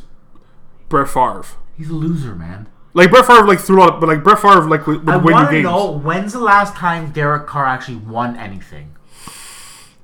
Brett 0.87 1.07
Favre 1.09 1.43
He's 1.77 1.89
a 1.89 1.93
loser, 1.93 2.35
man. 2.35 2.67
like 2.93 3.09
Brett 3.11 3.25
Favre 3.25 3.45
like 3.45 3.59
threw 3.59 3.81
out 3.81 3.99
but 3.99 4.07
like 4.09 4.23
Brett 4.23 4.39
Favre 4.39 4.67
like 4.67 4.85
would, 4.87 5.05
would 5.05 5.09
I 5.13 5.17
win 5.17 5.25
you 5.27 5.31
want 5.33 5.47
to 5.49 5.53
games. 5.55 5.63
know 5.63 5.91
when's 5.91 6.33
the 6.33 6.39
last 6.39 6.75
time 6.75 7.11
Derek 7.11 7.47
Carr 7.47 7.65
actually 7.65 7.97
won 7.97 8.35
anything? 8.37 8.95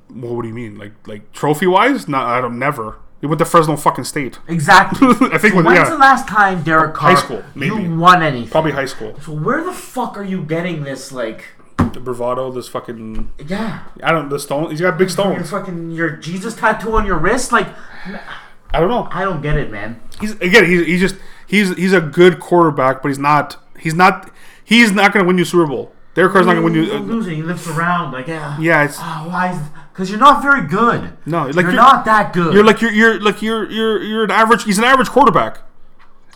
Well, 0.09 0.35
what 0.35 0.43
do 0.43 0.47
you 0.47 0.53
mean 0.53 0.77
like 0.77 0.93
like 1.07 1.31
trophy 1.33 1.67
wise? 1.67 2.07
Not 2.07 2.25
I 2.27 2.39
don't 2.41 2.57
never. 2.59 2.97
He 3.25 3.27
went 3.27 3.39
to 3.39 3.45
Fresno 3.45 3.75
fucking 3.75 4.03
State. 4.03 4.37
Exactly. 4.47 5.07
I 5.33 5.39
think 5.39 5.53
So 5.53 5.55
when- 5.55 5.65
when's 5.65 5.79
yeah. 5.79 5.89
the 5.89 5.97
last 5.97 6.27
time 6.27 6.61
Derek 6.61 6.93
Carr 6.93 7.15
High 7.15 7.19
school, 7.19 7.43
maybe. 7.55 7.81
you 7.81 7.95
won 7.95 8.21
anything? 8.21 8.51
Probably 8.51 8.71
high 8.71 8.85
school. 8.85 9.19
So 9.19 9.31
where 9.31 9.63
the 9.63 9.71
fuck 9.73 10.15
are 10.15 10.23
you 10.23 10.43
getting 10.43 10.83
this? 10.83 11.11
Like, 11.11 11.45
The 11.79 11.99
bravado, 11.99 12.51
this 12.51 12.67
fucking 12.67 13.31
yeah, 13.47 13.79
I 14.03 14.11
don't 14.11 14.29
the 14.29 14.37
stone. 14.37 14.69
He's 14.69 14.79
got 14.79 14.99
big 14.99 15.09
stones. 15.09 15.35
your 15.37 15.43
fucking 15.59 15.89
your 15.89 16.11
Jesus 16.17 16.53
tattoo 16.55 16.95
on 16.95 17.07
your 17.07 17.17
wrist. 17.17 17.51
Like, 17.51 17.67
I 18.71 18.79
don't 18.79 18.89
know. 18.89 19.07
I 19.11 19.23
don't 19.23 19.41
get 19.41 19.57
it, 19.57 19.71
man. 19.71 19.99
he's 20.21 20.33
again 20.39 20.65
he's, 20.67 20.85
he's 20.85 20.99
just 21.01 21.15
he's 21.47 21.75
he's 21.75 21.93
a 21.93 22.01
good 22.01 22.39
quarterback, 22.39 23.01
but 23.01 23.07
he's 23.07 23.17
not 23.17 23.57
he's 23.79 23.95
not 23.95 24.29
he's 24.63 24.91
not 24.91 25.13
going 25.13 25.23
to 25.23 25.27
win 25.27 25.39
you 25.39 25.45
Super 25.45 25.65
Bowl. 25.65 25.94
Derek 26.15 26.31
Carr's 26.31 26.45
not 26.47 26.53
going 26.53 26.73
to 26.73 26.79
win 26.79 26.89
you. 26.89 26.93
Uh, 26.95 26.99
loser. 26.99 27.29
He 27.29 27.43
lifts 27.43 27.67
around 27.67 28.13
like, 28.13 28.27
yeah. 28.27 28.57
yeah, 28.59 28.85
it's 28.85 28.97
Ah, 28.99 29.25
why? 29.27 29.51
is 29.51 29.59
Because 29.93 30.09
you're 30.09 30.19
not 30.19 30.41
very 30.41 30.65
good. 30.67 31.11
no 31.25 31.43
like 31.45 31.55
you're, 31.55 31.63
you're, 31.65 31.73
not 31.73 32.05
that 32.05 32.33
good. 32.33 32.53
You're 32.53 32.63
like 32.63 32.81
you're 32.81 32.91
you're 32.91 33.19
like 33.19 33.41
you're 33.41 33.69
you're 33.69 34.01
you're 34.01 34.23
an 34.23 34.31
average. 34.31 34.63
He's 34.63 34.77
an 34.77 34.85
average 34.85 35.09
quarterback, 35.09 35.59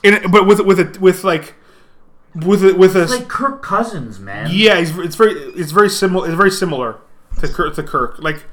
and 0.03 0.31
but 0.31 0.45
with 0.45 0.59
with 0.59 0.79
it 0.79 0.99
with 1.01 1.23
like 1.23 1.55
with 2.35 2.63
it 2.63 2.77
with 2.77 2.95
a 2.95 3.05
like 3.05 3.27
Kirk 3.29 3.63
Cousins, 3.63 4.19
man. 4.19 4.49
yeah, 4.51 4.77
he's, 4.79 4.95
it's 4.99 5.15
very 5.15 5.31
it's 5.33 5.71
very 5.71 5.89
similar. 5.89 6.27
It's 6.27 6.35
very 6.35 6.51
similar 6.51 6.97
to 7.39 7.47
Kirk. 7.47 7.73
To 7.75 7.83
Kirk. 7.83 8.19
Like 8.19 8.43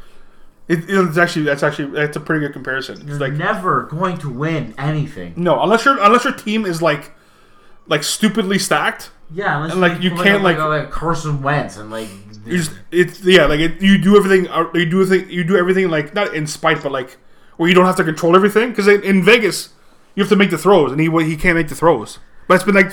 it, 0.68 0.84
it's 0.88 1.18
actually 1.18 1.44
that's 1.44 1.62
actually 1.64 1.90
that's 1.90 2.16
a 2.16 2.20
pretty 2.20 2.46
good 2.46 2.52
comparison. 2.52 2.96
It's 3.00 3.04
You're 3.04 3.18
like 3.18 3.32
never 3.32 3.82
going 3.82 4.16
to 4.18 4.30
win 4.30 4.74
anything. 4.78 5.34
no, 5.36 5.60
unless 5.60 5.84
your 5.84 5.98
unless 6.00 6.24
your 6.24 6.34
team 6.34 6.64
is 6.64 6.80
like 6.80 7.12
like 7.88 8.02
stupidly 8.04 8.58
stacked. 8.60 9.10
Yeah, 9.32 9.56
unless 9.56 9.72
And, 9.72 9.80
like, 9.80 10.00
you 10.02 10.10
can't, 10.10 10.42
like, 10.42 10.58
like- 10.58 10.82
like 10.84 10.90
Carson 10.90 11.42
Wentz 11.42 11.76
and 11.76 11.90
like 11.90 12.08
just 12.46 12.70
it's 12.92 13.24
yeah 13.24 13.46
like 13.46 13.58
it, 13.58 13.82
you 13.82 13.98
do 13.98 14.16
everything 14.16 14.46
uh, 14.48 14.70
you 14.72 14.86
do 14.86 15.02
everything 15.02 15.28
you 15.28 15.42
do 15.42 15.56
everything 15.56 15.88
like 15.90 16.14
not 16.14 16.32
in 16.32 16.46
spite 16.46 16.80
but 16.80 16.92
like 16.92 17.16
where 17.56 17.68
you 17.68 17.74
don't 17.74 17.86
have 17.86 17.96
to 17.96 18.04
control 18.04 18.36
everything? 18.36 18.68
Because 18.70 18.86
in, 18.86 19.02
in 19.02 19.24
Vegas 19.24 19.70
you 20.14 20.22
have 20.22 20.28
to 20.30 20.36
make 20.36 20.50
the 20.50 20.58
throws 20.58 20.92
and 20.92 21.00
he 21.00 21.08
he 21.24 21.36
can't 21.36 21.56
make 21.56 21.68
the 21.68 21.74
throws. 21.74 22.18
But 22.46 22.54
it's 22.54 22.64
been 22.64 22.74
like 22.76 22.92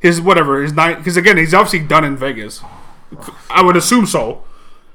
his 0.00 0.20
whatever 0.20 0.60
his 0.62 0.72
nine 0.74 0.96
because 0.98 1.16
again 1.16 1.36
he's 1.38 1.54
obviously 1.54 1.80
done 1.86 2.04
in 2.04 2.16
Vegas. 2.16 2.62
I 3.48 3.62
would 3.62 3.76
assume 3.76 4.04
so. 4.06 4.44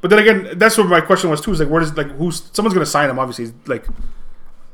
But 0.02 0.10
then 0.12 0.20
again 0.20 0.50
that's 0.60 0.78
what 0.78 0.88
my 0.88 1.02
question 1.02 1.32
was 1.32 1.42
too 1.42 1.52
is 1.52 1.60
like 1.60 1.70
where 1.70 1.80
does 1.80 1.98
like 1.98 2.12
who's 2.12 2.48
someone's 2.54 2.76
gonna 2.76 2.86
sign 2.86 3.10
him 3.10 3.18
obviously 3.18 3.54
like 3.66 3.86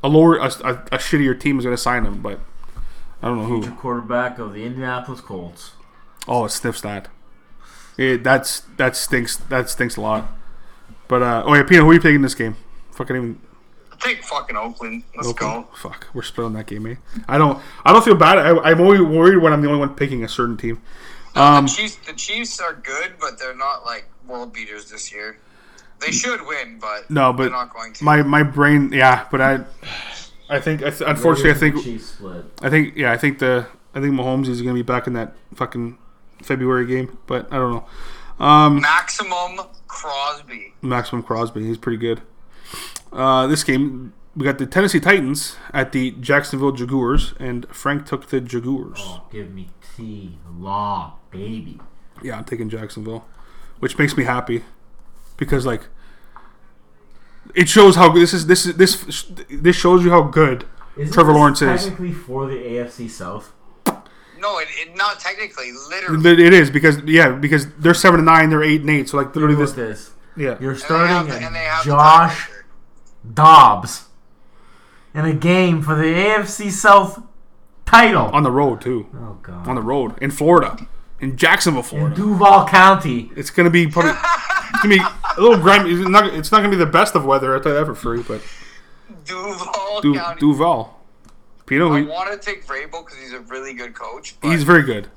a 0.04 0.08
lower 0.08 0.36
a, 0.36 0.44
a, 0.44 0.72
a 0.92 0.98
shittier 0.98 1.38
team 1.38 1.58
is 1.58 1.64
gonna 1.64 1.76
sign 1.78 2.04
him 2.04 2.20
but 2.20 2.38
I 3.22 3.28
don't 3.28 3.38
know 3.38 3.46
who. 3.46 3.70
Quarterback 3.76 4.38
of 4.38 4.52
the 4.52 4.64
Indianapolis 4.64 5.20
Colts. 5.22 5.72
Oh, 6.28 6.44
it 6.44 6.50
sniffs 6.50 6.80
that. 6.82 7.08
It, 7.98 8.24
that's 8.24 8.60
that 8.76 8.96
stinks. 8.96 9.36
That 9.36 9.68
stinks 9.68 9.96
a 9.96 10.00
lot. 10.00 10.28
But 11.08 11.22
uh, 11.22 11.42
oh 11.44 11.54
yeah, 11.54 11.62
Pino, 11.62 11.82
who 11.82 11.90
are 11.90 11.94
you 11.94 12.00
picking 12.00 12.22
this 12.22 12.34
game? 12.34 12.56
Fucking 12.92 13.16
even. 13.16 13.40
Take 13.98 14.24
fucking 14.24 14.56
Oakland. 14.56 15.04
Let's 15.14 15.28
Oakland. 15.28 15.66
go. 15.66 15.76
Fuck, 15.76 16.08
we're 16.12 16.22
splitting 16.22 16.54
that 16.54 16.66
game, 16.66 16.86
eh? 16.86 16.94
I 17.28 17.38
don't. 17.38 17.62
I 17.84 17.92
don't 17.92 18.04
feel 18.04 18.16
bad. 18.16 18.38
I, 18.38 18.58
I'm 18.58 18.80
always 18.80 19.00
worried 19.00 19.38
when 19.38 19.52
I'm 19.52 19.60
the 19.62 19.68
only 19.68 19.78
one 19.78 19.94
picking 19.94 20.24
a 20.24 20.28
certain 20.28 20.56
team. 20.56 20.80
Um, 21.34 21.66
the 21.66 21.70
Chiefs, 21.70 21.96
the 22.06 22.12
Chiefs 22.12 22.60
are 22.60 22.74
good, 22.74 23.14
but 23.20 23.38
they're 23.38 23.56
not 23.56 23.84
like 23.84 24.06
world 24.26 24.52
beaters 24.52 24.90
this 24.90 25.12
year. 25.12 25.38
They 26.00 26.10
should 26.10 26.44
win, 26.46 26.78
but 26.80 27.08
no, 27.10 27.32
but 27.32 27.44
they're 27.44 27.52
not 27.52 27.72
going 27.72 27.92
to. 27.92 28.04
my 28.04 28.22
my 28.22 28.42
brain, 28.42 28.92
yeah. 28.92 29.26
But 29.30 29.40
I, 29.40 29.60
I 30.48 30.58
think 30.60 30.82
I 30.82 30.90
th- 30.90 31.08
unfortunately 31.08 31.52
I 31.52 31.54
think 31.54 31.82
Chiefs 31.84 32.06
split. 32.06 32.44
I 32.60 32.70
think 32.70 32.96
yeah 32.96 33.12
I 33.12 33.16
think 33.16 33.38
the 33.38 33.66
I 33.94 34.00
think 34.00 34.14
Mahomes 34.14 34.48
is 34.48 34.60
gonna 34.62 34.74
be 34.74 34.82
back 34.82 35.06
in 35.06 35.12
that 35.12 35.34
fucking 35.54 35.96
February 36.42 36.86
game, 36.86 37.18
but 37.26 37.52
I 37.52 37.56
don't 37.56 37.72
know. 37.72 38.44
Um, 38.44 38.80
Maximum 38.80 39.60
Crosby. 39.86 40.74
Maximum 40.82 41.22
Crosby, 41.22 41.64
he's 41.64 41.78
pretty 41.78 41.98
good. 41.98 42.22
Uh, 43.12 43.46
this 43.46 43.62
game, 43.62 44.12
we 44.34 44.44
got 44.44 44.58
the 44.58 44.66
Tennessee 44.66 45.00
Titans 45.00 45.56
at 45.72 45.92
the 45.92 46.12
Jacksonville 46.12 46.72
Jaguars, 46.72 47.34
and 47.38 47.66
Frank 47.68 48.06
took 48.06 48.28
the 48.28 48.40
Jaguars. 48.40 48.98
Oh, 49.00 49.22
give 49.30 49.52
me 49.52 49.68
T 49.96 50.38
Law, 50.58 51.14
baby. 51.30 51.78
Yeah, 52.22 52.38
I'm 52.38 52.44
taking 52.44 52.68
Jacksonville, 52.70 53.26
which 53.80 53.98
makes 53.98 54.16
me 54.16 54.24
happy 54.24 54.62
because 55.36 55.66
like 55.66 55.82
it 57.54 57.68
shows 57.68 57.96
how 57.96 58.10
this 58.12 58.32
is. 58.32 58.46
This 58.46 58.66
is 58.66 58.76
this 58.76 59.26
this 59.50 59.76
shows 59.76 60.04
you 60.04 60.10
how 60.10 60.22
good 60.22 60.64
Isn't 60.96 61.12
Trevor 61.12 61.32
this 61.32 61.36
Lawrence 61.38 61.62
is. 61.62 61.82
technically 61.84 62.12
for 62.12 62.46
the 62.46 62.54
AFC 62.56 63.10
South. 63.10 63.52
No, 64.42 64.58
it, 64.58 64.68
it 64.72 64.96
not 64.96 65.20
technically, 65.20 65.70
literally. 65.88 66.30
It 66.32 66.40
it 66.40 66.52
is 66.52 66.68
because 66.70 67.00
yeah 67.04 67.30
because 67.30 67.72
they're 67.76 67.94
seven 67.94 68.18
and 68.20 68.26
nine, 68.26 68.50
they're 68.50 68.62
eight 68.64 68.80
and 68.82 68.90
eight. 68.90 69.08
So 69.08 69.16
like 69.16 69.34
literally 69.34 69.54
this 69.54 69.70
at 69.70 69.76
this. 69.76 70.10
yeah. 70.36 70.56
You're 70.60 70.72
And 70.72 70.80
they 70.80 70.84
starting 70.84 71.06
have 71.16 71.26
the- 71.28 71.46
and 71.46 71.54
they 71.54 71.60
have 71.60 71.84
Josh. 71.84 72.50
Dobbs 73.34 74.06
in 75.14 75.24
a 75.24 75.32
game 75.32 75.80
for 75.82 75.94
the 75.94 76.02
AFC 76.04 76.70
South 76.72 77.22
title. 77.86 78.26
on 78.32 78.42
the 78.42 78.50
road 78.50 78.80
too. 78.80 79.06
oh 79.14 79.38
God. 79.42 79.68
On 79.68 79.74
the 79.76 79.82
road 79.82 80.14
in 80.20 80.30
Florida, 80.32 80.76
in 81.20 81.36
Jacksonville, 81.36 81.82
in 81.82 81.88
Florida. 81.88 82.16
Duval 82.16 82.66
County. 82.66 83.30
It's 83.36 83.50
gonna 83.50 83.70
be 83.70 83.86
probably 83.86 84.10
it's 84.74 84.82
gonna 84.82 84.96
be 84.96 85.00
a 85.00 85.40
little 85.40 85.58
grimy. 85.58 85.92
It's 85.92 86.08
not, 86.08 86.26
it's 86.34 86.50
not 86.50 86.58
gonna 86.58 86.70
be 86.70 86.76
the 86.76 86.86
best 86.86 87.14
of 87.14 87.24
weather. 87.24 87.54
I 87.54 87.60
tell 87.60 87.72
you 87.72 87.78
that 87.78 87.86
for 87.86 87.94
free. 87.94 88.22
But 88.26 88.42
Duval 89.24 90.00
du, 90.00 90.14
County. 90.14 90.40
Duval, 90.40 91.00
Pino, 91.72 91.92
I 91.92 92.00
he, 92.00 92.06
want 92.06 92.30
to 92.30 92.38
take 92.38 92.66
Vrabel 92.66 93.04
because 93.04 93.18
he's 93.18 93.32
a 93.32 93.40
really 93.40 93.72
good 93.74 93.94
coach. 93.94 94.36
But 94.40 94.50
he's 94.50 94.62
very 94.62 94.82
good. 94.82 95.08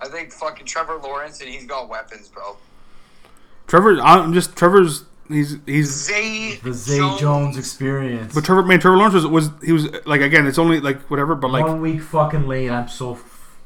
I 0.00 0.08
think 0.08 0.32
fucking 0.32 0.66
Trevor 0.66 0.96
Lawrence 0.96 1.40
and 1.40 1.48
he's 1.50 1.64
got 1.66 1.88
weapons, 1.88 2.28
bro. 2.28 2.56
Trevor, 3.66 4.00
I'm 4.00 4.32
just 4.32 4.56
Trevor's. 4.56 5.04
He's 5.28 5.56
he's 5.64 5.88
Zay, 5.88 6.56
The 6.56 6.72
Zay 6.74 6.98
Jones, 7.18 7.56
experience. 7.56 8.34
but 8.34 8.44
Trevor 8.44 8.64
man 8.64 8.80
Trevor 8.80 8.96
Lawrence 8.98 9.14
was 9.14 9.26
was 9.26 9.50
he 9.64 9.72
was 9.72 9.88
like 10.04 10.20
again. 10.20 10.46
It's 10.46 10.58
only 10.58 10.80
like 10.80 11.00
whatever, 11.10 11.34
but 11.34 11.50
like 11.50 11.64
One 11.66 11.80
week 11.80 12.02
fucking 12.02 12.46
late. 12.48 12.68
I'm 12.70 12.88
so. 12.88 13.14
F- 13.14 13.56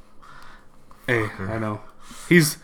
hey, 1.06 1.28
I 1.40 1.58
know 1.58 1.80
he's 2.28 2.58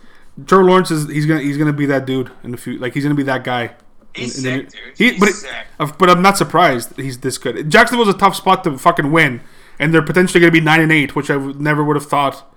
Trevor 0.46 0.64
Lawrence 0.64 0.90
is 0.90 1.08
he's 1.08 1.26
gonna 1.26 1.40
he's 1.40 1.56
gonna 1.56 1.72
be 1.72 1.86
that 1.86 2.04
dude 2.06 2.30
in 2.44 2.50
the 2.50 2.56
future. 2.58 2.80
Like 2.80 2.94
he's 2.94 3.02
gonna 3.02 3.14
be 3.14 3.22
that 3.24 3.44
guy. 3.44 3.74
He's 4.14 4.44
in 4.44 4.64
the- 4.64 4.70
sick, 4.70 4.84
dude. 4.84 4.98
He, 4.98 5.10
He's 5.12 5.20
but, 5.20 5.28
sick. 5.30 5.50
uh, 5.80 5.90
but 5.98 6.10
I'm 6.10 6.20
not 6.22 6.36
surprised 6.36 6.94
he's 6.96 7.18
this 7.20 7.38
good. 7.38 7.70
Jacksonville's 7.70 8.14
a 8.14 8.18
tough 8.18 8.36
spot 8.36 8.62
to 8.64 8.76
fucking 8.76 9.10
win, 9.10 9.40
and 9.78 9.92
they're 9.92 10.02
potentially 10.02 10.40
going 10.40 10.52
to 10.52 10.58
be 10.58 10.64
nine 10.64 10.80
and 10.80 10.92
eight, 10.92 11.14
which 11.16 11.30
I 11.30 11.36
would, 11.36 11.60
never 11.60 11.82
would 11.84 11.96
have 11.96 12.06
thought. 12.06 12.48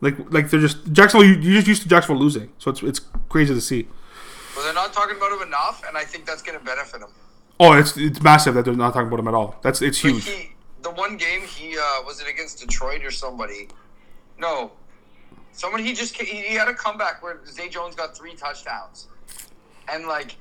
Like, 0.00 0.16
like 0.32 0.50
they're 0.50 0.60
just 0.60 0.92
Jacksonville. 0.92 1.26
You, 1.28 1.34
you're 1.40 1.54
just 1.56 1.68
used 1.68 1.82
to 1.82 1.88
Jacksonville 1.88 2.20
losing, 2.22 2.52
so 2.58 2.70
it's 2.70 2.82
it's 2.82 3.00
crazy 3.28 3.54
to 3.54 3.60
see. 3.60 3.88
But 4.54 4.62
they're 4.64 4.74
not 4.74 4.92
talking 4.92 5.16
about 5.16 5.32
him 5.32 5.46
enough, 5.46 5.82
and 5.88 5.96
I 5.96 6.04
think 6.04 6.26
that's 6.26 6.42
going 6.42 6.58
to 6.58 6.64
benefit 6.64 7.00
him. 7.00 7.08
Oh, 7.58 7.72
it's 7.72 7.96
it's 7.96 8.20
massive 8.22 8.54
that 8.54 8.64
they're 8.64 8.74
not 8.74 8.92
talking 8.92 9.08
about 9.08 9.20
him 9.20 9.28
at 9.28 9.34
all. 9.34 9.56
That's 9.62 9.80
it's 9.82 10.02
Like 10.04 10.14
huge. 10.14 10.28
he, 10.28 10.50
the 10.82 10.90
one 10.90 11.16
game 11.16 11.42
he 11.42 11.76
uh, 11.78 12.02
was 12.04 12.20
it 12.20 12.28
against 12.28 12.60
Detroit 12.60 13.04
or 13.04 13.10
somebody? 13.10 13.68
No, 14.38 14.72
someone 15.52 15.82
he 15.82 15.94
just 15.94 16.16
he 16.20 16.24
he 16.42 16.54
had 16.54 16.68
a 16.68 16.74
comeback 16.74 17.22
where 17.22 17.40
Zay 17.46 17.68
Jones 17.68 17.94
got 17.94 18.16
three 18.16 18.34
touchdowns, 18.34 19.06
and 19.90 20.06
like 20.06 20.36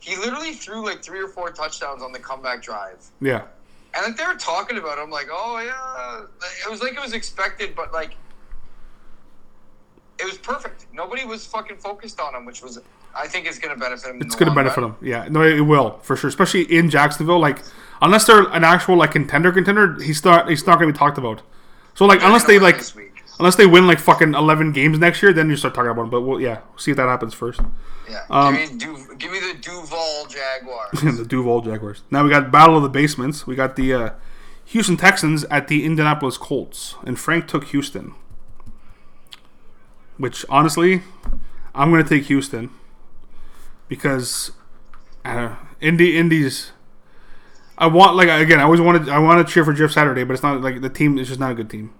he 0.00 0.16
literally 0.16 0.52
threw 0.52 0.84
like 0.84 1.02
three 1.02 1.20
or 1.20 1.28
four 1.28 1.50
touchdowns 1.50 2.02
on 2.02 2.12
the 2.12 2.18
comeback 2.20 2.62
drive. 2.62 3.04
Yeah, 3.20 3.44
And 3.98 4.06
like 4.06 4.16
they 4.16 4.24
were 4.24 4.38
talking 4.38 4.78
about 4.78 4.96
him, 4.96 5.10
like, 5.10 5.26
oh 5.28 5.58
yeah, 5.58 6.24
it 6.64 6.70
was 6.70 6.80
like 6.80 6.92
it 6.92 7.00
was 7.00 7.14
expected, 7.14 7.74
but 7.74 7.92
like 7.92 8.14
it 10.20 10.24
was 10.24 10.38
perfect. 10.38 10.86
Nobody 10.92 11.24
was 11.24 11.44
fucking 11.46 11.78
focused 11.78 12.20
on 12.20 12.32
him, 12.32 12.44
which 12.44 12.62
was 12.62 12.80
I 13.16 13.26
think 13.26 13.48
is 13.48 13.58
going 13.58 13.74
to 13.74 13.80
benefit 13.80 14.10
him. 14.10 14.20
it's 14.22 14.36
going 14.36 14.48
to 14.48 14.54
benefit 14.54 14.82
run. 14.82 14.90
him. 14.90 14.96
Yeah, 15.02 15.26
no, 15.28 15.42
it 15.42 15.62
will 15.62 15.98
for 16.02 16.14
sure. 16.14 16.28
Especially 16.28 16.62
in 16.62 16.90
Jacksonville, 16.90 17.40
like 17.40 17.58
unless 18.00 18.24
they're 18.24 18.42
an 18.50 18.62
actual 18.62 18.96
like 18.96 19.10
contender 19.10 19.50
contender, 19.50 20.00
he's 20.00 20.24
not 20.24 20.48
he's 20.48 20.64
not 20.64 20.78
going 20.78 20.88
to 20.88 20.92
be 20.92 20.98
talked 20.98 21.18
about. 21.18 21.42
So 21.94 22.06
like 22.06 22.22
unless 22.22 22.44
They're 22.44 22.60
they 22.60 22.64
like. 22.64 22.82
Unless 23.38 23.56
they 23.56 23.66
win 23.66 23.86
like 23.86 23.98
fucking 23.98 24.34
eleven 24.34 24.72
games 24.72 24.98
next 24.98 25.22
year, 25.22 25.32
then 25.32 25.48
you 25.50 25.56
start 25.56 25.74
talking 25.74 25.90
about 25.90 26.02
him. 26.04 26.10
But 26.10 26.22
we'll 26.22 26.40
yeah, 26.40 26.60
we'll 26.70 26.78
see 26.78 26.90
if 26.92 26.96
that 26.96 27.08
happens 27.08 27.34
first. 27.34 27.60
Yeah, 28.08 28.24
Um, 28.30 28.54
give, 28.54 28.72
me 28.72 28.78
Du- 28.78 29.14
give 29.16 29.32
me 29.32 29.38
the 29.40 29.58
Duval 29.60 30.26
Jaguars. 30.28 31.00
the 31.18 31.24
Duval 31.24 31.60
Jaguars. 31.62 32.02
Now 32.10 32.24
we 32.24 32.30
got 32.30 32.50
Battle 32.50 32.76
of 32.76 32.82
the 32.82 32.88
Basements. 32.88 33.46
We 33.46 33.54
got 33.54 33.76
the 33.76 33.92
uh, 33.92 34.10
Houston 34.66 34.96
Texans 34.96 35.44
at 35.44 35.68
the 35.68 35.84
Indianapolis 35.84 36.38
Colts, 36.38 36.94
and 37.04 37.18
Frank 37.18 37.46
took 37.48 37.64
Houston. 37.64 38.14
Which 40.16 40.44
honestly, 40.48 41.02
I'm 41.74 41.90
going 41.90 42.02
to 42.02 42.08
take 42.08 42.24
Houston 42.24 42.70
because 43.88 44.52
uh, 45.24 45.56
Indy 45.80 46.16
Indy's. 46.18 46.72
I 47.76 47.86
want 47.86 48.16
like 48.16 48.28
again. 48.28 48.58
I 48.58 48.64
always 48.64 48.80
wanted. 48.80 49.08
I 49.08 49.18
want 49.20 49.46
to 49.46 49.52
cheer 49.52 49.64
for 49.64 49.72
Jeff 49.72 49.92
Saturday, 49.92 50.24
but 50.24 50.32
it's 50.32 50.42
not 50.42 50.60
like 50.60 50.80
the 50.80 50.88
team 50.88 51.18
is 51.18 51.28
just 51.28 51.38
not 51.38 51.52
a 51.52 51.54
good 51.54 51.70
team. 51.70 51.92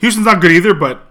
Houston's 0.00 0.26
not 0.26 0.40
good 0.40 0.52
either, 0.52 0.74
but 0.74 1.06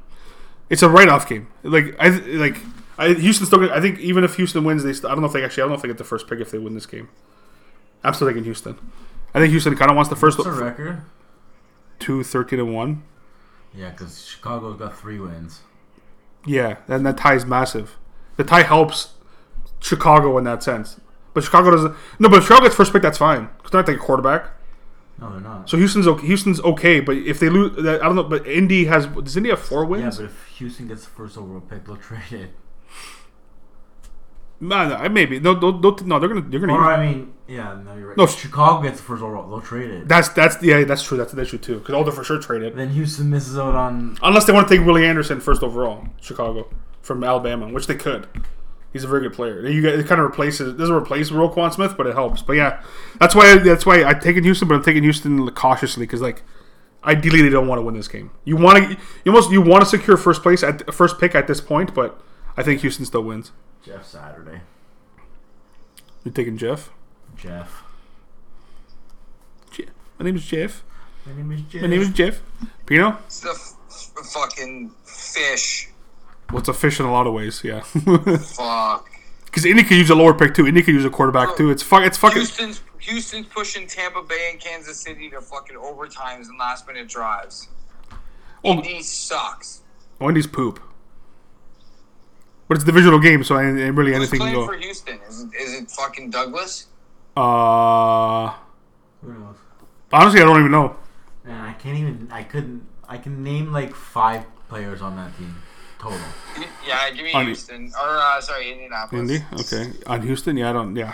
it's 0.69 0.83
a 0.83 0.89
write-off 0.89 1.27
game. 1.27 1.47
Like 1.63 1.95
I 1.99 2.09
like 2.09 2.57
I, 2.97 3.13
Houston's 3.13 3.47
still. 3.47 3.71
I 3.71 3.79
think 3.79 3.99
even 3.99 4.23
if 4.23 4.35
Houston 4.35 4.63
wins, 4.63 4.83
they. 4.83 4.93
Still, 4.93 5.09
I 5.09 5.13
don't 5.13 5.21
know 5.21 5.27
if 5.27 5.33
they 5.33 5.43
actually. 5.43 5.61
I 5.61 5.63
don't 5.63 5.69
know 5.71 5.75
if 5.75 5.81
they 5.81 5.87
get 5.87 5.97
the 5.97 6.03
first 6.03 6.27
pick 6.27 6.39
if 6.39 6.51
they 6.51 6.57
win 6.57 6.73
this 6.73 6.85
game. 6.85 7.07
I'm 8.03 8.13
still 8.13 8.27
taking 8.27 8.43
Houston. 8.43 8.77
I 9.33 9.39
think 9.39 9.51
Houston 9.51 9.75
kind 9.75 9.89
of 9.89 9.95
wants 9.95 10.09
the 10.09 10.15
first 10.15 10.37
What's 10.37 10.49
the 10.49 10.63
record? 10.63 11.01
two, 11.99 12.23
13 12.23 12.59
and 12.59 12.73
one. 12.73 13.03
Yeah, 13.73 13.89
because 13.91 14.25
Chicago's 14.25 14.77
got 14.77 14.97
three 14.97 15.19
wins. 15.19 15.61
Yeah, 16.45 16.77
and 16.87 17.05
that 17.05 17.17
tie 17.17 17.35
is 17.35 17.45
massive. 17.45 17.97
The 18.37 18.43
tie 18.43 18.63
helps 18.63 19.13
Chicago 19.79 20.37
in 20.37 20.45
that 20.45 20.63
sense, 20.63 20.99
but 21.33 21.43
Chicago 21.43 21.71
doesn't. 21.71 21.95
No, 22.17 22.29
but 22.29 22.39
if 22.39 22.43
Chicago 22.45 22.63
gets 22.63 22.75
first 22.75 22.91
pick, 22.93 23.01
that's 23.01 23.17
fine. 23.17 23.49
Because 23.57 23.71
they're 23.71 23.81
not 23.81 23.85
taking 23.85 24.01
a 24.01 24.05
quarterback. 24.05 24.49
No, 25.19 25.31
they're 25.31 25.41
not. 25.41 25.69
So 25.69 25.77
Houston's 25.77 26.07
okay. 26.07 26.27
Houston's 26.27 26.61
okay, 26.61 26.99
but 26.99 27.17
if 27.17 27.39
they 27.39 27.49
lose, 27.49 27.77
I 27.77 27.97
don't 27.97 28.15
know. 28.15 28.23
But 28.23 28.47
Indy 28.47 28.85
has. 28.85 29.05
Does 29.07 29.35
Indy 29.35 29.49
have 29.49 29.59
four 29.59 29.85
wins? 29.85 30.17
yeah, 30.19 30.25
but 30.25 30.31
if 30.31 30.47
Houston 30.57 30.87
gets 30.87 31.03
the 31.03 31.09
first 31.09 31.37
overall 31.37 31.61
pick, 31.61 31.85
they'll 31.85 31.97
trade 32.09 32.31
it. 32.31 32.49
no, 34.61 34.87
no, 34.89 35.09
maybe. 35.09 35.39
No, 35.39 35.53
no, 35.53 35.71
no, 35.71 35.95
no, 36.03 36.19
they're 36.19 36.29
gonna. 36.29 36.41
They're 36.41 36.59
gonna. 36.59 36.73
Or 36.73 36.83
I 36.83 37.05
mean, 37.05 37.33
yeah, 37.47 37.79
no, 37.83 37.95
you're 37.95 38.09
right. 38.09 38.17
No, 38.17 38.23
if 38.25 38.37
Chicago 38.39 38.81
gets 38.83 38.97
the 38.97 39.03
first 39.03 39.23
overall, 39.23 39.49
they'll 39.49 39.61
trade 39.61 39.89
it. 39.89 40.07
that's 40.07 40.29
that's 40.29 40.61
yeah, 40.63 40.83
that's 40.83 41.03
true. 41.03 41.17
That's 41.17 41.33
an 41.33 41.39
issue 41.39 41.57
too. 41.57 41.79
Because 41.79 41.95
all 41.95 42.03
they're 42.03 42.11
for 42.13 42.23
sure 42.23 42.39
traded. 42.39 42.75
then 42.75 42.89
Houston 42.89 43.29
misses 43.29 43.57
out 43.57 43.75
on. 43.75 44.17
Unless 44.21 44.45
they 44.45 44.53
want 44.53 44.67
to 44.67 44.77
take 44.77 44.85
Willie 44.85 45.05
Anderson 45.05 45.39
first 45.39 45.63
overall, 45.63 46.05
Chicago 46.21 46.69
from 47.01 47.23
Alabama, 47.23 47.67
which 47.69 47.87
they 47.87 47.95
could. 47.95 48.27
He's 48.91 49.03
a 49.03 49.07
very 49.07 49.21
good 49.21 49.33
player. 49.33 49.65
You 49.67 49.81
get, 49.81 49.99
it 49.99 50.07
kind 50.07 50.19
of 50.19 50.25
replaces 50.27 50.73
doesn't 50.73 50.95
replace 50.95 51.29
Roquan 51.29 51.71
Smith, 51.73 51.95
but 51.95 52.07
it 52.07 52.15
helps. 52.15 52.41
But 52.41 52.53
yeah, 52.53 52.81
that's 53.19 53.35
why 53.35 53.57
that's 53.59 53.85
why 53.85 54.03
I 54.03 54.13
taking 54.13 54.43
Houston, 54.43 54.67
but 54.67 54.75
I'm 54.75 54.83
taking 54.83 55.03
Houston 55.03 55.47
cautiously 55.51 56.03
because 56.07 56.21
like 56.21 56.41
ideally 57.03 57.41
they 57.41 57.49
don't 57.49 57.67
want 57.67 57.77
to 57.79 57.83
win 57.83 57.95
this 57.95 58.07
game. 58.07 58.31
You 58.45 58.57
want 58.57 58.77
to 58.83 58.89
you 59.23 59.31
almost 59.31 59.51
you 59.51 59.61
want 59.61 59.83
to 59.83 59.89
secure 59.89 60.17
first 60.17 60.41
place 60.41 60.63
at 60.63 60.91
first 60.93 61.19
pick 61.19 61.35
at 61.35 61.45
this 61.47 61.61
point, 61.61 61.93
but 61.93 62.19
I 62.57 62.63
think 62.63 62.81
Houston 62.81 63.05
still 63.05 63.21
wins. 63.21 63.51
Jeff 63.85 64.05
Saturday. 64.05 64.61
You 66.23 66.31
taking 66.31 66.57
Jeff? 66.57 66.89
Jeff. 67.37 67.83
Je- 69.71 69.85
My 70.17 70.25
name 70.25 70.35
is 70.35 70.45
Jeff. 70.45 70.83
My 71.25 71.33
name 71.33 71.51
is 71.51 71.61
Jeff. 71.61 71.81
My 71.81 71.87
name 71.87 72.01
is 72.01 72.09
Jeff. 72.09 72.41
Pino. 72.85 73.17
It's 73.25 73.41
the 73.41 73.51
f- 73.51 73.73
f- 73.89 74.25
fucking 74.33 74.91
fish. 75.05 75.88
What's 76.51 76.67
a 76.67 76.73
fish 76.73 76.99
in 76.99 77.05
a 77.05 77.11
lot 77.11 77.27
of 77.27 77.33
ways? 77.33 77.63
Yeah. 77.63 77.81
Fuck. 78.37 79.09
Because 79.45 79.65
Indy 79.65 79.83
could 79.83 79.97
use 79.97 80.09
a 80.09 80.15
lower 80.15 80.33
pick 80.33 80.53
too. 80.53 80.67
Indy 80.67 80.81
could 80.83 80.93
use 80.93 81.05
a 81.05 81.09
quarterback 81.09 81.57
too. 81.57 81.71
It's 81.71 81.81
fuck. 81.81 82.03
It's 82.03 82.17
fucking. 82.17 82.37
Houston's 82.37 82.83
Houston's 82.99 83.47
pushing 83.47 83.87
Tampa 83.87 84.21
Bay 84.21 84.49
and 84.51 84.59
Kansas 84.59 84.99
City 84.99 85.29
to 85.31 85.41
fucking 85.41 85.75
overtimes 85.75 86.49
and 86.49 86.59
last 86.59 86.85
minute 86.85 87.07
drives. 87.07 87.67
Oh. 88.63 88.73
Indy 88.73 89.01
sucks. 89.01 89.81
Wendy's 90.19 90.45
poop. 90.45 90.79
But 92.67 92.75
it's 92.75 92.83
a 92.83 92.85
divisional 92.85 93.17
game, 93.17 93.43
so 93.43 93.55
I, 93.55 93.65
ain't 93.65 93.95
really 93.95 94.11
Who's 94.11 94.31
anything 94.31 94.39
can 94.39 94.53
playing 94.53 94.55
go. 94.55 94.65
for 94.67 94.77
Houston? 94.77 95.19
Is 95.27 95.41
it, 95.41 95.49
is 95.59 95.73
it 95.73 95.89
fucking 95.89 96.29
Douglas? 96.29 96.85
Uh, 97.35 98.53
Who 99.21 99.33
knows? 99.33 99.55
honestly, 100.13 100.41
I 100.41 100.43
don't 100.43 100.59
even 100.59 100.71
know. 100.71 100.95
Man, 101.43 101.59
I 101.59 101.73
can't 101.73 101.97
even. 101.97 102.29
I 102.31 102.43
couldn't. 102.43 102.85
I 103.07 103.17
can 103.17 103.43
name 103.43 103.71
like 103.71 103.95
five 103.95 104.45
players 104.67 105.01
on 105.01 105.15
that 105.15 105.35
team 105.35 105.55
total. 105.99 106.17
Yeah, 106.87 107.09
give 107.11 107.25
me 107.25 107.33
On- 107.33 107.45
Houston. 107.45 107.91
Or, 108.01 108.17
uh, 108.17 108.41
sorry, 108.41 108.71
Indianapolis. 108.71 109.21
Indy, 109.31 109.45
okay. 109.61 109.91
On 110.07 110.21
Houston, 110.21 110.57
yeah, 110.57 110.69
I 110.69 110.73
don't. 110.73 110.95
Yeah, 110.95 111.13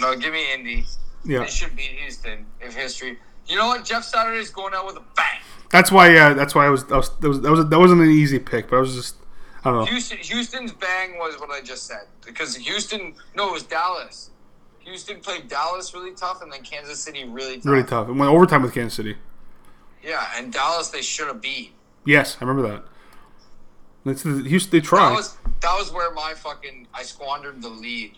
No, 0.00 0.14
give 0.16 0.32
me 0.32 0.52
Indy. 0.54 0.86
yeah. 1.24 1.40
They 1.40 1.46
should 1.46 1.74
beat 1.74 1.90
Houston 2.00 2.46
if 2.60 2.74
history. 2.74 3.18
You 3.46 3.56
know 3.56 3.66
what? 3.66 3.84
Jeff 3.84 4.04
Saturday's 4.04 4.50
going 4.50 4.74
out 4.74 4.86
with 4.86 4.96
a 4.96 5.02
bang. 5.16 5.40
That's 5.70 5.90
why. 5.90 6.10
Yeah, 6.12 6.34
that's 6.34 6.54
why 6.54 6.66
I 6.66 6.68
was. 6.68 6.84
That 6.86 6.96
was. 6.96 7.10
That, 7.18 7.28
was, 7.28 7.40
that, 7.40 7.50
was 7.50 7.66
that 7.68 7.78
wasn't 7.78 8.02
an 8.02 8.10
easy 8.10 8.38
pick, 8.38 8.70
but 8.70 8.76
I 8.76 8.80
was 8.80 8.94
just. 8.94 9.16
I 9.64 9.70
don't 9.70 9.80
know. 9.80 9.84
Houston, 9.86 10.18
Houston's 10.18 10.72
bang 10.72 11.18
was 11.18 11.38
what 11.38 11.50
I 11.50 11.60
just 11.60 11.86
said 11.86 12.06
because 12.24 12.56
Houston. 12.56 13.14
No, 13.34 13.48
it 13.48 13.52
was 13.52 13.62
Dallas. 13.64 14.30
Houston 14.80 15.20
played 15.20 15.48
Dallas 15.48 15.92
really 15.94 16.12
tough, 16.14 16.42
and 16.42 16.52
then 16.52 16.62
Kansas 16.62 16.98
City 17.02 17.24
really 17.24 17.56
tough. 17.56 17.66
Really 17.66 17.84
tough. 17.84 18.08
It 18.08 18.12
went 18.12 18.30
overtime 18.30 18.62
with 18.62 18.72
Kansas 18.72 18.94
City. 18.94 19.16
Yeah, 20.02 20.24
and 20.36 20.52
Dallas 20.52 20.88
they 20.88 21.02
should 21.02 21.26
have 21.26 21.40
beat. 21.42 21.72
Yes, 22.06 22.36
I 22.40 22.44
remember 22.44 22.68
that. 22.68 22.84
It's, 24.06 24.22
Houston, 24.22 24.70
they 24.70 24.80
That 24.80 25.12
was 25.12 25.36
that 25.60 25.76
was 25.78 25.92
where 25.92 26.10
my 26.12 26.34
fucking 26.34 26.86
I 26.94 27.02
squandered 27.02 27.60
the 27.60 27.68
lead, 27.68 28.16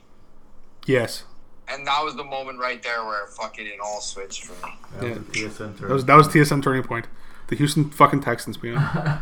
yes, 0.87 1.25
and 1.69 1.87
that 1.87 2.05
was 2.05 2.15
the 2.15 2.23
moment 2.25 2.59
right 2.61 2.81
there 2.83 3.05
where 3.05 3.27
fucking 3.27 3.67
it 3.67 3.81
all 3.83 4.01
switched 4.01 4.45
for 4.45 4.67
me. 4.67 4.73
That 5.01 5.03
Yeah. 5.03 5.09
was 5.11 5.19
a 5.19 5.31
TSN 5.33 5.77
that 5.81 5.89
was 5.91 6.05
that 6.05 6.15
was 6.15 6.29
TSN 6.29 6.63
turning 6.63 6.83
point. 6.85 7.07
The 7.49 7.57
Houston 7.57 7.91
fucking 7.91 8.21
Texans, 8.21 8.63
man. 8.63 8.77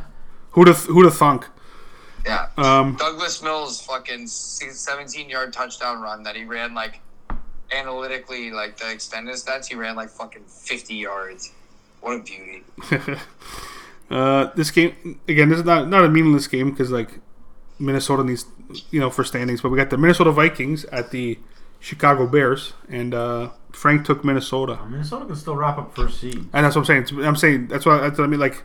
who'd 0.53 0.69
have 0.69 0.85
who'd 0.85 1.07
have 1.07 1.17
thunk? 1.17 1.47
Yeah. 2.27 2.49
Um, 2.59 2.97
Douglas 2.97 3.43
Mills 3.43 3.81
fucking 3.81 4.27
17 4.27 5.31
yard 5.31 5.55
touchdown 5.55 6.03
run 6.03 6.23
that 6.25 6.37
he 6.37 6.45
ran 6.45 6.75
like 6.75 7.01
analytically 7.73 8.51
like 8.51 8.77
the 8.77 8.91
extended 8.91 9.35
stats 9.37 9.67
he 9.67 9.75
ran 9.75 9.97
like 9.97 10.11
fucking 10.11 10.43
50 10.45 10.95
yards. 10.95 11.53
What 12.03 12.17
a 12.17 12.23
beauty. 12.23 12.65
Uh, 14.11 14.51
this 14.57 14.71
game 14.71 15.21
again. 15.29 15.49
This 15.51 15.59
is 15.61 15.65
not 15.65 15.89
not 15.89 16.05
a 16.05 16.09
meaningless 16.09 16.47
game 16.49 16.71
because 16.71 16.91
like 16.91 17.21
Minnesota 17.79 18.25
needs 18.25 18.45
you 18.91 18.99
know 19.01 19.09
for 19.11 19.23
standings, 19.25 19.61
but 19.61 19.69
we 19.71 19.77
got 19.79 19.91
the 19.91 19.97
Minnesota 19.99 20.33
Vikings 20.33 20.85
at 20.87 21.11
the 21.13 21.39
Chicago 21.79 22.27
Bears, 22.27 22.73
and 22.89 23.15
uh, 23.15 23.51
Frank 23.73 24.05
took 24.05 24.25
Minnesota, 24.25 24.79
Minnesota 24.89 25.27
can 25.27 25.37
still 25.37 25.57
wrap 25.57 25.79
up 25.79 25.95
first 25.95 26.21
seed. 26.21 26.35
and 26.53 26.65
that's 26.65 26.75
what 26.75 26.83
I'm 26.83 26.85
saying. 26.87 27.03
It's- 27.05 27.25
I'm 27.27 27.37
saying 27.37 27.69
that's 27.69 27.87
what, 27.87 28.01
that's 28.01 28.19
what 28.19 28.25
I 28.25 28.27
mean. 28.27 28.41
Like, 28.41 28.65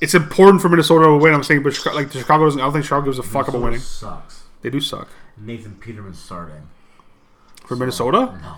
it's 0.00 0.14
important 0.14 0.60
for 0.62 0.68
Minnesota 0.68 1.06
to 1.06 1.16
win. 1.16 1.32
I'm 1.34 1.42
saying, 1.42 1.62
but 1.62 1.74
Chicago, 1.74 1.96
like 1.96 2.10
the 2.12 2.18
Chicago 2.18 2.44
doesn't. 2.44 2.60
I 2.60 2.64
don't 2.64 2.72
think 2.74 2.84
Chicago 2.84 3.06
gives 3.06 3.18
a 3.18 3.22
fuck 3.22 3.48
about 3.48 3.60
Minnesota 3.62 3.64
winning. 3.64 3.80
Sucks. 3.80 4.44
They 4.62 4.70
do 4.70 4.80
suck 4.80 5.08
Nathan 5.36 5.76
Peterman 5.76 6.12
starting. 6.14 6.68
for 7.66 7.74
Minnesota. 7.76 8.38
No. 8.42 8.54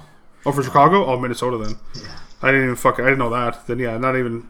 Oh, 0.47 0.53
for 0.53 0.63
Chicago. 0.63 1.05
Oh, 1.07 1.19
Minnesota 1.21 1.57
then. 1.59 1.77
Yeah. 1.95 2.17
I 2.43 2.47
didn't 2.51 2.65
even 2.65 2.77
fuck. 2.77 2.99
I 2.99 3.05
didn't 3.05 3.19
know 3.19 3.31
that. 3.31 3.67
Then 3.67 3.79
yeah, 3.79 3.97
not 3.99 4.17
even. 4.17 4.49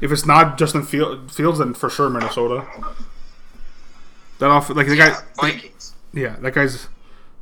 If 0.00 0.12
it's 0.12 0.26
not 0.26 0.58
Justin 0.58 0.82
Field, 0.82 1.32
Fields, 1.32 1.58
then 1.58 1.74
for 1.74 1.88
sure 1.88 2.10
Minnesota. 2.10 2.66
That 4.38 4.50
off 4.50 4.70
like 4.70 4.86
the 4.86 4.96
guy. 4.96 5.08
Yeah, 5.08 5.20
Vikings. 5.36 5.94
Yeah, 6.12 6.36
that 6.40 6.54
guy's 6.54 6.88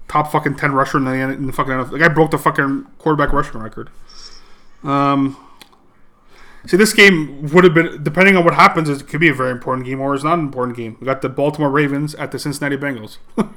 top 0.09 0.31
fucking 0.31 0.57
ten 0.57 0.73
rusher 0.73 0.99
in 0.99 1.05
the, 1.05 1.13
in 1.13 1.47
the 1.47 1.53
fucking 1.53 1.73
NFL. 1.73 1.91
The 1.91 1.99
guy 1.99 2.09
broke 2.09 2.31
the 2.31 2.39
fucking 2.39 2.87
quarterback 2.99 3.33
rushing 3.33 3.61
record. 3.61 3.91
Um, 4.85 5.37
see, 6.67 6.77
this 6.77 6.93
game 6.93 7.49
would 7.49 7.65
have 7.65 7.75
been 7.75 8.03
depending 8.03 8.37
on 8.37 8.45
what 8.45 8.55
happens. 8.55 8.89
It 8.89 9.07
could 9.09 9.21
be 9.21 9.29
a 9.29 9.35
very 9.35 9.51
important 9.51 9.87
game, 9.87 10.01
or 10.01 10.15
it's 10.15 10.25
not 10.25 10.35
an 10.35 10.41
important 10.41 10.77
game. 10.77 10.97
We 11.01 11.07
got 11.07 11.23
the 11.23 11.29
Baltimore 11.29 11.71
Ravens 11.71 12.15
at 12.17 12.31
the 12.31 12.39
Cincinnati 12.39 12.77
Bengals. 12.77 13.19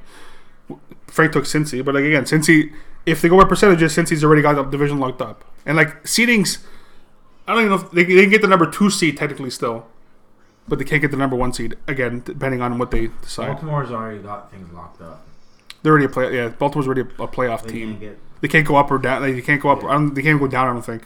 Frank 1.07 1.33
took 1.33 1.43
Cincy, 1.43 1.83
but 1.83 1.95
like 1.95 2.03
again, 2.03 2.23
Cincy, 2.23 2.73
if 3.05 3.21
they 3.21 3.29
go 3.29 3.37
by 3.37 3.47
percentages, 3.47 3.95
Cincy's 3.95 4.23
already 4.23 4.41
got 4.41 4.55
the 4.55 4.63
division 4.63 4.99
locked 4.99 5.21
up, 5.21 5.43
and 5.65 5.77
like 5.77 6.03
seedings, 6.03 6.59
I 7.47 7.53
don't 7.53 7.65
even 7.65 7.77
know 7.77 7.83
if 7.85 7.91
they, 7.91 8.03
they 8.03 8.21
can 8.21 8.29
get 8.29 8.41
the 8.41 8.47
number 8.47 8.69
two 8.69 8.89
seed 8.89 9.17
technically 9.17 9.49
still, 9.51 9.85
but 10.67 10.79
they 10.79 10.85
can't 10.85 11.01
get 11.01 11.11
the 11.11 11.17
number 11.17 11.35
one 11.35 11.53
seed 11.53 11.75
again, 11.87 12.21
depending 12.25 12.61
on 12.61 12.77
what 12.77 12.91
they 12.91 13.07
decide. 13.21 13.47
Baltimore's 13.53 13.91
already 13.91 14.19
got 14.19 14.51
things 14.51 14.71
locked 14.73 15.01
up. 15.01 15.25
They're 15.83 15.91
already 15.91 16.05
a 16.05 16.09
play. 16.09 16.35
Yeah, 16.35 16.49
Baltimore's 16.49 16.87
already 16.87 17.01
a, 17.01 17.23
a 17.23 17.27
playoff 17.27 17.63
They 17.63 17.71
team. 17.71 17.89
can't 17.89 17.99
get. 17.99 18.19
They 18.41 18.47
can't 18.47 18.67
go 18.67 18.75
up 18.75 18.89
or 18.91 18.97
down. 18.97 19.21
They 19.21 19.41
can't 19.41 19.61
go 19.61 19.69
up. 19.69 19.83
I 19.83 19.93
don't, 19.93 20.13
they 20.13 20.21
can't 20.23 20.39
go 20.39 20.47
down. 20.47 20.67
I 20.67 20.73
don't 20.73 20.81
think. 20.81 21.05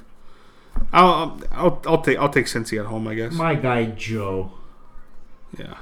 I'll, 0.93 1.39
I'll 1.51 1.81
I'll 1.85 2.01
take 2.01 2.17
I'll 2.17 2.29
take 2.29 2.45
Cincy 2.45 2.79
at 2.79 2.85
home. 2.85 3.07
I 3.07 3.15
guess. 3.15 3.33
My 3.33 3.55
guy 3.55 3.85
Joe. 3.87 4.51
Yeah. 5.57 5.75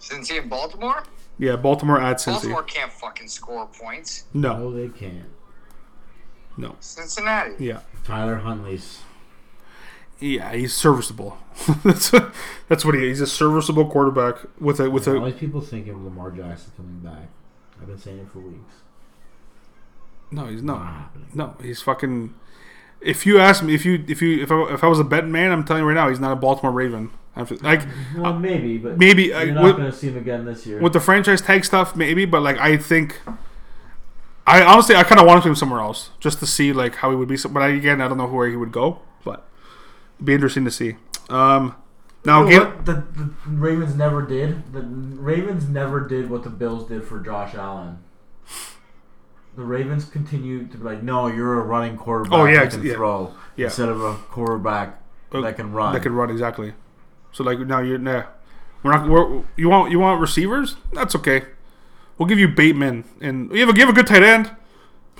Cincy 0.00 0.40
in 0.42 0.48
Baltimore? 0.48 1.02
Yeah. 1.38 1.56
Baltimore 1.56 2.00
at 2.00 2.18
Cincy. 2.18 2.32
Baltimore 2.34 2.62
can't 2.62 2.92
fucking 2.92 3.28
score 3.28 3.66
points. 3.66 4.24
No. 4.34 4.58
No, 4.58 4.72
they 4.72 4.88
can't. 4.88 5.24
No. 6.56 6.76
Cincinnati. 6.80 7.64
Yeah. 7.64 7.80
Tyler 8.04 8.36
Huntley's. 8.36 9.00
Yeah. 10.18 10.52
He's 10.52 10.74
serviceable. 10.74 11.38
that's 11.84 12.10
that's 12.68 12.84
what 12.84 12.94
he 12.94 13.02
is. 13.08 13.18
He's 13.18 13.20
a 13.22 13.26
serviceable 13.26 13.86
quarterback 13.90 14.36
with 14.60 14.80
a 14.80 14.90
with 14.90 15.08
All 15.08 15.24
a. 15.24 15.30
these 15.30 15.40
people 15.40 15.60
thinking 15.60 15.94
of 15.94 16.02
Lamar 16.02 16.30
Jackson 16.30 16.72
coming 16.76 17.00
back. 17.00 17.28
I've 17.80 17.86
been 17.86 17.98
saying 17.98 18.18
it 18.18 18.28
for 18.30 18.40
weeks. 18.40 18.74
No, 20.30 20.46
he's 20.46 20.62
Not 20.62 21.10
not. 21.34 21.34
No, 21.34 21.56
he's 21.62 21.82
fucking. 21.82 22.34
If 23.00 23.24
you 23.24 23.38
ask 23.38 23.62
me, 23.62 23.74
if 23.74 23.84
you 23.86 24.04
if 24.08 24.20
you 24.20 24.42
if 24.42 24.52
I, 24.52 24.74
if 24.74 24.84
I 24.84 24.86
was 24.86 25.00
a 25.00 25.04
betting 25.04 25.32
man, 25.32 25.50
I'm 25.52 25.64
telling 25.64 25.82
you 25.82 25.88
right 25.88 25.94
now, 25.94 26.08
he's 26.08 26.20
not 26.20 26.32
a 26.32 26.36
Baltimore 26.36 26.72
Raven. 26.72 27.10
I 27.34 27.40
have 27.40 27.62
Like 27.62 27.82
Well, 28.16 28.38
maybe, 28.38 28.76
but 28.76 28.98
maybe 28.98 29.24
you're 29.24 29.36
uh, 29.36 29.44
not 29.46 29.76
going 29.76 29.90
to 29.90 29.96
see 29.96 30.08
him 30.08 30.16
again 30.16 30.44
this 30.44 30.66
year. 30.66 30.80
with 30.80 30.92
the 30.92 31.00
franchise 31.00 31.40
tag 31.40 31.64
stuff, 31.64 31.94
maybe, 31.96 32.24
but 32.26 32.42
like 32.42 32.58
I 32.58 32.76
think, 32.76 33.20
I 34.46 34.62
honestly 34.62 34.96
I 34.96 35.04
kind 35.04 35.20
of 35.20 35.26
wanted 35.26 35.44
him 35.44 35.54
somewhere 35.54 35.80
else 35.80 36.10
just 36.18 36.38
to 36.40 36.46
see 36.46 36.72
like 36.72 36.96
how 36.96 37.10
he 37.10 37.16
would 37.16 37.28
be. 37.28 37.36
But 37.36 37.62
I, 37.62 37.68
again, 37.68 38.00
I 38.00 38.08
don't 38.08 38.18
know 38.18 38.26
where 38.26 38.48
he 38.48 38.56
would 38.56 38.72
go, 38.72 39.00
but 39.24 39.46
it'd 40.16 40.26
be 40.26 40.34
interesting 40.34 40.64
to 40.64 40.70
see. 40.70 40.96
Um, 41.28 41.76
now 42.24 42.46
You 42.46 42.58
know 42.58 42.64
what 42.66 42.86
the, 42.86 42.92
the 42.94 43.30
Ravens 43.46 43.94
never 43.94 44.22
did? 44.22 44.72
The 44.72 44.82
Ravens 44.82 45.68
never 45.68 46.00
did 46.06 46.28
what 46.28 46.42
the 46.42 46.50
Bills 46.50 46.88
did 46.88 47.04
for 47.04 47.20
Josh 47.20 47.54
Allen. 47.54 47.98
The 49.56 49.62
Ravens 49.64 50.04
continued 50.04 50.70
to 50.72 50.78
be 50.78 50.84
like, 50.84 51.02
no, 51.02 51.26
you're 51.26 51.60
a 51.60 51.62
running 51.64 51.96
quarterback 51.96 52.32
Oh, 52.38 52.44
yeah, 52.46 52.64
that 52.64 52.70
can 52.72 52.82
yeah. 52.84 52.94
throw 52.94 53.34
Yeah. 53.56 53.66
instead 53.66 53.88
of 53.88 54.00
a 54.02 54.14
quarterback 54.30 55.00
Uh, 55.32 55.40
that 55.42 55.56
can 55.56 55.72
run. 55.72 55.92
that 55.92 56.02
can 56.02 56.14
run 56.14 56.30
exactly. 56.30 56.74
So 57.32 57.44
like 57.44 57.58
now 57.60 57.80
you're 57.80 57.98
nah, 57.98 58.24
we're 58.82 58.92
not. 58.92 59.08
We're, 59.08 59.42
you 59.56 59.68
want 59.68 59.90
you 59.92 59.98
want 60.00 60.20
receivers? 60.20 60.76
That's 60.92 61.14
okay. 61.16 61.42
We'll 62.20 62.28
give 62.28 62.38
you 62.38 62.48
Bateman 62.48 63.04
and 63.22 63.50
you 63.50 63.60
have 63.60 63.70
a 63.70 63.72
give 63.72 63.88
a 63.88 63.94
good 63.94 64.06
tight 64.06 64.22
end. 64.22 64.50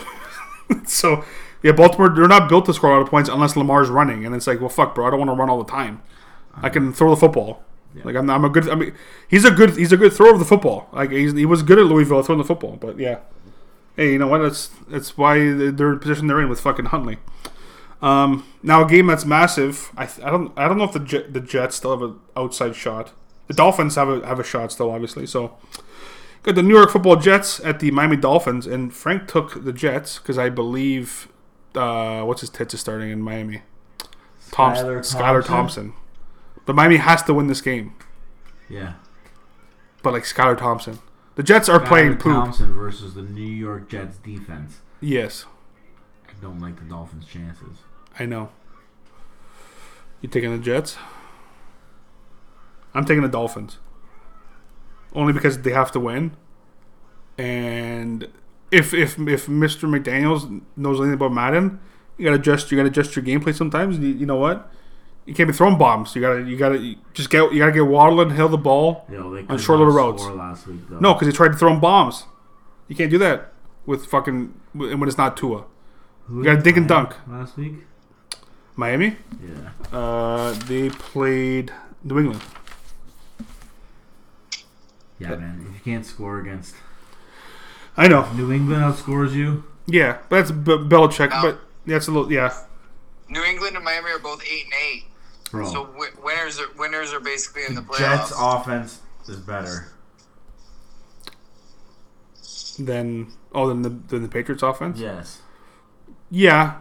so 0.86 1.24
yeah, 1.62 1.72
Baltimore 1.72 2.11
they're 2.11 2.28
not 2.28 2.51
built 2.51 2.66
to 2.66 2.74
score 2.74 2.90
a 2.90 2.92
lot 2.92 3.03
of 3.03 3.09
points 3.09 3.30
unless 3.30 3.57
Lamar's 3.57 3.88
running, 3.88 4.26
and 4.26 4.34
it's 4.34 4.46
like, 4.46 4.61
well, 4.61 4.68
fuck, 4.68 4.94
bro, 4.94 5.07
I 5.07 5.11
don't 5.11 5.18
want 5.18 5.30
to 5.30 5.34
run 5.34 5.48
all 5.48 5.64
the 5.64 5.70
time. 5.70 6.03
I 6.55 6.68
can 6.68 6.92
throw 6.92 7.09
the 7.09 7.16
football. 7.16 7.62
Like 8.05 8.16
I'm, 8.16 8.28
I'm 8.28 8.44
a 8.44 8.51
good. 8.51 8.68
I 8.68 8.74
mean, 8.74 8.92
he's 9.26 9.46
a 9.46 9.51
good. 9.51 9.78
He's 9.78 9.92
a 9.92 9.96
good 9.96 10.12
thrower 10.12 10.34
of 10.34 10.40
the 10.40 10.44
football. 10.44 10.88
Like 10.92 11.11
he's, 11.11 11.32
he 11.32 11.46
was 11.46 11.62
good 11.62 11.78
at 11.78 11.86
Louisville 11.86 12.22
throwing 12.22 12.38
the 12.38 12.44
football. 12.44 12.76
But 12.76 12.98
yeah, 12.98 13.20
hey, 13.96 14.12
you 14.12 14.18
know 14.18 14.26
what? 14.26 14.38
That's 14.42 14.68
that's 14.88 15.16
why 15.16 15.38
they're 15.38 15.68
in 15.68 15.76
the 15.76 15.96
position 15.96 16.26
they're 16.26 16.42
in 16.42 16.51
with 16.51 16.61
fucking 16.61 16.86
Huntley. 16.86 17.16
Um, 18.03 18.46
now 18.62 18.84
a 18.84 18.88
game 18.88 19.07
that's 19.07 19.24
massive. 19.24 19.90
I, 19.96 20.05
th- 20.05 20.24
I 20.24 20.30
don't 20.30 20.53
I 20.55 20.68
don't 20.68 20.76
know 20.76 20.84
if 20.84 20.92
the 20.92 21.01
Jet, 21.01 21.32
the 21.32 21.40
Jets 21.40 21.76
still 21.76 21.92
have 21.92 22.03
an 22.03 22.20
outside 22.36 22.76
shot. 22.76 23.12
The 23.46 23.55
Dolphins 23.55 23.94
have 23.94 24.11
a 24.11 24.26
have 24.26 24.38
a 24.38 24.44
shot 24.44 24.70
still, 24.70 24.90
obviously. 24.90 25.26
So 25.26 25.57
got 26.43 26.55
the 26.55 26.62
New 26.62 26.74
York 26.74 26.91
Football 26.91 27.16
Jets 27.16 27.61
at 27.61 27.80
the 27.80 27.91
Miami 27.91 28.16
Dolphins, 28.16 28.66
and 28.66 28.93
Frank 28.95 29.28
took 29.28 29.64
the 29.64 29.72
Jets 29.72 30.18
because 30.18 30.38
I 30.38 30.49
believe 30.49 31.28
uh, 31.74 32.22
what's 32.22 32.41
his 32.41 32.51
tits 32.51 32.74
is 32.74 32.80
starting 32.80 33.11
in 33.11 33.20
Miami. 33.22 33.62
Thompson, 34.51 34.86
Skylar 34.86 34.99
Skylar 35.01 35.44
Thompson? 35.47 35.93
Thompson. 35.93 35.93
But 36.66 36.77
Miami 36.77 36.97
has 36.97 37.23
to 37.24 37.35
win 37.35 37.47
this 37.47 37.60
game. 37.60 37.94
yeah. 38.69 38.94
But 40.02 40.12
like 40.14 40.23
Skylar 40.23 40.56
Thompson, 40.56 40.98
the 41.35 41.43
Jets 41.43 41.69
are 41.69 41.78
playing 41.78 42.14
Skylar 42.14 42.20
poop. 42.20 42.32
Thompson 42.32 42.73
versus 42.74 43.14
the 43.14 43.23
New 43.23 43.43
York 43.43 43.90
Jets 43.90 44.16
defense. 44.16 44.78
Yes, 45.01 45.44
I 46.27 46.32
don't 46.40 46.59
like 46.59 46.77
the 46.78 46.85
Dolphins' 46.85 47.27
chances. 47.27 47.78
I 48.19 48.24
know. 48.24 48.48
You 50.23 50.28
taking 50.28 50.52
the 50.56 50.62
Jets? 50.62 50.97
I'm 52.94 53.05
taking 53.05 53.23
the 53.23 53.28
Dolphins. 53.28 53.78
Only 55.15 55.32
because 55.32 55.61
they 55.62 55.73
have 55.73 55.91
to 55.93 56.01
win. 56.01 56.32
And 57.39 58.28
if 58.70 58.93
if 58.95 59.19
if 59.19 59.47
Mr. 59.47 59.89
McDaniels 59.89 60.61
knows 60.77 60.99
anything 61.01 61.15
about 61.15 61.32
Madden, 61.32 61.81
you 62.16 62.24
gotta 62.24 62.37
adjust 62.37 62.70
you 62.70 62.77
gotta 62.77 62.89
adjust 62.89 63.16
your 63.16 63.24
gameplay 63.24 63.55
sometimes. 63.55 63.99
You, 63.99 64.09
you 64.09 64.27
know 64.27 64.37
what? 64.37 64.70
You 65.27 65.35
can't 65.35 65.49
be 65.49 65.53
throwing 65.55 65.78
bombs. 65.78 66.15
You 66.15 66.20
gotta 66.23 66.43
you 66.43 66.57
gotta 66.57 66.78
you 66.78 66.97
just 67.15 67.31
get 67.31 67.53
you 67.53 67.59
gotta 67.59 67.73
get 67.73 67.87
Waddle 67.87 68.20
and 68.20 68.32
Hill 68.32 68.49
the 68.49 68.59
ball. 68.59 69.05
They 69.09 69.16
On 69.16 69.59
short 69.59 69.78
little 69.78 69.95
roads. 69.95 70.24
week. 70.27 70.91
No, 71.01 71.15
because 71.15 71.27
he 71.28 71.32
tried 71.32 71.49
to 71.53 71.57
throw 71.57 71.73
'em 71.73 71.81
bombs. 71.81 72.24
You 72.89 72.97
can't 72.97 73.11
do 73.11 73.19
that 73.19 73.53
with 73.87 74.07
fucking 74.07 74.53
and 74.74 75.01
when 75.01 75.09
it's 75.09 75.19
not 75.19 75.37
Tua. 75.37 75.65
Who 76.27 76.39
you 76.39 76.45
gotta 76.45 76.61
dink 76.62 76.77
and 76.77 76.87
dunk. 76.89 77.15
last 77.28 77.57
week. 77.57 77.74
Miami, 78.77 79.16
Yeah. 79.43 79.97
uh, 79.99 80.53
they 80.66 80.89
played 80.91 81.73
New 82.05 82.19
England. 82.19 82.41
Yeah, 85.20 85.36
man. 85.36 85.66
If 85.68 85.74
you 85.74 85.92
can't 85.92 86.05
score 86.05 86.40
against 86.40 86.74
I 87.97 88.09
know. 88.09 88.30
New 88.32 88.51
England 88.51 88.82
outscores 88.82 89.32
you. 89.32 89.64
Yeah, 89.86 90.18
but 90.28 90.36
that's 90.38 90.51
B- 90.51 90.72
Belichick. 90.72 91.30
No. 91.30 91.42
But 91.42 91.60
that's 91.86 92.09
a 92.09 92.10
little. 92.10 92.32
Yeah, 92.32 92.55
New 93.28 93.42
England 93.44 93.76
and 93.76 93.84
Miami 93.84 94.10
are 94.10 94.18
both 94.18 94.42
eight 94.51 94.64
and 94.64 94.74
eight. 94.90 95.05
Bro. 95.51 95.66
So 95.66 95.84
wi- 95.86 96.10
winners 96.22 96.59
are 96.59 96.66
winners 96.78 97.12
are 97.12 97.20
basically 97.20 97.62
in 97.68 97.74
the 97.74 97.82
playoffs. 97.82 97.98
Jets 97.98 98.32
offense 98.36 99.01
is 99.28 99.36
better. 99.36 99.88
then 102.78 103.30
oh, 103.52 103.68
then 103.68 103.82
the 103.82 103.90
then 103.90 104.22
the 104.22 104.28
Patriots 104.28 104.62
offense. 104.62 104.98
Yes. 104.98 105.42
Yeah. 106.30 106.76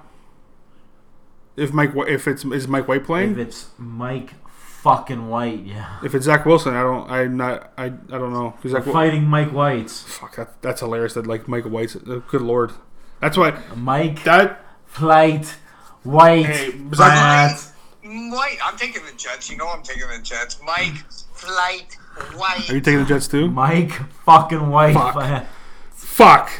If 1.56 1.74
Mike, 1.74 1.92
if 2.08 2.28
it's 2.28 2.46
is 2.46 2.68
Mike 2.68 2.88
White 2.88 3.04
playing? 3.04 3.32
If 3.32 3.38
it's 3.40 3.68
Mike 3.78 4.34
fucking 4.82 5.28
White, 5.30 5.66
yeah. 5.66 6.00
If 6.04 6.16
it's 6.16 6.26
Zach 6.26 6.46
Wilson, 6.46 6.74
I 6.76 6.82
don't. 6.84 7.10
I'm 7.10 7.38
not. 7.38 7.72
I. 7.78 7.86
I 7.86 7.90
don't 7.90 8.34
know. 8.34 8.54
'Cause 8.62 8.72
Zach, 8.72 8.86
Wil- 8.86 8.94
Fighting 8.94 9.26
Mike 9.26 9.52
White's. 9.52 10.02
fuck. 10.04 10.36
That, 10.36 10.62
that's 10.62 10.80
hilarious. 10.82 11.14
That 11.14 11.28
like 11.28 11.48
Mike 11.48 11.66
White's. 11.66 11.96
Uh, 11.96 12.22
good 12.28 12.42
lord. 12.42 12.72
That's 13.22 13.38
why 13.38 13.58
Mike 13.76 14.24
that. 14.24 14.64
Flight 14.86 15.46
White. 16.04 16.46
Hey, 16.46 16.72
Zach- 16.96 17.14
Matt. 17.14 17.66
White. 18.32 18.58
I'm 18.64 18.76
taking 18.78 19.04
the 19.06 19.12
Jets. 19.18 19.50
You 19.52 19.58
know 19.58 19.68
I'm 19.68 19.84
taking 19.84 20.08
the 20.08 20.22
Jets. 20.24 20.60
Mike 20.66 20.96
Flight 21.34 21.96
White. 22.36 22.70
Are 22.70 22.74
you 22.74 22.82
taking 22.82 23.00
the 23.00 23.06
Jets 23.06 23.28
too? 23.28 23.50
Mike 23.50 23.92
fucking 24.26 24.70
White. 24.70 24.94
Fuck. 24.94 25.46
Fuck. 26.20 26.52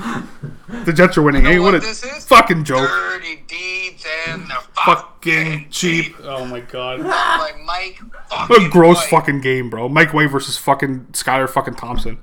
The 0.86 0.94
Jets 0.94 1.18
are 1.18 1.22
winning. 1.22 1.42
You 1.42 1.48
know 1.50 1.54
Hey, 1.54 1.60
what 1.60 1.74
what 1.74 1.84
a 1.84 1.86
this 1.86 2.02
is? 2.02 2.26
fucking 2.26 2.64
joke. 2.64 2.90
Dirty 2.90 3.44
deeds 3.46 4.06
and 4.30 4.44
the 4.44 4.56
Fucking 4.86 5.68
cheap. 5.70 6.16
Oh 6.24 6.46
my 6.46 6.62
god. 6.62 7.04
By 7.04 7.52
Mike 7.66 8.00
What 8.48 8.64
a 8.64 8.70
gross 8.70 9.00
White. 9.00 9.10
fucking 9.10 9.42
game, 9.42 9.70
bro. 9.70 9.90
Mike 9.90 10.14
White 10.14 10.32
versus 10.32 10.58
fucking 10.58 11.08
Skylar 11.12 11.50
fucking 11.50 11.76
Thompson. 11.76 12.20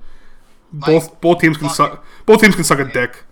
Both 0.73 1.21
both 1.21 1.41
teams 1.41 1.59
can 1.59 1.69
fucking- 1.69 1.75
suck. 1.97 2.05
Both 2.25 2.41
teams 2.41 2.55
can 2.55 2.65
suck 2.65 2.79
a 2.79 2.85
dick. 2.87 3.25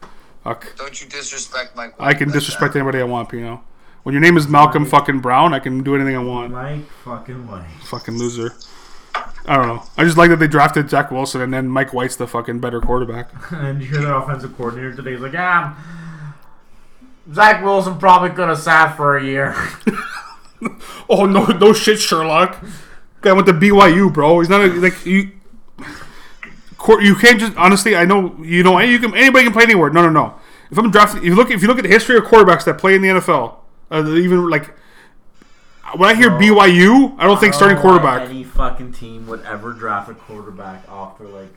Fuck. 0.43 0.77
Don't 0.77 1.01
you 1.03 1.09
disrespect 1.09 1.75
Mike 1.75 1.99
White 1.99 2.07
I 2.07 2.13
can 2.13 2.29
like 2.29 2.35
disrespect 2.35 2.75
that. 2.75 2.81
anybody 2.81 3.01
I 3.01 3.05
want, 3.05 3.31
Pino. 3.31 3.63
When 4.03 4.13
your 4.13 4.21
name 4.21 4.37
is 4.37 4.47
Malcolm 4.47 4.85
fucking 4.85 5.21
Brown, 5.21 5.55
I 5.55 5.61
can 5.61 5.83
do 5.83 5.95
anything 5.95 6.15
I 6.15 6.19
want. 6.23 6.53
Mike 6.53 6.85
fucking 7.07 7.47
White. 7.49 7.65
Fucking 7.85 8.19
loser. 8.19 8.53
I 9.47 9.57
don't 9.57 9.67
know. 9.67 9.83
I 9.99 10.05
just 10.05 10.17
like 10.17 10.31
that 10.31 10.37
they 10.39 10.49
drafted 10.49 10.89
Zach 10.89 11.11
Wilson 11.11 11.41
and 11.43 11.53
then 11.53 11.69
Mike 11.69 11.93
White's 11.93 12.17
the 12.17 12.27
fucking 12.27 12.61
better 12.61 12.81
quarterback. 12.81 13.31
And 13.53 13.83
you 13.83 13.89
hear 13.89 14.01
their 14.01 14.15
offensive 14.15 14.57
coordinator 14.57 14.95
today. 14.95 15.13
He's 15.13 15.21
like, 15.21 15.35
yeah, 15.35 15.75
Zach 17.33 17.63
Wilson 17.63 17.99
probably 17.99 18.31
could 18.31 18.49
have 18.49 18.59
sat 18.59 18.97
for 18.97 19.17
a 19.17 19.25
year. 19.25 19.55
Oh 21.09 21.27
no, 21.27 21.45
no 21.45 21.73
shit, 21.73 21.99
Sherlock. 21.99 22.63
Guy 23.21 23.33
went 23.33 23.47
to 23.47 23.53
BYU, 23.53 24.13
bro. 24.13 24.41
He's 24.41 24.49
not 24.49 24.63
a, 24.63 24.69
like 24.69 25.05
you. 25.05 25.33
Court, 26.79 27.03
you 27.03 27.15
can't 27.15 27.41
just 27.41 27.57
honestly. 27.57 27.97
I 27.97 28.05
know 28.05 28.37
you 28.43 28.63
know 28.63 28.79
you 28.79 28.99
can 28.99 29.15
anybody 29.15 29.45
can 29.45 29.53
play 29.53 29.65
anywhere. 29.65 29.91
No, 29.91 30.03
no, 30.03 30.11
no. 30.11 30.35
If 30.71 30.79
I'm 30.79 30.91
drafting, 30.91 31.19
if 31.21 31.27
you 31.27 31.35
look 31.35 31.51
if 31.51 31.63
you 31.63 31.69
look 31.69 31.79
at 31.79 31.83
the 31.83 31.91
history 31.91 32.17
of 32.17 32.25
quarterbacks 32.25 32.65
that 32.65 32.79
play 32.79 32.95
in 32.95 33.03
the 33.03 33.09
NFL, 33.09 33.57
uh, 33.91 34.07
even 34.17 34.49
like 34.49 34.75
when 35.99 36.09
I 36.09 36.15
hear 36.15 36.31
BYU, 36.31 37.15
I 37.19 37.25
don't 37.25 37.39
think 37.39 37.55
starting 37.55 37.79
quarterback. 37.79 38.29
Any 38.29 38.45
fucking 38.45 38.93
team 38.93 39.27
would 39.27 39.43
ever 39.43 39.73
draft 39.73 40.11
a 40.11 40.15
quarterback 40.15 40.83
after 40.89 41.25
like 41.25 41.53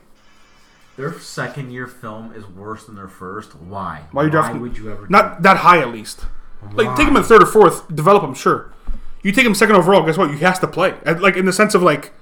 their 0.96 1.20
second 1.20 1.72
year 1.72 1.88
film 1.88 2.34
is 2.34 2.46
worse 2.48 2.86
than 2.86 2.96
their 2.96 3.08
first. 3.08 3.56
Why? 3.56 4.04
Why 4.12 4.24
you 4.24 4.30
drafting? 4.30 4.62
would 4.62 4.78
you 4.78 4.92
ever? 4.92 5.08
Not 5.08 5.44
that 5.44 5.58
high, 5.58 5.80
at 5.80 5.90
least. 5.90 6.26
Like 6.74 6.98
take 6.98 7.08
him 7.08 7.14
Why? 7.14 7.22
in 7.22 7.26
third 7.26 7.44
or 7.44 7.46
fourth, 7.46 7.88
develop 7.94 8.24
him. 8.24 8.34
Sure. 8.34 8.74
You 9.22 9.32
take 9.32 9.46
him 9.46 9.54
second 9.54 9.76
overall. 9.76 10.06
Guess 10.06 10.18
what? 10.18 10.32
You 10.32 10.38
has 10.38 10.60
to 10.60 10.68
play. 10.68 10.96
Like 11.06 11.38
in 11.38 11.46
the 11.46 11.54
sense 11.54 11.76
of 11.76 11.84
like, 11.84 12.14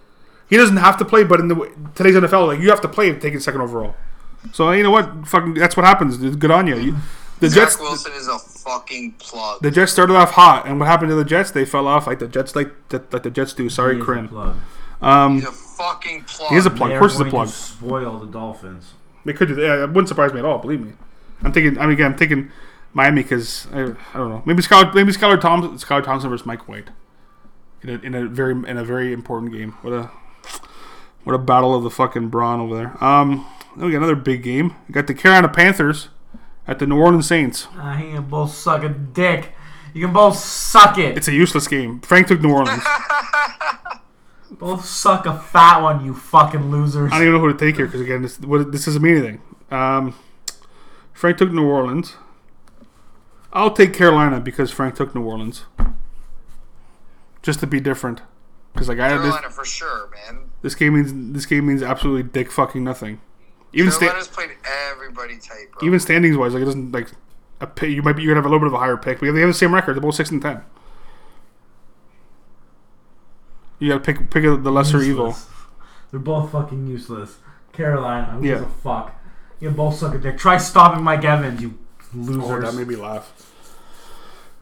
he 0.50 0.58
doesn't 0.58 0.78
have 0.78 0.98
to 0.98 1.06
play, 1.06 1.24
but 1.24 1.40
in 1.40 1.48
the 1.48 1.56
today's 1.96 2.16
NFL, 2.16 2.48
like 2.48 2.60
you 2.60 2.70
have 2.70 2.82
to 2.82 2.90
play 2.90 3.12
take 3.12 3.22
taking 3.22 3.40
second 3.40 3.62
overall. 3.62 3.96
So 4.54 4.72
you 4.72 4.84
know 4.84 4.92
what? 4.92 5.28
Fucking 5.28 5.54
that's 5.54 5.78
what 5.78 5.86
happens. 5.86 6.18
Good 6.18 6.52
on 6.52 6.68
you. 6.68 6.78
you 6.78 6.96
the 7.40 7.50
Zach 7.50 7.64
Jets. 7.66 7.80
Wilson 7.80 8.12
is 8.14 8.28
a 8.28 8.40
fucking 8.40 9.14
plug. 9.14 9.62
The 9.62 9.72
Jets 9.72 9.92
started 9.92 10.16
off 10.16 10.32
hot, 10.32 10.66
and 10.66 10.80
what 10.80 10.88
happened 10.88 11.10
to 11.10 11.16
the 11.16 11.26
Jets? 11.26 11.52
They 11.52 11.66
fell 11.66 11.88
off 11.88 12.08
like 12.08 12.20
the 12.20 12.28
Jets, 12.28 12.56
like 12.56 12.72
that, 12.90 13.12
like 13.14 13.24
the 13.24 13.32
Jets 13.32 13.54
do. 13.54 13.70
Sorry, 13.70 13.96
He 13.96 14.02
is 14.02 14.08
a 14.08 14.28
plug. 14.28 14.56
Um, 15.02 15.36
He's 15.36 15.46
a 15.46 15.52
fucking 15.52 16.24
plug. 16.24 16.50
he 16.52 16.56
is 16.56 16.66
a 16.66 16.70
plug. 16.70 16.90
They 16.90 16.96
Of 16.96 17.00
course, 17.00 17.12
he's 17.14 17.22
a 17.22 17.26
plug. 17.30 17.48
to 17.48 17.54
spoil 17.54 18.20
the 18.20 18.28
Dolphins. 18.28 18.94
They 19.26 19.34
could 19.34 19.50
do 19.50 19.56
that. 19.56 19.62
Yeah, 19.62 19.84
It 19.84 19.88
wouldn't 19.90 20.08
surprise 20.08 20.32
me 20.34 20.40
at 20.40 20.46
all. 20.46 20.58
Believe 20.60 20.82
me. 20.82 20.94
I'm 21.44 21.52
thinking. 21.52 21.78
I 21.78 21.84
mean, 21.84 21.94
again, 21.94 22.12
I'm 22.14 22.18
thinking 22.18 22.52
Miami 22.94 23.24
because 23.24 23.68
I, 23.74 23.82
I 23.82 24.18
don't 24.18 24.30
know. 24.30 24.42
Maybe 24.46 24.62
Skylar, 24.64 24.94
maybe 24.96 25.12
Skylar 25.12 25.40
Thompson, 25.40 25.74
Skylar 25.78 26.04
Thompson 26.04 26.30
versus 26.30 26.46
Mike 26.46 26.68
White 26.70 26.90
in 27.84 27.90
a, 27.90 27.94
in 28.00 28.16
a 28.16 28.26
very 28.28 28.54
in 28.70 28.78
a 28.78 28.86
very 28.86 29.12
important 29.12 29.52
game. 29.52 29.72
What 29.82 29.92
a 29.94 30.10
what 31.26 31.34
a 31.34 31.40
battle 31.40 31.76
of 31.76 31.84
the 31.84 31.90
fucking 31.90 32.30
brawn 32.30 32.60
over 32.62 32.76
there. 32.76 33.04
Um, 33.04 33.46
then 33.76 33.86
we 33.88 33.92
got 33.92 33.98
another 33.98 34.16
big 34.16 34.44
game. 34.44 34.76
We 34.88 34.94
got 34.94 35.08
the 35.08 35.14
Carolina 35.14 35.50
Panthers 35.50 36.08
at 36.68 36.80
the 36.80 36.88
New 36.88 36.98
Orleans 36.98 37.28
Saints. 37.28 37.68
Ah, 37.74 38.00
you 38.00 38.14
can 38.14 38.24
both 38.24 38.54
suck 38.54 38.84
a 38.84 38.90
dick. 38.90 39.54
You 39.94 40.06
can 40.06 40.14
both 40.14 40.38
suck 40.38 40.98
it. 40.98 41.18
It's 41.18 41.28
a 41.28 41.34
useless 41.34 41.68
game. 41.68 42.02
Frank 42.02 42.28
took 42.28 42.42
New 42.42 42.52
Orleans. 42.52 42.84
both 44.52 44.86
suck 44.86 45.26
a 45.26 45.38
fat 45.38 45.80
one, 45.82 46.04
you 46.04 46.14
fucking 46.14 46.72
losers. 46.72 47.12
I 47.12 47.18
don't 47.18 47.28
even 47.28 47.34
know 47.34 47.40
who 47.40 47.54
to 47.54 47.58
take 47.58 47.76
here 47.76 47.86
because 47.86 48.02
again, 48.02 48.22
this 48.22 48.40
what, 48.40 48.72
this 48.72 48.86
doesn't 48.86 49.02
mean 49.02 49.18
anything. 49.18 49.42
Um, 49.72 50.16
Frank 51.14 51.38
took 51.38 51.52
New 51.52 51.66
Orleans. 51.66 52.16
I'll 53.54 53.72
take 53.72 53.94
Carolina 53.94 54.42
because 54.42 54.72
Frank 54.72 54.96
took 54.96 55.16
New 55.16 55.24
Orleans, 55.24 55.64
just 57.42 57.62
to 57.62 57.68
be 57.68 57.80
different. 57.80 58.22
Because 58.74 58.90
like 58.90 59.00
I 59.00 59.08
have 59.08 59.22
this, 59.22 59.32
Carolina 59.32 59.50
for 59.50 59.64
sure, 59.64 60.10
man. 60.14 60.50
this 60.62 60.76
game 60.76 60.96
means 60.96 61.34
this 61.34 61.46
game 61.46 61.66
means 61.66 61.82
absolutely 61.82 62.24
dick 62.24 62.52
fucking 62.52 62.84
nothing. 62.84 63.22
Even 63.76 63.92
sta- 63.92 64.00
Carolina's 64.06 64.28
played 64.28 64.50
everybody 64.92 65.38
tight, 65.38 65.68
bro. 65.72 65.86
even 65.88 66.00
standings 66.00 66.38
wise, 66.38 66.54
like 66.54 66.62
it 66.62 66.66
doesn't 66.66 66.92
like 66.92 67.10
a 67.62 67.68
pick, 67.68 67.90
you 67.90 68.02
might 68.02 68.14
be 68.14 68.24
you're 68.24 68.32
gonna 68.34 68.40
have 68.42 68.46
a 68.46 68.50
little 68.50 68.60
bit 68.60 68.68
of 68.68 68.74
a 68.74 68.78
higher 68.80 68.98
pick, 68.98 69.20
but 69.20 69.32
they 69.34 69.40
have 69.42 69.50
the 69.50 69.54
same 69.54 69.74
record. 69.74 69.94
They're 69.96 70.02
both 70.02 70.16
six 70.16 70.32
and 70.32 70.42
ten. 70.42 70.62
You 73.80 73.90
gotta 73.90 74.00
pick 74.04 74.30
pick 74.30 74.44
the 74.44 74.72
lesser 74.72 75.02
evil. 75.02 75.36
They're 76.12 76.20
both 76.20 76.52
fucking 76.52 76.88
useless. 76.88 77.38
Carolina, 77.74 78.28
who 78.32 78.42
gives 78.42 78.62
Yeah. 78.62 78.68
a 78.68 78.70
fuck? 78.70 79.16
You 79.60 79.70
both 79.72 79.96
suck 79.98 80.16
a 80.16 80.18
dick. 80.18 80.38
Try 80.38 80.58
stopping 80.58 81.04
Mike 81.04 81.24
Evans, 81.26 81.62
you 81.62 81.78
Oh, 82.14 82.18
losers. 82.18 82.64
that 82.64 82.76
made 82.76 82.88
me 82.88 82.96
laugh. 82.96 83.32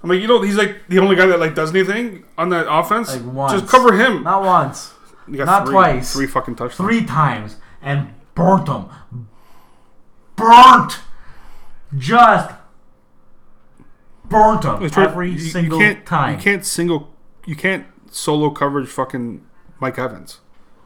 I'm 0.01 0.09
like, 0.09 0.19
you 0.19 0.27
know, 0.27 0.41
he's 0.41 0.55
like 0.57 0.77
the 0.89 0.99
only 0.99 1.15
guy 1.15 1.27
that 1.27 1.39
like 1.39 1.53
does 1.55 1.69
anything 1.69 2.23
on 2.37 2.49
that 2.49 2.65
offense. 2.67 3.13
Like 3.15 3.33
once. 3.33 3.53
Just 3.53 3.67
cover 3.67 3.93
him. 3.93 4.23
Not 4.23 4.43
once, 4.43 4.93
You 5.27 5.37
got 5.37 5.45
not 5.45 5.65
three, 5.65 5.73
twice. 5.73 6.13
Three 6.13 6.27
fucking 6.27 6.55
touchdowns. 6.55 6.77
three 6.89 7.05
times, 7.05 7.57
and 7.81 8.09
burnt 8.35 8.65
them. 8.65 8.85
Burnt. 10.35 10.99
Just 11.97 12.51
burnt 14.25 14.61
them 14.63 14.83
It's 14.83 14.97
right- 14.97 15.07
every 15.09 15.27
you- 15.29 15.35
you 15.35 15.39
single 15.49 15.79
can't, 15.79 16.05
time. 16.05 16.35
You 16.37 16.41
can't 16.43 16.65
single. 16.65 17.13
You 17.45 17.55
can't 17.55 17.85
solo 18.11 18.49
coverage 18.49 18.87
fucking 18.89 19.43
Mike 19.79 19.99
Evans. 19.99 20.39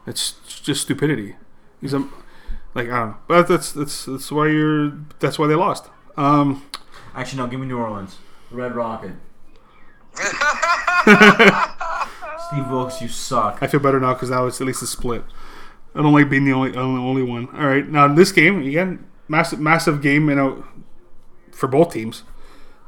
It's 0.06 0.34
just 0.62 0.82
stupidity. 0.82 1.36
He's 1.82 1.94
a 1.94 2.00
like 2.74 2.88
I 2.90 3.00
don't 3.00 3.10
know, 3.10 3.18
but 3.28 3.48
that's 3.48 3.72
that's 3.72 4.06
that's 4.06 4.32
why 4.32 4.48
you're 4.48 4.94
that's 5.20 5.38
why 5.40 5.48
they 5.48 5.56
lost. 5.56 5.90
Um, 6.18 6.64
Actually, 7.16 7.38
no. 7.44 7.48
Give 7.48 7.60
me 7.60 7.68
New 7.68 7.78
Orleans. 7.78 8.18
Red 8.52 8.76
Rocket. 8.76 9.12
Steve 12.48 12.70
Wilks, 12.70 13.02
you 13.02 13.08
suck. 13.08 13.60
I 13.62 13.68
feel 13.68 13.80
better 13.80 14.00
now 14.00 14.14
because 14.14 14.30
now 14.30 14.46
it's 14.48 14.60
at 14.62 14.68
least 14.68 14.82
a 14.82 14.88
split. 14.88 15.24
I 15.98 16.02
don't 16.04 16.14
like 16.14 16.30
being 16.30 16.46
the 16.46 16.54
only 16.54 16.76
only, 16.76 17.02
only 17.02 17.24
one. 17.24 17.48
All 17.56 17.66
right, 17.68 17.88
now 17.88 18.08
this 18.14 18.32
game 18.32 18.62
again, 18.62 19.06
massive 19.28 19.60
massive 19.60 20.02
game, 20.02 20.30
you 20.30 20.36
know, 20.36 20.64
for 21.52 21.68
both 21.68 21.92
teams. 21.94 22.24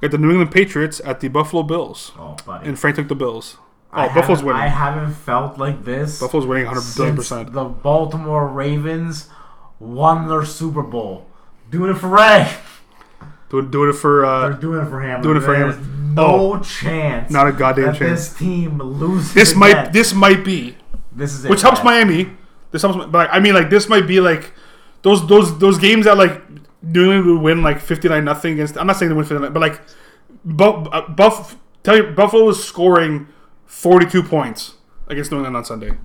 Got 0.01 0.11
the 0.11 0.17
New 0.17 0.29
England 0.29 0.51
Patriots 0.51 1.01
at 1.03 1.19
the 1.19 1.27
Buffalo 1.27 1.63
Bills, 1.63 2.13
Oh, 2.17 2.37
buddy. 2.45 2.69
and 2.69 2.79
Frank 2.79 2.95
took 2.95 3.07
the 3.09 3.15
Bills. 3.15 3.57
Oh, 3.91 4.01
I 4.01 4.13
Buffalo's 4.13 4.43
winning. 4.43 4.61
I 4.61 4.67
haven't 4.67 5.11
felt 5.13 5.57
like 5.57 5.83
this. 5.83 6.19
Buffalo's 6.21 6.45
winning 6.45 6.65
100 6.67 6.95
billion 6.95 7.15
since 7.17 7.29
percent. 7.29 7.53
the 7.53 7.65
Baltimore 7.65 8.47
Ravens 8.47 9.27
won 9.79 10.27
their 10.29 10.45
Super 10.45 10.83
Bowl. 10.83 11.25
Doing 11.71 11.91
it 11.91 11.95
for 11.95 12.07
Ray. 12.07 12.49
Doing, 13.49 13.71
doing 13.71 13.89
it 13.89 13.93
for 13.93 14.21
They're 14.21 14.25
uh, 14.25 14.49
doing 14.53 14.85
it 14.85 14.89
for 14.89 15.01
him. 15.01 15.21
Doing 15.21 15.37
it 15.37 15.41
for 15.41 15.55
him. 15.55 16.13
No 16.13 16.53
Oh. 16.53 16.59
chance. 16.59 17.31
Not 17.31 17.47
a 17.47 17.51
goddamn 17.51 17.85
that 17.87 17.95
chance. 17.95 18.29
This 18.29 18.37
team 18.37 18.77
loses. 18.77 19.33
this 19.33 19.55
might 19.55 19.91
this 19.91 20.13
might 20.13 20.43
be 20.45 20.75
This 21.11 21.33
is 21.33 21.45
it. 21.45 21.49
which 21.49 21.61
helps. 21.63 21.83
Miami. 21.83 22.29
This 22.71 22.81
helps, 22.81 22.97
but 22.97 23.11
like, 23.13 23.29
I 23.31 23.39
mean, 23.39 23.53
like 23.53 23.69
this 23.69 23.89
might 23.89 24.07
be 24.07 24.19
like 24.19 24.53
those 25.01 25.25
those 25.27 25.57
those 25.59 25.77
games 25.77 26.05
that 26.05 26.17
like 26.17 26.41
New 26.81 27.11
England 27.11 27.37
would 27.37 27.41
win 27.43 27.63
like 27.63 27.79
fifty 27.79 28.07
nine 28.09 28.25
nothing 28.25 28.53
against. 28.53 28.77
I'm 28.77 28.87
not 28.87 28.97
saying 28.97 29.09
they 29.09 29.15
win 29.15 29.25
fifty 29.25 29.41
nine, 29.41 29.53
but 29.53 29.59
like 29.61 29.81
Buff, 30.45 30.87
uh, 30.91 31.07
Buff 31.09 31.57
tell 31.83 31.97
you 31.97 32.03
Buffalo 32.11 32.45
was 32.45 32.63
scoring 32.63 33.27
forty 33.65 34.05
two 34.05 34.23
points 34.23 34.75
against 35.07 35.31
New 35.31 35.37
England 35.37 35.57
on 35.57 35.65
Sunday. 35.65 35.97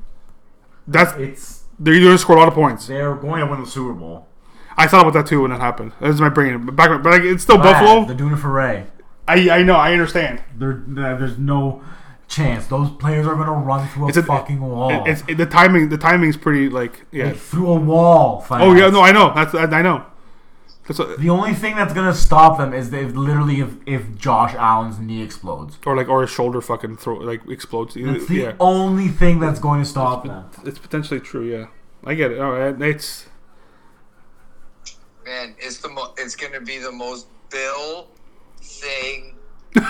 That's 0.87 1.13
It's 1.15 1.65
they're 1.79 1.99
going 2.01 2.13
to 2.13 2.19
score 2.19 2.37
a 2.37 2.39
lot 2.39 2.49
of 2.49 2.55
points. 2.55 2.87
they're 2.87 3.15
going 3.15 3.41
to 3.41 3.47
win 3.47 3.61
the 3.61 3.67
Super 3.67 3.93
Bowl. 3.95 4.29
I 4.77 4.87
thought 4.87 5.03
about 5.03 5.15
that 5.15 5.27
too 5.27 5.43
when 5.43 5.51
that 5.51 5.61
happened. 5.61 5.93
That 6.01 6.09
was 6.09 6.21
my 6.21 6.29
brain, 6.29 6.67
but 6.67 6.77
back, 6.77 7.03
but 7.03 7.11
like, 7.11 7.23
it's 7.23 7.43
still 7.43 7.57
Glad 7.57 7.81
Buffalo. 7.81 8.05
They're 8.07 8.17
doing 8.17 8.33
it 8.33 8.37
for 8.37 8.51
Ray. 8.51 8.87
I 9.27 9.51
I 9.51 9.63
know, 9.63 9.77
I 9.77 9.93
understand. 9.93 10.43
They're, 10.57 10.83
there's 10.87 11.39
no 11.39 11.83
chance. 12.29 12.67
Those 12.67 12.91
players 12.91 13.27
are 13.27 13.35
going 13.35 13.47
to 13.47 13.53
run 13.53 13.87
through 13.89 14.07
a, 14.07 14.09
It's 14.09 14.17
a 14.17 14.23
fucking 14.23 14.61
wall. 14.61 14.91
It, 14.91 15.11
it's 15.11 15.23
it, 15.29 15.35
the 15.37 15.47
timing. 15.47 15.89
The 15.89 15.99
timing's 15.99 16.37
pretty 16.37 16.69
like 16.69 17.05
yeah. 17.11 17.27
Like, 17.27 17.37
through 17.37 17.69
a 17.69 17.81
wall. 17.81 18.45
Oh 18.51 18.75
yeah, 18.75 18.91
no, 18.91 19.03
I 19.03 19.13
know. 19.13 19.33
That's 19.35 19.55
I, 19.55 19.65
I 19.65 19.83
know. 19.83 20.05
That's 20.87 20.99
what, 20.99 21.19
The 21.19 21.31
only 21.31 21.55
thing 21.55 21.77
that's 21.77 21.95
gonna 21.95 22.15
stop 22.15 22.59
them 22.59 22.75
is 22.75 22.93
if 22.93 23.15
literally 23.15 23.61
if, 23.61 23.71
if 23.87 24.17
Josh 24.17 24.55
Allen's 24.55 24.99
knee 24.99 25.23
explodes. 25.23 25.79
or 25.87 25.97
like 25.97 26.09
or 26.09 26.21
his 26.23 26.31
shoulder 26.31 26.61
fucking 26.61 26.99
throw 26.99 27.17
like 27.17 27.41
explodes. 27.49 27.95
That's 27.95 28.27
the 28.27 28.35
yeah, 28.35 28.53
only 28.61 29.09
thing 29.09 29.41
that's 29.41 29.61
going 29.61 29.83
to 29.83 29.89
stop 29.89 30.25
them. 30.25 30.45
it's 30.65 30.79
potentially 30.79 31.21
true. 31.21 31.45
Yeah, 31.51 31.69
I 32.05 32.15
get 32.15 32.33
it. 32.33 32.39
All 32.41 32.53
right, 32.53 32.79
it's 32.83 33.27
Man, 35.25 35.55
it's 35.59 35.79
the 35.79 35.89
mo- 35.89 36.13
it's 36.19 36.37
gonna 36.37 36.61
be 36.61 36.79
the 36.79 36.93
most 36.93 37.29
Bill 37.51 38.09
thing 38.61 39.37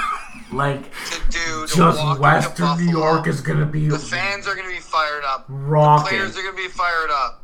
Like 0.52 0.85
to. 1.31 1.66
To 1.66 1.66
just 1.66 2.20
Western 2.20 2.77
New 2.86 2.90
York 2.93 3.27
is 3.27 3.40
gonna 3.40 3.66
be 3.66 3.89
The 3.89 3.98
fans 3.98 4.47
are 4.47 4.55
gonna 4.55 4.69
be 4.69 4.78
fired 4.78 5.24
up. 5.24 5.47
rocking. 5.48 6.06
Players 6.16 6.39
are 6.39 6.43
gonna 6.43 6.56
be 6.56 6.69
fired 6.69 7.11
up. 7.11 7.43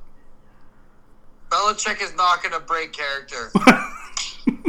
Belichick 1.51 2.01
is 2.01 2.15
not 2.15 2.41
gonna 2.43 2.61
break 2.61 2.93
character. 2.93 3.51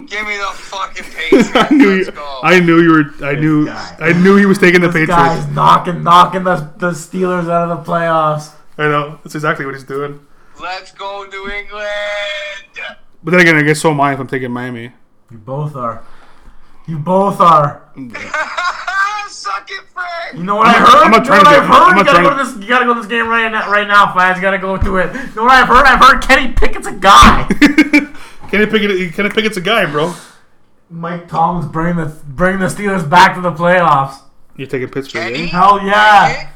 Give 0.08 0.26
me 0.28 0.38
the 0.38 0.50
fucking 0.56 1.04
Patriots. 1.16 1.50
I 1.54 1.70
knew 1.72 1.96
Let's 1.98 2.08
you, 2.08 2.14
go. 2.14 2.40
I 2.44 2.60
knew 2.60 2.82
you 2.82 2.90
were. 2.92 3.26
I 3.26 3.36
knew. 3.36 3.66
guy. 3.68 3.96
I 4.00 4.14
knew 4.14 4.36
he 4.38 4.46
was 4.48 4.58
taking 4.58 4.82
the 4.82 4.88
This 4.88 5.08
Patriots. 5.08 5.46
guy's 5.46 5.48
knocking, 5.50 6.02
knocking 6.04 6.44
the, 6.44 6.56
the 6.78 6.92
Steelers 6.92 7.48
out 7.50 7.70
of 7.70 7.86
the 7.86 7.92
playoffs. 7.92 8.54
I 8.78 8.88
know. 8.88 9.20
That's 9.24 9.36
exactly 9.36 9.66
what 9.66 9.76
he's 9.76 9.84
doing. 9.84 10.20
Let's 10.60 10.92
go, 10.94 11.26
New 11.32 11.50
England. 11.52 11.88
But 13.24 13.32
then 13.32 13.42
again, 13.42 13.56
I 13.58 13.62
guess 13.62 13.80
so 13.80 13.92
am 13.92 14.02
I 14.02 14.14
if 14.14 14.20
I'm 14.20 14.28
taking 14.28 14.52
Miami. 14.52 14.92
You 15.30 15.38
both 15.38 15.76
are. 15.76 16.04
You 16.92 17.00
both 17.00 17.40
are. 17.40 17.84
Suck 19.30 19.72
it, 19.72 19.82
Frank. 19.94 20.36
You 20.36 20.44
know 20.44 20.58
what 20.58 20.68
i 20.68 20.74
heard? 20.74 20.88
I'm 21.06 21.12
not 21.12 21.24
you 21.26 21.32
know 21.32 21.40
trying 21.40 21.40
what 21.40 21.44
to 21.46 21.50
I've 21.50 21.62
get- 21.62 21.68
heard? 21.68 21.82
I'm 21.84 21.90
You 21.90 21.96
not 21.96 22.06
gotta, 22.06 22.12
trying 22.20 22.24
go 22.38 22.44
to 22.44 22.52
this, 22.52 22.62
you 22.64 22.68
gotta 22.68 22.86
go 22.86 22.94
to 22.96 23.00
this 23.00 23.10
game 23.10 23.28
right 23.30 23.50
now, 23.50 23.72
right 23.72 23.88
now, 23.88 24.14
fans. 24.14 24.36
You 24.36 24.42
gotta 24.42 24.58
go 24.58 24.76
to 24.76 24.98
it. 24.98 25.14
You 25.14 25.36
know 25.36 25.44
what 25.44 25.52
I've 25.52 25.68
heard? 25.70 25.86
I've 25.86 26.00
heard 26.02 26.22
Kenny 26.22 26.52
Pickett's 26.52 26.88
a 26.88 26.92
guy. 26.92 27.48
Kenny 28.50 28.66
Pickett. 28.66 29.14
Kenny 29.14 29.30
Pickett's 29.30 29.56
a 29.56 29.62
guy, 29.62 29.86
bro. 29.86 30.14
Mike 30.90 31.30
Tomlin's 31.30 31.72
bringing 31.72 31.96
the 31.96 32.14
bringing 32.28 32.60
the 32.60 32.66
Steelers 32.68 33.10
back 33.10 33.36
to 33.36 33.42
the 33.42 33.52
playoffs. 33.54 34.18
You're 34.58 34.68
taking 34.68 34.90
Pittsburgh. 34.90 35.32
Kenny 35.34 35.44
Eh? 35.46 35.48
Hell 35.48 35.82
yeah. 35.86 36.50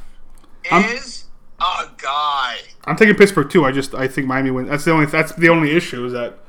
I'm- 0.69 0.83
is 0.83 1.23
a 1.61 1.85
guy. 1.97 2.57
I'm 2.83 2.97
taking 2.97 3.15
Pittsburgh 3.15 3.49
too. 3.49 3.63
I 3.63 3.71
just 3.71 3.95
I 3.95 4.09
think 4.09 4.27
Miami 4.27 4.51
wins. 4.51 4.67
That's 4.67 4.83
the 4.83 4.91
only. 4.91 5.05
That's 5.05 5.31
the 5.33 5.47
only 5.47 5.71
issue 5.71 6.05
is 6.05 6.11
that. 6.11 6.39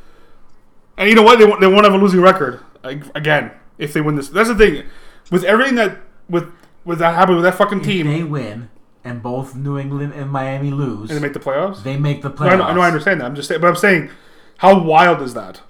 And 0.99 1.09
you 1.09 1.15
know 1.15 1.23
what? 1.23 1.39
They 1.39 1.45
won't. 1.45 1.61
They 1.61 1.69
won't 1.69 1.85
have 1.85 1.95
a 1.95 1.99
losing 1.99 2.21
record 2.21 2.61
again 2.83 3.53
if 3.79 3.93
they 3.93 4.01
win 4.01 4.17
this. 4.17 4.29
That's 4.29 4.49
the 4.49 4.55
thing. 4.55 4.85
With 5.31 5.45
everything 5.45 5.75
that 5.77 5.99
with 6.29 6.51
with 6.85 6.99
that 7.01 7.15
happened 7.15 7.37
with 7.37 7.45
that 7.45 7.55
fucking 7.57 7.81
If 7.81 7.85
team, 7.87 8.07
they 8.07 8.23
win 8.23 8.69
and 9.05 9.23
both 9.23 9.55
New 9.55 9.79
England 9.79 10.13
and 10.15 10.31
Miami 10.31 10.71
lose, 10.71 11.11
and 11.11 11.19
they 11.19 11.23
make 11.23 11.33
the 11.33 11.41
playoffs. 11.41 11.83
they 11.83 11.97
make 11.97 12.23
the 12.23 12.29
No, 12.29 12.35
playoffs. 12.35 12.53
I 12.53 12.57
know, 12.57 12.65
I 12.65 12.73
know. 12.75 12.81
I 12.81 12.87
understand 12.89 13.21
that. 13.21 13.27
I'm 13.27 13.35
just 13.37 13.49
saying. 13.49 13.61
But 13.61 13.69
I'm 13.69 13.77
saying, 13.77 14.11
how 14.59 14.79
wild 14.83 15.23
is 15.23 15.35
that? 15.35 15.61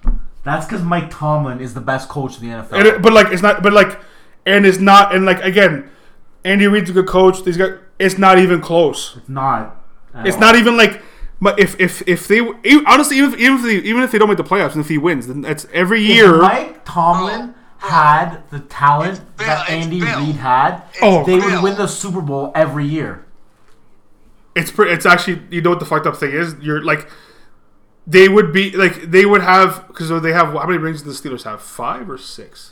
That's 0.43 0.65
because 0.65 0.81
Mike 0.83 1.09
Tomlin 1.09 1.59
is 1.59 1.73
the 1.73 1.81
best 1.81 2.07
coach 2.09 2.39
in 2.41 2.47
the 2.49 2.55
NFL. 2.55 2.73
And 2.73 2.87
it, 2.87 3.01
but 3.01 3.13
like 3.13 3.27
it's 3.31 3.41
not. 3.41 3.61
But 3.63 3.73
like, 3.73 3.99
and 4.45 4.65
it's 4.65 4.79
not. 4.79 5.13
And 5.13 5.25
like 5.25 5.43
again, 5.43 5.89
Andy 6.45 6.67
Reid's 6.67 6.89
a 6.89 6.93
good 6.93 7.07
coach. 7.07 7.43
These 7.43 7.57
guys. 7.57 7.77
It's 7.99 8.17
not 8.17 8.37
even 8.37 8.61
close. 8.61 9.15
it's 9.17 9.27
not. 9.27 9.83
at 10.13 10.25
It's 10.27 10.35
all. 10.35 10.41
not 10.41 10.55
even 10.55 10.77
like. 10.77 11.01
But 11.41 11.59
if 11.59 11.79
if 11.79 12.01
if 12.07 12.27
they 12.27 12.39
honestly 12.87 13.17
even 13.17 13.33
if, 13.33 13.39
even 13.39 13.55
if 13.57 13.63
they 13.63 13.75
even 13.89 14.01
if 14.03 14.11
they 14.11 14.17
don't 14.17 14.29
make 14.29 14.37
the 14.37 14.43
playoffs 14.43 14.71
and 14.73 14.81
if 14.81 14.87
he 14.89 14.97
wins, 14.97 15.27
then 15.27 15.41
that's 15.41 15.67
every 15.73 16.01
If 16.03 16.07
year. 16.09 16.37
Mike 16.41 16.83
Tomlin 16.85 17.49
Bro, 17.49 17.56
had 17.79 18.41
the 18.49 18.59
talent 18.59 19.19
Bill, 19.37 19.47
that 19.47 19.69
Andy 19.69 19.99
Bill. 20.01 20.19
Reid 20.19 20.35
had, 20.35 20.81
Oh, 21.01 21.23
they 21.25 21.37
Bill. 21.39 21.51
would 21.51 21.63
win 21.63 21.75
the 21.77 21.87
Super 21.87 22.21
Bowl 22.21 22.51
every 22.55 22.85
year. 22.85 23.25
It's 24.55 24.71
pretty. 24.71 24.91
It's 24.91 25.05
actually 25.05 25.41
you 25.51 25.61
know 25.61 25.69
what 25.71 25.79
the 25.79 25.85
fucked 25.85 26.07
up 26.07 26.17
thing 26.17 26.31
is. 26.31 26.55
You're 26.61 26.83
like, 26.83 27.07
they 28.07 28.27
would 28.27 28.51
be 28.51 28.71
like 28.71 29.11
they 29.11 29.25
would 29.25 29.41
have 29.41 29.87
because 29.87 30.09
they 30.23 30.33
have 30.33 30.47
how 30.53 30.65
many 30.65 30.79
rings 30.79 31.03
do 31.03 31.09
the 31.11 31.15
Steelers 31.15 31.43
have? 31.43 31.61
Five 31.61 32.09
or 32.09 32.17
six? 32.17 32.71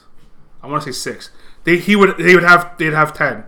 I 0.64 0.68
want 0.68 0.82
to 0.84 0.91
say 0.94 0.98
six. 1.11 1.30
They 1.64 1.77
he 1.77 1.95
would 1.95 2.18
they 2.18 2.34
would 2.34 2.44
have 2.44 2.76
they'd 2.80 2.94
have 2.94 3.14
ten. 3.14 3.44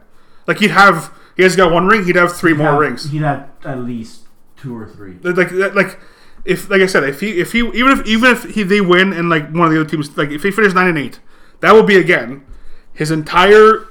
Like 0.45 0.59
he'd 0.59 0.69
have 0.71 1.11
he 1.35 1.41
has 1.43 1.55
got 1.55 1.71
one 1.71 1.87
ring. 1.87 2.05
He'd 2.05 2.15
have 2.15 2.35
three 2.37 2.53
more 2.53 2.67
Have- 2.71 2.79
rings. 2.79 3.09
He'd 3.09 3.23
have 3.23 3.49
at 3.65 3.79
least 3.79 4.27
two 4.55 4.75
or 4.77 4.87
three. 4.87 5.17
like 5.23 5.51
like 5.51 5.99
if 6.45 6.69
like 6.69 6.81
I 6.81 6.85
said, 6.85 7.03
if 7.05 7.19
he 7.21 7.39
if 7.39 7.53
he 7.53 7.59
even 7.59 7.87
if 7.99 8.05
even 8.05 8.31
if 8.31 8.43
he 8.43 8.61
they 8.61 8.81
win 8.81 9.13
and 9.13 9.29
like 9.31 9.49
one 9.51 9.65
of 9.67 9.71
the 9.73 9.79
other 9.81 9.89
teams 9.89 10.15
like 10.15 10.29
if 10.29 10.43
he 10.43 10.51
finishes 10.51 10.75
nine 10.75 10.87
and 10.89 10.97
eight, 10.99 11.19
that 11.59 11.73
will 11.73 11.83
be 11.83 11.97
again 11.97 12.45
his 12.93 13.11
entire 13.11 13.87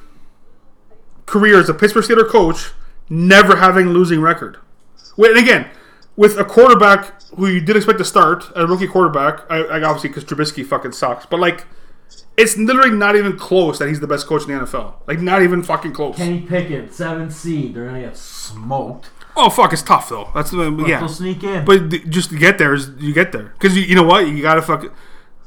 career 1.26 1.60
as 1.60 1.68
a 1.68 1.74
Pittsburgh 1.74 2.05
Steelers 2.05 2.28
coach 2.28 2.72
never 3.09 3.56
having 3.56 3.88
a 3.88 3.90
losing 3.90 4.20
record. 4.20 4.59
Wait, 5.16 5.30
and 5.30 5.38
again 5.38 5.68
with 6.16 6.38
a 6.38 6.44
quarterback 6.44 7.20
who 7.36 7.47
you 7.47 7.60
did 7.60 7.76
expect 7.76 7.98
to 7.98 8.05
start 8.05 8.51
a 8.56 8.66
rookie 8.66 8.86
quarterback, 8.88 9.40
I, 9.51 9.59
I 9.59 9.82
obviously 9.82 10.09
because 10.09 10.24
Trubisky 10.24 10.64
fucking 10.66 10.93
sucks, 10.93 11.26
but 11.26 11.40
like. 11.40 11.66
It's 12.36 12.56
literally 12.56 12.90
not 12.90 13.16
even 13.16 13.36
close 13.36 13.78
that 13.78 13.88
he's 13.88 13.98
the 13.98 14.06
best 14.06 14.26
coach 14.26 14.43
in 14.43 14.48
the 14.48 14.64
NFL. 14.64 14.94
Like, 15.09 15.20
not 15.20 15.43
even 15.43 15.62
fucking 15.62 15.93
close. 15.93 16.16
Kenny 16.16 16.43
Pickett, 16.43 16.93
seven 16.93 17.30
seed. 17.30 17.74
They're 17.74 17.86
gonna 17.86 18.02
get 18.02 18.16
smoked. 18.16 19.09
Oh 19.36 19.51
fuck, 19.51 19.72
it's 19.72 19.82
tough 19.82 20.09
though. 20.09 20.30
That's 20.34 20.51
the 20.51 20.70
But 20.70 20.88
yeah. 20.88 21.01
They'll 21.01 21.09
sneak 21.09 21.43
in. 21.43 21.64
But 21.64 21.88
just 22.09 22.30
to 22.30 22.38
get 22.38 22.59
there 22.59 22.74
is 22.74 22.90
you 22.98 23.12
get 23.12 23.32
there 23.32 23.52
because 23.59 23.76
you, 23.76 23.82
you 23.82 23.94
know 23.94 24.02
what 24.02 24.26
you 24.26 24.40
gotta 24.40 24.62
fuck 24.62 24.84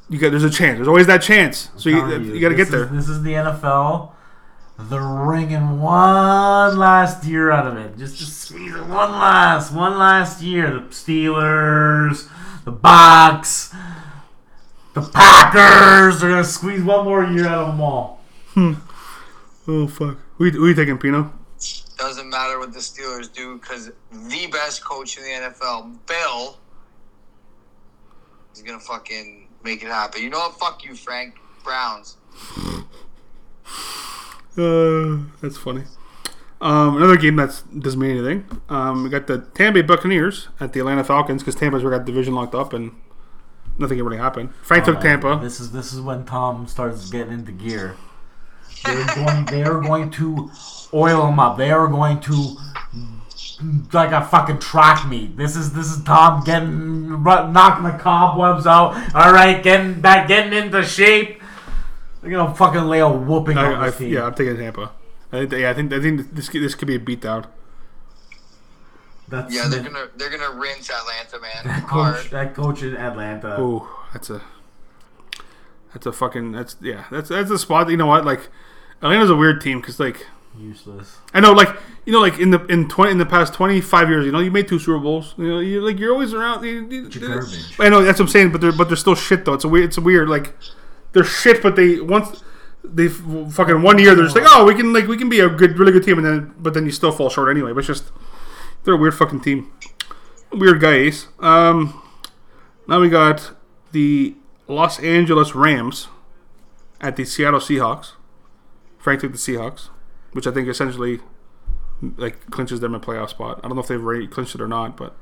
you 0.09 0.17
got 0.17 0.31
there's 0.31 0.43
a 0.43 0.49
chance 0.49 0.77
there's 0.77 0.87
always 0.87 1.07
that 1.07 1.21
chance 1.21 1.69
so 1.77 1.89
you, 1.89 1.95
telling 1.95 2.25
you, 2.25 2.39
gotta 2.39 2.55
this 2.55 2.67
get 2.67 2.71
there 2.71 2.85
Is, 2.85 3.07
this 3.07 3.09
is 3.09 3.23
the 3.23 3.33
NFL. 3.33 4.11
They're 4.81 5.01
wringing 5.01 5.81
one 5.81 6.77
last 6.77 7.25
year 7.25 7.51
out 7.51 7.67
of 7.67 7.75
it. 7.75 7.97
Just 7.97 8.17
to 8.19 8.25
squeeze 8.25 8.73
it 8.73 8.85
one 8.85 9.11
last, 9.11 9.73
one 9.73 9.97
last 9.97 10.41
year. 10.41 10.71
The 10.71 10.79
Steelers, 10.85 12.29
the 12.63 12.71
Bucks, 12.71 13.75
the 14.93 15.01
Packers. 15.01 16.21
They're 16.21 16.29
gonna 16.29 16.45
squeeze 16.45 16.81
one 16.81 17.03
more 17.03 17.25
year 17.25 17.45
out 17.45 17.57
of 17.57 17.67
them 17.67 17.81
all. 17.81 18.21
Hmm. 18.53 18.73
oh 19.67 19.87
fuck 19.87 20.17
who 20.37 20.45
you, 20.45 20.51
who 20.51 20.67
you 20.69 20.73
taking 20.73 20.97
Pino 20.97 21.31
Doesn't 21.97 22.29
matter 22.29 22.57
what 22.57 22.71
the 22.71 22.79
Steelers 22.79 23.31
do 23.31 23.57
because 23.59 23.91
the 24.11 24.47
best 24.47 24.83
coach 24.83 25.17
in 25.17 25.23
the 25.23 25.29
NFL, 25.29 25.97
Bill, 26.07 26.57
is 28.55 28.61
gonna 28.61 28.79
fucking 28.79 29.48
make 29.63 29.83
it 29.83 29.87
happen. 29.87 30.21
You 30.21 30.29
know 30.29 30.39
what? 30.39 30.59
Fuck 30.59 30.83
you, 30.85 30.95
Frank. 30.95 31.35
Browns. 31.63 32.17
uh, 34.57 35.17
that's 35.41 35.57
funny 35.57 35.83
um, 36.61 36.97
another 36.97 37.15
game 37.17 37.35
that 37.35 37.61
doesn't 37.77 37.99
mean 37.99 38.17
anything 38.17 38.61
um, 38.69 39.03
we 39.03 39.09
got 39.09 39.27
the 39.27 39.39
Tampa 39.53 39.81
Bay 39.81 39.81
Buccaneers 39.81 40.47
at 40.59 40.73
the 40.73 40.79
Atlanta 40.79 41.03
Falcons 41.03 41.41
because 41.43 41.55
Tampa's 41.55 41.83
got 41.83 42.05
division 42.05 42.33
locked 42.33 42.55
up 42.55 42.73
and 42.73 42.91
nothing 43.77 44.01
really 44.01 44.17
happened 44.17 44.53
Frank 44.61 44.85
took 44.85 44.97
Oh, 44.97 45.01
Tampa 45.01 45.39
This 45.41 45.59
is 45.59 45.71
this 45.71 45.93
is 45.93 46.01
when 46.01 46.25
Tom 46.25 46.65
starts 46.67 47.09
getting 47.09 47.33
into 47.33 47.51
gear. 47.51 47.95
They're 48.85 49.05
going. 49.15 49.45
They 49.45 49.63
are 49.63 49.81
going 49.81 50.09
to 50.11 50.49
oil 50.93 51.25
them 51.25 51.39
up. 51.39 51.57
They 51.57 51.71
are 51.71 51.87
going 51.87 52.19
to 52.21 52.55
like 53.93 54.11
a 54.11 54.23
fucking 54.25 54.59
track 54.59 55.07
meet. 55.07 55.35
This 55.37 55.55
is 55.55 55.73
this 55.73 55.87
is 55.91 56.03
Tom 56.03 56.43
getting 56.43 57.07
ru- 57.23 57.51
knocking 57.51 57.83
the 57.83 57.97
cobwebs 57.99 58.65
out. 58.67 58.93
All 59.15 59.33
right, 59.33 59.61
getting 59.61 59.99
back, 60.01 60.27
getting 60.27 60.53
into 60.53 60.83
shape. 60.83 61.41
They're 62.21 62.31
gonna 62.31 62.53
fucking 62.55 62.83
lay 62.85 62.99
a 62.99 63.09
whooping 63.09 63.57
on 63.57 63.65
I, 63.75 63.87
I, 63.87 63.91
team. 63.91 64.11
yeah 64.13 64.25
I'm 64.25 64.33
taking 64.33 64.57
Tampa 64.57 64.91
I, 65.31 65.39
think- 65.45 65.51
yeah 65.53 65.69
I 65.69 65.73
think 65.73 65.93
I 65.93 66.01
think 66.01 66.33
this 66.35 66.49
this 66.49 66.75
could 66.75 66.87
be 66.87 66.95
a 66.95 66.99
beatdown 66.99 67.45
That's 69.29 69.53
Yeah, 69.53 69.67
they're 69.67 69.83
gonna 69.83 70.07
they're 70.17 70.29
gonna 70.29 70.51
rinse 70.59 70.89
Atlanta, 70.89 71.39
man. 71.39 71.79
Hard. 71.81 72.15
coach. 72.15 72.29
That 72.31 72.55
coach 72.55 72.83
in 72.83 72.97
Atlanta. 72.97 73.59
Ooh, 73.61 73.87
that's 74.11 74.29
a 74.29 74.41
that's 75.93 76.05
a 76.05 76.11
fucking 76.11 76.51
that's 76.51 76.75
yeah 76.81 77.05
that's 77.11 77.29
that's 77.29 77.51
a 77.51 77.57
spot. 77.59 77.89
You 77.89 77.97
know 77.97 78.07
what? 78.07 78.25
Like 78.25 78.49
Atlanta's 79.01 79.29
a 79.29 79.35
weird 79.35 79.61
team 79.61 79.79
because 79.79 79.99
like 79.99 80.25
Useless. 80.57 81.17
I 81.33 81.39
know 81.39 81.53
like 81.53 81.69
you 82.05 82.11
know 82.11 82.19
like 82.19 82.39
in 82.39 82.49
the 82.49 82.65
in 82.65 82.89
twenty 82.89 83.11
in 83.11 83.17
the 83.17 83.25
past 83.25 83.53
twenty 83.53 83.81
five 83.81 84.09
years, 84.09 84.25
you 84.25 84.31
know 84.31 84.39
you 84.39 84.51
made 84.51 84.67
two 84.67 84.79
Super 84.79 84.99
Bowls. 84.99 85.35
You 85.37 85.47
know 85.47 85.59
you 85.59 85.81
like 85.81 85.99
you're 85.99 86.11
always 86.11 86.33
around. 86.33 86.63
You, 86.63 86.87
you. 86.89 87.09
I 87.79 87.87
know 87.89 88.01
that's 88.03 88.19
what 88.19 88.25
I'm 88.25 88.27
saying, 88.27 88.51
but 88.51 88.59
they're 88.59 88.71
but 88.71 88.89
they're 88.89 88.97
still 88.97 89.15
shit 89.15 89.45
though. 89.45 89.53
It's 89.53 89.63
a 89.63 89.69
weird. 89.69 89.85
It's 89.85 89.97
a 89.97 90.01
weird 90.01 90.27
like 90.27 90.55
they're 91.13 91.23
shit, 91.23 91.61
but 91.61 91.75
they 91.75 91.99
once. 91.99 92.43
They 92.81 93.09
fucking 93.09 93.81
one 93.81 93.99
year 93.99 94.15
they're 94.15 94.23
just 94.23 94.37
like 94.37 94.45
oh 94.47 94.63
we 94.63 94.73
can 94.73 94.93
like 94.93 95.05
we 95.05 95.17
can 95.17 95.27
be 95.27 95.41
a 95.41 95.49
good 95.49 95.77
really 95.77 95.91
good 95.91 96.03
team 96.03 96.17
and 96.17 96.25
then 96.25 96.53
but 96.57 96.73
then 96.73 96.85
you 96.85 96.91
still 96.91 97.11
fall 97.11 97.29
short 97.29 97.49
anyway 97.49 97.73
but 97.73 97.79
it's 97.79 97.87
just 97.87 98.05
they're 98.83 98.93
a 98.93 98.97
weird 98.97 99.13
fucking 99.13 99.41
team 99.41 99.69
weird 100.53 100.79
guys. 100.79 101.27
Um 101.39 102.01
now 102.87 103.01
we 103.01 103.09
got 103.09 103.51
the 103.91 104.35
Los 104.67 104.97
Angeles 104.99 105.53
Rams 105.53 106.07
at 107.01 107.17
the 107.17 107.25
Seattle 107.25 107.59
Seahawks. 107.59 108.13
Frank 108.97 109.21
took 109.21 109.33
the 109.33 109.37
Seahawks, 109.37 109.89
which 110.33 110.47
I 110.47 110.51
think 110.51 110.67
essentially 110.67 111.19
like 112.17 112.49
clinches 112.49 112.79
them 112.79 112.95
a 112.95 112.99
playoff 112.99 113.29
spot. 113.29 113.59
I 113.63 113.67
don't 113.67 113.75
know 113.75 113.81
if 113.81 113.87
they've 113.87 114.03
already 114.03 114.27
clinched 114.27 114.55
it 114.55 114.61
or 114.61 114.67
not, 114.67 114.95
but 114.95 115.15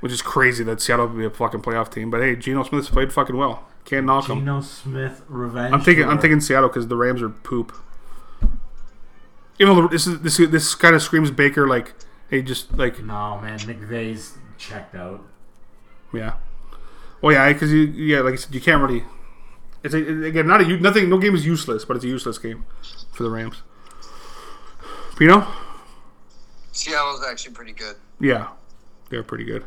which 0.00 0.12
is 0.12 0.22
crazy 0.22 0.64
that 0.64 0.80
Seattle 0.80 1.06
would 1.06 1.18
be 1.18 1.24
a 1.24 1.30
fucking 1.30 1.62
playoff 1.62 1.90
team. 1.90 2.10
But 2.10 2.20
hey, 2.20 2.36
Geno 2.36 2.62
Smith's 2.64 2.90
played 2.90 3.12
fucking 3.12 3.36
well. 3.36 3.64
Can't 3.84 4.06
knock 4.06 4.28
him. 4.28 4.40
Geno 4.40 4.60
Smith 4.60 5.22
revenge. 5.28 5.72
I'm 5.72 5.82
taking 5.82 6.04
I'm 6.04 6.16
tour. 6.16 6.22
taking 6.22 6.40
Seattle 6.40 6.68
because 6.68 6.88
the 6.88 6.96
Rams 6.96 7.22
are 7.22 7.28
poop. 7.28 7.72
You 9.58 9.66
know 9.66 9.86
this 9.88 10.06
is 10.06 10.20
this 10.20 10.38
this 10.38 10.74
kind 10.74 10.94
of 10.94 11.02
screams 11.02 11.30
Baker 11.30 11.68
like 11.68 11.94
hey 12.30 12.42
just 12.42 12.76
like 12.76 13.02
No 13.02 13.38
man, 13.40 13.58
McVay's 13.60 14.38
checked 14.58 14.94
out. 14.94 15.22
Yeah. 16.12 16.34
Well, 17.20 17.32
yeah, 17.32 17.52
because 17.52 17.72
you, 17.72 17.82
yeah, 17.82 18.20
like 18.20 18.34
I 18.34 18.36
said, 18.36 18.54
you 18.54 18.60
can't 18.60 18.82
really. 18.82 19.04
It's 19.84 19.94
a, 19.94 20.24
again 20.24 20.46
not 20.46 20.60
a 20.60 20.76
nothing. 20.78 21.08
No 21.08 21.18
game 21.18 21.34
is 21.34 21.46
useless, 21.46 21.84
but 21.84 21.96
it's 21.96 22.04
a 22.04 22.08
useless 22.08 22.38
game 22.38 22.64
for 23.12 23.22
the 23.22 23.30
Rams. 23.30 23.62
Pino, 25.22 25.46
Seattle's 26.72 27.22
actually 27.22 27.54
pretty 27.54 27.70
good. 27.70 27.94
yeah, 28.18 28.48
they're 29.08 29.22
pretty 29.22 29.44
good. 29.44 29.64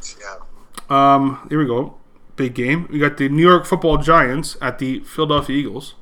Seattle. 0.00 0.46
Um, 0.88 1.46
here 1.50 1.58
we 1.58 1.66
go, 1.66 1.98
big 2.36 2.54
game. 2.54 2.88
We 2.90 2.98
got 2.98 3.18
the 3.18 3.28
New 3.28 3.46
York 3.46 3.66
Football 3.66 3.98
Giants 3.98 4.56
at 4.62 4.78
the 4.78 5.00
Philadelphia 5.00 5.54
Eagles, 5.54 5.96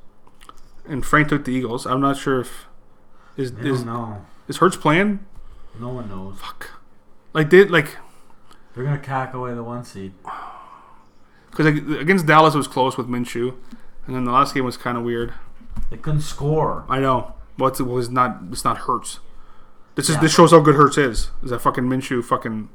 and 0.88 1.05
Frank 1.05 1.26
took 1.26 1.44
the 1.44 1.50
Eagles. 1.50 1.86
I'm 1.86 2.00
not 2.00 2.18
sure 2.18 2.40
if 2.42 2.66
is 3.36 3.50
I 3.50 3.62
is 3.66 3.82
don't 3.82 3.86
know. 3.86 4.26
is 4.46 4.59
Hurts 4.59 4.76
playing? 4.76 5.26
No 5.80 5.88
one 5.88 6.09
knows. 6.09 6.38
Fuck, 6.38 6.70
like 7.32 7.48
did 7.48 7.72
like 7.72 7.96
They're 8.76 8.84
gonna 8.84 9.00
cack 9.00 9.34
away 9.34 9.55
the 9.55 9.64
one 9.64 9.82
seed. 9.84 10.12
because 11.50 11.66
against 11.66 12.26
Dallas 12.26 12.55
it 12.55 12.59
was 12.59 12.68
close 12.68 12.96
with 12.96 13.09
Minshew, 13.09 13.56
and 14.06 14.14
then 14.14 14.24
the 14.24 14.30
last 14.30 14.55
game 14.55 14.64
was 14.64 14.76
kind 14.76 14.96
of 14.96 15.02
weird. 15.02 15.34
They 15.90 15.96
couldn't 15.96 16.20
score. 16.20 16.84
I 16.88 17.00
know, 17.00 17.34
but 17.59 17.78
it 17.78 17.82
was 17.82 18.09
not. 18.09 18.39
It's 18.51 18.64
not 18.64 18.78
Hurts. 18.78 19.18
This 19.97 20.09
is 20.09 20.14
Yeah. 20.14 20.20
this 20.22 20.32
shows 20.35 20.52
how 20.52 20.60
good 20.60 20.76
Hurts 20.76 20.97
is. 20.97 21.30
Is 21.43 21.51
that 21.51 21.59
fucking 21.60 21.85
Minshew? 21.85 22.24
Fucking, 22.24 22.68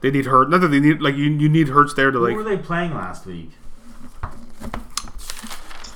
they 0.00 0.10
need 0.10 0.26
Hurts. 0.26 0.50
Not 0.50 0.60
that 0.62 0.68
they 0.68 0.80
need 0.80 1.00
like 1.00 1.14
you. 1.14 1.24
You 1.24 1.48
need 1.48 1.68
Hurts 1.68 1.94
there 1.94 2.10
to 2.10 2.18
Who 2.18 2.24
like. 2.24 2.32
Who 2.32 2.38
were 2.38 2.44
they 2.44 2.58
playing 2.58 2.92
last 2.94 3.24
week? 3.24 3.52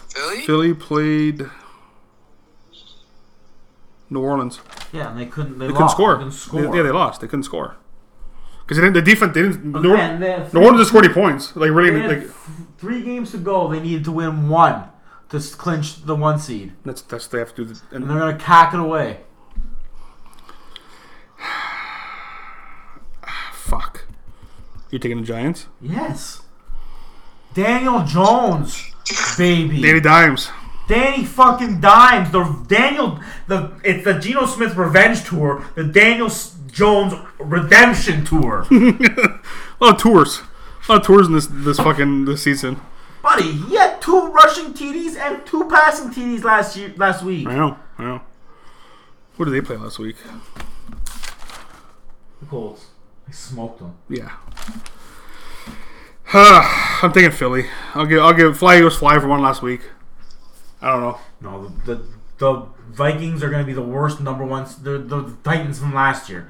Philly? 0.08 0.40
Philly 0.42 0.74
played 0.74 1.50
New 4.10 4.20
Orleans. 4.20 4.60
Yeah, 4.92 5.10
and 5.10 5.18
they 5.18 5.26
couldn't. 5.26 5.58
They, 5.58 5.66
They 5.68 5.72
couldn't 5.72 5.88
score. 5.90 6.12
They 6.14 6.18
couldn't 6.18 6.32
score. 6.32 6.62
They- 6.62 6.76
yeah, 6.76 6.82
they 6.82 6.90
lost. 6.90 7.20
They 7.20 7.26
couldn't 7.28 7.44
score 7.44 7.76
because 8.62 8.76
they 8.76 8.82
didn't. 8.82 8.94
The 8.94 9.02
defense. 9.02 9.34
They 9.34 9.42
didn't. 9.42 9.72
But 9.72 9.82
New, 9.82 9.94
man, 9.96 10.20
they 10.20 10.32
had 10.32 10.52
New 10.52 10.60
Orleans 10.60 10.80
just 10.80 10.90
scored 10.90 11.04
any 11.04 11.14
points. 11.14 11.54
Like 11.56 11.70
really. 11.70 11.90
They 11.92 12.00
had 12.00 12.10
Like 12.10 12.20
th- 12.20 12.32
three 12.78 13.02
games 13.02 13.30
to 13.32 13.38
go. 13.38 13.68
They 13.68 13.80
needed 13.80 14.04
to 14.04 14.12
win 14.12 14.48
one 14.48 14.84
to 15.30 15.40
clinch 15.56 16.04
the 16.04 16.14
one 16.14 16.38
seed, 16.38 16.72
that's 16.84 17.02
that's 17.02 17.26
they 17.28 17.38
have 17.38 17.54
to 17.54 17.64
do. 17.64 17.74
The, 17.74 17.80
and 17.92 18.02
and 18.02 18.10
they're 18.10 18.18
gonna 18.18 18.38
cack 18.38 18.74
it 18.74 18.80
away. 18.80 19.20
fuck. 23.52 24.06
You 24.90 24.98
taking 24.98 25.20
the 25.20 25.26
Giants? 25.26 25.66
Yes. 25.80 26.42
Daniel 27.54 28.04
Jones, 28.04 28.92
baby. 29.36 29.80
Danny 29.80 30.00
Dimes. 30.00 30.50
Danny 30.88 31.24
fucking 31.24 31.80
Dimes. 31.80 32.30
The 32.32 32.44
Daniel. 32.66 33.20
The 33.46 33.72
it's 33.84 34.04
the 34.04 34.14
Geno 34.14 34.46
Smith 34.46 34.74
Revenge 34.74 35.24
Tour. 35.24 35.64
The 35.76 35.84
Daniel 35.84 36.30
Jones 36.70 37.14
Redemption 37.38 38.24
Tour. 38.24 38.66
A 38.70 39.40
lot 39.80 39.94
of 39.94 39.98
tours. 39.98 40.42
A 40.88 40.92
lot 40.92 41.00
of 41.00 41.06
tours 41.06 41.28
in 41.28 41.34
this 41.34 41.46
this 41.46 41.78
fucking 41.78 42.24
this 42.24 42.42
season. 42.42 42.80
Buddy, 43.22 43.52
he 43.52 43.76
had 43.76 44.00
two 44.00 44.28
rushing 44.28 44.72
TDs 44.72 45.16
and 45.16 45.44
two 45.46 45.68
passing 45.68 46.10
TDs 46.10 46.42
last 46.42 46.76
year. 46.76 46.92
Last 46.96 47.22
week. 47.22 47.46
I 47.46 47.54
know. 47.54 47.78
I 47.98 48.04
know. 48.04 48.20
What 49.36 49.46
did 49.46 49.52
they 49.52 49.60
play 49.60 49.76
last 49.76 49.98
week? 49.98 50.16
The 52.40 52.46
Colts. 52.46 52.86
They 53.26 53.32
smoked 53.32 53.80
them. 53.80 53.96
Yeah. 54.08 54.32
I'm 57.02 57.12
thinking 57.12 57.32
Philly. 57.32 57.66
I'll 57.94 58.06
give 58.06 58.20
I'll 58.20 58.32
give 58.32 58.56
Fly 58.56 58.78
Eagles 58.78 58.96
fly 58.96 59.18
for 59.18 59.28
one 59.28 59.42
last 59.42 59.62
week. 59.62 59.82
I 60.80 60.90
don't 60.92 61.00
know. 61.00 61.18
No, 61.40 61.68
the, 61.84 61.94
the 61.94 62.04
the 62.38 62.66
Vikings 62.90 63.42
are 63.42 63.50
going 63.50 63.62
to 63.62 63.66
be 63.66 63.72
the 63.72 63.82
worst 63.82 64.20
number 64.20 64.44
one. 64.44 64.66
The 64.82 64.98
the 64.98 65.36
Titans 65.44 65.78
from 65.78 65.94
last 65.94 66.28
year. 66.28 66.48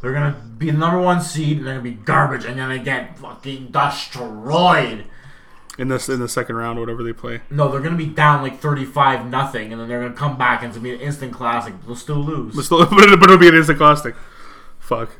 They're 0.00 0.12
going 0.12 0.32
to 0.32 0.38
be 0.40 0.70
the 0.70 0.78
number 0.78 1.00
one 1.00 1.20
seed, 1.20 1.58
and 1.58 1.66
they're 1.66 1.80
going 1.80 1.84
to 1.84 1.98
be 1.98 2.04
garbage, 2.04 2.44
and 2.44 2.58
then 2.58 2.68
they 2.68 2.78
get 2.78 3.18
fucking 3.18 3.68
destroyed. 3.72 5.06
In 5.78 5.88
this 5.88 6.08
in 6.08 6.20
the 6.20 6.28
second 6.28 6.56
round, 6.56 6.80
whatever 6.80 7.02
they 7.02 7.12
play. 7.12 7.42
No, 7.50 7.70
they're 7.70 7.80
going 7.80 7.96
to 7.96 8.02
be 8.02 8.10
down 8.10 8.42
like 8.42 8.60
thirty-five 8.60 9.26
nothing, 9.26 9.72
and 9.72 9.80
then 9.80 9.88
they're 9.88 10.00
going 10.00 10.12
to 10.12 10.18
come 10.18 10.38
back 10.38 10.62
and 10.62 10.70
it's 10.70 10.78
going 10.78 10.92
to 10.92 10.98
be 10.98 11.02
an 11.02 11.06
instant 11.06 11.34
classic. 11.34 11.74
They'll 11.84 11.94
still 11.96 12.16
lose. 12.16 12.56
But 12.56 12.64
still, 12.64 12.86
but 12.90 13.04
it'll, 13.04 13.36
be 13.36 13.48
an 13.48 13.54
instant 13.54 13.78
classic. 13.78 14.14
Fuck. 14.78 15.10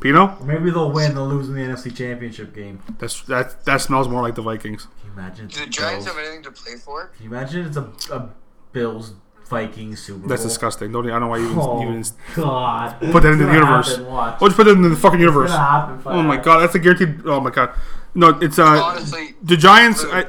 Pino? 0.00 0.38
Maybe 0.42 0.70
they'll 0.70 0.90
win. 0.90 1.14
They'll 1.14 1.28
lose 1.28 1.48
in 1.48 1.54
the 1.54 1.60
NFC 1.60 1.94
Championship 1.94 2.54
game. 2.54 2.80
That's 2.98 3.22
that 3.24 3.64
that 3.66 3.80
smells 3.80 4.08
more 4.08 4.22
like 4.22 4.34
the 4.34 4.42
Vikings. 4.42 4.86
Can 5.00 5.06
you 5.06 5.12
imagine? 5.12 5.44
it's 5.44 5.54
Do 5.54 5.60
the 5.60 5.66
the 5.66 5.72
Giants 5.72 6.06
Bills? 6.06 6.16
have 6.16 6.24
anything 6.24 6.42
to 6.44 6.50
play 6.50 6.76
for? 6.76 7.06
Can 7.08 7.24
you 7.24 7.30
imagine 7.30 7.66
it's 7.66 7.76
a, 7.76 8.14
a 8.14 8.30
Bills 8.72 9.14
Vikings 9.50 10.00
Super 10.00 10.20
Bowl? 10.20 10.28
That's 10.28 10.42
disgusting. 10.42 10.90
Don't 10.92 11.06
I 11.06 11.10
don't 11.10 11.20
know 11.20 11.26
why 11.26 11.38
you 11.38 11.50
even, 11.50 11.58
Oh 11.58 11.82
even 11.82 12.04
God! 12.34 12.98
put 13.12 13.22
that 13.24 13.32
into 13.32 13.44
the 13.44 13.52
universe. 13.52 13.98
Watch. 13.98 14.38
Oh, 14.40 14.46
just 14.46 14.56
put 14.56 14.64
that 14.64 14.72
into 14.72 14.88
the 14.88 14.96
fucking 14.96 15.20
universe. 15.20 15.50
gonna 15.50 15.62
happen, 15.62 16.02
Oh 16.06 16.22
my 16.22 16.38
god, 16.38 16.60
that's 16.60 16.74
a 16.74 16.78
guaranteed. 16.78 17.26
Oh 17.26 17.40
my 17.40 17.50
god, 17.50 17.74
no, 18.14 18.28
it's 18.40 18.58
uh 18.58 18.64
Honestly, 18.64 19.34
the 19.42 19.56
Giants. 19.56 20.04
I 20.04 20.20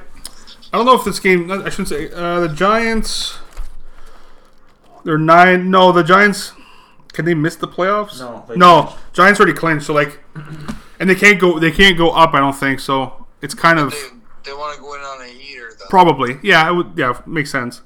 I 0.74 0.78
don't 0.78 0.86
know 0.86 0.96
if 0.96 1.04
this 1.04 1.20
game. 1.20 1.52
I 1.52 1.70
shouldn't 1.70 1.90
say 1.90 2.10
uh, 2.12 2.42
the 2.42 2.50
Giants. 2.50 3.38
They're 5.04 5.18
nine. 5.18 5.70
No, 5.70 5.92
the 5.92 6.04
Giants. 6.04 6.54
Can 7.14 7.26
they 7.26 7.34
miss 7.34 7.56
the 7.58 7.68
playoffs? 7.68 8.20
No, 8.20 8.46
they 8.48 8.56
no. 8.56 8.94
Giants 9.12 9.40
already 9.40 9.58
clinched. 9.58 9.86
So 9.86 9.94
like, 9.94 10.20
and 11.00 11.10
they 11.10 11.16
can't 11.16 11.40
go. 11.40 11.60
They 11.60 11.72
can't 11.72 11.98
go 11.98 12.12
up. 12.12 12.34
I 12.34 12.40
don't 12.40 12.54
think 12.54 12.80
so. 12.80 13.28
It's 13.42 13.54
kind 13.54 13.80
of 13.80 13.92
they, 13.92 14.52
they 14.52 14.54
want 14.54 14.76
to 14.76 14.82
go 14.82 14.94
in 14.96 15.02
on 15.02 15.22
a 15.22 15.28
heater, 15.28 15.72
though. 15.78 15.86
probably. 15.90 16.38
Yeah, 16.42 16.70
it 16.70 16.74
would. 16.74 16.94
Yeah, 16.96 17.20
makes 17.26 17.52
sense. 17.52 17.82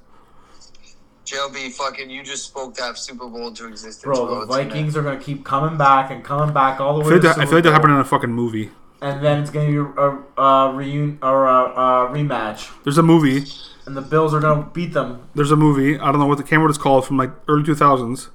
JLB, 1.25 1.71
fucking, 1.73 2.07
you 2.11 2.21
just 2.21 2.45
spoke 2.45 2.75
that 2.75 2.99
Super 2.99 3.27
Bowl 3.27 3.47
into 3.47 3.67
existence. 3.67 4.03
Bro, 4.03 4.27
the 4.27 4.41
It's 4.41 4.55
in 4.57 4.69
Vikings 4.69 4.95
are 4.95 5.01
gonna 5.01 5.19
keep 5.19 5.43
coming 5.43 5.75
back 5.75 6.11
and 6.11 6.23
coming 6.23 6.53
back 6.53 6.79
all 6.79 6.99
the 6.99 7.03
I 7.03 7.07
way. 7.07 7.09
feel 7.13 7.13
like 7.13 7.21
to 7.33 7.39
that, 7.39 7.41
I 7.41 7.45
feel 7.45 7.55
like 7.55 7.63
that 7.63 7.69
Super 7.69 7.73
happened 7.73 7.93
in 7.95 7.99
a 7.99 8.03
fucking 8.05 8.31
movie. 8.31 8.69
And 9.01 9.23
then 9.23 9.41
it's 9.41 9.49
gonna 9.51 9.67
be 9.67 9.75
a, 9.77 10.41
a 10.41 10.73
reunion 10.73 11.19
or 11.21 11.45
a, 11.45 11.63
a 11.65 12.09
rematch, 12.11 12.71
There's 12.83 12.97
a 12.97 13.03
movie. 13.03 13.43
and 13.85 13.95
the 13.95 14.01
Bills 14.01 14.33
are 14.33 14.39
gonna 14.39 14.69
beat 14.73 14.93
them. 14.93 15.27
There's 15.35 15.51
a 15.51 15.55
movie. 15.55 15.99
I 15.99 16.11
don't 16.11 16.19
know 16.19 16.25
what 16.27 16.37
the 16.37 16.43
camera 16.43 16.69
is 16.69 16.77
called 16.77 17.05
from 17.05 17.17
like 17.17 17.31
early 17.47 17.63
2000s. 17.63 18.29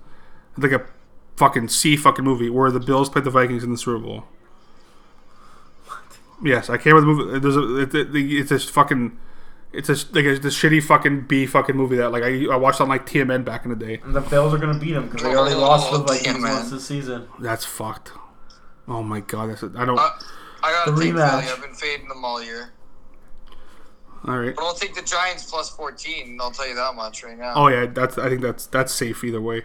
It's 0.57 0.59
like 0.59 0.73
a 0.73 0.85
fucking 1.37 1.69
C 1.69 1.97
fucking 1.97 2.25
movie 2.25 2.51
where 2.51 2.71
the 2.71 2.79
Bills 2.81 3.09
played 3.09 3.25
the 3.25 3.31
Vikings 3.31 3.65
in 3.65 3.73
the 3.73 3.79
Super 3.79 3.99
Bowl. 3.99 4.25
What? 5.87 5.99
Yes, 6.43 6.69
I 6.71 6.77
can't 6.77 6.95
remember 6.95 7.25
the 7.25 7.29
movie. 7.33 7.41
There's 7.41 7.57
a, 7.57 7.77
it, 7.99 8.15
it, 8.15 8.17
it's 8.39 8.51
this 8.51 8.69
fucking, 8.69 9.19
it's 9.73 9.89
a 9.89 9.93
like 10.13 10.25
a, 10.27 10.39
this 10.39 10.57
shitty 10.57 10.83
fucking 10.83 11.23
B 11.23 11.47
fucking 11.47 11.77
movie 11.77 11.97
that 11.97 12.11
like 12.13 12.23
I, 12.23 12.45
I 12.53 12.57
watched 12.57 12.81
on 12.81 12.89
like 12.89 13.07
TMN 13.07 13.45
back 13.45 13.65
in 13.65 13.71
the 13.71 13.77
day. 13.77 14.01
And 14.05 14.15
the 14.15 14.21
Bills 14.21 14.53
are 14.55 14.59
gonna 14.59 14.79
beat 14.79 14.93
them 14.93 15.09
because 15.09 15.23
they 15.23 15.35
already 15.35 15.55
lost 15.57 15.91
to 15.91 15.99
the 15.99 16.05
Vikings 16.05 16.43
once 16.43 16.71
this 16.71 16.87
season. 16.87 17.27
That's 17.39 17.65
fucked. 17.65 18.13
Oh 18.87 19.03
my 19.03 19.21
god, 19.21 19.51
that's 19.51 19.63
I 19.63 19.85
don't. 19.85 19.99
Uh, 19.99 20.11
I 20.63 20.73
gotta 20.73 20.93
The 20.93 21.01
take 21.03 21.15
rematch. 21.15 21.41
Philly. 21.43 21.53
I've 21.53 21.63
been 21.63 21.75
fading 21.75 22.09
them 22.09 22.25
all 22.25 22.43
year. 22.43 22.73
all 24.27 24.39
right. 24.39 24.55
But 24.55 24.65
I'll 24.65 24.75
take 24.75 24.95
the 24.95 25.03
Giants 25.03 25.51
plus 25.51 25.71
14. 25.71 26.39
I'll 26.41 26.51
tell 26.51 26.69
you 26.69 26.75
that 26.75 26.95
much 26.95 27.23
right 27.25 27.39
now. 27.39 27.53
Oh 27.57 27.69
yeah, 27.69 27.87
that's 27.87 28.19
I 28.19 28.29
think 28.29 28.41
that's 28.43 28.67
that's 28.67 28.93
safe 28.95 29.23
either 29.25 29.41
way. 29.41 29.63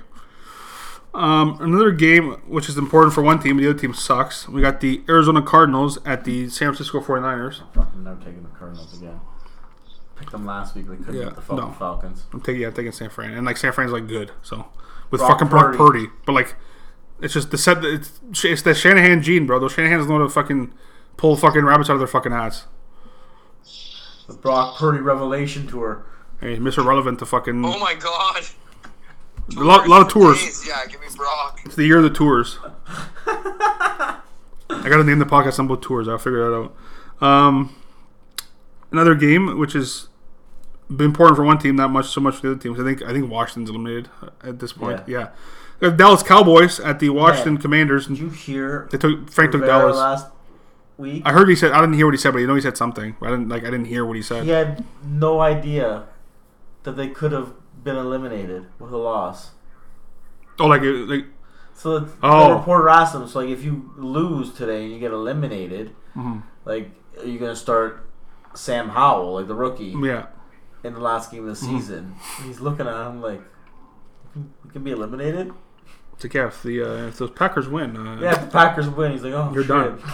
Um, 1.13 1.57
another 1.61 1.91
game 1.91 2.33
which 2.45 2.67
is 2.67 2.77
important 2.77 3.13
for 3.13 3.21
one 3.21 3.39
team, 3.39 3.55
the 3.57 3.69
other 3.69 3.79
team 3.79 3.93
sucks. 3.93 4.49
We 4.49 4.59
got 4.61 4.81
the 4.81 5.01
Arizona 5.07 5.41
Cardinals 5.41 5.97
at 6.05 6.25
the 6.25 6.49
San 6.49 6.67
Francisco 6.73 6.99
49ers. 6.99 7.61
I'm 7.61 7.67
fucking 7.71 8.03
never 8.03 8.17
taking 8.19 8.43
the 8.43 8.49
Cardinals 8.49 8.97
again. 8.97 9.21
Picked 10.17 10.31
them 10.31 10.45
last 10.45 10.75
week. 10.75 10.87
They 10.89 10.97
couldn't 10.97 11.15
Yeah, 11.15 11.25
beat 11.27 11.35
the 11.35 11.41
fucking 11.41 11.55
no. 11.57 11.71
Falcons. 11.71 12.25
I'm 12.33 12.41
taking 12.41 12.61
yeah, 12.61 12.67
I'm 12.67 12.73
taking 12.73 12.91
San 12.91 13.09
Fran, 13.09 13.31
and 13.33 13.45
like 13.45 13.55
San 13.57 13.71
Fran's 13.71 13.91
like 13.93 14.07
good, 14.07 14.31
so 14.43 14.67
with 15.09 15.19
Brock 15.19 15.31
fucking 15.39 15.47
Brock 15.47 15.75
Purdy. 15.75 16.07
Purdy, 16.07 16.07
but 16.25 16.33
like 16.33 16.55
it's 17.21 17.33
just 17.33 17.51
the 17.51 17.57
set. 17.57 17.83
It's 17.83 18.19
it's 18.43 18.61
the 18.61 18.73
Shanahan 18.73 19.21
gene, 19.21 19.45
bro. 19.45 19.59
Those 19.59 19.73
Shanahan's 19.73 20.07
know 20.07 20.17
how 20.17 20.23
to 20.23 20.29
fucking 20.29 20.73
pull 21.17 21.35
fucking 21.35 21.63
rabbits 21.63 21.89
out 21.89 21.93
of 21.93 21.99
their 21.99 22.07
fucking 22.07 22.31
hats. 22.31 22.65
The 24.27 24.33
Brock 24.33 24.77
Purdy 24.77 24.99
Revelation 24.99 25.67
Tour. 25.67 26.05
Hey, 26.41 26.57
Mr. 26.57 26.85
Relevant 26.85 27.19
to 27.19 27.25
fucking 27.25 27.63
Oh 27.63 27.79
my 27.79 27.93
god. 27.95 28.43
a 29.57 29.63
lot, 29.63 29.87
lot 29.87 30.01
of 30.01 30.09
tours. 30.09 30.37
Jeez, 30.37 30.67
yeah, 30.67 30.85
give 30.89 30.99
me 30.99 31.07
Brock. 31.15 31.61
It's 31.63 31.75
the 31.75 31.85
year 31.85 31.97
of 31.97 32.03
the 32.03 32.09
tours. 32.09 32.57
I 33.27 34.19
gotta 34.69 35.03
name 35.03 35.19
the 35.19 35.25
podcast 35.25 35.53
something 35.53 35.73
about 35.75 35.83
tours. 35.83 36.07
I'll 36.07 36.17
figure 36.17 36.49
that 36.49 36.55
out. 36.55 36.75
Um, 37.25 37.75
another 38.91 39.15
game 39.15 39.57
which 39.57 39.75
is 39.75 40.09
been 40.89 41.07
important 41.07 41.37
for 41.37 41.43
one 41.43 41.57
team, 41.57 41.75
not 41.75 41.91
much 41.91 42.07
so 42.07 42.21
much 42.21 42.35
for 42.35 42.41
the 42.47 42.51
other 42.53 42.61
teams. 42.61 42.79
I 42.79 42.83
think 42.83 43.01
I 43.03 43.11
think 43.13 43.29
Washington's 43.29 43.69
eliminated 43.69 44.09
at 44.43 44.59
this 44.59 44.73
point. 44.73 45.07
Yeah, 45.07 45.29
The 45.79 45.91
Dallas 45.91 46.23
Cowboys 46.23 46.79
at 46.79 46.99
the 46.99 47.09
Washington. 47.09 47.57
Commanders. 47.57 48.07
Did 48.07 48.19
you 48.19 48.29
hear 48.29 48.87
They 48.91 48.97
took 48.97 49.29
Frank 49.29 49.51
took 49.51 49.61
Rivera 49.61 49.79
Dallas. 49.79 49.97
last 49.97 50.27
week? 50.97 51.21
I 51.25 51.31
heard 51.33 51.49
he 51.49 51.55
said 51.55 51.71
I 51.71 51.81
didn't 51.81 51.95
hear 51.95 52.05
what 52.07 52.13
he 52.13 52.17
said, 52.17 52.31
but 52.31 52.39
you 52.39 52.47
know 52.47 52.55
he 52.55 52.61
said 52.61 52.77
something. 52.77 53.15
I 53.21 53.25
didn't 53.29 53.49
like 53.49 53.63
I 53.63 53.69
didn't 53.71 53.85
hear 53.85 54.05
what 54.05 54.15
he 54.15 54.21
said. 54.21 54.43
He 54.43 54.51
had 54.51 54.83
no 55.05 55.41
idea 55.41 56.05
that 56.83 56.93
they 56.93 57.09
could 57.09 57.31
have 57.33 57.53
been 57.83 57.95
eliminated 57.97 58.67
with 58.79 58.91
a 58.93 58.97
loss. 58.97 59.51
Oh, 60.59 60.67
like 60.67 60.81
it- 60.81 61.09
like 61.09 61.25
So 61.73 61.99
the, 61.99 62.09
Oh. 62.23 62.47
the 62.49 62.55
reporter 62.55 62.87
asked 62.87 63.13
him, 63.13 63.27
so 63.27 63.39
like 63.39 63.49
if 63.49 63.61
you 63.63 63.91
lose 63.97 64.53
today 64.53 64.83
and 64.85 64.93
you 64.93 64.99
get 64.99 65.11
eliminated, 65.11 65.93
Mhm. 66.15 66.43
like 66.63 66.89
are 67.19 67.25
you 67.27 67.37
gonna 67.37 67.55
start 67.55 68.07
Sam 68.53 68.89
Howell, 68.89 69.33
like 69.33 69.47
the 69.49 69.55
rookie, 69.55 69.93
yeah. 70.01 70.27
in 70.85 70.93
the 70.93 71.01
last 71.01 71.31
game 71.31 71.45
of 71.47 71.59
the 71.59 71.65
Mm-hmm. 71.65 71.77
season? 71.77 72.15
He's 72.45 72.61
looking 72.61 72.87
at 72.87 73.07
him 73.07 73.21
like, 73.21 73.41
"You 74.35 74.69
can 74.71 74.83
be 74.83 74.91
eliminated." 74.91 75.51
It's 76.15 76.23
like 76.23 76.33
yeah, 76.33 76.47
if 76.47 76.63
the 76.63 76.81
uh, 76.81 77.07
if 77.07 77.17
those 77.17 77.31
Packers 77.31 77.67
win, 77.67 77.95
uh, 77.97 78.19
Yeah, 78.21 78.33
if 78.35 78.41
the 78.41 78.47
Packers 78.47 78.89
win, 78.89 79.11
he's 79.11 79.23
like, 79.23 79.33
"Oh, 79.33 79.51
You're 79.53 79.63
shit." 79.63 79.69
done. 79.69 80.01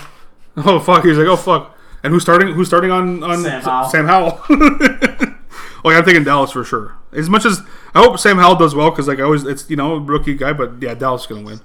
Oh 0.58 0.80
fuck! 0.82 1.06
He's 1.06 1.18
like, 1.18 1.28
oh 1.28 1.38
fuck. 1.38 1.78
And 2.04 2.12
who's 2.12 2.24
starting? 2.24 2.50
Who's 2.54 2.68
starting 2.68 2.92
on 2.92 3.24
on 3.24 3.42
Sam 3.42 3.62
Howell. 3.62 3.90
Sam 3.90 4.06
Howell? 4.06 4.42
oh 4.50 5.90
yeah, 5.90 5.98
I'm 5.98 6.04
thinking 6.04 6.26
Dallas 6.26 6.52
for 6.52 6.64
sure. 6.66 6.96
As 7.14 7.30
much 7.30 7.46
as 7.46 7.62
I 7.96 8.00
hope 8.00 8.20
Sam 8.20 8.38
Howell 8.38 8.58
does 8.58 8.76
well, 8.76 8.90
because 8.90 9.08
like 9.08 9.20
I 9.20 9.24
always, 9.24 9.46
it's 9.46 9.70
you 9.70 9.78
know 9.78 9.96
rookie 9.96 10.34
guy, 10.34 10.52
but 10.52 10.82
yeah, 10.82 10.94
Dallas 10.94 11.22
is 11.22 11.28
gonna 11.28 11.42
win. 11.44 11.62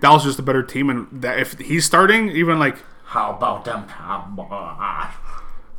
Dallas 0.00 0.22
is 0.22 0.30
just 0.30 0.38
a 0.38 0.42
better 0.42 0.62
team, 0.62 0.88
and 0.88 1.08
that 1.22 1.38
if 1.38 1.58
he's 1.58 1.84
starting, 1.84 2.30
even 2.30 2.58
like 2.58 2.78
How 3.04 3.32
about 3.36 3.66
them 3.66 3.86
Cowboys? 3.86 5.12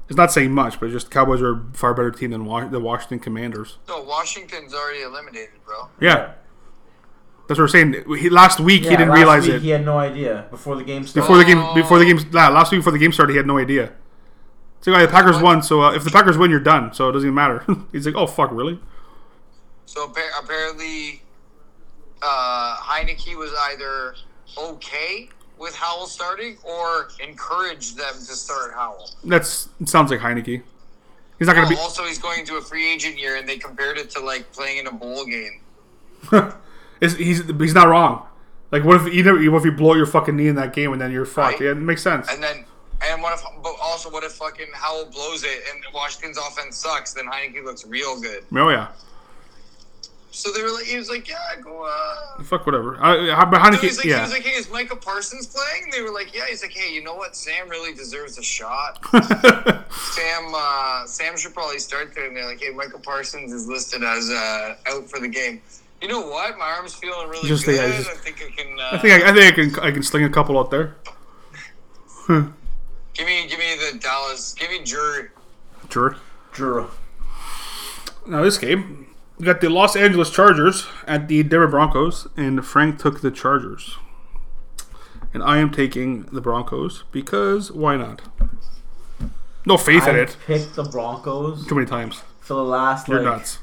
it's 0.08 0.18
not 0.18 0.32
saying 0.32 0.52
much, 0.52 0.80
but 0.80 0.92
just 0.92 1.10
Cowboys 1.10 1.42
are 1.42 1.54
a 1.54 1.62
far 1.74 1.94
better 1.96 2.12
team 2.12 2.30
than 2.32 2.46
Wa- 2.46 2.68
the 2.68 2.80
Washington 2.80 3.18
Commanders. 3.20 3.78
No, 3.88 4.02
Washington's 4.04 4.74
already 4.76 5.02
eliminated, 5.02 5.50
bro. 5.66 5.90
Yeah, 6.00 6.34
that's 7.58 7.74
what 7.74 7.82
we're 7.84 8.04
saying. 8.14 8.20
He, 8.20 8.30
last 8.30 8.60
week 8.60 8.84
he 8.84 8.90
didn't 8.90 9.10
last 9.10 9.18
realize 9.18 9.44
week 9.44 9.54
it 9.56 9.62
He 9.62 9.70
had 9.70 9.86
no 9.86 9.98
idea 10.00 10.46
before 10.50 10.76
the 10.76 10.84
game 10.84 11.04
started. 11.06 11.22
before 11.22 11.38
the 11.38 11.46
game. 11.46 11.74
Before 11.76 12.00
the 12.00 12.06
game, 12.06 12.20
nah, 12.32 12.50
last 12.50 12.72
week 12.72 12.80
before 12.80 12.92
the 12.92 13.00
game 13.00 13.12
started, 13.12 13.34
he 13.34 13.38
had 13.38 13.48
no 13.48 13.58
idea. 13.58 13.92
It's 14.80 14.88
like, 14.88 14.98
oh, 14.98 15.06
the 15.06 15.12
Packers 15.12 15.38
won, 15.42 15.64
so 15.64 15.82
uh, 15.82 15.94
if 15.94 16.04
the 16.04 16.12
Packers 16.12 16.38
win, 16.38 16.52
you're 16.52 16.60
done. 16.60 16.94
So 16.94 17.08
it 17.10 17.14
doesn't 17.14 17.28
even 17.28 17.36
matter. 17.36 17.66
He's 17.92 18.06
like, 18.06 18.16
oh 18.16 18.28
fuck, 18.28 18.52
really? 18.52 18.80
So 19.86 20.04
apparently, 20.42 21.22
uh, 22.22 22.76
Heinicke 22.78 23.38
was 23.38 23.52
either 23.70 24.16
okay 24.58 25.30
with 25.58 25.76
Howell 25.76 26.08
starting 26.08 26.58
or 26.64 27.10
encouraged 27.26 27.98
them 27.98 28.14
to 28.14 28.34
start 28.36 28.74
Howell. 28.74 29.10
That's 29.24 29.70
it 29.80 29.88
sounds 29.90 30.12
like 30.12 30.20
Heinicke. 30.20 30.64
He's 31.40 31.48
not 31.48 31.56
gonna 31.56 31.68
Oh, 31.68 31.70
be. 31.70 31.76
also, 31.78 32.04
he's 32.06 32.20
going 32.20 32.46
to 32.46 32.56
a 32.56 32.62
free 32.62 32.92
agent 32.94 33.18
year, 33.18 33.36
and 33.38 33.48
they 33.48 33.58
compared 33.58 33.98
it 33.98 34.10
to 34.12 34.20
like 34.20 34.52
playing 34.52 34.78
in 34.80 34.88
a 34.88 34.92
bowl 34.92 35.26
game. 35.26 35.62
Is 37.04 37.18
he's 37.18 37.46
he's 37.60 37.74
not 37.74 37.90
wrong. 37.90 38.26
Like 38.72 38.86
what 38.86 38.96
if 39.06 39.14
you 39.14 39.24
never, 39.24 39.38
what 39.52 39.60
if 39.60 39.66
you 39.66 39.72
blow 39.74 39.94
your 39.94 40.06
fucking 40.06 40.36
knee 40.36 40.48
in 40.48 40.56
that 40.56 40.74
game 40.74 40.94
and 40.94 41.02
then 41.02 41.12
you're 41.12 41.26
fucked? 41.26 41.60
Right. 41.60 41.66
Yeah, 41.66 41.72
it 41.72 41.76
makes 41.76 42.02
sense. 42.02 42.28
And 42.32 42.42
then, 42.42 42.66
and 43.04 43.22
what 43.22 43.34
if, 43.34 43.44
but 43.62 43.76
also, 43.82 44.10
what 44.10 44.24
if 44.24 44.32
fucking 44.32 44.68
Howell 44.74 45.08
blows 45.12 45.44
it 45.44 45.64
and 45.72 45.84
Washington's 45.94 46.38
offense 46.38 46.78
sucks? 46.78 47.14
Then 47.14 47.26
Heinicke 47.28 47.64
looks 47.64 47.86
real 47.86 48.20
good. 48.22 48.46
Oh 48.56 48.70
yeah, 48.70 48.88
So 50.32 50.52
they 50.54 50.64
were 50.64 50.72
like, 50.72 50.86
he 50.86 50.98
was 50.98 51.10
like, 51.10 51.28
yeah, 51.28 51.36
go. 51.62 51.84
Uh. 51.86 52.42
fuck 52.44 52.66
whatever. 52.66 52.98
I, 53.00 53.46
but 53.46 53.60
Heinicke, 53.60 53.82
he 53.82 53.88
was 53.88 53.98
like, 53.98 54.06
yeah. 54.08 54.16
he 54.16 54.22
was 54.22 54.32
like, 54.32 54.44
hey, 54.44 54.58
is 54.58 54.72
Micah 54.72 54.96
Parsons 54.96 55.46
playing? 55.46 55.84
And 55.84 55.94
they 55.94 56.02
were 56.02 56.12
like, 56.12 56.34
yeah. 56.34 56.46
He's 56.50 56.64
like, 56.64 56.72
hey, 56.72 56.92
you 56.92 57.04
know 57.04 57.16
what? 57.16 57.36
Sam 57.36 57.70
really 57.70 57.94
deserves 57.94 58.40
a 58.40 58.44
shot. 58.44 59.06
Sam, 59.92 60.54
uh, 60.56 61.06
Sam 61.06 61.38
should 61.38 61.54
probably 61.54 61.80
start 61.80 62.16
there. 62.16 62.28
And 62.28 62.36
they're 62.36 62.48
like, 62.48 62.62
hey, 62.62 62.72
Micah 62.72 62.98
Parsons 62.98 63.52
is 63.52 63.68
listed 63.68 64.04
as 64.04 64.30
uh, 64.32 64.76
out 64.88 65.08
for 65.10 65.20
the 65.20 65.28
game. 65.28 65.62
You 66.04 66.10
know 66.10 66.22
what? 66.28 66.58
My 66.60 66.66
arm's 66.66 66.94
feeling 66.94 67.30
really 67.30 67.48
Just 67.48 67.66
good. 67.66 67.78
think 67.78 67.94
I 67.94 67.98
just- 67.98 68.10
I 68.10 68.14
think 68.16 68.44
I 68.46 68.62
can. 68.62 68.78
Uh, 68.80 68.90
I 68.92 68.98
think 69.00 69.24
I, 69.24 69.30
I 69.30 69.34
think 69.34 69.46
I 69.46 69.56
can 69.80 69.84
I 69.86 69.92
can 69.92 70.04
sling 70.04 70.26
a 70.26 70.30
couple 70.30 70.60
out 70.60 70.70
there. 70.70 70.96
give 72.28 73.26
me, 73.26 73.48
give 73.48 73.58
me 73.60 73.76
the 73.92 73.98
Dallas. 74.00 74.54
Give 74.54 74.70
me 74.70 74.84
Jury. 74.84 75.30
Sure. 75.90 76.18
Jura. 76.54 76.88
Now 78.28 78.44
this 78.44 78.58
game, 78.58 79.08
we 79.38 79.46
got 79.46 79.62
the 79.62 79.70
Los 79.70 79.96
Angeles 79.96 80.30
Chargers 80.30 80.86
at 81.08 81.28
the 81.28 81.42
Denver 81.44 81.68
Broncos, 81.68 82.28
and 82.38 82.66
Frank 82.66 83.00
took 83.00 83.22
the 83.22 83.32
Chargers, 83.32 83.98
and 85.34 85.42
I 85.44 85.58
am 85.58 85.72
taking 85.72 86.24
the 86.32 86.42
Broncos 86.42 87.04
because 87.12 87.72
why 87.72 87.96
not? 87.98 88.22
No 89.66 89.78
faith 89.78 90.08
in 90.08 90.16
I 90.16 90.20
it. 90.20 90.38
picked 90.46 90.76
the 90.76 90.84
Broncos 90.84 91.66
Too 91.68 91.76
many 91.76 91.88
times. 91.88 92.22
for 92.42 92.54
the 92.56 92.64
last 92.64 93.08
You're 93.08 93.22
like 93.24 93.38
nuts. 93.40 93.60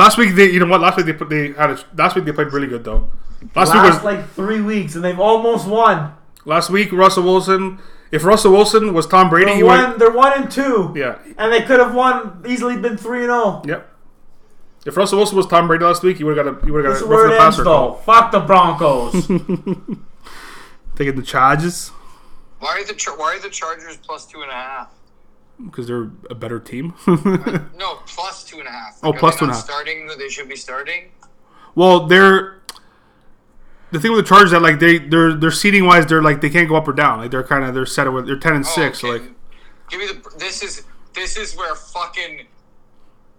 Last 0.00 0.16
week 0.16 0.34
they, 0.34 0.50
you 0.50 0.60
know 0.60 0.66
what? 0.66 0.80
Last 0.80 0.96
week 0.96 1.04
they 1.04 1.12
put 1.12 1.28
they 1.28 1.52
had 1.52 1.70
a, 1.70 1.78
last 1.94 2.16
week 2.16 2.24
they 2.24 2.32
played 2.32 2.52
really 2.54 2.66
good 2.66 2.84
though. 2.84 3.10
Last 3.54 3.74
week 3.74 3.82
was 3.82 4.02
like 4.02 4.30
three 4.30 4.62
weeks 4.62 4.94
and 4.94 5.04
they've 5.04 5.20
almost 5.20 5.68
won. 5.68 6.14
last 6.46 6.70
week. 6.70 6.90
Russell 6.90 7.22
Wilson. 7.24 7.78
If 8.10 8.24
Russell 8.24 8.52
Wilson 8.52 8.94
was 8.94 9.06
Tom 9.06 9.28
Brady, 9.28 9.52
They're 9.56 9.64
would. 9.66 9.88
one, 9.90 9.98
they're 9.98 10.10
one 10.10 10.32
and 10.42 10.50
two. 10.50 10.94
Yeah. 10.96 11.18
And 11.36 11.52
they 11.52 11.60
could 11.62 11.78
have 11.80 11.94
won 11.94 12.42
easily 12.48 12.76
been 12.78 12.96
three 12.96 13.22
and 13.24 13.30
oh. 13.30 13.60
zero. 13.64 13.76
Yep. 13.76 13.96
If 14.86 14.96
Russell 14.96 15.18
Wilson 15.18 15.36
was 15.36 15.46
Tom 15.46 15.66
Brady 15.68 15.84
last 15.84 16.02
week, 16.02 16.16
he 16.16 16.24
would 16.24 16.36
have 16.38 16.46
got 16.46 16.62
a 16.62 16.64
he 16.64 16.70
would 16.70 16.84
have 16.86 16.94
This 16.94 17.02
got 17.02 17.06
is 17.06 17.10
a 17.10 17.14
where 17.14 17.24
roughing 17.26 17.34
it 17.34 17.38
the 17.38 17.44
ends 17.44 17.56
passer 17.56 17.64
though. 17.64 17.70
call. 17.70 17.94
Fuck 17.96 18.32
the 18.32 18.40
Broncos. 18.40 19.12
Taking 20.96 21.16
the 21.16 21.22
charges 21.22 21.90
Why 22.58 22.80
are 22.80 22.84
the 22.84 23.14
Why 23.16 23.36
are 23.36 23.40
the 23.40 23.50
Chargers 23.50 23.98
plus 23.98 24.24
two 24.26 24.40
and 24.40 24.50
a 24.50 24.54
half? 24.54 24.88
Because 25.66 25.86
they're 25.86 26.10
a 26.30 26.34
better 26.34 26.58
team. 26.60 26.94
No, 27.78 27.96
plus 28.06 28.44
two 28.44 28.58
and 28.58 28.68
a 28.68 28.70
half. 28.70 28.98
Oh, 29.02 29.08
Like, 29.10 29.16
are 29.16 29.18
plus 29.20 29.36
two 29.36 29.44
and 29.44 29.52
a 29.52 29.54
half. 29.54 29.64
Starting 29.64 30.08
they 30.18 30.28
should 30.28 30.48
be 30.48 30.56
starting. 30.56 31.10
Well, 31.74 32.06
they're 32.06 32.60
the 33.92 33.98
thing 34.00 34.12
with 34.12 34.24
the 34.24 34.28
Chargers 34.28 34.50
that 34.52 34.62
like 34.62 34.78
they 34.80 34.98
they're 34.98 35.34
they're 35.34 35.50
seating 35.50 35.84
wise 35.84 36.06
they're 36.06 36.22
like 36.22 36.40
they 36.40 36.50
can't 36.50 36.68
go 36.68 36.76
up 36.76 36.86
or 36.86 36.92
down 36.92 37.18
like 37.18 37.30
they're 37.30 37.42
kind 37.42 37.64
of 37.64 37.74
they're 37.74 37.86
set 37.86 38.10
with 38.12 38.26
they're 38.26 38.38
ten 38.38 38.54
and 38.54 38.64
Oh, 38.64 38.68
six 38.68 39.02
okay. 39.02 39.18
so 39.18 39.22
like 39.24 39.32
give 39.88 40.00
me 40.00 40.06
the. 40.06 40.36
This 40.38 40.62
is 40.62 40.84
this 41.14 41.36
is 41.36 41.56
where 41.56 41.74
fucking 41.74 42.46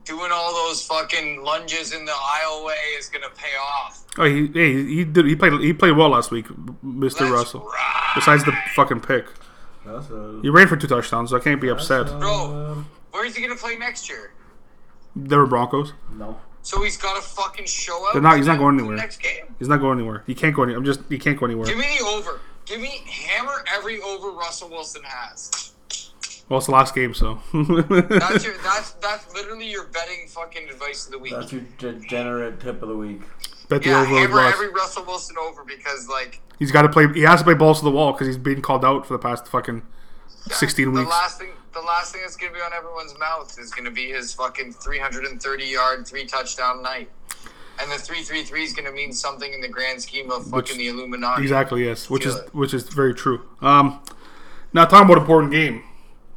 doing 0.03 0.31
all 0.33 0.51
those 0.67 0.83
fucking 0.85 1.43
lunges 1.43 1.93
in 1.93 2.03
the 2.05 2.11
aisle 2.13 2.65
way 2.65 2.73
is 2.97 3.07
gonna 3.07 3.29
pay 3.35 3.55
off. 3.63 4.03
oh 4.17 4.25
he 4.25 4.47
hey, 4.47 4.73
he 4.83 5.03
did 5.05 5.25
he 5.25 5.35
played 5.35 5.53
he 5.61 5.71
played 5.73 5.95
well 5.95 6.09
last 6.09 6.31
week 6.31 6.47
Mr. 6.83 7.29
Russell 7.31 7.61
ride. 7.61 8.11
besides 8.15 8.43
the 8.43 8.51
fucking 8.75 8.99
pick 9.01 9.25
he 10.41 10.49
ran 10.49 10.67
for 10.67 10.77
two 10.77 10.87
touchdowns 10.87 11.29
so 11.31 11.37
I 11.37 11.39
can't 11.39 11.59
be 11.61 11.69
upset 11.69 12.07
Bro, 12.19 12.85
where 13.11 13.25
is 13.25 13.35
he 13.35 13.41
gonna 13.41 13.55
play 13.55 13.77
next 13.77 14.09
year? 14.09 14.33
they 15.15 15.35
were 15.35 15.45
Broncos 15.47 15.93
no. 16.17 16.39
So 16.63 16.83
he's 16.83 16.95
got 16.95 17.15
to 17.15 17.27
fucking 17.27 17.65
show 17.65 18.05
up. 18.05 18.13
They're 18.13 18.21
not- 18.21 18.37
he's 18.37 18.45
not 18.45 18.59
going 18.59 18.77
anywhere. 18.77 18.95
Next 18.95 19.17
game. 19.17 19.55
he's 19.57 19.67
not 19.67 19.77
going 19.77 19.97
anywhere 19.99 20.23
he 20.27 20.35
can't 20.35 20.55
go 20.55 20.61
anywhere. 20.63 20.77
I'm 20.77 20.85
just 20.85 20.99
he 21.09 21.17
can't 21.17 21.39
go 21.39 21.45
anywhere 21.47 21.65
Give 21.65 21.77
me 21.77 21.97
the 21.99 22.05
over. 22.05 22.39
Give 22.65 22.79
me 22.79 23.03
hammer 23.09 23.65
every 23.75 23.99
over 24.01 24.29
Russell 24.29 24.69
Wilson 24.69 25.01
has. 25.03 25.73
Well 26.51 26.57
it's 26.59 26.67
the 26.67 26.71
last 26.73 26.93
game 26.93 27.13
so 27.13 27.39
That's 27.53 28.43
your. 28.45 28.57
That's 28.63 28.91
that's 29.01 29.33
literally 29.33 29.71
your 29.71 29.85
betting 29.87 30.27
fucking 30.27 30.67
advice 30.69 31.05
of 31.05 31.13
the 31.13 31.19
week. 31.19 31.31
That's 31.33 31.51
your 31.53 31.61
degenerate 31.77 32.59
tip 32.59 32.83
of 32.83 32.89
the 32.89 32.95
week. 32.97 33.21
bet 33.69 33.81
the 33.83 33.89
yeah, 33.89 34.01
over 34.01 34.11
with 34.11 34.19
hammer 34.19 34.41
every 34.41 34.69
Russell 34.69 35.05
Wilson 35.05 35.37
over 35.39 35.63
because 35.63 36.07
like 36.09 36.41
he's 36.59 36.71
got 36.71 36.81
to 36.83 36.89
play 36.89 37.07
he 37.13 37.21
has 37.21 37.39
to 37.39 37.45
play 37.45 37.53
balls 37.53 37.79
to 37.79 37.85
the 37.85 37.91
wall 37.91 38.11
because 38.11 38.27
he's 38.27 38.37
been 38.37 38.61
called 38.61 38.83
out 38.85 39.05
for 39.07 39.13
the 39.13 39.19
past 39.19 39.47
fucking 39.47 39.81
16 40.27 40.85
the 40.85 40.99
weeks 40.99 41.09
last 41.09 41.39
thing 41.39 41.49
the 41.73 41.79
last 41.81 42.11
thing 42.11 42.21
that's 42.21 42.35
gonna 42.35 42.51
be 42.51 42.59
on 42.59 42.73
everyone's 42.73 43.17
mouth 43.17 43.57
is 43.57 43.71
gonna 43.71 43.89
be 43.91 44.09
his 44.09 44.33
fucking 44.33 44.73
330 44.73 45.63
yard 45.65 46.05
three 46.05 46.25
touchdown 46.25 46.81
night. 46.83 47.09
And 47.79 47.89
the 47.89 47.95
333 47.97 48.63
is 48.63 48.73
going 48.73 48.85
to 48.85 48.91
mean 48.91 49.11
something 49.11 49.51
in 49.53 49.59
the 49.61 49.67
grand 49.67 49.99
scheme 49.99 50.29
of 50.29 50.43
fucking 50.43 50.57
Which- 50.57 50.75
the 50.75 50.89
Illuminati. 50.89 51.41
Exactly. 51.41 51.85
Yes, 51.85 52.11
which 52.11 52.23
Feel 52.25 52.33
is 52.33 52.39
it. 52.39 52.53
which 52.53 52.73
is 52.75 52.83
very 52.89 53.15
true. 53.15 53.41
Um, 53.61 54.01
now 54.71 54.85
talking 54.85 55.09
about 55.09 55.17
important 55.19 55.51
game. 55.51 55.81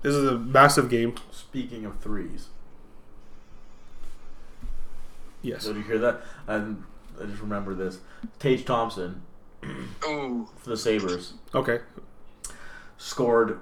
This 0.05 0.15
is 0.15 0.29
a 0.29 0.39
massive 0.39 0.91
game. 0.91 1.15
Speaking 1.31 1.87
of 1.87 1.99
threes, 1.99 2.49
Yes. 5.41 5.65
did 5.65 5.77
you 5.77 5.83
hear 5.83 5.99
that? 5.99 6.21
And 6.47 6.85
I 7.19 7.25
just 7.25 7.41
remember 7.41 7.75
this. 7.75 8.01
Tage 8.39 8.67
Thompson 8.67 9.23
Ooh. 10.07 10.47
for 10.59 10.69
the 10.71 10.77
Sabres 10.77 11.33
Okay. 11.55 11.81
scored 12.99 13.61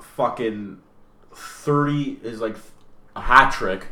fucking 0.00 0.78
thirty 1.34 2.18
is 2.22 2.40
like 2.40 2.56
a 3.14 3.20
hat 3.20 3.50
trick 3.52 3.88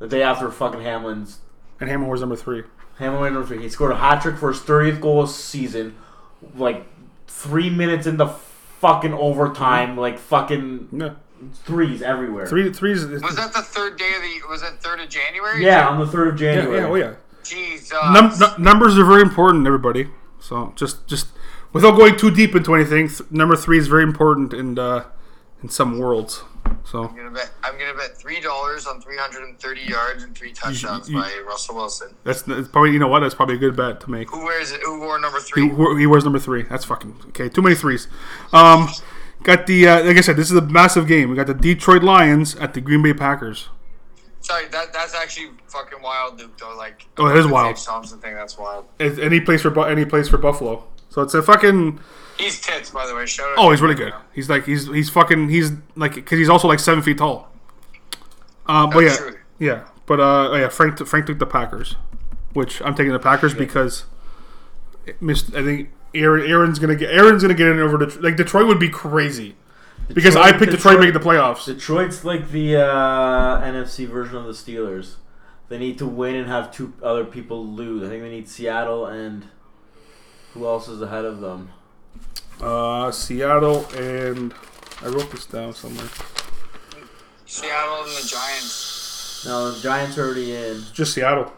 the 0.00 0.08
day 0.08 0.22
after 0.22 0.50
fucking 0.50 0.80
Hamlin's 0.80 1.38
And 1.78 1.88
Hamlin 1.88 2.10
was 2.10 2.20
number 2.20 2.34
three. 2.36 2.64
Hamlin 2.98 3.20
went 3.20 3.34
number 3.34 3.46
three. 3.46 3.62
He 3.62 3.68
scored 3.68 3.92
a 3.92 3.96
hat 3.98 4.20
trick 4.20 4.36
for 4.36 4.48
his 4.48 4.60
thirtieth 4.60 5.00
goal 5.00 5.22
of 5.22 5.28
the 5.28 5.32
season, 5.34 5.94
like 6.56 6.86
three 7.28 7.70
minutes 7.70 8.04
into 8.08 8.26
fucking 8.80 9.12
overtime, 9.14 9.96
like 9.96 10.18
fucking 10.18 10.88
Yeah. 10.92 11.10
threes 11.64 12.02
everywhere. 12.02 12.46
Three. 12.46 12.72
Threes. 12.72 13.04
Was 13.06 13.36
that 13.36 13.52
the 13.52 13.62
third 13.62 13.96
day 13.98 14.12
of 14.16 14.22
the? 14.22 14.48
Was 14.48 14.62
that 14.62 14.82
third 14.82 15.00
of 15.00 15.08
January? 15.08 15.64
Yeah, 15.64 15.88
on 15.88 15.98
the 16.00 16.06
third 16.06 16.28
of 16.28 16.36
January. 16.36 16.78
Yeah. 16.78 16.86
Oh 16.88 16.94
yeah. 16.94 17.14
Jesus. 17.44 17.92
Num- 18.12 18.32
nu- 18.38 18.62
numbers 18.64 18.98
are 18.98 19.04
very 19.04 19.22
important, 19.22 19.66
everybody. 19.66 20.08
So 20.40 20.72
just 20.76 21.06
just 21.06 21.28
without 21.72 21.96
going 21.96 22.16
too 22.16 22.30
deep 22.30 22.54
into 22.54 22.74
anything, 22.74 23.08
th- 23.08 23.30
number 23.30 23.56
three 23.56 23.78
is 23.78 23.88
very 23.88 24.02
important 24.02 24.52
in 24.52 24.78
uh, 24.78 25.04
in 25.62 25.68
some 25.68 25.98
worlds. 25.98 26.42
So 26.84 27.04
I'm 27.04 27.16
gonna 27.16 27.30
bet. 27.30 27.50
I'm 27.62 27.78
gonna 27.78 27.94
bet 27.94 28.16
three 28.16 28.40
dollars 28.40 28.86
on 28.86 29.00
330 29.00 29.80
yards 29.82 30.22
and 30.22 30.34
three 30.36 30.52
touchdowns 30.52 31.08
you- 31.08 31.20
by 31.20 31.30
Russell 31.46 31.76
Wilson. 31.76 32.14
that's, 32.24 32.42
that's 32.42 32.68
probably 32.68 32.92
you 32.92 32.98
know 32.98 33.08
what 33.08 33.20
that's 33.20 33.34
probably 33.34 33.56
a 33.56 33.58
good 33.58 33.76
bet 33.76 34.00
to 34.02 34.10
make. 34.10 34.30
Who 34.30 34.44
wears? 34.44 34.72
It? 34.72 34.80
Who 34.82 35.00
wore 35.00 35.18
number 35.18 35.38
He, 35.38 35.44
three? 35.68 35.98
he 36.00 36.06
wears 36.06 36.24
number 36.24 36.38
three. 36.38 36.62
That's 36.62 36.84
fucking 36.84 37.14
okay. 37.28 37.48
Too 37.48 37.62
many 37.62 37.74
threes. 37.74 38.08
Um, 38.52 38.88
got 39.42 39.66
the 39.66 39.86
uh, 39.88 40.04
like 40.04 40.16
I 40.16 40.20
said, 40.20 40.36
this 40.36 40.50
is 40.50 40.56
a 40.56 40.62
massive 40.62 41.06
game. 41.06 41.30
We 41.30 41.36
got 41.36 41.46
the 41.46 41.54
Detroit 41.54 42.02
Lions 42.02 42.54
at 42.56 42.74
the 42.74 42.80
Green 42.80 43.02
Bay 43.02 43.14
Packers. 43.14 43.68
Sorry, 44.40 44.66
that 44.68 44.92
that's 44.92 45.14
actually 45.14 45.50
fucking 45.66 46.00
wild, 46.00 46.38
Duke. 46.38 46.56
Though, 46.58 46.74
like. 46.76 47.06
Oh, 47.18 47.26
it 47.26 47.36
is 47.36 47.46
wild. 47.46 47.76
Thompson 47.76 48.18
thing. 48.20 48.34
That's 48.34 48.56
wild. 48.56 48.86
It's 48.98 49.18
any 49.18 49.40
place 49.40 49.62
for 49.62 49.86
any 49.88 50.04
place 50.04 50.28
for 50.28 50.38
Buffalo. 50.38 50.84
So 51.10 51.22
it's 51.22 51.34
a 51.34 51.42
fucking. 51.42 52.00
He's 52.38 52.60
tits, 52.60 52.90
by 52.90 53.06
the 53.06 53.14
way. 53.14 53.26
Shout 53.26 53.48
out. 53.50 53.54
Oh, 53.58 53.70
he's 53.70 53.80
really 53.80 53.94
good. 53.94 54.14
He's 54.32 54.48
like 54.48 54.64
he's 54.64 54.86
he's 54.86 55.10
fucking 55.10 55.48
he's 55.48 55.72
like 55.96 56.14
because 56.14 56.38
he's 56.38 56.48
also 56.48 56.68
like 56.68 56.78
seven 56.78 57.02
feet 57.02 57.18
tall. 57.18 57.48
Uh, 58.66 58.86
but 58.86 59.00
yeah, 59.00 59.08
That's 59.08 59.18
true. 59.20 59.36
yeah. 59.58 59.84
But 60.06 60.20
uh, 60.20 60.50
oh 60.50 60.56
yeah, 60.56 60.68
Frank 60.68 60.98
Frank 61.06 61.26
took 61.26 61.38
the 61.38 61.46
Packers, 61.46 61.96
which 62.52 62.80
I'm 62.82 62.94
taking 62.94 63.12
the 63.12 63.18
Packers 63.18 63.54
because 63.54 64.04
missed. 65.20 65.54
I 65.54 65.62
think 65.62 65.90
Aaron 66.14 66.48
Aaron's 66.48 66.78
gonna 66.78 66.96
get 66.96 67.10
Aaron's 67.10 67.42
gonna 67.42 67.54
get 67.54 67.68
in 67.68 67.80
over 67.80 67.98
Detroit. 67.98 68.22
Like 68.22 68.36
Detroit 68.36 68.66
would 68.66 68.80
be 68.80 68.88
crazy 68.88 69.56
because 70.12 70.36
I 70.36 70.52
picked 70.52 70.72
Detroit, 70.72 70.98
making 71.00 71.14
the 71.14 71.20
playoffs. 71.20 71.66
Detroit's 71.66 72.24
like 72.24 72.50
the 72.50 72.76
uh, 72.76 73.60
NFC 73.60 74.06
version 74.06 74.36
of 74.36 74.44
the 74.44 74.52
Steelers. 74.52 75.16
They 75.68 75.78
need 75.78 75.98
to 75.98 76.06
win 76.06 76.34
and 76.34 76.48
have 76.48 76.72
two 76.72 76.94
other 77.02 77.24
people 77.24 77.66
lose. 77.66 78.02
I 78.02 78.08
think 78.08 78.22
they 78.22 78.30
need 78.30 78.48
Seattle 78.48 79.04
and 79.04 79.46
who 80.54 80.64
else 80.66 80.88
is 80.88 81.02
ahead 81.02 81.26
of 81.26 81.40
them? 81.40 81.72
Uh, 82.60 83.10
Seattle 83.12 83.86
and 83.96 84.52
I 85.02 85.06
wrote 85.08 85.30
this 85.30 85.46
down 85.46 85.72
somewhere. 85.74 86.08
Seattle 87.46 88.02
and 88.04 88.10
the 88.12 88.26
Giants. 88.28 89.44
No, 89.46 89.70
the 89.70 89.80
Giants 89.80 90.18
are 90.18 90.24
already 90.26 90.54
in. 90.54 90.82
Just 90.92 91.14
Seattle 91.14 91.52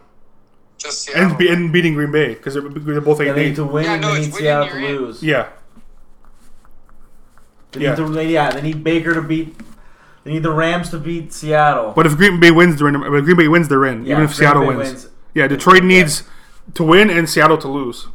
Just 0.79 1.03
Seattle. 1.05 1.31
and, 1.31 1.39
be, 1.39 1.49
and 1.51 1.73
beating 1.73 1.95
Green 1.95 2.13
Bay 2.13 2.35
because 2.35 2.55
they're, 2.55 2.63
they're 2.69 3.01
both 3.01 3.21
eight 3.21 3.25
Yeah, 3.27 3.31
and 3.31 3.39
they 3.41 3.49
need 3.49 3.57
to 3.57 3.65
win 3.65 3.85
Yeah, 3.85 3.93
and 3.95 4.03
no, 4.03 4.15
they 4.15 4.21
need 4.21 4.35
Seattle 4.35 4.69
to 4.69 4.81
you're 4.81 4.91
in. 4.91 4.97
lose. 4.97 5.23
Yeah, 5.23 5.49
They 7.73 7.81
Yeah. 7.83 7.95
need 7.95 8.15
to, 8.15 8.25
yeah, 8.25 8.51
they 8.51 8.61
need 8.63 8.85
Baker 8.85 9.15
to 9.15 9.23
beat 9.23 9.57
They 10.25 10.33
need 10.33 10.43
the 10.43 10.53
Rams 10.53 10.91
to 10.91 10.99
beat 10.99 11.33
Seattle. 11.33 11.93
But 11.97 12.05
if 12.05 12.17
Green 12.19 12.39
Bay 12.39 12.51
wins, 12.51 12.79
they're 12.79 12.89
in. 12.89 12.97
If 12.97 13.25
Green 13.25 13.37
Bay 13.39 13.49
wins, 13.49 13.69
they're 13.69 13.87
in. 13.87 14.05
Yeah, 14.05 14.13
even 14.13 14.25
if 14.25 14.31
Green 14.37 14.39
Seattle 14.39 14.67
wins. 14.67 14.79
wins. 14.79 15.09
Yeah, 15.35 15.49
Detroit 15.49 15.83
needs 15.83 16.25
to 16.75 16.85
win 16.85 17.09
and 17.09 17.27
Seattle 17.29 17.57
to 17.59 17.69
lose. 17.69 18.07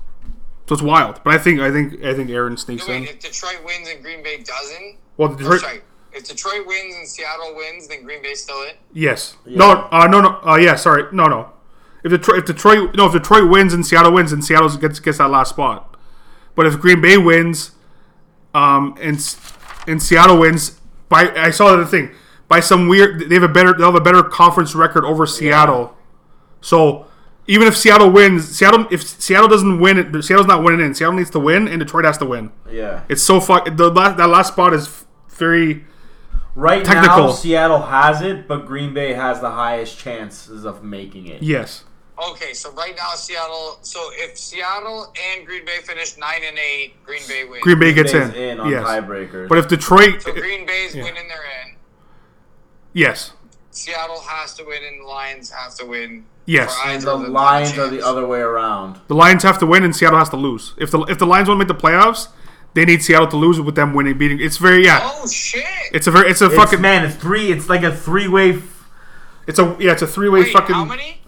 So 0.67 0.73
it's 0.73 0.81
wild. 0.81 1.21
But 1.23 1.33
I 1.33 1.37
think 1.37 1.59
I 1.59 1.71
think 1.71 2.03
I 2.03 2.13
think 2.13 2.29
Aaron 2.29 2.57
sneaks 2.57 2.87
No, 2.87 2.93
in. 2.95 3.03
if 3.03 3.19
Detroit 3.19 3.59
wins 3.65 3.87
and 3.87 4.01
Green 4.01 4.23
Bay 4.23 4.37
doesn't, 4.37 4.97
Well, 5.17 5.29
Detroit. 5.35 5.61
sorry. 5.61 5.81
If 6.11 6.23
Detroit 6.27 6.65
wins 6.65 6.95
and 6.95 7.07
Seattle 7.07 7.53
wins, 7.55 7.87
then 7.87 8.03
Green 8.03 8.21
Bay's 8.23 8.41
still 8.41 8.61
in. 8.63 8.71
Yes. 8.93 9.35
Yeah. 9.45 9.57
No. 9.59 9.87
Uh, 9.91 10.07
no. 10.07 10.21
No. 10.21 10.39
Uh, 10.45 10.55
yeah. 10.55 10.75
Sorry. 10.75 11.03
No. 11.11 11.25
No. 11.27 11.49
If 12.03 12.11
Detroit, 12.11 12.39
if 12.39 12.45
Detroit, 12.45 12.95
no, 12.95 13.07
if 13.07 13.11
Detroit 13.13 13.49
wins 13.49 13.73
and 13.73 13.85
Seattle 13.85 14.13
wins, 14.13 14.31
then 14.31 14.41
Seattle 14.41 14.69
gets 14.77 14.99
gets 14.99 15.17
that 15.17 15.29
last 15.29 15.49
spot. 15.49 15.95
But 16.55 16.65
if 16.67 16.79
Green 16.79 17.01
Bay 17.01 17.17
wins, 17.17 17.71
um, 18.53 18.95
and 19.01 19.17
and 19.87 20.01
Seattle 20.01 20.39
wins 20.39 20.79
by 21.09 21.29
I 21.35 21.49
saw 21.51 21.75
the 21.75 21.85
thing 21.85 22.11
by 22.47 22.59
some 22.59 22.87
weird 22.87 23.27
they 23.29 23.35
have 23.35 23.43
a 23.43 23.47
better 23.47 23.73
they'll 23.73 23.87
have 23.91 23.95
a 23.95 24.01
better 24.01 24.23
conference 24.23 24.73
record 24.75 25.03
over 25.03 25.25
Seattle. 25.25 25.95
So 26.61 27.07
even 27.47 27.67
if 27.67 27.77
Seattle 27.77 28.09
wins, 28.09 28.47
Seattle 28.57 28.87
if 28.91 29.03
Seattle 29.07 29.47
doesn't 29.47 29.79
win, 29.79 29.97
it 29.97 30.23
Seattle's 30.23 30.47
not 30.47 30.63
winning 30.63 30.85
in. 30.85 30.93
Seattle 30.95 31.15
needs 31.17 31.29
to 31.31 31.39
win, 31.39 31.67
and 31.67 31.79
Detroit 31.79 32.05
has 32.05 32.17
to 32.19 32.25
win. 32.25 32.51
Yeah. 32.71 33.03
It's 33.09 33.21
so 33.23 33.39
fuck 33.39 33.65
the 33.75 33.89
last 33.91 34.17
that 34.17 34.27
last 34.29 34.53
spot 34.53 34.73
is 34.73 34.87
f- 34.87 35.05
very 35.29 35.85
Right 36.55 36.85
Technical. 36.85 37.25
now, 37.27 37.31
Seattle 37.33 37.81
has 37.81 38.21
it, 38.21 38.47
but 38.47 38.65
Green 38.65 38.93
Bay 38.93 39.11
has 39.13 39.41
the 39.41 39.51
highest 39.51 39.97
chances 39.99 40.63
of 40.65 40.83
making 40.83 41.27
it. 41.27 41.43
yes. 41.43 41.83
Okay, 42.17 42.53
so 42.53 42.71
right 42.71 42.95
now 42.95 43.09
Seattle. 43.15 43.77
So 43.81 43.99
if 44.13 44.37
Seattle 44.37 45.11
and 45.33 45.45
Green 45.45 45.65
Bay 45.65 45.79
finish 45.83 46.15
nine 46.17 46.43
and 46.47 46.57
eight, 46.57 46.93
Green 47.05 47.21
Bay 47.27 47.43
wins. 47.43 47.61
Green 47.61 47.77
Bay 47.77 47.91
Green 47.91 48.05
gets 48.05 48.13
Bay's 48.13 48.33
in. 48.33 48.59
on 48.61 48.71
yes. 48.71 48.85
tiebreakers. 48.87 49.49
But 49.49 49.57
if 49.57 49.67
Detroit, 49.67 50.21
so 50.21 50.31
Green 50.31 50.65
Bay's 50.65 50.95
Yeah. 50.95 51.03
winning 51.03 51.27
their 51.27 51.43
end. 51.65 51.75
yes, 52.93 53.33
Seattle 53.71 54.21
has 54.21 54.53
to 54.55 54.63
win, 54.63 54.81
and 54.83 55.01
the 55.01 55.05
Lions 55.05 55.51
have 55.51 55.75
to 55.75 55.85
win. 55.85 56.23
Yes. 56.45 56.75
for 56.77 56.87
and 56.89 57.01
the 57.01 57.11
of 57.11 57.19
them 57.21 57.27
to 57.27 57.31
Lions 57.33 57.71
have 57.71 57.79
are 57.87 57.89
the 57.89 58.05
other 58.05 58.25
way 58.27 58.39
around. 58.39 58.99
the 59.07 59.15
Lions 59.15 59.43
have 59.43 59.57
to 59.59 59.65
win 59.65 59.83
and 59.83 59.95
Seattle 59.95 60.19
has 60.19 60.29
to 60.29 60.37
lose. 60.37 60.73
If 60.77 60.91
the 60.91 60.99
if 61.03 61.17
the 61.17 61.25
Lions 61.25 61.47
want 61.49 61.59
to 61.59 61.65
make 61.65 61.67
the 61.81 61.87
playoffs, 61.87 62.27
they 62.75 62.85
need 62.85 63.01
Seattle 63.03 63.27
to 63.29 63.37
lose 63.37 63.59
with 63.59 63.75
them 63.75 63.93
winning, 63.93 64.17
beating. 64.17 64.39
It's 64.39 64.57
very 64.57 64.83
yeah. 64.85 64.99
Oh 65.03 65.27
shit! 65.27 65.63
It's 65.91 66.07
a 66.07 66.11
very 66.11 66.29
it's 66.29 66.41
a 66.41 66.45
It's, 66.47 66.55
fucking 66.55 66.81
man, 66.81 67.05
it's 67.05 67.15
three. 67.15 67.51
It's 67.51 67.67
like 67.69 67.83
a 67.83 67.95
three-way. 67.95 68.61
It's 69.47 69.59
a 69.59 69.75
yeah 69.79 69.91
it's 69.93 70.01
a 70.01 70.07
three 70.07 70.29
way 70.29 70.51
fucking 70.51 70.75
how 70.75 70.85
many? 70.85 71.21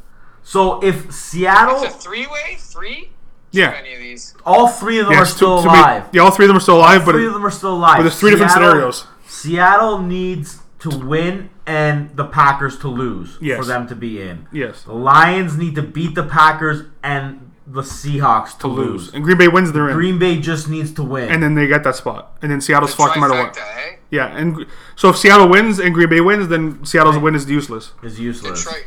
so 0.44 0.82
if 0.84 1.12
Seattle, 1.14 1.84
It's 1.84 1.96
a 1.96 1.98
three-way. 2.00 2.56
Three. 2.60 3.10
yeah. 3.52 3.72
Any 3.80 3.94
of 3.96 4.00
these? 4.00 4.36
all 4.46 4.68
three 4.68 5.00
of 5.00 5.06
them 5.08 5.14
Yeah, 5.14 5.20
are 5.20 5.24
it's 5.24 5.32
two- 5.32 5.38
still 5.38 5.62
to 5.64 5.68
make- 5.68 5.76
alive. 5.78 6.04
yeah, 6.14 6.22
all 6.22 6.32
three 6.32 6.46
of 6.46 6.50
them 6.50 6.58
are 6.58 6.62
still 6.62 6.78
alive, 6.78 7.04
but 7.06 7.14
three 7.14 7.26
of 7.26 7.34
them 7.34 7.46
are 7.46 7.50
still 7.52 7.74
alive. 7.74 7.98
but 7.98 8.04
there's 8.04 8.20
three 8.20 8.30
different 8.32 8.52
scenarios. 8.52 9.08
Seattle 9.26 9.98
needs 10.00 10.60
to 10.80 10.90
win 10.90 11.50
and 11.68 12.16
the 12.16 12.26
Packers 12.26 12.80
to 12.80 12.88
lose 12.88 13.38
Yes. 13.42 13.60
for 13.60 13.66
them 13.66 13.88
to 13.88 13.96
be 13.96 14.22
in. 14.22 14.48
yes 14.52 14.84
The 14.84 14.94
Lions 14.94 15.58
need 15.58 15.76
to 15.76 15.84
beat 15.84 16.16
the 16.16 16.24
Packers 16.24 16.84
and 17.04 17.52
the 17.68 17.82
Seahawks 17.82 18.54
to, 18.54 18.60
to 18.60 18.68
lose. 18.68 18.88
lose. 19.08 19.14
And 19.14 19.24
Green 19.26 19.38
Bay 19.38 19.50
wins, 19.50 19.74
they're 19.74 19.90
in, 19.90 19.96
Green 19.96 20.18
Bay 20.18 20.40
just 20.40 20.70
needs 20.70 20.94
to 20.94 21.04
win. 21.04 21.30
and 21.30 21.44
then 21.44 21.54
they 21.56 21.68
get 21.68 21.84
that 21.84 21.96
spot, 21.98 22.38
and 22.42 22.50
then 22.50 22.62
Seattle's 22.62 22.92
The 22.92 22.98
fucked 23.04 23.18
no 23.18 23.28
matter 23.28 23.44
what. 23.44 23.58
eh? 23.58 23.98
Yeah, 24.10 24.28
and 24.28 24.66
so 24.96 25.10
if 25.10 25.18
Seattle 25.18 25.50
wins 25.50 25.78
and 25.80 25.94
Green 25.94 26.08
Bay 26.10 26.22
wins, 26.22 26.48
then 26.48 26.86
Seattle's 26.86 27.18
win 27.18 27.36
is 27.36 27.50
useless. 27.50 27.92
is 28.02 28.18
useless. 28.18 28.64
Detroit. 28.64 28.86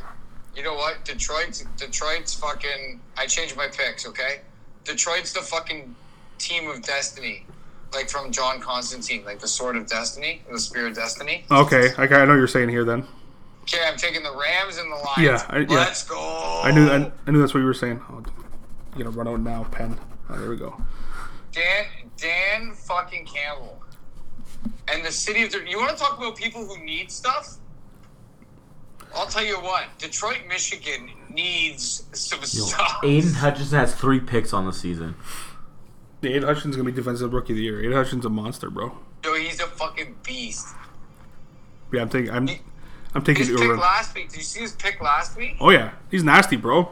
You 0.57 0.63
know 0.63 0.75
what? 0.75 1.05
Detroit's 1.05 1.65
Detroit's 1.77 2.35
fucking. 2.35 3.01
I 3.19 3.27
changed 3.27 3.55
my 3.57 3.67
picks. 3.69 4.07
Okay, 4.07 4.41
Detroit's 4.85 5.33
the 5.35 5.41
fucking 5.43 5.95
team 6.39 6.71
of 6.71 6.83
destiny, 6.83 7.45
like 7.93 8.09
from 8.09 8.31
John 8.31 8.61
Constantine, 8.61 9.25
like 9.25 9.39
the 9.41 9.49
sword 9.49 9.77
of 9.77 9.87
destiny, 9.87 10.43
the 10.51 10.59
spear 10.59 10.87
of 10.89 10.95
destiny. 10.95 11.45
Okay, 11.51 11.91
I, 11.99 12.03
I 12.05 12.07
know 12.07 12.29
what 12.29 12.35
you're 12.35 12.47
saying 12.47 12.69
here. 12.69 12.85
Then 12.85 13.07
Okay, 13.63 13.79
I'm 13.87 13.97
taking 13.97 14.23
the 14.23 14.35
Rams 14.35 14.79
and 14.79 14.91
the 14.91 14.97
Lions. 14.97 15.19
Yeah, 15.19 15.47
I- 15.49 15.59
yeah. 15.59 15.67
Let's 15.69 16.05
go. 16.05 16.61
I 16.65 16.71
knew 16.73 16.89
I, 16.89 17.11
I 17.27 17.31
knew 17.31 17.41
that's 17.41 17.55
what 17.55 17.61
you 17.61 17.67
were 17.67 17.75
saying. 17.75 18.01
Oh, 18.11 18.23
you 18.97 19.05
gotta 19.05 19.17
run 19.17 19.29
out 19.29 19.41
now, 19.41 19.65
pen. 19.65 19.99
Oh, 20.29 20.39
there 20.39 20.51
we 20.51 20.57
go. 20.57 20.81
Dan 21.53 21.87
Dan 22.17 22.73
fucking 22.75 23.27
Campbell. 23.27 23.77
And 24.93 25.05
the 25.05 25.13
city 25.13 25.43
of 25.45 25.55
you 25.67 25.79
want 25.79 25.91
to 25.91 25.97
talk 25.97 26.19
about 26.19 26.37
people 26.37 26.65
who 26.67 26.83
need 26.85 27.11
stuff? 27.11 27.57
I'll 29.15 29.27
tell 29.27 29.45
you 29.45 29.57
what, 29.57 29.87
Detroit, 29.99 30.39
Michigan 30.49 31.11
needs 31.29 32.05
some 32.13 32.43
stuff. 32.45 32.99
Aidan 33.03 33.35
Hutchinson 33.35 33.79
has 33.79 33.95
three 33.95 34.21
picks 34.21 34.53
on 34.53 34.67
the 34.67 34.73
season. 34.73 35.17
Yeah, 36.23 36.31
Aidan 36.31 36.43
Hutchins 36.43 36.77
gonna 36.77 36.91
be 36.91 36.93
defensive 36.95 37.33
rookie 37.33 37.53
of 37.55 37.57
the 37.57 37.63
year. 37.63 37.81
Aidan 37.81 37.93
Hutchins 37.93 38.25
a 38.25 38.29
monster, 38.29 38.69
bro. 38.71 38.93
Yo, 39.25 39.35
he's 39.35 39.61
a 39.61 39.67
fucking 39.67 40.17
beast. 40.23 40.69
Yeah, 41.93 42.03
I'm 42.03 42.09
taking 42.09 42.31
I'm 42.31 42.49
I'm 43.15 43.23
taking 43.23 43.47
His 43.47 43.51
pick 43.51 43.61
Uber. 43.61 43.77
last 43.79 44.15
week. 44.15 44.29
Did 44.31 44.37
you 44.39 44.43
see 44.45 44.61
his 44.61 44.73
pick 44.73 45.01
last 45.01 45.37
week? 45.37 45.57
Oh 45.61 45.71
yeah, 45.71 45.93
he's 46.11 46.23
nasty, 46.23 46.57
bro. 46.57 46.91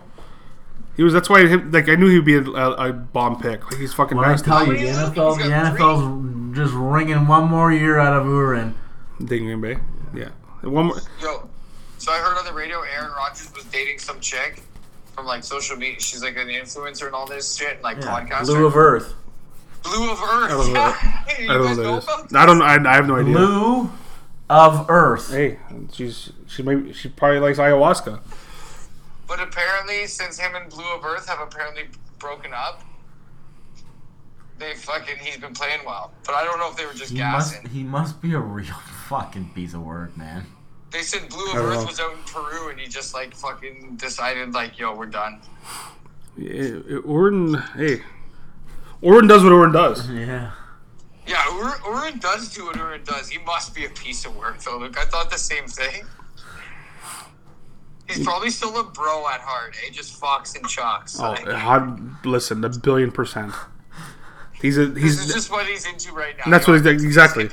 He 0.96 1.02
was. 1.05 1.12
That's 1.12 1.28
why. 1.30 1.46
Him, 1.46 1.70
like 1.70 1.88
I 1.88 1.94
knew 1.94 2.09
he'd 2.09 2.24
be 2.24 2.34
a, 2.36 2.42
a, 2.42 2.88
a 2.88 2.92
bomb 2.92 3.40
pick. 3.40 3.64
Like 3.70 3.80
he's 3.80 3.94
fucking 3.94 4.16
When 4.16 4.26
I 4.26 4.32
nasty. 4.32 4.46
tell 4.50 4.66
you, 4.66 4.72
the? 4.78 4.86
NFL, 4.86 5.36
the 5.42 5.48
got 5.48 5.76
NFL's 5.76 6.56
just 6.56 6.74
ringing 6.74 7.28
one 7.28 7.44
more 7.48 7.72
year 7.72 7.98
out 8.00 8.14
of 8.20 8.26
Aaron. 8.26 8.74
Digging 9.24 9.46
Green 9.46 9.60
Bay. 9.60 9.80
Yeah. 10.14 10.30
And 10.62 10.72
One 10.72 10.86
more. 10.86 10.96
Yo, 11.22 11.48
so 11.98 12.10
I 12.10 12.18
heard 12.18 12.36
on 12.36 12.44
the 12.44 12.52
radio 12.52 12.80
Aaron 12.80 13.12
Rodgers 13.12 13.52
was 13.55 13.64
dating 13.66 14.00
some 14.00 14.18
chick 14.18 14.60
from 15.14 15.24
like 15.26 15.44
social 15.44 15.76
media. 15.76 16.00
She's 16.00 16.22
like 16.24 16.36
an 16.36 16.48
influencer 16.48 17.06
and 17.06 17.14
all 17.14 17.26
this 17.26 17.55
shit, 17.56 17.74
and 17.74 17.82
like 17.82 17.98
podcaster. 18.00 18.46
Blu 18.46 18.66
of 18.66 18.76
Earth. 18.76 19.14
Blu 19.82 20.10
of 20.10 20.22
Earth. 20.22 20.24
I 20.28 20.48
don't 20.48 20.72
know. 20.72 20.80
Yeah. 20.80 21.52
I 21.52 21.55
don't 21.55 21.76
know 21.76 21.82
know 21.82 22.00
that 22.00 22.05
about 22.05 22.26
is. 22.26 22.34
I 22.34 22.46
don't. 22.46 22.62
I, 22.62 22.90
I 22.90 22.94
have 22.94 23.06
no 23.06 23.16
idea. 23.16 23.34
Blu 23.34 23.90
of 24.50 24.86
Earth. 24.88 25.30
Hey, 25.30 25.59
she's 25.92 26.32
she 26.46 26.62
maybe 26.62 26.92
she 26.92 27.09
probably 27.09 27.40
likes 27.40 27.59
ayahuasca. 27.59 28.20
But 29.26 29.40
apparently, 29.40 30.06
since 30.06 30.38
him 30.38 30.55
and 30.55 30.70
Blu 30.70 30.84
of 30.94 31.05
Earth 31.05 31.28
have 31.28 31.40
apparently 31.40 31.84
broken 32.18 32.52
up, 32.55 32.82
they 34.59 34.74
fucking 34.74 35.16
he's 35.20 35.36
been 35.36 35.55
playing 35.55 35.80
well. 35.86 36.12
But 36.24 36.34
I 36.34 36.44
don't 36.44 36.59
know 36.59 36.70
if 36.70 36.76
they 36.76 36.86
were 36.86 36.94
just 36.94 37.12
He 37.12 37.20
must, 37.20 37.66
he 37.68 37.82
must 37.82 38.20
be 38.22 38.32
a 38.32 38.40
real 38.40 38.74
fucking 39.09 39.50
piece 39.55 39.74
of 39.74 39.82
work, 39.82 40.16
man. 40.16 40.46
They 40.90 41.02
said 41.02 41.28
Blu 41.28 41.50
of 41.50 41.56
Earth 41.56 41.80
know. 41.80 41.84
was 41.84 42.00
out 42.00 42.12
in 42.12 42.22
Peru 42.24 42.70
and 42.70 42.80
he 42.80 42.88
just 42.88 43.12
like 43.12 43.34
fucking 43.34 43.96
decided 43.96 44.55
like, 44.55 44.78
yo, 44.78 44.94
we're 44.94 45.06
done. 45.06 45.42
Yeah, 46.36 46.98
Orton. 47.05 47.55
Hey, 47.76 48.00
Orton 49.02 49.28
does 49.28 49.42
what 49.44 49.52
Orton 49.52 49.72
does. 49.72 50.10
Yeah. 50.10 50.50
Yeah, 51.26 51.44
Ur- 51.60 51.80
Aaron 51.94 52.18
does 52.18 52.48
do 52.54 52.66
what 52.66 52.76
Aaron 52.78 53.04
does. 53.04 53.28
He 53.28 53.38
must 53.38 53.74
be 53.74 53.84
a 53.84 53.90
piece 53.90 54.24
of 54.24 54.34
work 54.36 54.58
though. 54.62 54.78
Look, 54.78 54.98
I 54.98 55.04
thought 55.04 55.30
the 55.30 55.38
same 55.38 55.66
thing. 55.66 56.04
He's 58.08 58.24
probably 58.24 58.48
still 58.48 58.78
a 58.80 58.84
bro 58.84 59.28
at 59.28 59.40
heart, 59.40 59.76
eh? 59.86 59.90
Just 59.92 60.18
Fox 60.18 60.54
and 60.54 60.66
Chalks. 60.66 61.20
Oh, 61.20 61.32
Like, 61.32 61.46
how, 61.48 61.98
listen, 62.24 62.64
a 62.64 62.70
billion 62.70 63.12
percent. 63.12 63.52
He's 64.54 64.78
a 64.78 64.86
this 64.86 65.02
he's 65.02 65.20
is 65.20 65.32
just 65.34 65.50
what 65.50 65.66
he's 65.66 65.86
into 65.86 66.12
right 66.12 66.36
now. 66.36 66.44
And 66.44 66.52
that's 66.52 66.66
what 66.66 66.82
Yo, 66.82 66.90
he's- 66.90 67.02
exactly. 67.04 67.50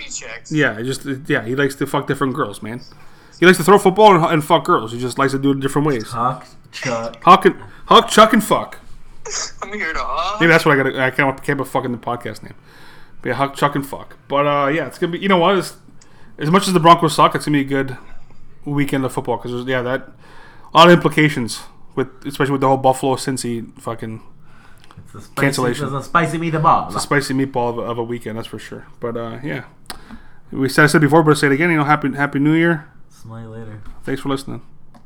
yeah, 0.50 0.82
just 0.82 1.06
yeah. 1.30 1.44
He 1.46 1.56
likes 1.56 1.76
to 1.76 1.86
fuck 1.86 2.08
different 2.08 2.34
girls, 2.34 2.64
man. 2.64 2.82
He 3.40 3.46
likes 3.46 3.58
to 3.58 3.64
throw 3.66 3.78
football 3.78 4.16
and, 4.16 4.24
and 4.26 4.44
fuck 4.44 4.64
girls. 4.64 4.94
He 4.94 5.00
just 5.00 5.20
likes 5.20 5.34
to 5.34 5.40
do 5.40 5.52
it 5.52 5.60
different 5.60 5.86
ways. 5.86 6.10
Huck, 6.12 6.48
Chuck. 6.72 7.22
Huck 7.24 7.46
and 7.46 7.56
Huck, 7.88 8.08
Chuck, 8.08 8.32
and 8.32 8.42
fuck. 8.44 8.80
I'm 9.62 9.74
here 9.74 9.94
to 9.94 10.00
huh? 10.02 10.38
Maybe 10.40 10.52
that's 10.52 10.66
what 10.66 10.80
I 10.80 10.84
got. 10.84 10.96
I 10.96 11.12
can't 11.12 11.44
can't 11.44 11.58
put 11.58 11.68
fuck 11.68 11.86
in 11.86 11.92
the 11.92 11.98
podcast 11.98 12.44
name. 12.44 12.56
But 13.22 13.30
yeah, 13.30 13.36
Huck, 13.36 13.56
Chuck, 13.56 13.76
and 13.76 13.86
fuck. 13.86 14.18
But 14.28 14.48
uh, 14.48 14.68
yeah, 14.68 14.88
it's 14.88 14.98
gonna 14.98 15.14
be. 15.14 15.20
You 15.20 15.30
know 15.30 15.38
what? 15.38 15.58
It's, 15.58 15.76
as 16.38 16.52
much 16.52 16.68
as 16.68 16.74
the 16.74 16.80
Broncos 16.80 17.16
suck, 17.16 17.34
it's 17.36 17.46
gonna 17.46 17.58
be 17.58 17.62
a 17.62 17.64
good 17.64 17.98
weekend 18.66 19.06
of 19.06 19.14
football 19.14 19.38
because 19.38 19.66
yeah 19.68 19.82
that 19.84 20.10
a 20.74 20.78
lot 20.78 20.88
of 20.88 20.94
implications 20.94 21.62
with 21.96 22.08
especially 22.26 22.52
with 22.54 22.62
the 22.62 22.68
whole 22.68 22.78
Buffalo 22.78 23.16
Cincy 23.16 23.72
fucking 23.80 24.22
It's 24.98 25.26
spicy, 25.26 25.30
Cancellation. 25.36 25.86
It's 25.86 25.94
a 25.94 26.04
spicy 26.04 26.38
meatball. 26.38 26.88
It's 26.88 26.96
a 26.96 27.00
spicy 27.00 27.34
meatball 27.34 27.70
of 27.70 27.78
a, 27.78 27.82
of 27.82 27.98
a 27.98 28.04
weekend. 28.04 28.38
That's 28.38 28.48
for 28.48 28.60
sure. 28.60 28.88
But 29.00 29.18
uh, 29.18 29.40
yeah, 29.44 29.66
we 30.52 30.70
said 30.70 30.86
I 30.86 30.88
said 30.88 31.02
before, 31.02 31.24
but 31.24 31.32
I 31.32 31.34
say 31.36 31.48
it 31.48 31.54
again. 31.54 31.72
You 31.72 31.78
know, 31.78 31.84
happy 31.84 32.12
Happy 32.14 32.40
New 32.40 32.54
Year. 32.54 32.90
Smile 33.10 33.50
later. 33.50 33.82
Thanks 34.04 34.22
for 34.22 34.30
listening. 34.30 34.62